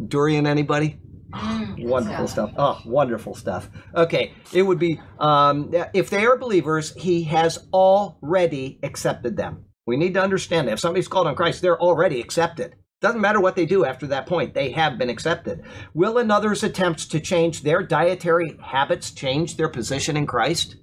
Durian, 0.08 0.46
anybody? 0.46 0.98
wonderful 1.78 2.28
stuff. 2.28 2.52
Oh, 2.56 2.80
wonderful 2.84 3.34
stuff. 3.34 3.68
Okay, 3.94 4.32
it 4.52 4.62
would 4.62 4.78
be 4.78 5.00
um, 5.18 5.72
if 5.92 6.10
they 6.10 6.26
are 6.26 6.36
believers, 6.36 6.94
he 6.94 7.24
has 7.24 7.66
already 7.72 8.78
accepted 8.82 9.36
them. 9.36 9.66
We 9.86 9.96
need 9.96 10.14
to 10.14 10.22
understand 10.22 10.68
that 10.68 10.72
if 10.72 10.80
somebody's 10.80 11.08
called 11.08 11.26
on 11.26 11.36
Christ, 11.36 11.62
they're 11.62 11.80
already 11.80 12.20
accepted. 12.20 12.76
Doesn't 13.04 13.20
matter 13.20 13.38
what 13.38 13.54
they 13.54 13.66
do 13.66 13.84
after 13.84 14.06
that 14.06 14.24
point, 14.24 14.54
they 14.54 14.70
have 14.70 14.96
been 14.96 15.10
accepted. 15.10 15.62
Will 15.92 16.16
another's 16.16 16.62
attempts 16.62 17.04
to 17.08 17.20
change 17.20 17.60
their 17.60 17.82
dietary 17.82 18.56
habits 18.62 19.10
change 19.10 19.58
their 19.58 19.68
position 19.68 20.16
in 20.16 20.26
Christ? 20.26 20.76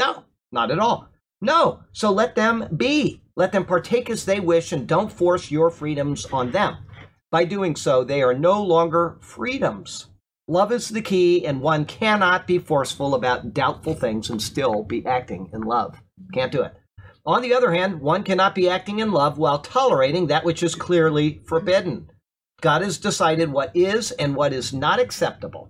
No, 0.00 0.24
not 0.50 0.72
at 0.72 0.80
all. 0.80 1.08
No, 1.40 1.84
so 1.92 2.10
let 2.10 2.34
them 2.34 2.66
be. 2.76 3.22
Let 3.36 3.52
them 3.52 3.64
partake 3.64 4.10
as 4.10 4.24
they 4.24 4.40
wish 4.40 4.72
and 4.72 4.88
don't 4.88 5.12
force 5.12 5.52
your 5.52 5.70
freedoms 5.70 6.26
on 6.32 6.50
them. 6.50 6.78
By 7.30 7.44
doing 7.44 7.76
so, 7.76 8.02
they 8.02 8.22
are 8.22 8.34
no 8.34 8.60
longer 8.60 9.16
freedoms. 9.20 10.06
Love 10.48 10.72
is 10.72 10.88
the 10.88 11.00
key, 11.00 11.46
and 11.46 11.60
one 11.60 11.84
cannot 11.84 12.48
be 12.48 12.58
forceful 12.58 13.14
about 13.14 13.54
doubtful 13.54 13.94
things 13.94 14.30
and 14.30 14.42
still 14.42 14.82
be 14.82 15.06
acting 15.06 15.48
in 15.52 15.60
love. 15.60 16.02
Can't 16.34 16.50
do 16.50 16.62
it. 16.62 16.74
On 17.28 17.42
the 17.42 17.52
other 17.52 17.74
hand, 17.74 18.00
one 18.00 18.22
cannot 18.22 18.54
be 18.54 18.70
acting 18.70 19.00
in 19.00 19.12
love 19.12 19.36
while 19.36 19.58
tolerating 19.58 20.28
that 20.28 20.46
which 20.46 20.62
is 20.62 20.74
clearly 20.74 21.42
forbidden. 21.44 22.08
God 22.62 22.80
has 22.80 22.96
decided 22.96 23.52
what 23.52 23.70
is 23.76 24.12
and 24.12 24.34
what 24.34 24.54
is 24.54 24.72
not 24.72 24.98
acceptable. 24.98 25.68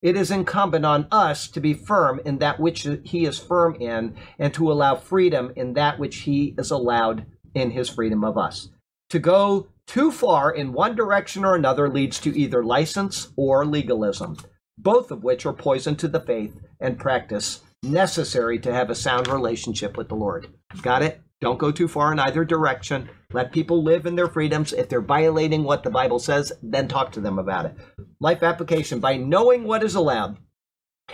It 0.00 0.16
is 0.16 0.30
incumbent 0.30 0.86
on 0.86 1.06
us 1.12 1.46
to 1.48 1.60
be 1.60 1.74
firm 1.74 2.22
in 2.24 2.38
that 2.38 2.58
which 2.58 2.88
He 3.04 3.26
is 3.26 3.38
firm 3.38 3.74
in 3.74 4.16
and 4.38 4.54
to 4.54 4.72
allow 4.72 4.96
freedom 4.96 5.52
in 5.54 5.74
that 5.74 5.98
which 5.98 6.20
He 6.20 6.54
is 6.56 6.70
allowed 6.70 7.26
in 7.54 7.72
His 7.72 7.90
freedom 7.90 8.24
of 8.24 8.38
us. 8.38 8.70
To 9.10 9.18
go 9.18 9.68
too 9.86 10.10
far 10.10 10.52
in 10.52 10.72
one 10.72 10.96
direction 10.96 11.44
or 11.44 11.54
another 11.54 11.90
leads 11.90 12.18
to 12.20 12.34
either 12.34 12.64
license 12.64 13.28
or 13.36 13.66
legalism, 13.66 14.38
both 14.78 15.10
of 15.10 15.22
which 15.22 15.44
are 15.44 15.52
poison 15.52 15.96
to 15.96 16.08
the 16.08 16.20
faith 16.20 16.58
and 16.80 16.98
practice 16.98 17.60
necessary 17.84 18.58
to 18.60 18.72
have 18.72 18.90
a 18.90 18.94
sound 18.94 19.28
relationship 19.28 19.96
with 19.96 20.08
the 20.08 20.16
Lord. 20.16 20.48
Got 20.82 21.02
it? 21.02 21.20
Don't 21.40 21.58
go 21.58 21.70
too 21.70 21.88
far 21.88 22.12
in 22.12 22.18
either 22.18 22.44
direction. 22.44 23.08
Let 23.32 23.52
people 23.52 23.82
live 23.82 24.06
in 24.06 24.16
their 24.16 24.28
freedoms. 24.28 24.72
If 24.72 24.88
they're 24.88 25.00
violating 25.00 25.62
what 25.62 25.82
the 25.82 25.90
Bible 25.90 26.18
says, 26.18 26.52
then 26.62 26.88
talk 26.88 27.12
to 27.12 27.20
them 27.20 27.38
about 27.38 27.66
it. 27.66 27.76
Life 28.20 28.42
application 28.42 28.98
by 28.98 29.16
knowing 29.16 29.64
what 29.64 29.82
is 29.82 29.94
allowed 29.94 30.38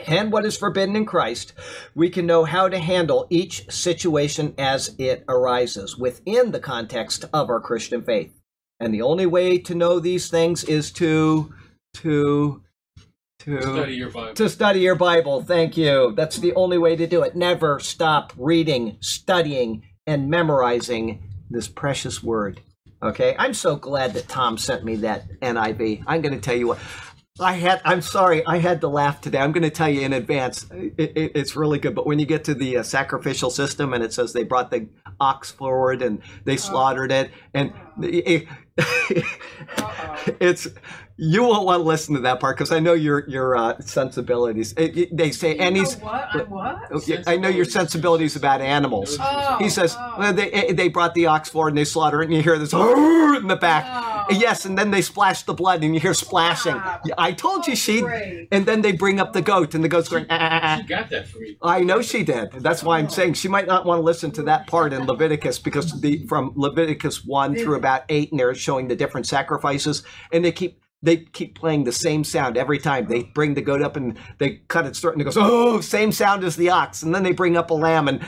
and 0.07 0.31
what 0.31 0.45
is 0.45 0.57
forbidden 0.57 0.95
in 0.95 1.05
Christ, 1.05 1.53
we 1.95 2.11
can 2.11 2.27
know 2.27 2.45
how 2.45 2.69
to 2.69 2.79
handle 2.79 3.27
each 3.29 3.69
situation 3.71 4.55
as 4.57 4.95
it 4.99 5.25
arises 5.29 5.99
within 5.99 6.53
the 6.53 6.61
context 6.61 7.25
of 7.33 7.51
our 7.51 7.61
Christian 7.61 8.03
faith. 8.03 8.41
And 8.79 8.95
the 8.95 9.03
only 9.03 9.27
way 9.27 9.59
to 9.59 9.75
know 9.75 9.99
these 9.99 10.29
things 10.29 10.65
is 10.65 10.93
to 10.93 11.53
to 11.95 12.63
to 13.41 13.63
Study 13.63 13.95
your 13.95 14.11
Bible. 14.11 14.35
to 14.35 14.49
study 14.49 14.81
your 14.81 14.95
Bible. 14.95 15.43
Thank 15.43 15.77
you. 15.77 16.13
That's 16.17 16.37
the 16.37 16.55
only 16.55 16.79
way 16.79 16.97
to 16.97 17.07
do 17.07 17.23
it. 17.23 17.35
Never 17.35 17.81
stop 17.81 18.33
reading, 18.37 18.99
studying, 19.01 19.83
and 20.07 20.29
memorizing 20.29 21.29
this 21.49 21.69
precious 21.69 22.23
word. 22.23 22.61
Okay, 23.03 23.35
I'm 23.39 23.55
so 23.55 23.77
glad 23.77 24.13
that 24.15 24.29
Tom 24.29 24.59
sent 24.59 24.85
me 24.85 24.97
that 24.97 25.41
NIV. 25.41 26.05
I'm 26.07 26.21
going 26.21 26.35
to 26.35 26.41
tell 26.41 26.57
you 26.57 26.69
what. 26.69 26.79
I 27.39 27.53
had. 27.55 27.81
I'm 27.87 28.03
sorry. 28.03 28.45
I 28.45 28.59
had 28.59 28.83
to 28.83 28.89
laugh 28.89 29.23
today. 29.23 29.39
I'm 29.39 29.53
going 29.53 29.63
to 29.63 29.71
tell 29.71 29.89
you 29.89 30.03
in 30.03 30.13
advance. 30.13 30.67
It, 30.71 31.13
it, 31.17 31.33
it's 31.35 31.57
really 31.57 31.79
good. 31.79 31.95
But 31.95 32.07
when 32.07 32.19
you 32.19 32.27
get 32.27 32.45
to 32.45 32.55
the 32.55 32.79
uh, 32.79 32.83
sacrificial 32.83 33.49
system 33.49 33.95
and 33.95 34.05
it 34.05 34.13
says 34.13 34.35
they 34.35 34.45
brought 34.45 34.71
the 34.71 34.89
ox 35.19 35.51
forward 35.51 36.03
and 36.03 36.21
they 36.45 36.59
slaughtered 36.59 37.11
it, 37.11 37.31
and 37.55 37.73
it, 38.03 38.47
it's 40.41 40.69
you 41.21 41.43
won't 41.45 41.67
want 41.67 41.81
to 41.81 41.85
listen 41.87 42.15
to 42.15 42.21
that 42.23 42.41
part 42.41 42.57
because 42.57 42.73
I 42.73 42.79
know 42.81 42.95
your 42.95 43.29
your 43.29 43.57
uh, 43.57 43.79
sensibilities. 43.81 44.73
It- 44.77 44.97
it- 44.97 45.17
they 45.17 45.31
say 45.31 45.57
and 45.59 45.77
he's. 45.77 45.97
what? 45.99 46.29
I 46.33 46.39
what? 46.45 47.29
I 47.29 47.37
know 47.37 47.49
your 47.49 47.67
sensibilities 47.67 48.37
about 48.37 48.61
animals. 48.63 49.19
Oh, 49.21 49.57
He 49.61 49.69
says 49.69 49.95
oh. 49.99 50.15
well, 50.19 50.33
they 50.33 50.73
they 50.73 50.89
brought 50.89 51.15
the 51.15 51.27
ox 51.27 51.49
forward 51.51 51.69
and 51.71 51.79
they 51.79 51.85
slaughter 51.85 52.23
it, 52.23 52.27
and 52.27 52.35
you 52.35 52.43
hear 52.43 52.59
this 52.59 52.73
in 52.73 53.47
the 53.49 53.57
back. 53.61 53.85
Oh. 53.87 54.27
Yes, 54.31 54.65
and 54.65 54.79
then 54.79 54.91
they 54.91 55.03
splash 55.03 55.43
the 55.43 55.55
blood, 55.55 55.83
and 55.83 55.93
you 55.95 56.01
hear 56.01 56.15
splashing. 56.15 56.73
Stop. 56.79 57.03
Yeah, 57.05 57.15
I 57.19 57.33
told 57.33 57.67
you 57.67 57.73
Oh, 57.73 57.77
she. 57.77 58.47
And 58.53 58.65
then 58.65 58.81
they 58.83 58.93
bring 58.93 59.21
up 59.21 59.33
the 59.33 59.43
goat, 59.43 59.75
and 59.75 59.83
the 59.85 59.89
goat's 59.89 60.09
going. 60.09 60.27
"Ah, 60.31 60.39
ah, 60.41 60.61
ah." 60.63 60.77
She 60.79 60.87
got 60.87 61.11
that 61.11 61.29
from 61.29 61.43
me. 61.43 61.57
I 61.63 61.81
know 61.81 62.01
she 62.01 62.23
did. 62.23 62.53
That's 62.53 62.83
why 62.83 62.99
I'm 62.99 63.09
saying 63.11 63.35
she 63.35 63.49
might 63.49 63.67
not 63.67 63.85
want 63.85 63.99
to 63.99 64.03
listen 64.05 64.31
to 64.33 64.43
that 64.45 64.67
part 64.67 64.93
in 64.93 65.07
Leviticus 65.07 65.59
because 65.59 66.01
the 66.01 66.27
from 66.29 66.53
Leviticus 66.55 67.25
one 67.25 67.55
through 67.57 67.77
about 67.77 68.05
eight, 68.09 68.31
and 68.31 68.39
they're 68.41 68.55
showing 68.55 68.89
the 68.89 68.97
different 68.97 69.27
sacrifices, 69.27 70.03
and 70.33 70.45
they 70.45 70.53
keep 70.53 70.81
they 71.03 71.19
keep 71.19 71.59
playing 71.59 71.85
the 71.85 71.93
same 71.93 72.25
sound 72.25 72.57
every 72.57 72.79
time. 72.79 73.07
They 73.07 73.23
bring 73.23 73.55
the 73.55 73.63
goat 73.63 73.83
up 73.83 73.97
and 73.97 74.19
they 74.39 74.63
cut 74.69 74.87
its 74.87 75.01
throat, 75.01 75.15
and 75.15 75.23
it 75.23 75.25
goes, 75.25 75.37
oh, 75.39 75.81
same 75.81 76.13
sound 76.13 76.45
as 76.45 76.57
the 76.57 76.71
ox, 76.71 77.03
and 77.03 77.15
then 77.15 77.23
they 77.23 77.33
bring 77.33 77.57
up 77.57 77.71
a 77.71 77.75
lamb, 77.75 78.09
and 78.09 78.23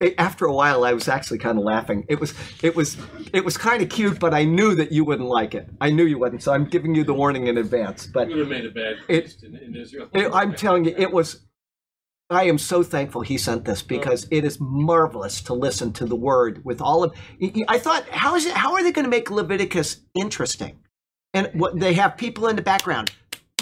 it, 0.00 0.14
after 0.18 0.44
a 0.44 0.52
while, 0.52 0.84
I 0.84 0.92
was 0.92 1.08
actually 1.08 1.38
kind 1.38 1.58
of 1.58 1.64
laughing. 1.64 2.04
It 2.08 2.20
was 2.20 2.34
it 2.62 2.74
was 2.74 2.96
it 3.32 3.44
was 3.44 3.56
kind 3.56 3.82
of 3.82 3.88
cute, 3.88 4.18
but 4.18 4.34
I 4.34 4.44
knew 4.44 4.74
that 4.74 4.92
you 4.92 5.04
wouldn't 5.04 5.28
like 5.28 5.54
it. 5.54 5.68
I 5.80 5.90
knew 5.90 6.04
you 6.04 6.18
wouldn't, 6.18 6.42
so 6.42 6.52
I'm 6.52 6.64
giving 6.64 6.94
you 6.94 7.04
the 7.04 7.14
warning 7.14 7.46
in 7.46 7.58
advance. 7.58 8.06
But 8.06 8.28
would 8.28 8.38
have 8.38 8.48
made 8.48 8.66
a 8.66 8.70
bad 8.70 8.96
It- 9.08 9.36
in, 9.42 9.56
in 9.56 9.76
Israel. 9.76 10.08
it, 10.12 10.30
I'm 10.32 10.54
telling 10.54 10.84
you, 10.84 10.94
it 10.96 11.12
was. 11.12 11.40
I 12.30 12.44
am 12.44 12.56
so 12.58 12.82
thankful 12.82 13.20
he 13.20 13.36
sent 13.36 13.66
this 13.66 13.82
oh. 13.82 13.86
because 13.86 14.26
it 14.30 14.44
is 14.44 14.58
marvelous 14.58 15.42
to 15.42 15.54
listen 15.54 15.92
to 15.94 16.06
the 16.06 16.16
word 16.16 16.64
with 16.64 16.80
all 16.80 17.04
of. 17.04 17.14
I 17.68 17.78
thought, 17.78 18.08
how 18.08 18.34
is 18.34 18.46
it? 18.46 18.54
How 18.54 18.74
are 18.74 18.82
they 18.82 18.92
going 18.92 19.04
to 19.04 19.10
make 19.10 19.30
Leviticus 19.30 19.98
interesting? 20.14 20.80
And 21.34 21.50
what 21.54 21.78
they 21.78 21.94
have 21.94 22.16
people 22.16 22.46
in 22.48 22.56
the 22.56 22.62
background 22.62 23.10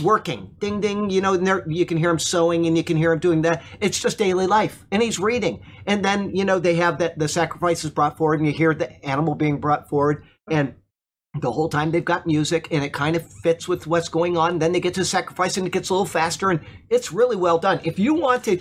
working, 0.03 0.55
ding 0.59 0.81
ding. 0.81 1.11
You 1.11 1.21
know, 1.21 1.35
and 1.35 1.75
you 1.75 1.87
can 1.87 1.99
hear 1.99 2.11
him 2.11 2.19
sewing 2.19 2.67
and 2.67 2.77
you 2.77 2.85
can 2.85 2.97
hear 2.97 3.13
him 3.13 3.19
doing 3.19 3.43
that. 3.43 3.63
It's 3.81 4.01
just 4.01 4.19
daily 4.19 4.47
life, 4.47 4.85
and 4.91 5.03
he's 5.03 5.19
reading. 5.19 5.65
And 5.87 6.05
then 6.05 6.35
you 6.35 6.45
know 6.45 6.59
they 6.59 6.77
have 6.77 6.99
that 6.99 7.19
the 7.19 7.29
sacrifices 7.29 7.91
brought 7.91 8.17
forward, 8.17 8.39
and 8.41 8.47
you 8.47 8.53
hear 8.53 8.75
the 8.75 9.05
animal 9.05 9.35
being 9.35 9.59
brought 9.59 9.89
forward, 9.89 10.25
and 10.51 10.75
the 11.41 11.51
whole 11.51 11.69
time 11.69 11.91
they've 11.91 12.05
got 12.05 12.27
music 12.27 12.69
and 12.71 12.85
it 12.85 12.93
kind 12.93 13.17
of 13.17 13.27
fits 13.43 13.67
with 13.67 13.87
what's 13.87 14.09
going 14.09 14.37
on. 14.37 14.59
Then 14.59 14.73
they 14.73 14.81
get 14.81 14.95
to 14.95 15.05
sacrifice 15.05 15.57
and 15.57 15.67
it 15.67 15.73
gets 15.73 15.89
a 15.89 15.95
little 15.95 16.07
faster 16.07 16.51
and 16.51 16.61
it's 16.91 17.11
really 17.11 17.37
well 17.37 17.59
done. 17.59 17.81
If 17.85 17.99
you 17.99 18.15
want 18.15 18.45
to 18.45 18.61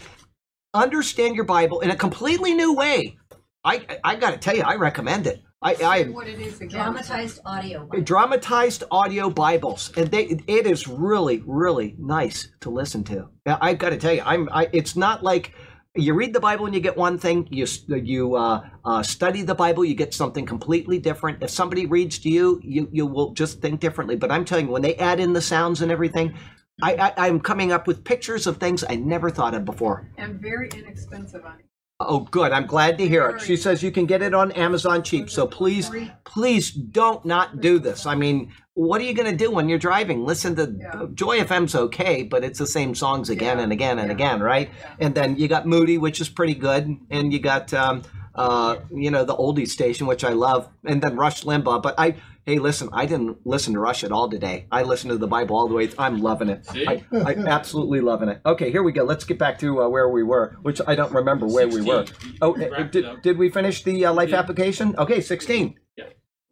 understand 0.74 1.36
your 1.36 1.43
Bible 1.43 1.82
in 1.82 1.91
a 1.91 1.95
completely 1.97 2.53
new 2.53 2.74
way, 2.74 3.18
I 3.66 3.99
I 4.03 4.16
got 4.16 4.32
to 4.32 4.38
tell 4.38 4.55
you, 4.55 4.64
I 4.64 4.76
recommend 4.76 5.28
it. 5.28 5.41
I, 5.64 5.76
I 5.84 6.03
what 6.05 6.28
it 6.28 6.39
is 6.39 6.59
again. 6.59 6.70
Dramatized 6.70 7.39
audio. 7.45 7.86
Bible. 7.86 8.03
dramatized 8.03 8.84
audio 8.89 9.30
Bibles, 9.30 9.91
and 9.95 10.09
they 10.09 10.24
it 10.47 10.66
is 10.66 10.88
really 10.88 11.43
really 11.45 11.95
nice 11.99 12.49
to 12.62 12.72
listen 12.72 13.03
to. 13.05 13.30
Now, 13.45 13.59
I've 13.62 13.78
got 13.78 13.91
to 13.91 13.97
tell 13.97 14.14
you, 14.14 14.24
I'm 14.26 14.49
I, 14.51 14.70
it's 14.74 14.95
not 14.95 15.24
like 15.24 15.53
you 15.95 16.16
read 16.16 16.34
the 16.34 16.39
Bible 16.39 16.66
and 16.66 16.74
you 16.74 16.82
get 16.82 16.97
one 16.97 17.20
thing. 17.20 17.47
You 17.51 17.68
you 17.88 18.36
uh, 18.36 18.68
uh, 18.84 19.03
study 19.03 19.43
the 19.43 19.53
Bible, 19.53 19.86
you 19.86 19.93
get 19.93 20.16
something 20.16 20.47
completely 20.47 20.97
different. 20.97 21.43
If 21.43 21.51
somebody 21.51 21.86
reads 21.86 22.18
to 22.20 22.30
you, 22.30 22.59
you 22.64 22.89
you 22.91 23.05
will 23.05 23.34
just 23.34 23.62
think 23.62 23.82
differently. 23.82 24.16
But 24.16 24.32
I'm 24.32 24.45
telling 24.45 24.66
you, 24.66 24.72
when 24.72 24.82
they 24.82 24.95
add 24.95 25.20
in 25.20 25.34
the 25.34 25.41
sounds 25.41 25.82
and 25.82 25.91
everything. 25.91 26.38
I, 26.84 26.95
I, 26.95 27.28
I'm 27.28 27.39
coming 27.39 27.72
up 27.72 27.86
with 27.86 28.03
pictures 28.03 28.47
of 28.47 28.57
things 28.57 28.84
I 28.89 28.95
never 28.95 29.30
thought 29.30 29.53
of 29.53 29.66
before. 29.66 30.09
And 30.18 30.41
very 30.41 30.68
inexpensive 30.70 31.45
on 31.45 31.59
Oh, 32.08 32.20
good. 32.32 32.52
I'm 32.52 32.66
glad 32.66 32.97
to 32.97 33.08
hear 33.08 33.30
it. 33.30 33.41
She 33.41 33.56
says 33.56 33.84
you 33.84 33.91
can 33.91 34.06
get 34.06 34.22
it 34.22 34.34
on 34.34 34.52
Amazon 34.54 35.04
cheap. 35.04 35.30
So 35.30 35.45
please, 35.47 35.89
please 36.24 36.72
don't 36.72 37.24
not 37.26 37.62
do 37.62 37.80
this. 37.80 38.06
I 38.06 38.16
mean, 38.16 38.52
what 38.74 39.02
are 39.02 39.04
you 39.04 39.14
going 39.14 39.30
to 39.30 39.36
do 39.38 39.52
when 39.52 39.68
you're 39.70 39.80
driving? 39.80 40.24
Listen 40.26 40.56
to 40.56 40.74
Yeah. 40.80 41.08
Joy 41.14 41.39
FM's 41.39 41.76
okay, 41.76 42.24
but 42.24 42.43
it's 42.43 42.60
the 42.60 42.68
same 42.68 42.95
songs 42.95 43.30
again 43.30 43.58
Yeah. 43.58 43.64
and 43.64 43.72
again 43.72 43.99
and 43.99 44.08
Yeah. 44.08 44.14
again, 44.16 44.41
right? 44.41 44.70
And 44.99 45.14
then 45.14 45.36
you 45.36 45.47
got 45.47 45.68
Moody, 45.68 45.97
which 45.97 46.22
is 46.22 46.30
pretty 46.30 46.56
good, 46.56 46.95
and 47.10 47.32
you 47.34 47.39
got 47.39 47.74
um, 47.74 48.02
uh, 48.36 48.77
you 48.93 49.11
know 49.11 49.23
the 49.25 49.36
oldie 49.36 49.67
station, 49.67 50.07
which 50.07 50.23
I 50.23 50.34
love, 50.34 50.69
and 50.86 51.01
then 51.01 51.15
Rush 51.17 51.43
Limbaugh. 51.43 51.82
But 51.82 51.95
I, 51.97 52.15
hey, 52.45 52.59
listen, 52.59 52.89
I 52.93 53.05
didn't 53.05 53.45
listen 53.45 53.73
to 53.73 53.79
Rush 53.79 54.03
at 54.03 54.11
all 54.11 54.29
today. 54.29 54.67
I 54.71 54.84
listened 54.84 55.11
to 55.11 55.17
the 55.17 55.27
Bible 55.27 55.55
all 55.55 55.67
the 55.67 55.75
way. 55.75 55.89
I'm 55.97 56.21
loving 56.21 56.49
it. 56.49 56.65
I, 56.69 57.03
I 57.13 57.34
absolutely 57.47 58.01
loving 58.01 58.29
it. 58.29 58.41
Okay, 58.45 58.71
here 58.71 58.84
we 58.84 58.91
go. 58.91 59.03
Let's 59.03 59.25
get 59.25 59.38
back 59.38 59.59
to 59.59 59.82
uh, 59.84 59.89
where 59.89 60.09
we 60.09 60.23
were, 60.23 60.57
which 60.61 60.82
I 60.88 60.95
don't 60.95 61.13
remember 61.13 61.45
where 61.47 61.67
we 61.67 61.82
were. 61.82 62.05
Oh, 62.41 62.53
uh, 62.61 62.84
did, 62.84 63.21
did 63.21 63.38
we 63.38 63.49
finish 63.49 63.84
the 63.84 64.05
uh, 64.05 64.13
life 64.13 64.29
Yeah. 64.29 64.39
application? 64.39 64.95
Okay, 64.97 65.21
16. 65.21 65.75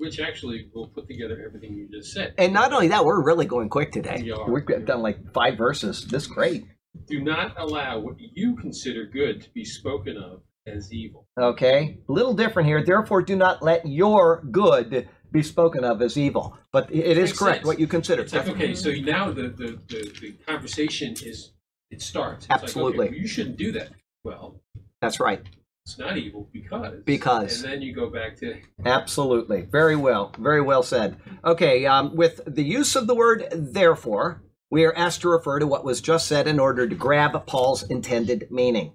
Which 0.01 0.21
actually 0.21 0.69
will 0.73 0.88
put 0.88 1.09
together 1.09 1.43
everything 1.45 1.73
you 1.73 1.89
just 1.91 2.13
said. 2.13 2.34
And 2.38 2.53
not 2.53 2.71
only 2.71 2.88
that, 2.88 3.03
we're 3.03 3.21
really 3.21 3.45
going 3.45 3.67
quick 3.67 3.91
today. 3.91 4.21
We 4.23 4.32
are. 4.32 4.49
We've 4.49 4.86
done 4.86 5.01
like 5.01 5.34
five 5.34 5.57
verses. 5.57 6.07
This 6.07 6.23
is 6.23 6.30
great. 6.30 6.63
Do 7.07 7.19
not 7.21 7.55
allow 7.59 7.99
what 7.99 8.15
you 8.17 8.55
consider 8.55 9.05
good 9.07 9.41
to 9.41 9.49
be 9.49 9.65
spoken 9.65 10.15
of 10.15 10.41
as 10.70 10.91
evil. 10.93 11.28
Okay, 11.39 11.99
a 12.07 12.11
little 12.11 12.34
different 12.34 12.67
here. 12.67 12.84
Therefore, 12.84 13.22
do 13.22 13.36
not 13.36 13.61
let 13.61 13.88
your 13.88 14.43
good 14.51 15.07
be 15.32 15.43
spoken 15.43 15.84
of 15.84 16.01
as 16.01 16.17
evil. 16.17 16.57
But 16.72 16.93
it 16.93 17.17
is 17.17 17.38
correct 17.38 17.59
sense. 17.59 17.67
what 17.67 17.80
you 17.80 17.88
considered. 17.88 18.24
It's 18.24 18.34
like, 18.34 18.49
okay, 18.49 18.74
so 18.76 18.91
now 18.91 19.32
the, 19.32 19.43
the, 19.49 19.80
the, 19.88 20.11
the 20.22 20.32
conversation 20.47 21.13
is, 21.24 21.51
it 21.91 22.01
starts. 22.01 22.45
It's 22.45 22.49
like, 22.49 22.57
okay, 22.57 22.65
Absolutely. 22.65 23.09
well, 23.09 23.15
you 23.15 23.28
shouldn't 23.28 23.57
do 23.57 23.72
that. 23.74 23.89
Well, 24.24 24.61
That's 25.01 25.20
right. 25.20 25.41
it's 25.86 25.97
not 25.97 26.17
evil 26.17 26.49
because. 26.51 27.01
Because. 27.05 27.63
And 27.63 27.74
then 27.74 27.82
you 27.82 27.93
go 27.93 28.09
back 28.09 28.38
to, 28.38 28.59
Absolutely. 28.86 29.61
Very 29.63 29.95
well. 29.95 30.34
Very 30.38 30.61
well 30.61 30.84
said. 30.84 31.17
Okay, 31.43 31.86
um, 31.86 32.15
with 32.15 32.41
the 32.45 32.63
use 32.63 32.95
of 32.95 33.07
the 33.07 33.15
word 33.15 33.47
therefore, 33.51 34.43
we 34.72 34.86
are 34.86 34.95
asked 34.95 35.22
to 35.22 35.30
refer 35.30 35.59
to 35.59 35.67
what 35.67 35.84
was 35.84 36.01
just 36.01 36.28
said 36.28 36.47
in 36.47 36.59
order 36.59 36.88
to 36.88 36.95
grab 36.95 37.45
Paul's 37.47 37.84
intended 37.84 38.47
meaning. 38.51 38.93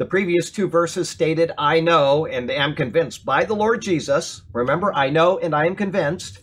The 0.00 0.06
previous 0.06 0.50
two 0.50 0.66
verses 0.66 1.08
stated, 1.08 1.52
I 1.56 1.78
know 1.78 2.26
and 2.26 2.50
am 2.50 2.74
convinced 2.74 3.24
by 3.24 3.44
the 3.44 3.54
Lord 3.54 3.80
Jesus. 3.80 4.42
Remember, 4.52 4.92
I 4.92 5.08
know 5.08 5.38
and 5.38 5.54
I 5.54 5.66
am 5.66 5.76
convinced 5.76 6.40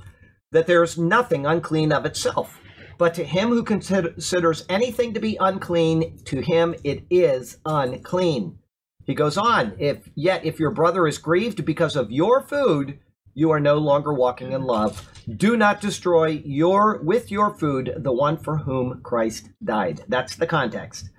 that 0.53 0.67
there 0.67 0.81
is 0.83 0.97
nothing 0.97 1.45
unclean 1.45 1.91
of 1.91 2.05
itself. 2.05 2.57
But 2.97 3.13
to 3.15 3.25
him 3.25 3.49
who 3.49 3.63
considers 3.63 4.65
anything 4.69 5.13
to 5.13 5.19
be 5.19 5.35
unclean, 5.37 6.19
to 6.25 6.39
him 6.39 6.75
it 6.85 7.03
is 7.09 7.57
unclean. 7.65 8.57
He 9.03 9.13
goes 9.13 9.37
on, 9.37 9.73
if 9.77 10.09
yet 10.15 10.45
if 10.45 10.57
your 10.57 10.71
brother 10.71 11.05
is 11.05 11.17
grieved 11.17 11.65
because 11.65 11.97
of 11.97 12.09
your 12.09 12.43
food, 12.43 12.99
you 13.33 13.51
are 13.51 13.59
no 13.59 13.75
longer 13.75 14.13
walking 14.13 14.53
in 14.53 14.63
love. 14.63 15.09
Do 15.35 15.57
not 15.57 15.81
destroy 15.81 16.41
your 16.45 17.01
with 17.03 17.29
your 17.29 17.53
food 17.53 17.95
the 17.97 18.13
one 18.13 18.37
for 18.37 18.59
whom 18.59 19.01
Christ 19.01 19.49
died. 19.61 20.05
That's 20.07 20.37
the 20.37 20.47
context. 20.47 21.09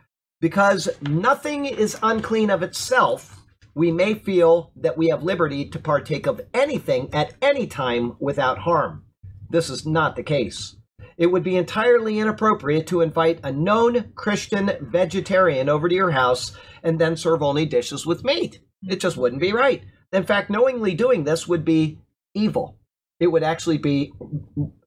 Because 0.43 0.89
nothing 1.03 1.67
is 1.67 1.97
unclean 2.03 2.51
of 2.51 2.65
itself, 2.65 3.45
we 3.77 3.93
may 3.93 4.15
feel 4.15 4.73
that 4.75 4.99
we 4.99 5.07
have 5.07 5.23
liberty 5.23 5.65
to 5.67 5.79
partake 5.79 6.27
of 6.27 6.41
anything 6.53 7.09
at 7.15 7.35
any 7.41 7.69
time 7.69 8.17
without 8.19 8.59
harm. 8.59 9.05
This 9.49 9.71
is 9.71 9.87
not 9.87 10.17
the 10.17 10.25
case. 10.25 10.75
It 11.17 11.29
would 11.29 11.45
be 11.45 11.57
entirely 11.57 12.19
inappropriate 12.19 12.89
to 12.89 13.03
invite 13.03 13.39
a 13.45 13.53
known 13.53 14.13
Christian 14.17 14.73
vegetarian 14.81 15.69
over 15.69 15.89
to 15.89 15.95
your 15.95 16.11
house 16.11 16.51
and 16.83 16.99
then 16.99 17.17
serve 17.17 17.41
only 17.41 17.65
dishes 17.65 18.05
with 18.05 18.25
meat. 18.25 18.59
It 18.83 18.99
just 18.99 19.17
wouldn't 19.17 19.41
be 19.41 19.53
right. 19.53 19.85
In 20.13 20.25
fact, 20.25 20.51
knowingly 20.51 20.95
doing 20.95 21.23
this 21.23 21.47
would 21.47 21.65
be 21.65 22.01
evil. 22.35 22.81
It 23.21 23.29
would 23.29 23.45
actually 23.45 23.79
be 23.79 24.13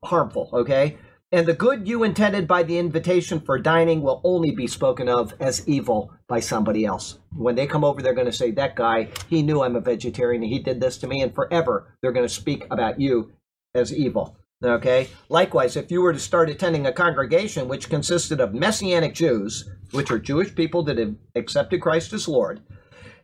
harmful, 0.04 0.50
okay? 0.52 0.98
And 1.32 1.48
the 1.48 1.54
good 1.54 1.88
you 1.88 2.04
intended 2.04 2.48
by 2.48 2.64
the 2.64 2.78
invitation 2.78 3.40
for 3.40 3.58
dining 3.58 4.02
will 4.02 4.22
only 4.24 4.52
be 4.52 4.68
spoken 4.68 5.10
of 5.10 5.34
as 5.40 5.68
evil 5.68 6.14
by 6.28 6.40
somebody 6.40 6.86
else. 6.86 7.18
When 7.36 7.56
they 7.56 7.68
come 7.68 7.84
over, 7.84 8.02
they're 8.02 8.14
going 8.14 8.28
to 8.28 8.32
say, 8.32 8.52
That 8.52 8.76
guy, 8.76 9.10
he 9.28 9.42
knew 9.42 9.62
I'm 9.62 9.76
a 9.76 9.82
vegetarian, 9.82 10.44
he 10.44 10.60
did 10.60 10.80
this 10.80 10.98
to 11.00 11.08
me, 11.08 11.22
and 11.22 11.34
forever 11.34 11.98
they're 12.02 12.12
going 12.12 12.28
to 12.28 12.34
speak 12.34 12.66
about 12.70 13.00
you 13.00 13.34
as 13.74 13.94
evil. 13.94 14.38
Okay? 14.64 15.10
Likewise, 15.28 15.76
if 15.76 15.92
you 15.92 16.02
were 16.02 16.14
to 16.14 16.20
start 16.20 16.50
attending 16.50 16.86
a 16.86 16.94
congregation 16.94 17.68
which 17.68 17.90
consisted 17.90 18.40
of 18.40 18.54
Messianic 18.54 19.14
Jews, 19.14 19.70
which 19.92 20.12
are 20.12 20.20
Jewish 20.20 20.54
people 20.56 20.84
that 20.84 20.98
have 20.98 21.16
accepted 21.36 21.82
Christ 21.82 22.14
as 22.14 22.28
Lord, 22.28 22.62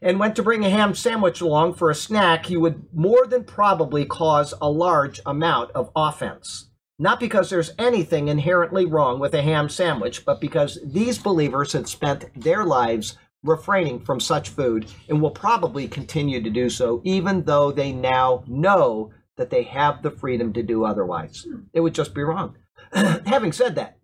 and 0.01 0.19
went 0.19 0.35
to 0.35 0.43
bring 0.43 0.65
a 0.65 0.69
ham 0.69 0.95
sandwich 0.95 1.39
along 1.39 1.75
for 1.75 1.89
a 1.89 1.95
snack, 1.95 2.49
you 2.49 2.59
would 2.59 2.83
more 2.93 3.27
than 3.27 3.43
probably 3.43 4.05
cause 4.05 4.53
a 4.59 4.69
large 4.69 5.21
amount 5.25 5.71
of 5.71 5.91
offense. 5.95 6.70
Not 7.01 7.19
because 7.19 7.49
there's 7.49 7.71
anything 7.79 8.27
inherently 8.27 8.85
wrong 8.85 9.19
with 9.19 9.33
a 9.33 9.41
ham 9.41 9.69
sandwich, 9.69 10.23
but 10.23 10.39
because 10.39 10.77
these 10.85 11.17
believers 11.17 11.73
had 11.73 11.87
spent 11.87 12.29
their 12.39 12.63
lives 12.63 13.17
refraining 13.41 14.01
from 14.01 14.19
such 14.19 14.49
food 14.49 14.85
and 15.09 15.19
will 15.19 15.31
probably 15.31 15.87
continue 15.87 16.43
to 16.43 16.49
do 16.51 16.69
so, 16.69 17.01
even 17.03 17.45
though 17.45 17.71
they 17.71 17.91
now 17.91 18.43
know 18.45 19.11
that 19.35 19.49
they 19.49 19.63
have 19.63 20.03
the 20.03 20.11
freedom 20.11 20.53
to 20.53 20.61
do 20.61 20.85
otherwise. 20.85 21.47
It 21.73 21.79
would 21.79 21.95
just 21.95 22.13
be 22.13 22.21
wrong. 22.21 22.55
Having 22.93 23.53
said 23.53 23.73
that, 23.73 23.97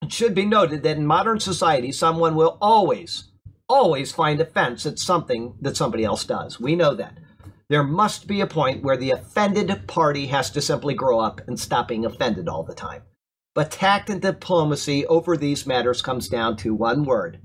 it 0.00 0.10
should 0.10 0.34
be 0.34 0.46
noted 0.46 0.82
that 0.82 0.96
in 0.96 1.04
modern 1.04 1.40
society, 1.40 1.92
someone 1.92 2.36
will 2.36 2.56
always, 2.62 3.24
always 3.68 4.12
find 4.12 4.40
offense 4.40 4.86
at 4.86 4.98
something 4.98 5.56
that 5.60 5.76
somebody 5.76 6.04
else 6.04 6.24
does. 6.24 6.58
We 6.58 6.74
know 6.74 6.94
that. 6.94 7.18
There 7.70 7.84
must 7.84 8.26
be 8.26 8.40
a 8.40 8.48
point 8.48 8.82
where 8.82 8.96
the 8.96 9.12
offended 9.12 9.86
party 9.86 10.26
has 10.26 10.50
to 10.50 10.60
simply 10.60 10.92
grow 10.92 11.20
up 11.20 11.40
and 11.46 11.58
stop 11.58 11.86
being 11.86 12.04
offended 12.04 12.48
all 12.48 12.64
the 12.64 12.74
time. 12.74 13.02
But 13.54 13.70
tact 13.70 14.10
and 14.10 14.20
diplomacy 14.20 15.06
over 15.06 15.36
these 15.36 15.68
matters 15.68 16.02
comes 16.02 16.28
down 16.28 16.56
to 16.58 16.74
one 16.74 17.04
word. 17.04 17.40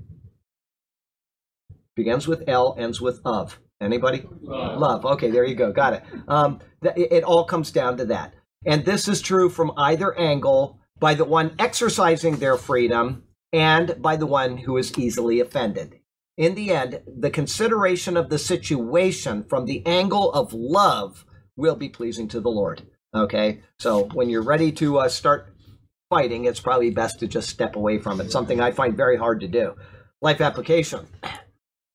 Begins 1.94 2.26
with 2.26 2.42
L, 2.48 2.74
ends 2.76 3.00
with 3.00 3.20
of. 3.24 3.60
Anybody? 3.80 4.26
Love. 4.42 4.80
Love. 4.80 5.06
Okay, 5.06 5.30
there 5.30 5.44
you 5.44 5.54
go. 5.54 5.70
Got 5.72 5.92
it. 5.92 6.02
Um, 6.26 6.58
th- 6.82 6.96
it 6.96 7.12
it 7.12 7.24
all 7.24 7.44
comes 7.44 7.70
down 7.70 7.96
to 7.98 8.06
that. 8.06 8.34
And 8.64 8.84
this 8.84 9.06
is 9.06 9.20
true 9.22 9.48
from 9.48 9.72
either 9.76 10.18
angle 10.18 10.80
by 10.98 11.14
the 11.14 11.24
one 11.24 11.54
exercising 11.60 12.36
their 12.36 12.56
freedom 12.56 13.22
and 13.52 14.02
by 14.02 14.16
the 14.16 14.26
one 14.26 14.56
who 14.56 14.76
is 14.76 14.98
easily 14.98 15.38
offended. 15.38 16.00
In 16.36 16.54
the 16.54 16.70
end, 16.70 17.00
the 17.06 17.30
consideration 17.30 18.16
of 18.16 18.28
the 18.28 18.38
situation 18.38 19.44
from 19.44 19.64
the 19.64 19.84
angle 19.86 20.32
of 20.32 20.52
love 20.52 21.24
will 21.56 21.76
be 21.76 21.88
pleasing 21.88 22.28
to 22.28 22.40
the 22.40 22.50
Lord. 22.50 22.82
Okay? 23.14 23.62
So 23.78 24.04
when 24.12 24.28
you're 24.28 24.42
ready 24.42 24.70
to 24.72 24.98
uh, 24.98 25.08
start 25.08 25.48
fighting, 26.10 26.44
it's 26.44 26.60
probably 26.60 26.90
best 26.90 27.20
to 27.20 27.26
just 27.26 27.48
step 27.48 27.74
away 27.74 27.98
from 27.98 28.20
it, 28.20 28.30
something 28.30 28.60
I 28.60 28.70
find 28.70 28.96
very 28.96 29.16
hard 29.16 29.40
to 29.40 29.48
do. 29.48 29.74
Life 30.20 30.40
application 30.40 31.06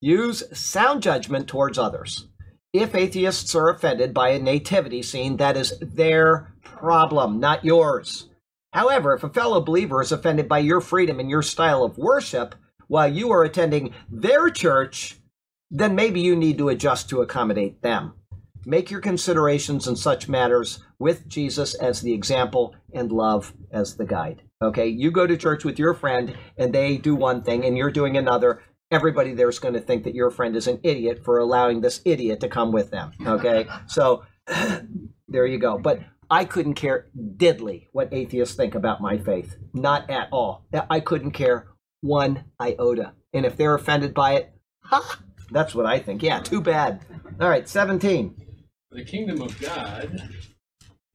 use 0.02 0.44
sound 0.58 1.04
judgment 1.04 1.48
towards 1.48 1.78
others. 1.78 2.28
If 2.74 2.96
atheists 2.96 3.54
are 3.54 3.70
offended 3.70 4.14
by 4.14 4.30
a 4.30 4.40
nativity 4.40 5.04
scene, 5.04 5.38
that 5.38 5.56
is 5.56 5.78
their 5.80 6.54
problem, 6.64 7.40
not 7.40 7.64
yours. 7.64 8.30
However, 8.74 9.14
if 9.14 9.24
a 9.24 9.30
fellow 9.30 9.62
believer 9.62 10.02
is 10.02 10.12
offended 10.12 10.48
by 10.48 10.60
your 10.60 10.82
freedom 10.82 11.20
and 11.20 11.30
your 11.30 11.42
style 11.42 11.84
of 11.84 11.98
worship 11.98 12.56
while 12.92 13.08
you 13.08 13.32
are 13.32 13.46
attending 13.46 13.94
their 14.10 14.50
church, 14.50 15.16
then 15.70 15.96
maybe 15.96 16.20
you 16.20 16.36
need 16.36 16.58
to 16.58 16.68
adjust 16.68 17.08
to 17.08 17.22
accommodate 17.22 17.82
them. 17.82 18.14
Make 18.66 18.92
your 18.92 19.00
considerations 19.00 19.88
in 19.88 19.96
such 19.96 20.28
matters 20.28 20.84
with 21.00 21.26
Jesus 21.30 21.74
as 21.74 22.02
the 22.02 22.12
example 22.12 22.76
and 22.94 23.10
love 23.10 23.54
as 23.72 23.96
the 23.96 24.04
guide. 24.04 24.42
Okay, 24.62 24.88
you 24.88 25.10
go 25.10 25.26
to 25.26 25.38
church 25.38 25.64
with 25.64 25.80
your 25.80 25.94
friend 25.94 26.36
and 26.58 26.74
they 26.74 26.98
do 26.98 27.16
one 27.16 27.44
thing 27.44 27.64
and 27.64 27.78
you're 27.78 27.92
doing 27.92 28.18
another. 28.18 28.62
Everybody 28.92 29.34
there's 29.34 29.60
going 29.60 29.76
to 29.76 29.80
think 29.80 30.04
that 30.04 30.14
your 30.14 30.30
friend 30.30 30.54
is 30.58 30.68
an 30.68 30.82
idiot 30.84 31.22
for 31.24 31.40
allowing 31.40 31.80
this 31.80 32.02
idiot 32.04 32.42
to 32.42 32.50
come 32.50 32.74
with 32.74 32.92
them. 32.92 33.14
Okay, 33.26 33.68
so 33.88 34.24
there 35.30 35.46
you 35.46 35.60
go. 35.60 35.78
But 35.78 36.02
I 36.30 36.44
couldn't 36.44 36.74
care 36.74 37.08
diddly 37.18 37.88
what 37.94 38.14
atheists 38.14 38.56
think 38.56 38.76
about 38.76 39.00
my 39.00 39.18
faith. 39.18 39.56
Not 39.74 40.10
at 40.10 40.28
all. 40.34 40.66
I 40.90 41.00
couldn't 41.00 41.32
care 41.32 41.68
one 42.02 42.44
iota. 42.62 43.14
And 43.34 43.46
if 43.46 43.56
they're 43.56 43.76
offended 43.76 44.14
by 44.14 44.34
it, 44.34 44.54
ha, 44.84 45.20
that's 45.52 45.74
what 45.74 45.86
I 45.86 46.00
think. 46.00 46.22
Yeah, 46.24 46.40
too 46.40 46.62
bad. 46.62 47.06
All 47.40 47.50
right, 47.50 47.68
17. 47.68 48.36
the 48.92 49.04
kingdom 49.06 49.42
of 49.42 49.60
God 49.60 50.30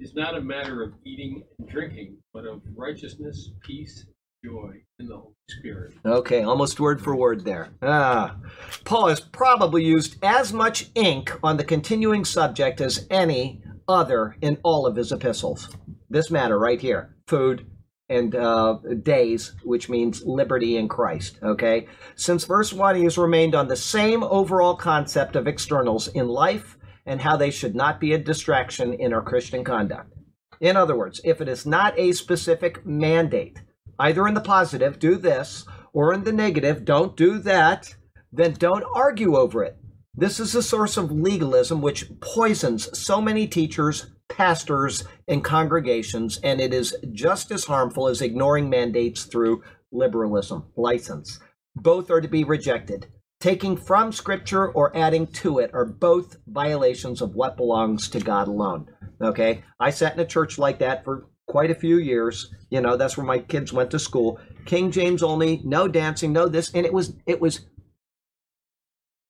is 0.01 0.15
not 0.15 0.37
a 0.37 0.41
matter 0.41 0.83
of 0.83 0.95
eating 1.05 1.43
and 1.59 1.69
drinking, 1.69 2.17
but 2.33 2.47
of 2.47 2.63
righteousness, 2.75 3.51
peace, 3.63 4.07
joy 4.45 4.73
in 4.99 5.07
the 5.07 5.17
Holy 5.17 5.35
Spirit. 5.51 5.95
Okay, 6.05 6.43
almost 6.43 6.81
word 6.81 7.01
for 7.03 7.17
word 7.17 7.45
there. 7.45 7.71
Ah. 7.83 8.37
Paul 8.85 9.09
has 9.09 9.21
probably 9.21 9.85
used 9.85 10.17
as 10.23 10.53
much 10.53 10.91
ink 10.95 11.33
on 11.43 11.57
the 11.57 11.65
continuing 11.65 12.25
subject 12.25 12.81
as 12.81 13.07
any 13.11 13.63
other 13.89 14.37
in 14.41 14.59
all 14.63 14.87
of 14.87 14.97
his 14.97 15.13
epistles. 15.13 15.69
This 16.11 16.31
matter 16.31 16.59
right 16.59 16.81
here 16.81 17.15
food 17.27 17.67
and 18.09 18.35
uh, 18.35 18.79
days, 19.03 19.55
which 19.65 19.89
means 19.89 20.25
liberty 20.25 20.77
in 20.77 20.89
Christ. 20.89 21.39
Okay? 21.43 21.89
Since 22.15 22.45
verse 22.45 22.73
1, 22.73 22.97
he 22.97 23.05
has 23.05 23.19
remained 23.19 23.55
on 23.55 23.69
the 23.69 23.77
same 23.77 24.23
overall 24.23 24.77
concept 24.77 25.37
of 25.37 25.47
externals 25.47 26.09
in 26.09 26.29
life 26.29 26.77
and 27.05 27.21
how 27.21 27.37
they 27.37 27.51
should 27.51 27.75
not 27.75 28.01
be 28.01 28.13
a 28.13 28.19
distraction 28.19 28.93
in 28.95 29.13
our 29.13 29.23
Christian 29.23 29.65
conduct. 29.65 30.13
In 30.61 30.77
other 30.77 30.97
words, 30.97 31.21
if 31.25 31.41
it 31.41 31.49
is 31.49 31.67
not 31.67 31.99
a 31.99 32.13
specific 32.13 32.85
mandate, 32.87 33.61
either 33.99 34.27
in 34.27 34.35
the 34.35 34.41
positive, 34.41 34.99
do 34.99 35.17
this, 35.17 35.65
or 35.93 36.13
in 36.13 36.25
the 36.25 36.33
negative, 36.33 36.85
don't 36.85 37.17
do 37.17 37.39
that, 37.39 37.95
then 38.33 38.53
don't 38.55 38.85
argue 38.95 39.37
over 39.37 39.63
it. 39.63 39.77
This 40.15 40.41
is 40.41 40.55
a 40.55 40.63
source 40.63 40.97
of 40.97 41.13
legalism 41.13 41.83
which 41.83 42.11
poisons 42.21 42.99
so 42.99 43.21
many 43.21 43.47
teachers, 43.47 44.07
pastors, 44.29 45.05
and 45.29 45.45
congregations, 45.45 46.39
and 46.43 46.61
it 46.61 46.75
is 46.75 46.97
just 47.13 47.51
as 47.51 47.65
harmful 47.65 48.09
as 48.09 48.21
ignoring 48.21 48.69
mandates 48.69 49.25
through 49.25 49.63
liberalism, 49.93 50.65
license. 50.77 51.39
Both 51.75 52.11
are 52.11 52.21
to 52.21 52.29
be 52.29 52.45
rejected. 52.45 53.07
Taking 53.41 53.77
from 53.77 54.13
Scripture 54.13 54.69
or 54.69 54.97
adding 54.97 55.27
to 55.29 55.59
it 55.59 55.71
are 55.75 55.85
both 55.85 56.37
violations 56.47 57.21
of 57.21 57.35
what 57.35 57.57
belongs 57.57 58.09
to 58.11 58.21
God 58.21 58.49
alone. 58.49 58.89
Okay? 59.21 59.63
I 59.79 59.91
sat 59.91 60.15
in 60.15 60.21
a 60.21 60.27
church 60.27 60.59
like 60.59 60.79
that 60.79 61.05
for 61.05 61.27
quite 61.47 61.71
a 61.71 61.75
few 61.75 61.99
years. 61.99 62.53
You 62.71 62.81
know, 62.81 62.97
that's 62.97 63.17
where 63.17 63.27
my 63.27 63.39
kids 63.39 63.73
went 63.73 63.91
to 63.91 63.99
school. 63.99 64.41
King 64.65 64.91
James 64.91 65.23
only, 65.23 65.61
no 65.65 65.87
dancing, 65.87 66.33
no 66.33 66.49
this, 66.49 66.73
and 66.73 66.85
it 66.85 66.93
was 66.93 67.15
it 67.27 67.41
was 67.41 67.67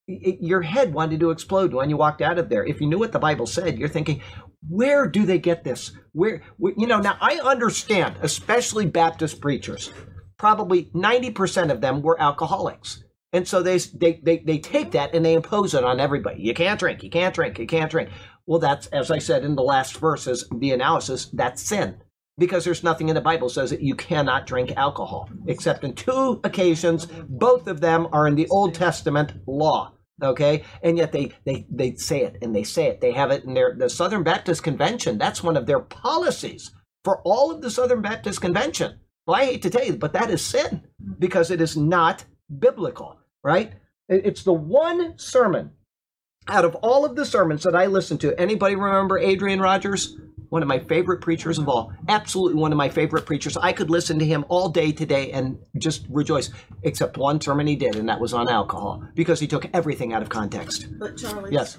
it, 0.08 0.38
your 0.40 0.62
head 0.62 0.92
wanted 0.92 1.20
to 1.20 1.30
explode 1.30 1.72
when 1.74 1.90
you 1.90 1.96
walked 1.96 2.22
out 2.22 2.38
of 2.38 2.48
there. 2.48 2.64
If 2.64 2.80
you 2.80 2.86
knew 2.86 2.98
what 2.98 3.12
the 3.12 3.18
Bible 3.18 3.46
said, 3.46 3.78
you're 3.78 3.88
thinking, 3.88 4.22
where 4.68 5.06
do 5.06 5.26
they 5.26 5.38
get 5.38 5.64
this? 5.64 5.92
Where, 6.12 6.42
wh- 6.62 6.78
you 6.78 6.86
know, 6.86 7.00
now 7.00 7.16
I 7.20 7.38
understand, 7.38 8.16
especially 8.22 8.86
Baptist 8.86 9.40
preachers, 9.40 9.92
probably 10.38 10.86
90% 10.94 11.70
of 11.70 11.80
them 11.80 12.02
were 12.02 12.20
alcoholics. 12.20 13.02
And 13.32 13.46
so 13.46 13.62
they, 13.62 13.78
they, 13.78 14.20
they, 14.22 14.38
they 14.38 14.58
take 14.58 14.92
that 14.92 15.14
and 15.14 15.24
they 15.24 15.34
impose 15.34 15.74
it 15.74 15.84
on 15.84 16.00
everybody. 16.00 16.40
You 16.42 16.54
can't 16.54 16.78
drink, 16.78 17.02
you 17.02 17.10
can't 17.10 17.34
drink, 17.34 17.58
you 17.58 17.66
can't 17.66 17.90
drink. 17.90 18.10
Well, 18.46 18.60
that's, 18.60 18.86
as 18.88 19.10
I 19.10 19.18
said 19.18 19.44
in 19.44 19.56
the 19.56 19.62
last 19.62 19.98
verses, 19.98 20.48
the 20.56 20.72
analysis, 20.72 21.26
that's 21.32 21.62
sin. 21.62 21.96
Because 22.38 22.64
there's 22.64 22.84
nothing 22.84 23.08
in 23.08 23.14
the 23.14 23.20
Bible 23.22 23.48
says 23.48 23.70
that 23.70 23.80
you 23.80 23.94
cannot 23.94 24.46
drink 24.46 24.72
alcohol, 24.76 25.30
except 25.46 25.84
in 25.84 25.94
two 25.94 26.40
occasions. 26.44 27.06
Both 27.28 27.66
of 27.66 27.80
them 27.80 28.08
are 28.12 28.26
in 28.28 28.34
the 28.34 28.48
Old 28.48 28.74
Testament 28.74 29.32
law. 29.46 29.95
Okay, 30.22 30.64
and 30.82 30.96
yet 30.96 31.12
they 31.12 31.32
they 31.44 31.66
they 31.70 31.94
say 31.94 32.22
it 32.22 32.38
and 32.40 32.54
they 32.56 32.62
say 32.62 32.86
it. 32.86 33.00
They 33.00 33.12
have 33.12 33.30
it 33.30 33.44
in 33.44 33.52
their 33.52 33.74
the 33.74 33.90
Southern 33.90 34.22
Baptist 34.22 34.62
Convention. 34.62 35.18
That's 35.18 35.42
one 35.42 35.56
of 35.56 35.66
their 35.66 35.80
policies 35.80 36.70
for 37.04 37.20
all 37.22 37.50
of 37.50 37.60
the 37.60 37.70
Southern 37.70 38.00
Baptist 38.00 38.40
Convention. 38.40 38.98
Well, 39.26 39.36
I 39.36 39.44
hate 39.44 39.62
to 39.62 39.70
tell 39.70 39.84
you, 39.84 39.96
but 39.96 40.14
that 40.14 40.30
is 40.30 40.42
sin 40.42 40.84
because 41.18 41.50
it 41.50 41.60
is 41.60 41.76
not 41.76 42.24
biblical, 42.58 43.18
right? 43.44 43.72
It's 44.08 44.44
the 44.44 44.52
one 44.54 45.18
sermon 45.18 45.72
out 46.48 46.64
of 46.64 46.76
all 46.76 47.04
of 47.04 47.16
the 47.16 47.26
sermons 47.26 47.64
that 47.64 47.74
I 47.74 47.86
listened 47.86 48.20
to. 48.20 48.38
Anybody 48.40 48.76
remember 48.76 49.18
Adrian 49.18 49.60
Rogers? 49.60 50.16
One 50.50 50.62
of 50.62 50.68
my 50.68 50.78
favorite 50.78 51.20
preachers 51.20 51.58
of 51.58 51.68
all. 51.68 51.92
Absolutely 52.08 52.60
one 52.60 52.72
of 52.72 52.78
my 52.78 52.88
favorite 52.88 53.26
preachers. 53.26 53.56
I 53.56 53.72
could 53.72 53.90
listen 53.90 54.18
to 54.18 54.24
him 54.24 54.44
all 54.48 54.68
day 54.68 54.92
today 54.92 55.32
and 55.32 55.58
just 55.78 56.06
rejoice, 56.08 56.50
except 56.82 57.16
one 57.16 57.40
sermon 57.40 57.66
he 57.66 57.76
did, 57.76 57.96
and 57.96 58.08
that 58.08 58.20
was 58.20 58.32
on 58.32 58.48
alcohol 58.48 59.02
because 59.14 59.40
he 59.40 59.46
took 59.46 59.66
everything 59.74 60.12
out 60.12 60.22
of 60.22 60.28
context. 60.28 60.86
But 60.98 61.16
Charlie, 61.16 61.50
Yes. 61.52 61.78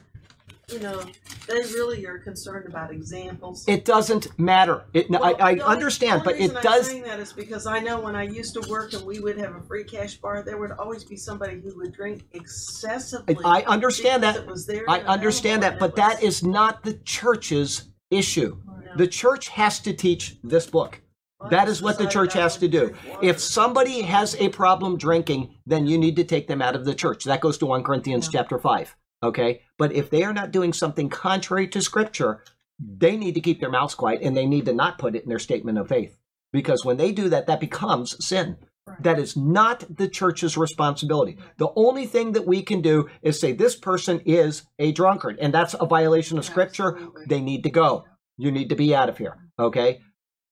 you 0.69 0.79
know, 0.79 1.01
they 1.47 1.61
really 1.73 2.05
are 2.05 2.19
concerned 2.19 2.67
about 2.67 2.91
examples. 2.91 3.63
It 3.69 3.85
doesn't 3.85 4.37
matter. 4.37 4.83
It, 4.93 5.09
Well, 5.09 5.23
I, 5.23 5.35
I 5.39 5.55
the 5.55 5.65
understand, 5.65 6.21
the 6.21 6.25
but 6.25 6.35
it 6.35 6.39
reason 6.49 6.55
does. 6.61 6.65
I'm 6.65 6.83
saying 6.83 7.03
that 7.03 7.19
is 7.19 7.31
because 7.31 7.65
I 7.67 7.79
know 7.79 8.01
when 8.01 8.17
I 8.17 8.23
used 8.23 8.53
to 8.61 8.69
work 8.69 8.91
and 8.93 9.05
we 9.05 9.19
would 9.19 9.37
have 9.37 9.55
a 9.55 9.61
free 9.61 9.85
cash 9.85 10.17
bar, 10.17 10.43
there 10.43 10.57
would 10.57 10.71
always 10.71 11.05
be 11.05 11.15
somebody 11.15 11.61
who 11.61 11.73
would 11.77 11.93
drink 11.93 12.23
excessively. 12.33 13.37
I 13.45 13.61
understand 13.61 14.23
that. 14.23 14.45
Was 14.45 14.69
I 14.89 14.99
understand 15.01 15.63
that, 15.63 15.79
but 15.79 15.91
it 15.91 15.95
that 15.95 16.21
is 16.21 16.43
not 16.43 16.83
the 16.83 16.95
church's 16.95 17.85
issue. 18.09 18.57
The 18.95 19.07
church 19.07 19.49
has 19.49 19.79
to 19.81 19.93
teach 19.93 20.37
this 20.43 20.67
book. 20.67 21.01
That 21.49 21.67
is 21.67 21.81
what 21.81 21.99
the 21.99 22.07
church 22.07 22.33
has 22.33 22.57
to 22.57 22.67
do. 22.67 22.95
If 23.21 23.39
somebody 23.39 24.01
has 24.01 24.35
a 24.35 24.49
problem 24.49 24.97
drinking, 24.97 25.53
then 25.65 25.85
you 25.85 25.97
need 25.97 26.15
to 26.15 26.23
take 26.23 26.47
them 26.47 26.61
out 26.61 26.75
of 26.75 26.85
the 26.85 26.95
church. 26.95 27.25
That 27.25 27.41
goes 27.41 27.57
to 27.59 27.67
1 27.67 27.83
Corinthians 27.83 28.27
chapter 28.27 28.57
5. 28.57 28.95
Okay? 29.23 29.61
But 29.77 29.93
if 29.93 30.09
they 30.09 30.23
are 30.23 30.33
not 30.33 30.51
doing 30.51 30.73
something 30.73 31.09
contrary 31.09 31.67
to 31.69 31.81
scripture, 31.81 32.43
they 32.79 33.17
need 33.17 33.35
to 33.35 33.41
keep 33.41 33.59
their 33.59 33.69
mouths 33.69 33.95
quiet 33.95 34.21
and 34.21 34.35
they 34.35 34.45
need 34.45 34.65
to 34.65 34.73
not 34.73 34.97
put 34.97 35.15
it 35.15 35.23
in 35.23 35.29
their 35.29 35.39
statement 35.39 35.77
of 35.77 35.87
faith. 35.87 36.17
Because 36.51 36.85
when 36.85 36.97
they 36.97 37.11
do 37.11 37.29
that, 37.29 37.47
that 37.47 37.59
becomes 37.59 38.23
sin. 38.25 38.57
That 39.01 39.19
is 39.19 39.35
not 39.37 39.83
the 39.95 40.07
church's 40.07 40.57
responsibility. 40.57 41.37
The 41.57 41.71
only 41.75 42.05
thing 42.05 42.33
that 42.33 42.47
we 42.47 42.61
can 42.61 42.81
do 42.81 43.09
is 43.21 43.39
say 43.39 43.51
this 43.51 43.75
person 43.75 44.21
is 44.25 44.63
a 44.79 44.91
drunkard, 44.91 45.37
and 45.39 45.53
that's 45.53 45.75
a 45.79 45.85
violation 45.85 46.37
of 46.37 46.45
scripture. 46.45 46.95
Absolutely. 46.95 47.25
They 47.27 47.41
need 47.41 47.63
to 47.63 47.69
go. 47.69 48.05
You 48.37 48.51
need 48.51 48.69
to 48.69 48.75
be 48.75 48.95
out 48.95 49.09
of 49.09 49.17
here. 49.17 49.37
Okay? 49.59 50.01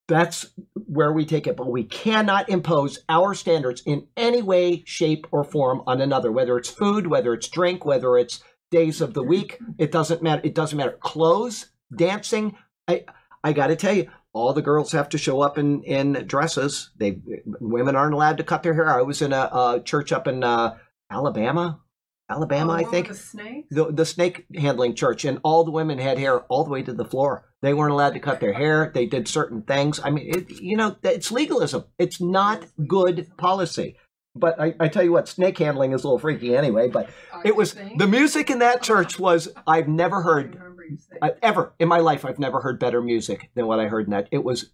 That's 0.07 0.47
where 0.73 1.11
we 1.11 1.25
take 1.25 1.47
it. 1.47 1.57
But 1.57 1.71
we 1.71 1.83
cannot 1.83 2.49
impose 2.49 2.99
our 3.09 3.33
standards 3.33 3.81
in 3.85 4.07
any 4.15 4.41
way, 4.41 4.83
shape, 4.85 5.27
or 5.31 5.43
form 5.43 5.81
on 5.87 6.01
another, 6.01 6.31
whether 6.31 6.57
it's 6.57 6.69
food, 6.69 7.07
whether 7.07 7.33
it's 7.33 7.47
drink, 7.47 7.85
whether 7.85 8.17
it's 8.17 8.43
days 8.71 9.01
of 9.01 9.13
the 9.13 9.23
week. 9.23 9.57
Mm-hmm. 9.61 9.71
It 9.79 9.91
doesn't 9.91 10.21
matter. 10.21 10.41
It 10.43 10.53
doesn't 10.55 10.77
matter. 10.77 10.97
Clothes, 10.99 11.67
dancing. 11.95 12.55
I 12.87 13.05
I 13.43 13.53
got 13.53 13.67
to 13.67 13.75
tell 13.75 13.93
you, 13.93 14.09
all 14.35 14.51
the 14.51 14.61
girls 14.61 14.91
have 14.91 15.07
to 15.09 15.17
show 15.17 15.41
up 15.41 15.57
in 15.57 15.81
in 15.83 16.13
dresses. 16.27 16.91
They 16.97 17.21
women 17.61 17.95
aren't 17.95 18.13
allowed 18.13 18.37
to 18.37 18.43
cut 18.43 18.63
their 18.63 18.73
hair. 18.73 18.89
I 18.89 19.01
was 19.01 19.21
in 19.21 19.31
a, 19.31 19.49
a 19.53 19.81
church 19.83 20.11
up 20.11 20.27
in 20.27 20.43
uh, 20.43 20.75
Alabama, 21.09 21.79
Alabama, 22.29 22.73
Oh, 22.73 22.75
I 22.75 22.83
think. 22.83 23.07
The 23.07 23.15
snake? 23.15 23.65
the, 23.69 23.91
the 23.93 24.05
snake 24.05 24.45
handling 24.53 24.93
church. 24.93 25.23
And 25.23 25.39
all 25.43 25.63
the 25.63 25.71
women 25.71 25.99
had 25.99 26.19
hair 26.19 26.41
all 26.41 26.65
the 26.65 26.69
way 26.69 26.83
to 26.83 26.93
the 26.93 27.05
floor. 27.05 27.45
They 27.61 27.73
weren't 27.73 27.93
allowed 27.93 28.13
to 28.15 28.19
cut 28.19 28.41
their 28.41 28.53
hair. 28.53 28.91
They 28.93 29.05
did 29.05 29.27
certain 29.29 29.61
things. 29.61 30.01
I 30.03 30.09
mean 30.09 30.29
it, 30.35 30.61
you 30.61 30.75
know 30.75 30.97
it's 31.01 31.31
legalism. 31.31 31.85
It's 31.97 32.19
not 32.19 32.65
good 32.87 33.31
policy. 33.37 33.95
But 34.37 34.59
I, 34.59 34.75
I 34.81 34.89
tell 34.89 35.03
you 35.03 35.13
what 35.13 35.29
snake 35.29 35.57
handling 35.59 35.93
is 35.93 36.03
a 36.03 36.07
little 36.07 36.19
freaky 36.19 36.57
anyway 36.57 36.89
but 36.89 37.09
it 37.45 37.55
was 37.55 37.73
the 37.95 38.05
music 38.05 38.49
in 38.49 38.59
that 38.59 38.83
church 38.83 39.17
was 39.17 39.47
i've 39.65 39.87
never 39.87 40.21
heard 40.21 40.61
remember 40.85 41.03
uh, 41.21 41.29
ever 41.41 41.73
in 41.79 41.87
my 41.87 41.99
life 41.99 42.25
i've 42.25 42.39
never 42.39 42.61
heard 42.61 42.79
better 42.79 43.01
music 43.01 43.49
than 43.55 43.67
what 43.67 43.79
i 43.79 43.87
heard 43.87 44.05
in 44.07 44.11
that. 44.11 44.27
It 44.31 44.43
was 44.43 44.71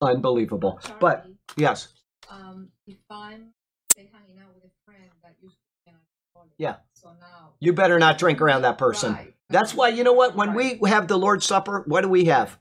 unbelievable. 0.00 0.80
But 1.00 1.26
yes. 1.56 1.88
Um, 2.30 2.68
if 2.86 2.96
I'm 3.10 3.52
say 3.94 4.08
hanging 4.12 4.40
out 4.42 4.54
with 4.54 4.64
a 4.64 4.72
friend 4.84 5.02
that 5.22 5.34
used 5.42 5.56
to 5.56 5.62
be 5.84 5.92
alcoholic, 5.92 6.52
Yeah. 6.58 6.76
So 6.94 7.08
now 7.20 7.50
you 7.60 7.72
better 7.72 7.98
not 7.98 8.18
drink 8.18 8.40
around 8.40 8.62
that 8.62 8.78
person. 8.78 9.12
Right. 9.14 9.34
that's 9.48 9.74
why 9.74 9.88
you 9.88 10.04
know 10.04 10.12
what? 10.12 10.36
When 10.36 10.54
we 10.54 10.80
have 10.86 11.08
the 11.08 11.18
lord's 11.18 11.44
supper 11.46 11.84
what 11.86 12.02
do 12.02 12.08
we 12.08 12.26
have? 12.26 12.58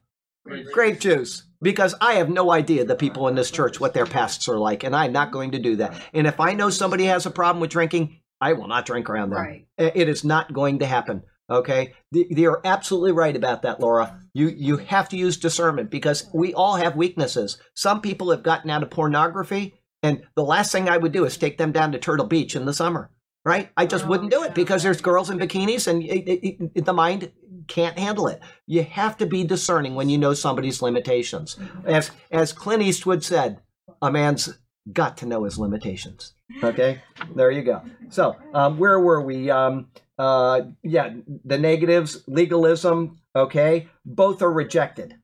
Grape 0.74 1.00
juice. 1.00 1.44
because 1.62 1.94
I 2.02 2.14
have 2.14 2.30
no 2.30 2.52
idea 2.52 2.84
the 2.84 2.96
people 2.96 3.28
in 3.28 3.36
this 3.36 3.52
church 3.52 3.80
what 3.80 3.94
their 3.94 4.06
pasts 4.08 4.48
are 4.50 4.58
like, 4.58 4.84
and 4.84 4.96
I'm 4.96 5.12
not 5.12 5.32
going 5.32 5.52
to 5.52 5.60
do 5.60 5.76
that. 5.78 5.94
And 6.14 6.26
if 6.26 6.40
I 6.40 6.54
know 6.54 6.70
somebody 6.72 7.06
has 7.06 7.26
a 7.26 7.32
problem 7.32 7.60
with 7.62 7.70
drinking, 7.70 8.20
I 8.42 8.54
will 8.54 8.68
not 8.68 8.86
drink 8.86 9.10
around 9.10 9.30
them. 9.30 9.40
Right. 9.40 9.68
It 9.78 10.10
is 10.10 10.24
not 10.24 10.52
going 10.52 10.80
to 10.80 10.86
happen. 10.88 11.24
Okay, 11.50 11.94
The- 12.12 12.28
you're 12.30 12.62
absolutely 12.64 13.12
right 13.12 13.36
about 13.36 13.62
that, 13.64 13.80
Laura. 13.80 14.22
You 14.34 14.48
you 14.50 14.78
have 14.78 15.10
to 15.10 15.18
use 15.18 15.38
discernment 15.38 15.90
because 15.90 16.28
we 16.34 16.54
all 16.54 16.76
have 16.76 16.96
weaknesses. 16.96 17.58
Some 17.76 18.02
people 18.02 18.32
have 18.32 18.44
gotten 18.44 18.70
out 18.70 18.84
of 18.84 18.90
pornography, 18.92 19.74
and 20.04 20.22
the 20.36 20.44
last 20.44 20.72
thing 20.72 20.88
I 20.88 20.98
would 20.98 21.12
do 21.12 21.26
is 21.26 21.38
take 21.38 21.58
them 21.58 21.72
down 21.72 21.92
to 21.94 21.98
Turtle 22.00 22.28
Beach 22.28 22.56
in 22.56 22.66
the 22.66 22.74
summer. 22.74 23.10
Right? 23.46 23.70
I 23.78 23.86
just 23.86 24.06
Oh, 24.06 24.10
wouldn't 24.10 24.32
do 24.32 24.44
it 24.44 24.54
because 24.54 24.84
there's 24.84 25.02
girls 25.02 25.30
in 25.30 25.40
bikinis, 25.40 25.88
and 25.88 26.04
it, 26.04 26.28
it, 26.30 26.72
it- 26.76 26.86
the 26.86 26.94
mind 26.94 27.32
can't 27.68 27.98
handle 27.98 28.28
it. 28.28 28.42
You 28.68 28.84
have 28.84 29.18
to 29.18 29.26
be 29.26 29.44
discerning 29.44 29.96
when 29.96 30.10
you 30.10 30.18
know 30.18 30.34
somebody's 30.34 30.82
limitations. 30.82 31.56
Mm-hmm. 31.56 31.88
As 31.90 32.12
as 32.32 32.54
Clint 32.54 32.84
Eastwood 32.84 33.24
said, 33.24 33.62
a 34.02 34.12
man's 34.12 34.50
got 34.94 35.18
to 35.18 35.26
know 35.26 35.44
his 35.44 35.58
limitations. 35.58 36.34
Okay, 36.64 37.02
there 37.36 37.52
you 37.52 37.62
go. 37.62 37.84
So 38.10 38.36
um, 38.56 38.80
where 38.80 39.00
were 39.00 39.22
we? 39.22 39.52
Um, 39.52 39.92
uh, 40.18 40.62
yeah, 40.82 41.14
the 41.46 41.60
negatives, 41.60 42.24
legalism. 42.28 43.20
Okay, 43.36 43.88
both 44.04 44.42
are 44.42 44.52
rejected. 44.52 45.16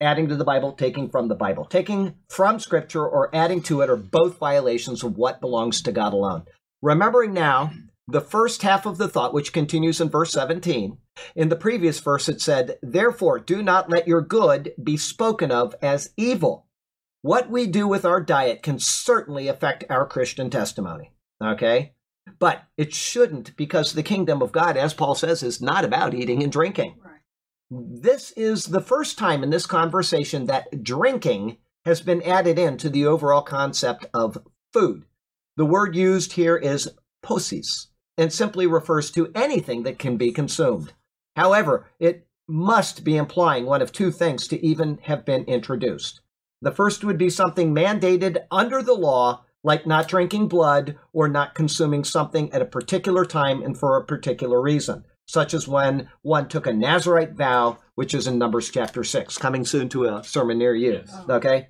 Adding 0.00 0.28
to 0.28 0.36
the 0.36 0.44
Bible, 0.44 0.72
taking 0.72 1.08
from 1.08 1.28
the 1.28 1.34
Bible, 1.34 1.64
taking 1.64 2.14
from 2.28 2.60
Scripture 2.60 3.08
or 3.08 3.34
adding 3.34 3.62
to 3.62 3.80
it 3.80 3.88
are 3.88 3.96
both 3.96 4.38
violations 4.38 5.02
of 5.02 5.16
what 5.16 5.40
belongs 5.40 5.80
to 5.82 5.90
God 5.90 6.12
alone. 6.12 6.44
Remembering 6.82 7.32
now 7.32 7.72
the 8.06 8.20
first 8.20 8.62
half 8.62 8.86
of 8.86 8.96
the 8.96 9.08
thought, 9.08 9.34
which 9.34 9.52
continues 9.52 10.00
in 10.00 10.08
verse 10.08 10.32
17. 10.32 10.96
In 11.34 11.48
the 11.48 11.56
previous 11.56 12.00
verse, 12.00 12.28
it 12.28 12.40
said, 12.40 12.78
Therefore, 12.82 13.38
do 13.38 13.62
not 13.62 13.90
let 13.90 14.08
your 14.08 14.22
good 14.22 14.72
be 14.82 14.96
spoken 14.96 15.50
of 15.50 15.74
as 15.82 16.10
evil. 16.16 16.67
What 17.22 17.50
we 17.50 17.66
do 17.66 17.88
with 17.88 18.04
our 18.04 18.20
diet 18.20 18.62
can 18.62 18.78
certainly 18.78 19.48
affect 19.48 19.84
our 19.90 20.06
Christian 20.06 20.50
testimony. 20.50 21.12
Okay? 21.42 21.94
But 22.38 22.64
it 22.76 22.94
shouldn't 22.94 23.56
because 23.56 23.92
the 23.92 24.02
kingdom 24.02 24.42
of 24.42 24.52
God, 24.52 24.76
as 24.76 24.94
Paul 24.94 25.14
says, 25.14 25.42
is 25.42 25.60
not 25.60 25.84
about 25.84 26.14
eating 26.14 26.42
and 26.42 26.52
drinking. 26.52 26.96
Right. 27.02 27.20
This 27.70 28.30
is 28.32 28.66
the 28.66 28.80
first 28.80 29.18
time 29.18 29.42
in 29.42 29.50
this 29.50 29.66
conversation 29.66 30.46
that 30.46 30.82
drinking 30.82 31.58
has 31.84 32.00
been 32.00 32.22
added 32.22 32.58
into 32.58 32.88
the 32.88 33.06
overall 33.06 33.42
concept 33.42 34.06
of 34.14 34.38
food. 34.72 35.04
The 35.56 35.66
word 35.66 35.96
used 35.96 36.34
here 36.34 36.56
is 36.56 36.90
posis 37.22 37.88
and 38.16 38.32
simply 38.32 38.66
refers 38.66 39.10
to 39.12 39.30
anything 39.34 39.82
that 39.84 39.98
can 39.98 40.16
be 40.16 40.32
consumed. 40.32 40.92
However, 41.36 41.86
it 41.98 42.26
must 42.46 43.04
be 43.04 43.16
implying 43.16 43.66
one 43.66 43.82
of 43.82 43.92
two 43.92 44.10
things 44.10 44.48
to 44.48 44.64
even 44.64 44.98
have 45.02 45.24
been 45.24 45.44
introduced. 45.44 46.20
The 46.60 46.72
first 46.72 47.04
would 47.04 47.18
be 47.18 47.30
something 47.30 47.74
mandated 47.74 48.38
under 48.50 48.82
the 48.82 48.94
law, 48.94 49.44
like 49.62 49.86
not 49.86 50.08
drinking 50.08 50.48
blood 50.48 50.96
or 51.12 51.28
not 51.28 51.54
consuming 51.54 52.04
something 52.04 52.52
at 52.52 52.62
a 52.62 52.66
particular 52.66 53.24
time 53.24 53.62
and 53.62 53.78
for 53.78 53.96
a 53.96 54.04
particular 54.04 54.60
reason, 54.60 55.04
such 55.26 55.54
as 55.54 55.68
when 55.68 56.08
one 56.22 56.48
took 56.48 56.66
a 56.66 56.72
Nazarite 56.72 57.32
vow, 57.32 57.78
which 57.94 58.14
is 58.14 58.26
in 58.26 58.38
Numbers 58.38 58.70
chapter 58.70 59.04
6, 59.04 59.38
coming 59.38 59.64
soon 59.64 59.88
to 59.90 60.06
a 60.06 60.24
sermon 60.24 60.58
near 60.58 60.74
you. 60.74 61.04
Oh. 61.28 61.34
Okay? 61.34 61.68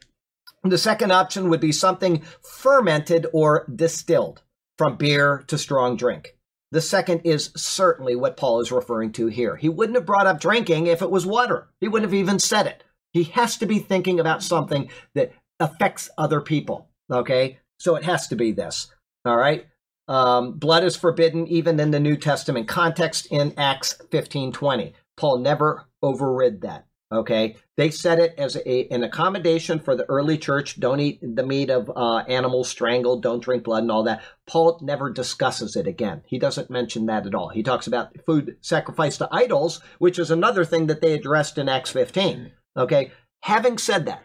The 0.64 0.78
second 0.78 1.12
option 1.12 1.50
would 1.50 1.60
be 1.60 1.72
something 1.72 2.22
fermented 2.42 3.26
or 3.32 3.66
distilled, 3.74 4.42
from 4.76 4.96
beer 4.96 5.44
to 5.48 5.58
strong 5.58 5.96
drink. 5.96 6.36
The 6.70 6.80
second 6.82 7.22
is 7.24 7.50
certainly 7.56 8.14
what 8.14 8.36
Paul 8.36 8.60
is 8.60 8.72
referring 8.72 9.12
to 9.12 9.28
here. 9.28 9.56
He 9.56 9.68
wouldn't 9.68 9.96
have 9.96 10.04
brought 10.04 10.26
up 10.26 10.40
drinking 10.40 10.86
if 10.86 11.00
it 11.00 11.10
was 11.10 11.24
water. 11.24 11.68
He 11.80 11.88
wouldn't 11.88 12.10
have 12.10 12.18
even 12.18 12.38
said 12.38 12.66
it. 12.66 12.84
He 13.12 13.24
has 13.24 13.56
to 13.58 13.66
be 13.66 13.78
thinking 13.78 14.20
about 14.20 14.42
something 14.42 14.90
that 15.14 15.32
affects 15.60 16.10
other 16.18 16.40
people. 16.40 16.88
Okay? 17.10 17.58
So 17.78 17.96
it 17.96 18.04
has 18.04 18.28
to 18.28 18.36
be 18.36 18.52
this. 18.52 18.88
All 19.24 19.36
right? 19.36 19.66
Um, 20.08 20.52
blood 20.52 20.84
is 20.84 20.96
forbidden 20.96 21.46
even 21.48 21.78
in 21.78 21.90
the 21.90 22.00
New 22.00 22.16
Testament 22.16 22.66
context 22.66 23.26
in 23.30 23.52
Acts 23.58 24.00
15:20. 24.10 24.94
Paul 25.16 25.38
never 25.38 25.86
overrid 26.02 26.62
that. 26.62 26.86
Okay, 27.10 27.56
they 27.78 27.90
said 27.90 28.18
it 28.18 28.34
as 28.36 28.56
a, 28.56 28.86
an 28.88 29.02
accommodation 29.02 29.78
for 29.78 29.96
the 29.96 30.04
early 30.10 30.36
church. 30.36 30.78
Don't 30.78 31.00
eat 31.00 31.20
the 31.22 31.42
meat 31.42 31.70
of 31.70 31.90
uh, 31.96 32.18
animals 32.28 32.68
strangled. 32.68 33.22
Don't 33.22 33.42
drink 33.42 33.64
blood 33.64 33.82
and 33.82 33.90
all 33.90 34.02
that. 34.02 34.22
Paul 34.46 34.78
never 34.82 35.08
discusses 35.08 35.74
it 35.74 35.86
again. 35.86 36.22
He 36.26 36.38
doesn't 36.38 36.68
mention 36.68 37.06
that 37.06 37.26
at 37.26 37.34
all. 37.34 37.48
He 37.48 37.62
talks 37.62 37.86
about 37.86 38.14
food 38.26 38.58
sacrificed 38.60 39.18
to 39.18 39.28
idols, 39.32 39.80
which 39.98 40.18
is 40.18 40.30
another 40.30 40.66
thing 40.66 40.86
that 40.88 41.00
they 41.00 41.14
addressed 41.14 41.56
in 41.56 41.66
Acts 41.66 41.90
15. 41.92 42.52
Okay, 42.76 43.12
having 43.42 43.78
said 43.78 44.06
that, 44.06 44.22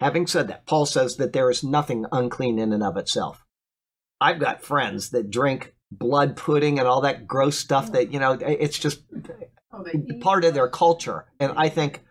having 0.00 0.26
said 0.26 0.48
that, 0.48 0.66
Paul 0.66 0.86
says 0.86 1.16
that 1.16 1.32
there 1.32 1.50
is 1.50 1.64
nothing 1.64 2.06
unclean 2.12 2.58
in 2.58 2.72
and 2.72 2.82
of 2.82 2.96
itself. 2.96 3.44
I've 4.20 4.38
got 4.38 4.62
friends 4.62 5.10
that 5.10 5.30
drink 5.30 5.74
blood 5.90 6.36
pudding 6.36 6.78
and 6.78 6.88
all 6.88 7.00
that 7.02 7.26
gross 7.26 7.58
stuff 7.58 7.92
that 7.92 8.12
you 8.12 8.18
know 8.18 8.32
it's 8.32 8.78
just 8.78 9.02
Oh, 9.76 9.84
part 10.20 10.44
of 10.44 10.54
their 10.54 10.68
culture. 10.68 11.26
And 11.38 11.52
I 11.56 11.68
think 11.68 12.02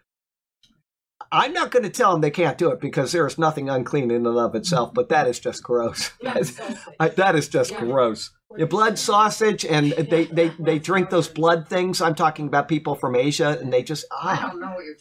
I'm 1.31 1.53
not 1.53 1.71
going 1.71 1.83
to 1.83 1.89
tell 1.89 2.11
them 2.11 2.21
they 2.21 2.31
can't 2.31 2.57
do 2.57 2.69
it 2.69 2.79
because 2.79 3.11
there 3.11 3.25
is 3.25 3.37
nothing 3.37 3.69
unclean 3.69 4.11
in 4.11 4.25
and 4.27 4.37
of 4.37 4.55
itself, 4.55 4.93
but 4.93 5.09
that 5.09 5.27
is 5.27 5.39
just 5.39 5.63
gross. 5.63 6.11
that 6.21 7.35
is 7.35 7.49
just 7.49 7.75
gross. 7.75 8.31
Your 8.57 8.67
blood 8.67 8.97
sausage 8.97 9.65
and 9.65 9.91
they, 9.91 10.25
they, 10.25 10.49
they 10.59 10.79
drink 10.79 11.09
those 11.09 11.27
blood 11.27 11.67
things. 11.67 12.01
I'm 12.01 12.15
talking 12.15 12.47
about 12.47 12.67
people 12.67 12.95
from 12.95 13.15
Asia 13.15 13.57
and 13.59 13.71
they 13.71 13.83
just, 13.83 14.05
I 14.11 14.15
ah, 14.41 14.49
don't 14.49 14.59
know 14.61 14.67
what 14.67 14.85
you're 14.85 14.95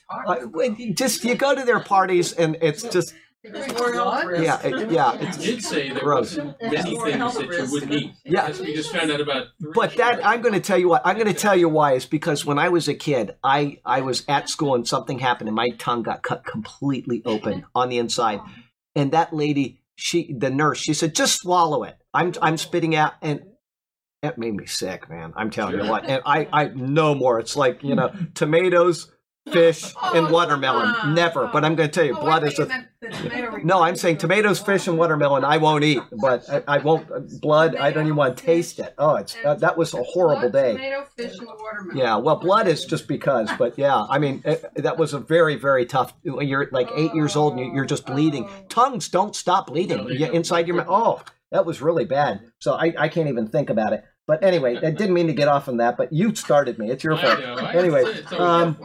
talking 0.48 0.78
about. 0.78 0.97
just, 0.97 1.24
you 1.24 1.35
go 1.35 1.55
to 1.55 1.64
their 1.64 1.81
parties 1.81 2.32
and 2.32 2.56
it's 2.60 2.82
just, 2.82 3.14
There's 3.43 3.72
more 3.74 3.93
health 3.93 4.24
risks. 4.24 4.44
yeah, 4.44 4.66
it, 4.66 4.90
yeah, 4.90 5.12
You 5.12 5.28
it's, 5.28 5.36
did 5.36 5.62
say 5.62 5.90
there 5.90 6.01
Gross. 6.01 6.36
wasn't 6.36 6.56
many 6.62 6.97
things 6.97 7.35
that 7.35 7.66
you 7.66 7.72
wouldn't 7.72 7.93
eat. 7.93 8.12
Yeah. 8.24 8.48
Yes, 8.48 8.59
we 8.59 8.74
just 8.74 8.90
found 8.93 9.10
out 9.10 9.20
about 9.20 9.48
three. 9.60 9.72
But 9.74 9.97
that 9.97 10.24
I'm 10.26 10.40
going 10.40 10.55
to 10.55 10.60
tell 10.60 10.78
you 10.78 10.89
what 10.89 11.02
I'm 11.05 11.16
going 11.16 11.32
to 11.32 11.39
tell 11.39 11.55
you 11.55 11.68
why 11.68 11.93
is 11.93 12.06
because 12.06 12.47
when 12.47 12.59
I 12.59 12.70
was 12.70 12.89
a 12.89 12.94
kid, 12.94 13.36
I 13.44 13.81
I 13.85 14.01
was 14.01 14.24
at 14.28 14.48
school 14.48 14.74
and 14.74 14.89
something 14.89 15.18
happened 15.18 15.48
and 15.48 15.56
my 15.56 15.70
tongue 15.70 16.02
got 16.02 16.22
cut 16.22 16.44
completely 16.47 17.22
open 17.26 17.66
on 17.74 17.90
the 17.90 17.98
inside, 17.98 18.40
and 18.97 19.12
that 19.12 19.35
lady, 19.35 19.82
she 19.94 20.32
the 20.32 20.48
nurse, 20.51 20.78
she 20.78 20.94
said 20.94 21.14
just 21.14 21.43
swallow 21.43 21.85
it. 21.85 21.98
I'm 22.15 22.32
I'm 22.41 22.57
spitting 22.57 22.95
out 22.97 23.15
and. 23.20 23.43
It 24.23 24.39
made 24.39 24.55
me 24.55 24.65
sick, 24.65 25.11
man. 25.11 25.35
I'm 25.36 25.51
telling 25.51 25.77
you 25.78 25.85
what. 25.85 26.07
And 26.09 26.23
I, 26.24 26.49
I 26.51 26.65
no 26.69 27.15
more. 27.15 27.39
It's 27.39 27.57
like, 27.57 27.85
you 27.85 27.95
know, 27.95 28.11
tomatoes, 28.32 29.12
fish, 29.53 29.85
and 30.15 30.28
Oh, 30.28 30.32
watermelon. 30.32 30.95
come 30.95 31.09
on. 31.11 31.15
Never. 31.15 31.47
But 31.49 31.62
I'm 31.62 31.74
going 31.74 31.91
to 31.91 31.95
tell 31.95 32.07
you, 32.07 32.16
Oh, 32.16 32.23
blood 32.23 32.43
is 32.43 32.59
a 32.59 32.65
meant 32.65 32.86
the 33.03 33.11
tomato 33.11 33.57
no, 33.65 33.82
I'm 33.82 33.97
saying 33.97 34.16
tomatoes, 34.16 34.61
fish, 34.61 34.86
and 34.89 34.97
watermelon. 34.97 35.45
I 35.45 35.59
won't 35.59 35.85
eat, 35.85 36.01
but 36.23 36.49
I, 36.49 36.62
I 36.66 36.78
won't 36.78 37.07
blood. 37.43 37.77
I 37.77 37.91
don't 37.91 38.07
even 38.07 38.16
want 38.16 38.39
to 38.39 38.43
taste 38.47 38.78
it. 38.78 38.95
Oh, 38.97 39.16
it's 39.16 39.36
uh, 39.45 39.57
that 39.57 39.77
was 39.77 39.93
a 39.93 40.03
horrible 40.03 40.49
day. 40.49 40.73
Tomato, 40.73 41.05
fish, 41.19 41.39
and 41.39 41.47
watermelon. 41.47 41.99
Yeah, 41.99 42.16
well, 42.16 42.36
blood 42.36 42.66
is 42.66 42.86
just 42.86 43.07
because, 43.07 43.51
but 43.59 43.77
yeah, 43.78 44.07
I 44.09 44.19
mean 44.19 44.41
it, 44.47 44.65
that 44.77 44.97
was 44.97 45.12
a 45.12 45.19
very, 45.19 45.57
very 45.57 45.85
tough. 45.85 46.15
You're 46.23 46.66
like 46.73 46.89
eight 46.97 47.12
years 47.15 47.36
old 47.36 47.59
and 47.59 47.66
you- 47.66 47.74
you're 47.74 47.85
just 47.85 48.07
bleeding, 48.07 48.49
tongues 48.70 49.11
don't 49.11 49.36
stop 49.36 49.66
bleeding 49.66 50.09
inside 50.32 50.66
your 50.66 50.77
mouth. 50.77 50.86
Oh, 50.89 51.23
that 51.55 51.64
was 51.64 51.81
really 51.81 52.05
bad. 52.05 52.40
So 52.59 52.74
I, 52.74 52.93
I 52.98 53.09
can't 53.09 53.28
even 53.28 53.47
think 53.47 53.70
about 53.70 53.93
it. 53.93 54.02
But 54.26 54.43
anyway, 54.43 54.76
I 54.76 54.90
didn't 54.90 55.14
mean 55.14 55.28
to 55.28 55.32
get 55.32 55.47
off 55.47 55.68
on 55.68 55.76
that, 55.76 55.97
but 55.97 56.12
you 56.12 56.35
started 56.35 56.78
me. 56.81 56.90
It's 56.90 57.05
your 57.05 57.16
fault. 57.16 57.39
Anyway, 57.74 58.02
it's 58.02 58.32
always 58.32 58.32
your 58.32 58.40
um, 58.43 58.78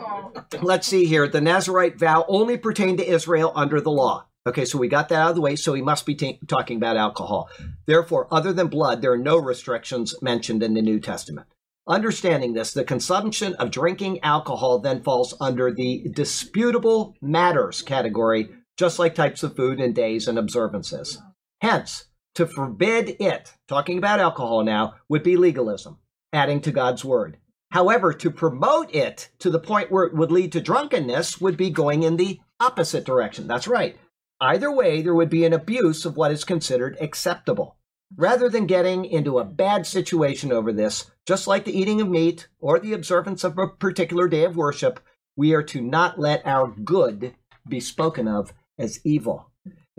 let's 0.61 0.85
see 0.85 1.05
here. 1.05 1.27
The 1.27 1.41
Nazarite 1.41 1.97
vow 1.97 2.25
only 2.27 2.57
pertained 2.57 2.99
to 2.99 3.09
Israel 3.09 3.51
under 3.55 3.81
the 3.81 3.89
law. 3.89 4.27
Okay, 4.45 4.65
so 4.65 4.77
we 4.77 4.87
got 4.87 5.09
that 5.09 5.19
out 5.21 5.29
of 5.31 5.35
the 5.35 5.41
way. 5.41 5.55
So 5.55 5.73
he 5.73 5.81
must 5.81 6.05
be 6.05 6.13
ta- 6.13 6.37
talking 6.47 6.77
about 6.77 6.95
alcohol. 6.95 7.49
Therefore, 7.87 8.27
other 8.31 8.53
than 8.53 8.67
blood, 8.67 9.01
there 9.01 9.13
are 9.13 9.17
no 9.17 9.37
restrictions 9.37 10.13
mentioned 10.21 10.61
in 10.61 10.75
the 10.75 10.81
New 10.81 10.99
Testament. 10.99 11.47
Understanding 11.87 12.53
this, 12.53 12.71
the 12.71 12.83
consumption 12.83 13.55
of 13.55 13.71
drinking 13.71 14.19
alcohol 14.21 14.77
then 14.77 15.01
falls 15.01 15.33
under 15.41 15.73
the 15.73 16.07
disputable 16.13 17.15
matters 17.19 17.81
category, 17.81 18.49
just 18.77 18.99
like 18.99 19.15
types 19.15 19.41
of 19.41 19.55
food 19.55 19.79
and 19.79 19.95
days 19.95 20.27
and 20.27 20.37
observances. 20.37 21.19
Hence, 21.61 22.05
to 22.39 22.47
forbid 22.47 23.17
it, 23.19 23.51
talking 23.67 23.97
about 23.97 24.21
alcohol 24.21 24.63
now, 24.63 24.95
would 25.09 25.23
be 25.23 25.35
legalism, 25.35 25.97
adding 26.31 26.61
to 26.61 26.71
God's 26.71 27.03
word. 27.03 27.37
However, 27.71 28.13
to 28.13 28.31
promote 28.31 28.95
it 28.95 29.27
to 29.39 29.49
the 29.49 29.59
point 29.59 29.91
where 29.91 30.05
it 30.05 30.15
would 30.15 30.31
lead 30.31 30.53
to 30.53 30.61
drunkenness 30.61 31.41
would 31.41 31.57
be 31.57 31.69
going 31.69 32.03
in 32.03 32.15
the 32.15 32.39
opposite 32.57 33.03
direction. 33.03 33.45
That's 33.45 33.67
right. 33.67 33.97
Either 34.39 34.71
way, 34.71 35.01
there 35.01 35.13
would 35.13 35.29
be 35.29 35.43
an 35.43 35.51
abuse 35.51 36.05
of 36.05 36.15
what 36.15 36.31
is 36.31 36.45
considered 36.45 36.95
acceptable. 37.01 37.75
Rather 38.15 38.47
than 38.47 38.67
getting 38.67 39.03
into 39.03 39.37
a 39.37 39.43
bad 39.43 39.85
situation 39.85 40.53
over 40.53 40.71
this, 40.71 41.11
just 41.27 41.45
like 41.45 41.65
the 41.65 41.77
eating 41.77 41.99
of 41.99 42.07
meat 42.07 42.47
or 42.61 42.79
the 42.79 42.93
observance 42.93 43.43
of 43.43 43.57
a 43.57 43.67
particular 43.67 44.29
day 44.29 44.45
of 44.45 44.55
worship, 44.55 45.01
we 45.35 45.53
are 45.53 45.63
to 45.63 45.81
not 45.81 46.17
let 46.17 46.47
our 46.47 46.69
good 46.69 47.35
be 47.67 47.81
spoken 47.81 48.29
of 48.29 48.53
as 48.77 49.01
evil. 49.03 49.48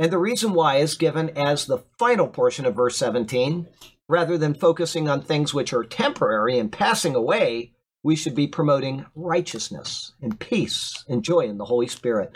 And 0.01 0.10
the 0.10 0.18
reason 0.18 0.55
why 0.55 0.77
is 0.77 0.94
given 0.94 1.28
as 1.36 1.66
the 1.66 1.85
final 1.98 2.27
portion 2.27 2.64
of 2.64 2.74
verse 2.74 2.97
17. 2.97 3.68
Rather 4.09 4.39
than 4.39 4.55
focusing 4.55 5.09
on 5.09 5.20
things 5.20 5.52
which 5.52 5.74
are 5.74 5.85
temporary 5.85 6.59
and 6.59 6.72
passing 6.72 7.14
away, 7.14 7.74
we 8.02 8.16
should 8.16 8.35
be 8.35 8.47
promoting 8.47 9.05
righteousness 9.14 10.12
and 10.22 10.40
peace 10.40 11.05
and 11.06 11.22
joy 11.22 11.40
in 11.40 11.59
the 11.59 11.66
Holy 11.66 11.86
Spirit. 11.86 12.32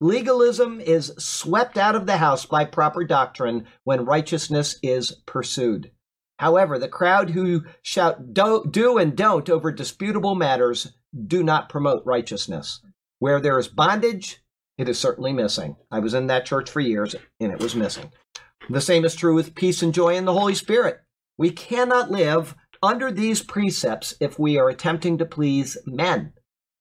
Legalism 0.00 0.80
is 0.80 1.12
swept 1.18 1.76
out 1.76 1.96
of 1.96 2.06
the 2.06 2.18
house 2.18 2.46
by 2.46 2.64
proper 2.64 3.02
doctrine 3.02 3.66
when 3.82 4.04
righteousness 4.04 4.78
is 4.80 5.10
pursued. 5.26 5.90
However, 6.38 6.78
the 6.78 6.86
crowd 6.86 7.30
who 7.30 7.64
shout 7.82 8.32
do, 8.32 8.64
do 8.70 8.96
and 8.96 9.16
don't 9.16 9.50
over 9.50 9.72
disputable 9.72 10.36
matters 10.36 10.92
do 11.26 11.42
not 11.42 11.68
promote 11.68 12.06
righteousness. 12.06 12.80
Where 13.18 13.40
there 13.40 13.58
is 13.58 13.66
bondage, 13.66 14.40
it 14.78 14.88
is 14.88 14.98
certainly 14.98 15.32
missing. 15.32 15.76
I 15.90 15.98
was 15.98 16.14
in 16.14 16.28
that 16.28 16.46
church 16.46 16.70
for 16.70 16.80
years 16.80 17.14
and 17.40 17.52
it 17.52 17.60
was 17.60 17.74
missing. 17.74 18.12
The 18.70 18.80
same 18.80 19.04
is 19.04 19.14
true 19.14 19.34
with 19.34 19.54
peace 19.54 19.82
and 19.82 19.92
joy 19.92 20.14
in 20.14 20.24
the 20.24 20.32
Holy 20.32 20.54
Spirit. 20.54 21.00
We 21.36 21.50
cannot 21.50 22.10
live 22.10 22.54
under 22.82 23.10
these 23.10 23.42
precepts 23.42 24.14
if 24.20 24.38
we 24.38 24.58
are 24.58 24.68
attempting 24.68 25.18
to 25.18 25.26
please 25.26 25.76
men. 25.84 26.32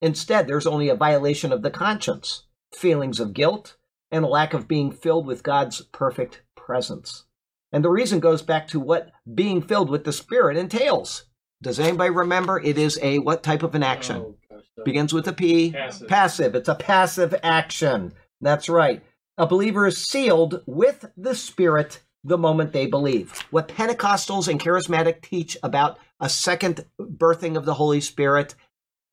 Instead, 0.02 0.48
there's 0.48 0.68
only 0.68 0.90
a 0.90 0.96
violation 0.96 1.52
of 1.52 1.64
the 1.64 1.72
conscience, 1.72 2.44
feelings 2.74 3.20
of 3.20 3.34
guilt, 3.34 3.78
and 4.12 4.24
a 4.24 4.28
lack 4.28 4.54
of 4.54 4.68
being 4.68 4.92
filled 4.92 5.26
with 5.26 5.44
God's 5.44 5.82
perfect 5.82 6.44
presence. 6.56 7.26
And 7.72 7.84
the 7.84 7.90
reason 7.90 8.20
goes 8.20 8.42
back 8.42 8.68
to 8.70 8.80
what 8.80 9.12
being 9.34 9.62
filled 9.62 9.90
with 9.90 10.04
the 10.04 10.14
Spirit 10.14 10.56
entails. 10.56 11.26
Does 11.62 11.80
anybody 11.80 12.12
remember? 12.12 12.60
It 12.60 12.78
is 12.78 13.00
a 13.02 13.18
what 13.20 13.44
type 13.44 13.64
of 13.64 13.74
an 13.76 13.84
action? 13.84 14.18
Oh, 14.18 14.38
Begins 14.86 15.14
with 15.14 15.28
a 15.28 15.34
P. 15.34 15.72
Passive. 15.72 16.08
Passive. 16.08 16.56
It's 16.56 16.70
a 16.70 16.76
passive 16.76 17.36
action. 17.44 18.14
That's 18.42 18.70
right. 18.70 19.04
A 19.38 19.48
believer 19.48 19.88
is 19.88 19.98
sealed 19.98 20.62
with 20.66 21.06
the 21.16 21.36
Spirit 21.36 22.02
the 22.24 22.38
moment 22.38 22.74
they 22.74 22.88
believe. 22.88 23.32
What 23.52 23.68
Pentecostals 23.68 24.48
and 24.48 24.60
Charismatic 24.60 25.22
teach 25.22 25.58
about 25.64 25.98
a 26.20 26.30
second 26.30 26.86
birthing 27.00 27.56
of 27.56 27.66
the 27.66 27.76
Holy 27.76 28.02
Spirit 28.02 28.56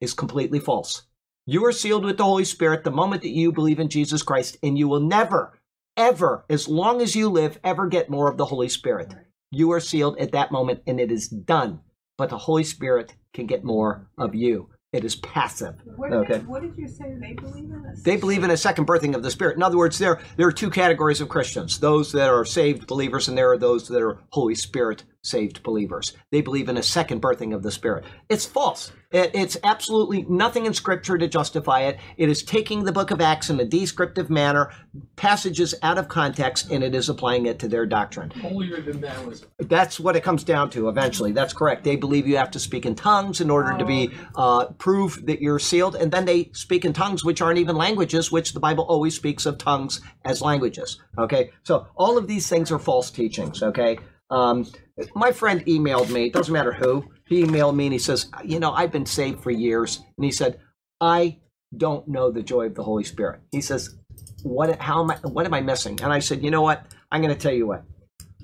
is 0.00 0.14
completely 0.14 0.58
false. 0.58 1.02
You 1.46 1.64
are 1.66 1.72
sealed 1.72 2.04
with 2.04 2.16
the 2.16 2.24
Holy 2.24 2.44
Spirit 2.44 2.84
the 2.84 2.90
moment 2.90 3.22
that 3.22 3.28
you 3.28 3.52
believe 3.52 3.78
in 3.78 3.90
Jesus 3.90 4.22
Christ, 4.22 4.56
and 4.62 4.78
you 4.78 4.88
will 4.88 5.00
never, 5.00 5.58
ever, 5.96 6.44
as 6.48 6.68
long 6.68 7.02
as 7.02 7.14
you 7.14 7.28
live, 7.28 7.58
ever 7.62 7.86
get 7.86 8.08
more 8.08 8.30
of 8.30 8.38
the 8.38 8.46
Holy 8.46 8.68
Spirit. 8.68 9.14
You 9.50 9.70
are 9.72 9.80
sealed 9.80 10.18
at 10.18 10.32
that 10.32 10.50
moment, 10.50 10.82
and 10.86 10.98
it 10.98 11.12
is 11.12 11.28
done. 11.28 11.80
But 12.16 12.30
the 12.30 12.38
Holy 12.38 12.64
Spirit 12.64 13.14
can 13.34 13.46
get 13.46 13.62
more 13.62 14.08
of 14.16 14.34
you. 14.34 14.70
It 14.94 15.04
is 15.04 15.16
passive. 15.16 15.74
What 15.96 16.10
did, 16.10 16.18
Okay. 16.20 16.38
what 16.46 16.62
did 16.62 16.76
you 16.78 16.86
say 16.86 17.16
they 17.20 17.32
believe 17.32 17.64
in? 17.64 17.82
This? 17.82 18.02
They 18.04 18.16
believe 18.16 18.44
in 18.44 18.52
a 18.52 18.56
second 18.56 18.86
birthing 18.86 19.16
of 19.16 19.24
the 19.24 19.30
Spirit. 19.30 19.56
In 19.56 19.62
other 19.64 19.76
words, 19.76 19.98
there, 19.98 20.20
there 20.36 20.46
are 20.46 20.52
two 20.52 20.70
categories 20.70 21.20
of 21.20 21.28
Christians 21.28 21.80
those 21.80 22.12
that 22.12 22.30
are 22.30 22.44
saved 22.44 22.86
believers, 22.86 23.26
and 23.26 23.36
there 23.36 23.50
are 23.50 23.58
those 23.58 23.88
that 23.88 24.00
are 24.00 24.18
Holy 24.30 24.54
Spirit 24.54 25.02
saved 25.22 25.64
believers. 25.64 26.12
They 26.30 26.42
believe 26.42 26.68
in 26.68 26.76
a 26.76 26.82
second 26.82 27.20
birthing 27.20 27.52
of 27.52 27.64
the 27.64 27.72
Spirit. 27.72 28.04
It's 28.28 28.46
false. 28.46 28.92
It- 29.14 29.30
it's 29.32 29.56
absolutely 29.62 30.26
nothing 30.28 30.66
in 30.66 30.74
Scripture 30.74 31.16
to 31.16 31.28
justify 31.28 31.82
it. 31.82 31.98
It 32.16 32.28
is 32.28 32.42
taking 32.42 32.82
the 32.82 32.90
book 32.90 33.12
of 33.12 33.20
Acts 33.20 33.48
in 33.48 33.60
a 33.60 33.64
descriptive 33.64 34.28
manner, 34.28 34.70
passages 35.14 35.72
out 35.82 35.98
of 35.98 36.08
context, 36.08 36.68
and 36.72 36.82
it 36.82 36.96
is 36.96 37.08
applying 37.08 37.46
it 37.46 37.60
to 37.60 37.68
their 37.68 37.86
doctrine. 37.86 38.30
Holier 38.42 38.80
than 38.80 39.00
thou 39.00 39.30
is 39.30 39.46
That's 39.60 40.00
what 40.00 40.16
it 40.16 40.24
comes 40.24 40.42
down 40.42 40.68
to 40.70 40.88
eventually. 40.88 41.30
That's 41.30 41.52
correct. 41.52 41.84
They 41.84 41.94
believe 41.94 42.26
you 42.26 42.36
have 42.36 42.50
to 42.50 42.58
speak 42.58 42.84
in 42.86 42.96
tongues 42.96 43.40
in 43.40 43.50
order 43.50 43.78
to 43.78 43.84
be 43.84 44.10
uh, 44.34 44.66
prove 44.78 45.24
that 45.26 45.40
you're 45.40 45.60
sealed, 45.60 45.94
and 45.94 46.10
then 46.10 46.24
they 46.24 46.50
speak 46.52 46.84
in 46.84 46.92
tongues 46.92 47.24
which 47.24 47.40
aren't 47.40 47.58
even 47.58 47.76
languages, 47.76 48.32
which 48.32 48.52
the 48.52 48.60
Bible 48.60 48.84
always 48.88 49.14
speaks 49.14 49.46
of 49.46 49.58
tongues 49.58 50.00
as 50.24 50.42
languages. 50.42 51.00
Okay, 51.16 51.50
so 51.62 51.86
all 51.94 52.18
of 52.18 52.26
these 52.26 52.48
things 52.48 52.72
are 52.72 52.80
false 52.80 53.12
teachings. 53.12 53.62
Okay, 53.62 53.96
um, 54.30 54.66
my 55.14 55.30
friend 55.30 55.64
emailed 55.66 56.10
me. 56.10 56.26
It 56.26 56.32
doesn't 56.32 56.52
matter 56.52 56.72
who. 56.72 57.04
He 57.26 57.42
emailed 57.42 57.74
me 57.74 57.86
and 57.86 57.92
he 57.92 57.98
says, 57.98 58.28
you 58.44 58.60
know, 58.60 58.72
I've 58.72 58.92
been 58.92 59.06
saved 59.06 59.42
for 59.42 59.50
years, 59.50 60.02
and 60.16 60.24
he 60.24 60.30
said, 60.30 60.60
I 61.00 61.38
don't 61.76 62.06
know 62.06 62.30
the 62.30 62.42
joy 62.42 62.66
of 62.66 62.74
the 62.74 62.84
Holy 62.84 63.04
Spirit. 63.04 63.40
He 63.50 63.60
says, 63.60 63.96
what? 64.42 64.78
How 64.80 65.02
am 65.02 65.10
I? 65.10 65.16
What 65.22 65.46
am 65.46 65.54
I 65.54 65.60
missing? 65.60 65.98
And 66.02 66.12
I 66.12 66.18
said, 66.18 66.44
you 66.44 66.50
know 66.50 66.62
what? 66.62 66.86
I'm 67.10 67.22
going 67.22 67.34
to 67.34 67.40
tell 67.40 67.52
you 67.52 67.66
what 67.66 67.84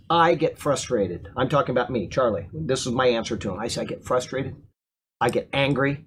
I 0.08 0.34
get 0.34 0.58
frustrated. 0.58 1.28
I'm 1.36 1.48
talking 1.48 1.72
about 1.72 1.90
me, 1.90 2.08
Charlie. 2.08 2.48
This 2.52 2.86
is 2.86 2.92
my 2.92 3.06
answer 3.06 3.36
to 3.36 3.52
him. 3.52 3.60
I 3.60 3.68
say 3.68 3.82
I 3.82 3.84
get 3.84 4.04
frustrated. 4.04 4.56
I 5.20 5.28
get 5.28 5.48
angry. 5.52 6.06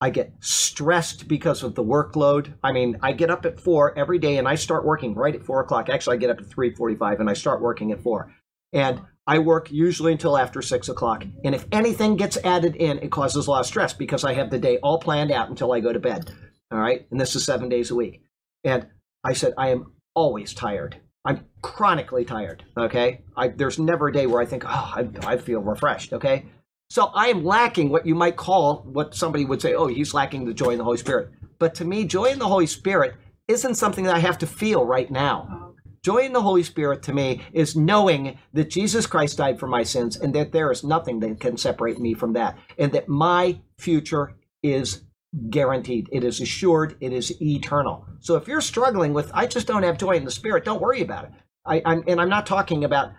I 0.00 0.10
get 0.10 0.32
stressed 0.40 1.28
because 1.28 1.62
of 1.62 1.74
the 1.74 1.84
workload. 1.84 2.54
I 2.62 2.72
mean, 2.72 2.98
I 3.02 3.12
get 3.12 3.30
up 3.30 3.46
at 3.46 3.60
four 3.60 3.96
every 3.96 4.18
day 4.18 4.38
and 4.38 4.48
I 4.48 4.56
start 4.56 4.84
working 4.84 5.14
right 5.14 5.34
at 5.34 5.44
four 5.44 5.60
o'clock. 5.60 5.88
Actually, 5.88 6.16
I 6.16 6.20
get 6.20 6.30
up 6.30 6.40
at 6.40 6.50
three 6.50 6.74
forty-five 6.74 7.20
and 7.20 7.30
I 7.30 7.34
start 7.34 7.62
working 7.62 7.92
at 7.92 8.02
four. 8.02 8.34
And 8.72 9.02
I 9.26 9.38
work 9.38 9.70
usually 9.70 10.12
until 10.12 10.36
after 10.36 10.60
six 10.60 10.88
o'clock. 10.88 11.24
And 11.44 11.54
if 11.54 11.66
anything 11.72 12.16
gets 12.16 12.36
added 12.38 12.76
in, 12.76 12.98
it 12.98 13.10
causes 13.10 13.46
a 13.46 13.50
lot 13.50 13.60
of 13.60 13.66
stress 13.66 13.92
because 13.92 14.24
I 14.24 14.34
have 14.34 14.50
the 14.50 14.58
day 14.58 14.78
all 14.78 14.98
planned 14.98 15.30
out 15.30 15.48
until 15.48 15.72
I 15.72 15.80
go 15.80 15.92
to 15.92 15.98
bed. 15.98 16.30
All 16.70 16.78
right. 16.78 17.06
And 17.10 17.20
this 17.20 17.34
is 17.34 17.44
seven 17.44 17.68
days 17.68 17.90
a 17.90 17.94
week. 17.94 18.22
And 18.64 18.86
I 19.24 19.32
said, 19.32 19.54
I 19.56 19.68
am 19.68 19.92
always 20.14 20.52
tired. 20.52 21.00
I'm 21.24 21.46
chronically 21.62 22.24
tired. 22.24 22.64
Okay. 22.76 23.22
I, 23.36 23.48
there's 23.48 23.78
never 23.78 24.08
a 24.08 24.12
day 24.12 24.26
where 24.26 24.42
I 24.42 24.46
think, 24.46 24.64
oh, 24.66 24.68
I, 24.94 25.08
I 25.22 25.36
feel 25.38 25.60
refreshed. 25.60 26.12
Okay. 26.12 26.44
So 26.90 27.06
I 27.06 27.28
am 27.28 27.44
lacking 27.44 27.88
what 27.88 28.06
you 28.06 28.14
might 28.14 28.36
call 28.36 28.82
what 28.82 29.14
somebody 29.14 29.46
would 29.46 29.62
say, 29.62 29.74
oh, 29.74 29.86
he's 29.86 30.12
lacking 30.12 30.44
the 30.44 30.52
joy 30.52 30.70
in 30.70 30.78
the 30.78 30.84
Holy 30.84 30.98
Spirit. 30.98 31.30
But 31.58 31.74
to 31.76 31.84
me, 31.84 32.04
joy 32.04 32.26
in 32.26 32.38
the 32.38 32.48
Holy 32.48 32.66
Spirit 32.66 33.14
isn't 33.48 33.76
something 33.76 34.04
that 34.04 34.14
I 34.14 34.18
have 34.18 34.38
to 34.38 34.46
feel 34.46 34.84
right 34.84 35.10
now. 35.10 35.73
Joy 36.04 36.18
in 36.18 36.34
the 36.34 36.42
Holy 36.42 36.62
Spirit 36.62 37.02
to 37.04 37.14
me 37.14 37.40
is 37.54 37.74
knowing 37.74 38.38
that 38.52 38.68
Jesus 38.68 39.06
Christ 39.06 39.38
died 39.38 39.58
for 39.58 39.66
my 39.66 39.82
sins 39.82 40.16
and 40.16 40.34
that 40.34 40.52
there 40.52 40.70
is 40.70 40.84
nothing 40.84 41.18
that 41.20 41.40
can 41.40 41.56
separate 41.56 41.98
me 41.98 42.12
from 42.12 42.34
that, 42.34 42.58
and 42.78 42.92
that 42.92 43.08
my 43.08 43.58
future 43.78 44.36
is 44.62 45.02
guaranteed. 45.48 46.08
It 46.12 46.22
is 46.22 46.42
assured. 46.42 46.96
It 47.00 47.14
is 47.14 47.40
eternal. 47.40 48.06
So 48.20 48.36
if 48.36 48.46
you're 48.46 48.60
struggling 48.60 49.14
with, 49.14 49.30
I 49.32 49.46
just 49.46 49.66
don't 49.66 49.82
have 49.82 49.96
joy 49.96 50.12
in 50.12 50.26
the 50.26 50.30
Spirit, 50.30 50.66
don't 50.66 50.82
worry 50.82 51.00
about 51.00 51.24
it. 51.24 51.30
I, 51.64 51.80
I'm, 51.86 52.04
and 52.06 52.20
I'm 52.20 52.28
not 52.28 52.46
talking 52.46 52.84
about 52.84 53.12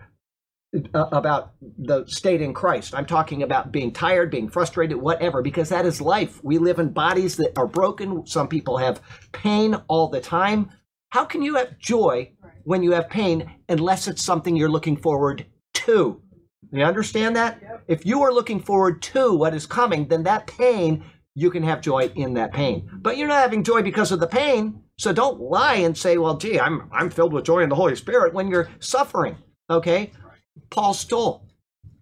uh, 0.94 1.06
about 1.12 1.54
the 1.80 2.06
state 2.06 2.42
in 2.42 2.54
Christ. 2.54 2.94
I'm 2.94 3.06
talking 3.06 3.42
about 3.42 3.72
being 3.72 3.94
tired, 3.94 4.30
being 4.30 4.50
frustrated, 4.50 4.98
whatever, 4.98 5.42
because 5.42 5.70
that 5.70 5.86
is 5.86 6.02
life. 6.02 6.44
We 6.44 6.58
live 6.58 6.80
in 6.80 6.90
bodies 6.90 7.38
that 7.38 7.58
are 7.58 7.66
broken. 7.66 8.28
Some 8.28 8.48
people 8.48 8.78
have 8.78 9.02
pain 9.32 9.76
all 9.88 10.10
the 10.10 10.22
time. 10.22 10.70
How 11.10 11.24
can 11.24 11.42
you 11.42 11.56
have 11.56 11.80
joy 11.80 12.34
when 12.66 12.84
you 12.84 12.92
have 12.92 13.10
pain 13.10 13.50
unless 13.70 14.08
it's 14.08 14.24
something 14.24 14.56
you're 14.56 14.70
looking 14.70 14.98
forward 14.98 15.46
to? 15.76 16.22
You 16.72 16.84
understand 16.84 17.36
that? 17.36 17.62
If 17.88 18.06
you 18.06 18.24
are 18.24 18.34
looking 18.34 18.60
forward 18.60 19.02
to 19.04 19.34
what 19.34 19.54
is 19.54 19.66
coming, 19.66 20.08
then 20.08 20.24
that 20.24 20.48
pain, 20.48 21.06
you 21.36 21.50
can 21.50 21.64
have 21.64 21.80
joy 21.82 22.12
in 22.16 22.34
that 22.34 22.52
pain. 22.54 22.90
But 22.94 23.18
you're 23.18 23.28
not 23.28 23.42
having 23.42 23.64
joy 23.64 23.82
because 23.82 24.12
of 24.12 24.20
the 24.20 24.28
pain. 24.28 24.82
So 24.98 25.14
don't 25.14 25.40
lie 25.40 25.76
and 25.76 25.98
say, 25.98 26.18
well, 26.18 26.38
gee, 26.38 26.60
I'm, 26.60 26.90
I'm 26.92 27.10
filled 27.10 27.34
with 27.34 27.46
joy 27.46 27.60
in 27.62 27.70
the 27.70 27.76
Holy 27.76 27.96
Spirit 27.96 28.34
when 28.34 28.48
you're 28.48 28.70
suffering. 28.80 29.38
Okay? 29.70 30.12
Paul 30.70 30.94
stole. 30.94 31.48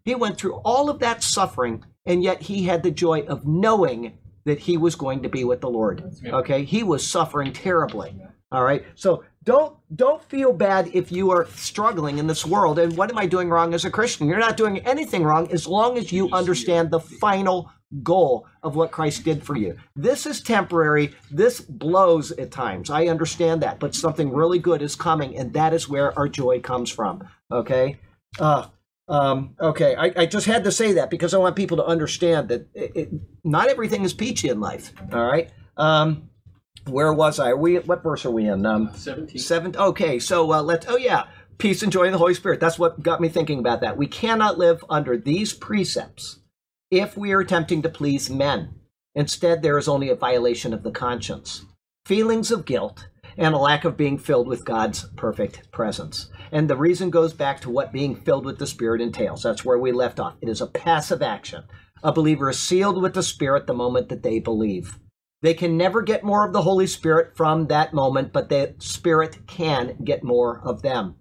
He 0.05 0.15
went 0.15 0.37
through 0.37 0.55
all 0.65 0.89
of 0.89 0.99
that 0.99 1.23
suffering, 1.23 1.83
and 2.05 2.23
yet 2.23 2.41
he 2.41 2.63
had 2.63 2.83
the 2.83 2.91
joy 2.91 3.21
of 3.21 3.47
knowing 3.47 4.17
that 4.45 4.59
he 4.59 4.77
was 4.77 4.95
going 4.95 5.23
to 5.23 5.29
be 5.29 5.43
with 5.43 5.61
the 5.61 5.69
Lord. 5.69 6.03
Okay? 6.25 6.63
He 6.63 6.83
was 6.83 7.05
suffering 7.05 7.53
terribly. 7.53 8.15
All 8.51 8.63
right? 8.63 8.85
So 8.95 9.23
don't 9.43 9.75
don't 9.95 10.23
feel 10.23 10.53
bad 10.53 10.89
if 10.93 11.11
you 11.11 11.31
are 11.31 11.47
struggling 11.47 12.17
in 12.17 12.27
this 12.27 12.45
world 12.45 12.79
and 12.79 12.95
what 12.95 13.11
am 13.11 13.17
I 13.17 13.25
doing 13.25 13.49
wrong 13.49 13.73
as 13.73 13.85
a 13.85 13.91
Christian? 13.91 14.27
You're 14.27 14.39
not 14.39 14.57
doing 14.57 14.79
anything 14.79 15.23
wrong 15.23 15.51
as 15.51 15.67
long 15.67 15.97
as 15.97 16.11
you 16.11 16.29
understand 16.31 16.91
the 16.91 16.99
final 16.99 17.69
goal 18.01 18.47
of 18.63 18.75
what 18.75 18.91
Christ 18.91 19.23
did 19.23 19.43
for 19.43 19.55
you. 19.55 19.77
This 19.95 20.25
is 20.25 20.41
temporary. 20.41 21.13
This 21.29 21.61
blows 21.61 22.31
at 22.31 22.51
times. 22.51 22.89
I 22.89 23.07
understand 23.07 23.61
that, 23.61 23.79
but 23.79 23.93
something 23.93 24.33
really 24.33 24.59
good 24.59 24.81
is 24.81 24.95
coming, 24.95 25.37
and 25.37 25.53
that 25.53 25.73
is 25.73 25.87
where 25.87 26.17
our 26.17 26.27
joy 26.27 26.59
comes 26.59 26.89
from. 26.89 27.27
Okay. 27.51 27.99
Uh, 28.39 28.67
um, 29.07 29.55
okay. 29.59 29.95
I, 29.95 30.11
I 30.15 30.25
just 30.25 30.47
had 30.47 30.63
to 30.63 30.71
say 30.71 30.93
that 30.93 31.09
because 31.11 31.33
I 31.33 31.37
want 31.37 31.55
people 31.55 31.77
to 31.77 31.85
understand 31.85 32.49
that 32.49 32.67
it, 32.73 32.91
it, 32.95 33.09
not 33.43 33.67
everything 33.67 34.03
is 34.03 34.13
peachy 34.13 34.49
in 34.49 34.59
life. 34.59 34.91
All 35.11 35.25
right. 35.25 35.51
Um, 35.77 36.29
where 36.85 37.13
was 37.13 37.39
I? 37.39 37.51
Are 37.51 37.57
we 37.57 37.79
what 37.79 38.03
verse 38.03 38.25
are 38.25 38.31
we 38.31 38.47
in? 38.47 38.65
Um, 38.65 38.91
17. 38.93 39.39
Seven. 39.39 39.75
Okay, 39.75 40.19
so 40.19 40.51
uh, 40.53 40.61
let's. 40.61 40.85
Oh 40.87 40.97
yeah, 40.97 41.25
peace 41.57 41.83
and 41.83 41.91
joy 41.91 42.03
in 42.03 42.11
the 42.11 42.17
Holy 42.17 42.33
Spirit. 42.33 42.59
That's 42.59 42.79
what 42.79 43.01
got 43.01 43.21
me 43.21 43.29
thinking 43.29 43.59
about 43.59 43.81
that. 43.81 43.97
We 43.97 44.07
cannot 44.07 44.57
live 44.57 44.83
under 44.89 45.17
these 45.17 45.53
precepts 45.53 46.39
if 46.91 47.17
we 47.17 47.31
are 47.31 47.39
attempting 47.39 47.81
to 47.81 47.89
please 47.89 48.29
men. 48.29 48.75
Instead, 49.15 49.61
there 49.61 49.77
is 49.77 49.87
only 49.87 50.09
a 50.09 50.15
violation 50.15 50.73
of 50.73 50.83
the 50.83 50.91
conscience, 50.91 51.65
feelings 52.05 52.51
of 52.51 52.65
guilt, 52.65 53.07
and 53.37 53.53
a 53.53 53.59
lack 53.59 53.85
of 53.85 53.95
being 53.95 54.17
filled 54.17 54.47
with 54.47 54.65
God's 54.65 55.05
perfect 55.15 55.71
presence. 55.71 56.29
And 56.51 56.69
the 56.69 56.75
reason 56.75 57.09
goes 57.09 57.33
back 57.33 57.61
to 57.61 57.69
what 57.69 57.93
being 57.93 58.15
filled 58.15 58.45
with 58.45 58.57
the 58.57 58.67
Spirit 58.67 59.01
entails. 59.01 59.43
That's 59.43 59.63
where 59.63 59.77
we 59.77 59.91
left 59.91 60.19
off. 60.19 60.35
It 60.41 60.49
is 60.49 60.61
a 60.61 60.67
passive 60.67 61.21
action. 61.21 61.63
A 62.03 62.11
believer 62.11 62.49
is 62.49 62.59
sealed 62.59 63.01
with 63.01 63.13
the 63.13 63.23
Spirit 63.23 63.67
the 63.67 63.73
moment 63.73 64.09
that 64.09 64.23
they 64.23 64.39
believe. 64.39 64.97
They 65.43 65.53
can 65.53 65.77
never 65.77 66.01
get 66.01 66.23
more 66.23 66.47
of 66.47 66.53
the 66.53 66.61
Holy 66.61 66.87
Spirit 66.87 67.35
from 67.35 67.67
that 67.67 67.93
moment, 67.93 68.31
but 68.31 68.47
the 68.47 68.75
Spirit 68.79 69.45
can 69.45 69.97
get 70.03 70.23
more 70.23 70.61
of 70.63 70.81
them. 70.81 71.15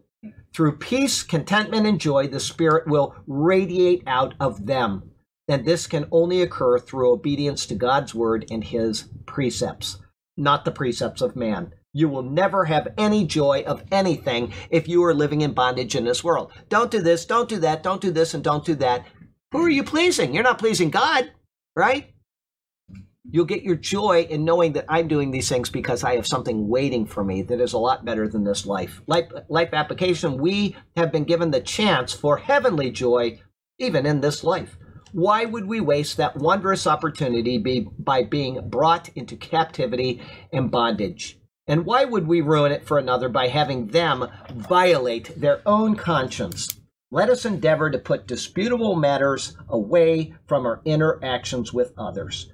Through 0.55 0.79
peace, 0.79 1.25
contentment, 1.25 1.89
and 1.89 2.01
joy, 2.01 2.29
the 2.29 2.39
Spirit 2.39 2.87
will 2.87 3.17
radiate 3.27 4.05
out 4.07 4.35
of 4.39 4.67
them. 4.67 5.11
And 5.49 5.67
this 5.67 5.89
can 5.89 6.07
only 6.13 6.41
occur 6.41 6.79
through 6.79 7.13
obedience 7.13 7.67
to 7.67 7.75
God's 7.75 8.15
word 8.15 8.47
and 8.49 8.63
his 8.63 9.09
precepts, 9.27 9.99
not 10.37 10.65
the 10.65 10.71
precepts 10.71 11.21
of 11.21 11.35
man. 11.35 11.73
You 11.93 12.09
will 12.09 12.23
never 12.23 12.67
have 12.67 12.95
any 12.97 13.27
joy 13.27 13.65
of 13.67 13.83
anything 13.91 14.53
if 14.71 14.87
you 14.87 15.03
are 15.03 15.15
living 15.15 15.41
in 15.41 15.53
bondage 15.53 15.97
in 15.97 16.05
this 16.05 16.23
world. 16.23 16.53
Don't 16.69 16.93
do 16.93 17.03
this, 17.03 17.27
don't 17.27 17.49
do 17.49 17.59
that, 17.59 17.83
don't 17.83 18.01
do 18.01 18.13
this, 18.13 18.35
and 18.35 18.45
don't 18.45 18.65
do 18.65 18.77
that. 18.77 19.05
Who 19.51 19.65
are 19.65 19.69
you 19.69 19.83
pleasing? 19.83 20.33
You're 20.33 20.45
not 20.45 20.61
pleasing 20.61 20.91
God, 20.91 21.33
right? 21.75 22.12
You'll 23.31 23.45
get 23.45 23.63
your 23.63 23.77
joy 23.77 24.27
in 24.29 24.45
knowing 24.45 24.73
that 24.73 24.87
I'm 24.89 25.07
doing 25.07 25.31
these 25.31 25.49
things 25.49 25.71
because 25.71 26.03
I 26.03 26.17
have 26.17 26.27
something 26.27 26.67
waiting 26.67 27.07
for 27.07 27.23
me 27.23 27.43
that 27.43 27.61
is 27.61 27.73
a 27.73 27.79
lot 27.79 28.05
better 28.05 28.27
than 28.27 28.43
this 28.43 28.67
life. 28.67 29.01
Life, 29.07 29.31
life 29.49 29.73
application, 29.73 30.39
we 30.39 30.77
have 30.97 31.13
been 31.13 31.23
given 31.23 31.53
the 31.53 31.61
chance 31.61 32.13
for 32.13 32.39
heavenly 32.39 32.91
joy 32.91 33.41
even 33.79 34.07
in 34.07 34.23
this 34.23 34.43
life. 34.43 34.77
Why 35.13 35.45
would 35.45 35.67
we 35.67 35.81
waste 35.81 36.17
that 36.17 36.37
wondrous 36.37 36.85
opportunity 36.85 37.59
be, 37.59 37.89
by 37.97 38.25
being 38.25 38.69
brought 38.69 39.09
into 39.11 39.37
captivity 39.37 40.21
and 40.53 40.71
bondage? 40.71 41.39
And 41.69 41.87
why 41.87 42.05
would 42.05 42.27
we 42.27 42.41
ruin 42.41 42.73
it 42.73 42.85
for 42.85 42.99
another 42.99 43.29
by 43.29 43.49
having 43.49 43.89
them 43.89 44.29
violate 44.53 45.41
their 45.41 45.61
own 45.65 45.95
conscience? 45.95 46.69
Let 47.13 47.29
us 47.29 47.45
endeavor 47.45 47.89
to 47.89 47.99
put 47.99 48.27
disputable 48.27 48.97
matters 48.97 49.57
away 49.69 50.35
from 50.47 50.67
our 50.67 50.81
interactions 50.85 51.73
with 51.73 51.93
others 51.97 52.52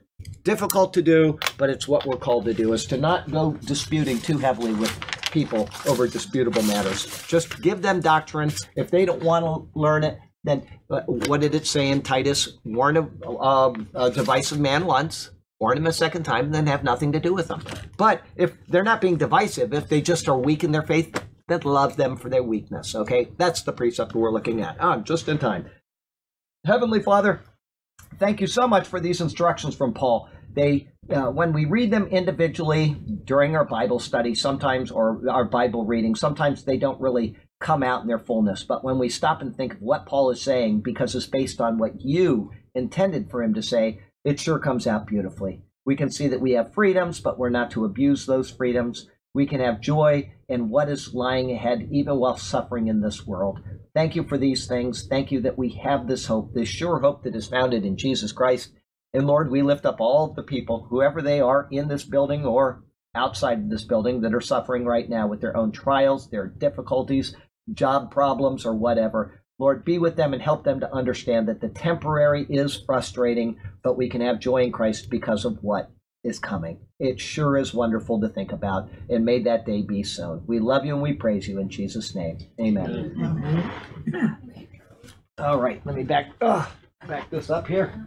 difficult 0.49 0.95
to 0.95 1.03
do, 1.03 1.39
but 1.59 1.69
it's 1.69 1.87
what 1.87 2.07
we're 2.07 2.17
called 2.17 2.47
to 2.47 2.55
do, 2.55 2.73
is 2.73 2.87
to 2.87 2.97
not 2.97 3.31
go 3.31 3.53
disputing 3.67 4.19
too 4.19 4.39
heavily 4.39 4.73
with 4.73 4.91
people 5.31 5.69
over 5.87 6.09
disputable 6.09 6.63
matters. 6.63 7.01
Just 7.27 7.61
give 7.61 7.83
them 7.83 8.01
doctrine. 8.01 8.51
If 8.75 8.91
they 8.91 9.05
don't 9.05 9.23
want 9.23 9.45
to 9.45 9.79
learn 9.79 10.05
it, 10.05 10.19
then 10.45 10.67
uh, 10.89 11.03
what 11.03 11.43
did 11.43 11.55
it 11.55 11.67
say 11.67 11.91
in 11.91 12.01
Titus? 12.01 12.57
Warn 12.65 12.97
a, 12.97 13.03
uh, 13.29 13.75
a 13.95 14.11
divisive 14.11 14.59
man 14.59 14.87
once, 14.87 15.31
warn 15.61 15.77
him 15.77 15.87
a 15.87 15.93
second 15.93 16.23
time, 16.23 16.47
and 16.47 16.55
then 16.55 16.67
have 16.67 16.83
nothing 16.83 17.13
to 17.13 17.21
do 17.21 17.35
with 17.35 17.49
them. 17.49 17.63
But 17.99 18.23
if 18.35 18.55
they're 18.69 18.83
not 18.83 19.03
being 19.03 19.19
divisive, 19.19 19.75
if 19.75 19.91
they 19.91 20.01
just 20.01 20.31
are 20.31 20.39
weak 20.39 20.65
in 20.65 20.73
their 20.73 20.87
faith, 20.87 21.23
then 21.49 21.61
love 21.61 21.97
them 21.97 22.17
for 22.17 22.31
their 22.31 22.43
weakness. 22.43 22.95
Okay, 22.95 23.29
that's 23.37 23.61
the 23.65 23.73
precept 23.73 24.15
we're 24.15 24.33
looking 24.33 24.63
at. 24.63 24.79
Ah, 24.81 24.97
just 24.97 25.29
in 25.29 25.37
time. 25.37 25.69
Heavenly 26.65 27.03
Father, 27.03 27.43
thank 28.19 28.41
you 28.41 28.47
so 28.47 28.67
much 28.67 28.87
for 28.89 28.99
these 28.99 29.21
instructions 29.21 29.75
from 29.75 29.93
Paul. 29.93 30.31
They, 30.53 30.89
uh, 31.11 31.31
when 31.31 31.53
we 31.53 31.65
read 31.65 31.91
them 31.91 32.07
individually 32.07 32.97
during 33.25 33.57
our 33.57 33.65
Bible 33.65 33.99
study, 33.99 34.35
sometimes 34.35 34.91
or 34.91 35.23
our 35.31 35.45
Bible 35.45 35.85
reading, 35.85 36.15
sometimes 36.15 36.65
they 36.65 36.77
don't 36.77 37.01
really 37.01 37.37
come 37.61 37.83
out 37.83 38.03
in 38.03 38.09
their 38.09 38.19
fullness. 38.19 38.63
But 38.65 38.85
when 38.85 38.99
we 38.99 39.09
stop 39.09 39.43
and 39.43 39.57
think 39.57 39.75
of 39.75 39.83
what 39.83 40.07
Paul 40.07 40.31
is 40.31 40.43
saying, 40.43 40.81
because 40.81 41.15
it's 41.15 41.27
based 41.27 41.61
on 41.61 41.79
what 41.79 42.01
you 42.01 42.53
intended 42.75 43.31
for 43.31 43.43
him 43.43 43.55
to 43.55 43.63
say, 43.63 44.01
it 44.25 44.41
sure 44.41 44.59
comes 44.59 44.87
out 44.87 45.07
beautifully. 45.07 45.63
We 45.85 45.97
can 45.97 46.11
see 46.11 46.29
that 46.29 46.41
we 46.41 46.53
have 46.53 46.75
freedoms, 46.75 47.21
but 47.21 47.39
we're 47.39 47.49
not 47.49 47.71
to 47.73 47.85
abuse 47.85 48.27
those 48.27 48.51
freedoms. 48.51 49.09
We 49.35 49.47
can 49.47 49.61
have 49.61 49.81
joy 49.81 50.33
in 50.49 50.69
what 50.69 50.89
is 50.89 51.15
lying 51.15 51.51
ahead, 51.51 51.89
even 51.91 52.17
while 52.17 52.37
suffering 52.37 52.89
in 52.89 53.01
this 53.01 53.27
world. 53.27 53.61
Thank 53.95 54.15
you 54.15 54.25
for 54.25 54.39
these 54.39 54.67
things. 54.67 55.07
Thank 55.07 55.33
you 55.33 55.41
that 55.43 55.59
we 55.59 55.81
have 55.83 56.07
this 56.07 56.27
hope, 56.27 56.55
this 56.55 56.69
sure 56.69 57.01
hope 57.01 57.25
that 57.25 57.35
is 57.35 57.49
founded 57.49 57.85
in 57.85 57.97
Jesus 57.97 58.33
Christ. 58.33 58.71
And 59.15 59.27
Lord, 59.27 59.51
we 59.51 59.63
lift 59.63 59.87
up 59.87 60.01
all 60.01 60.29
of 60.29 60.37
the 60.37 60.43
people, 60.43 60.87
whoever 60.91 61.23
they 61.23 61.41
are 61.41 61.67
in 61.71 61.89
this 61.89 62.05
building 62.05 62.45
or 62.45 62.85
outside 63.15 63.59
of 63.59 63.71
this 63.71 63.85
building, 63.85 64.21
that 64.21 64.35
are 64.35 64.41
suffering 64.41 64.85
right 64.85 65.09
now 65.09 65.27
with 65.27 65.41
their 65.41 65.57
own 65.57 65.73
trials, 65.73 66.31
their 66.31 66.47
difficulties, 66.47 67.35
job 67.73 68.11
problems, 68.11 68.67
or 68.67 68.75
whatever. 68.75 69.43
Lord, 69.59 69.85
be 69.85 69.99
with 69.99 70.17
them 70.17 70.35
and 70.35 70.43
help 70.43 70.63
them 70.65 70.81
to 70.81 70.95
understand 70.95 71.49
that 71.49 71.61
the 71.61 71.69
temporary 71.69 72.47
is 72.49 72.81
frustrating, 72.87 73.59
but 73.83 73.97
we 73.97 74.09
can 74.09 74.21
have 74.21 74.39
joy 74.39 74.63
in 74.63 74.73
Christ 74.73 75.11
because 75.11 75.45
of 75.45 75.63
what 75.63 75.91
is 76.23 76.39
coming. 76.39 76.79
It 77.01 77.21
sure 77.21 77.57
is 77.57 77.75
wonderful 77.75 78.21
to 78.21 78.29
think 78.29 78.53
about, 78.53 78.89
and 79.09 79.25
may 79.25 79.43
that 79.45 79.67
day 79.67 79.83
be 79.83 80.03
soon. 80.03 80.43
We 80.47 80.61
love 80.61 80.85
you 80.85 80.95
and 80.95 81.03
we 81.03 81.13
praise 81.15 81.49
you 81.49 81.59
in 81.59 81.71
Jesus' 81.71 82.15
name. 82.15 82.39
Amen. 82.61 83.73
All 85.39 85.61
right, 85.61 85.85
let 85.85 85.97
me 85.97 86.03
back 86.03 86.31
uh, 86.41 86.67
back 87.07 87.31
this 87.31 87.51
up 87.51 87.67
here. 87.67 88.07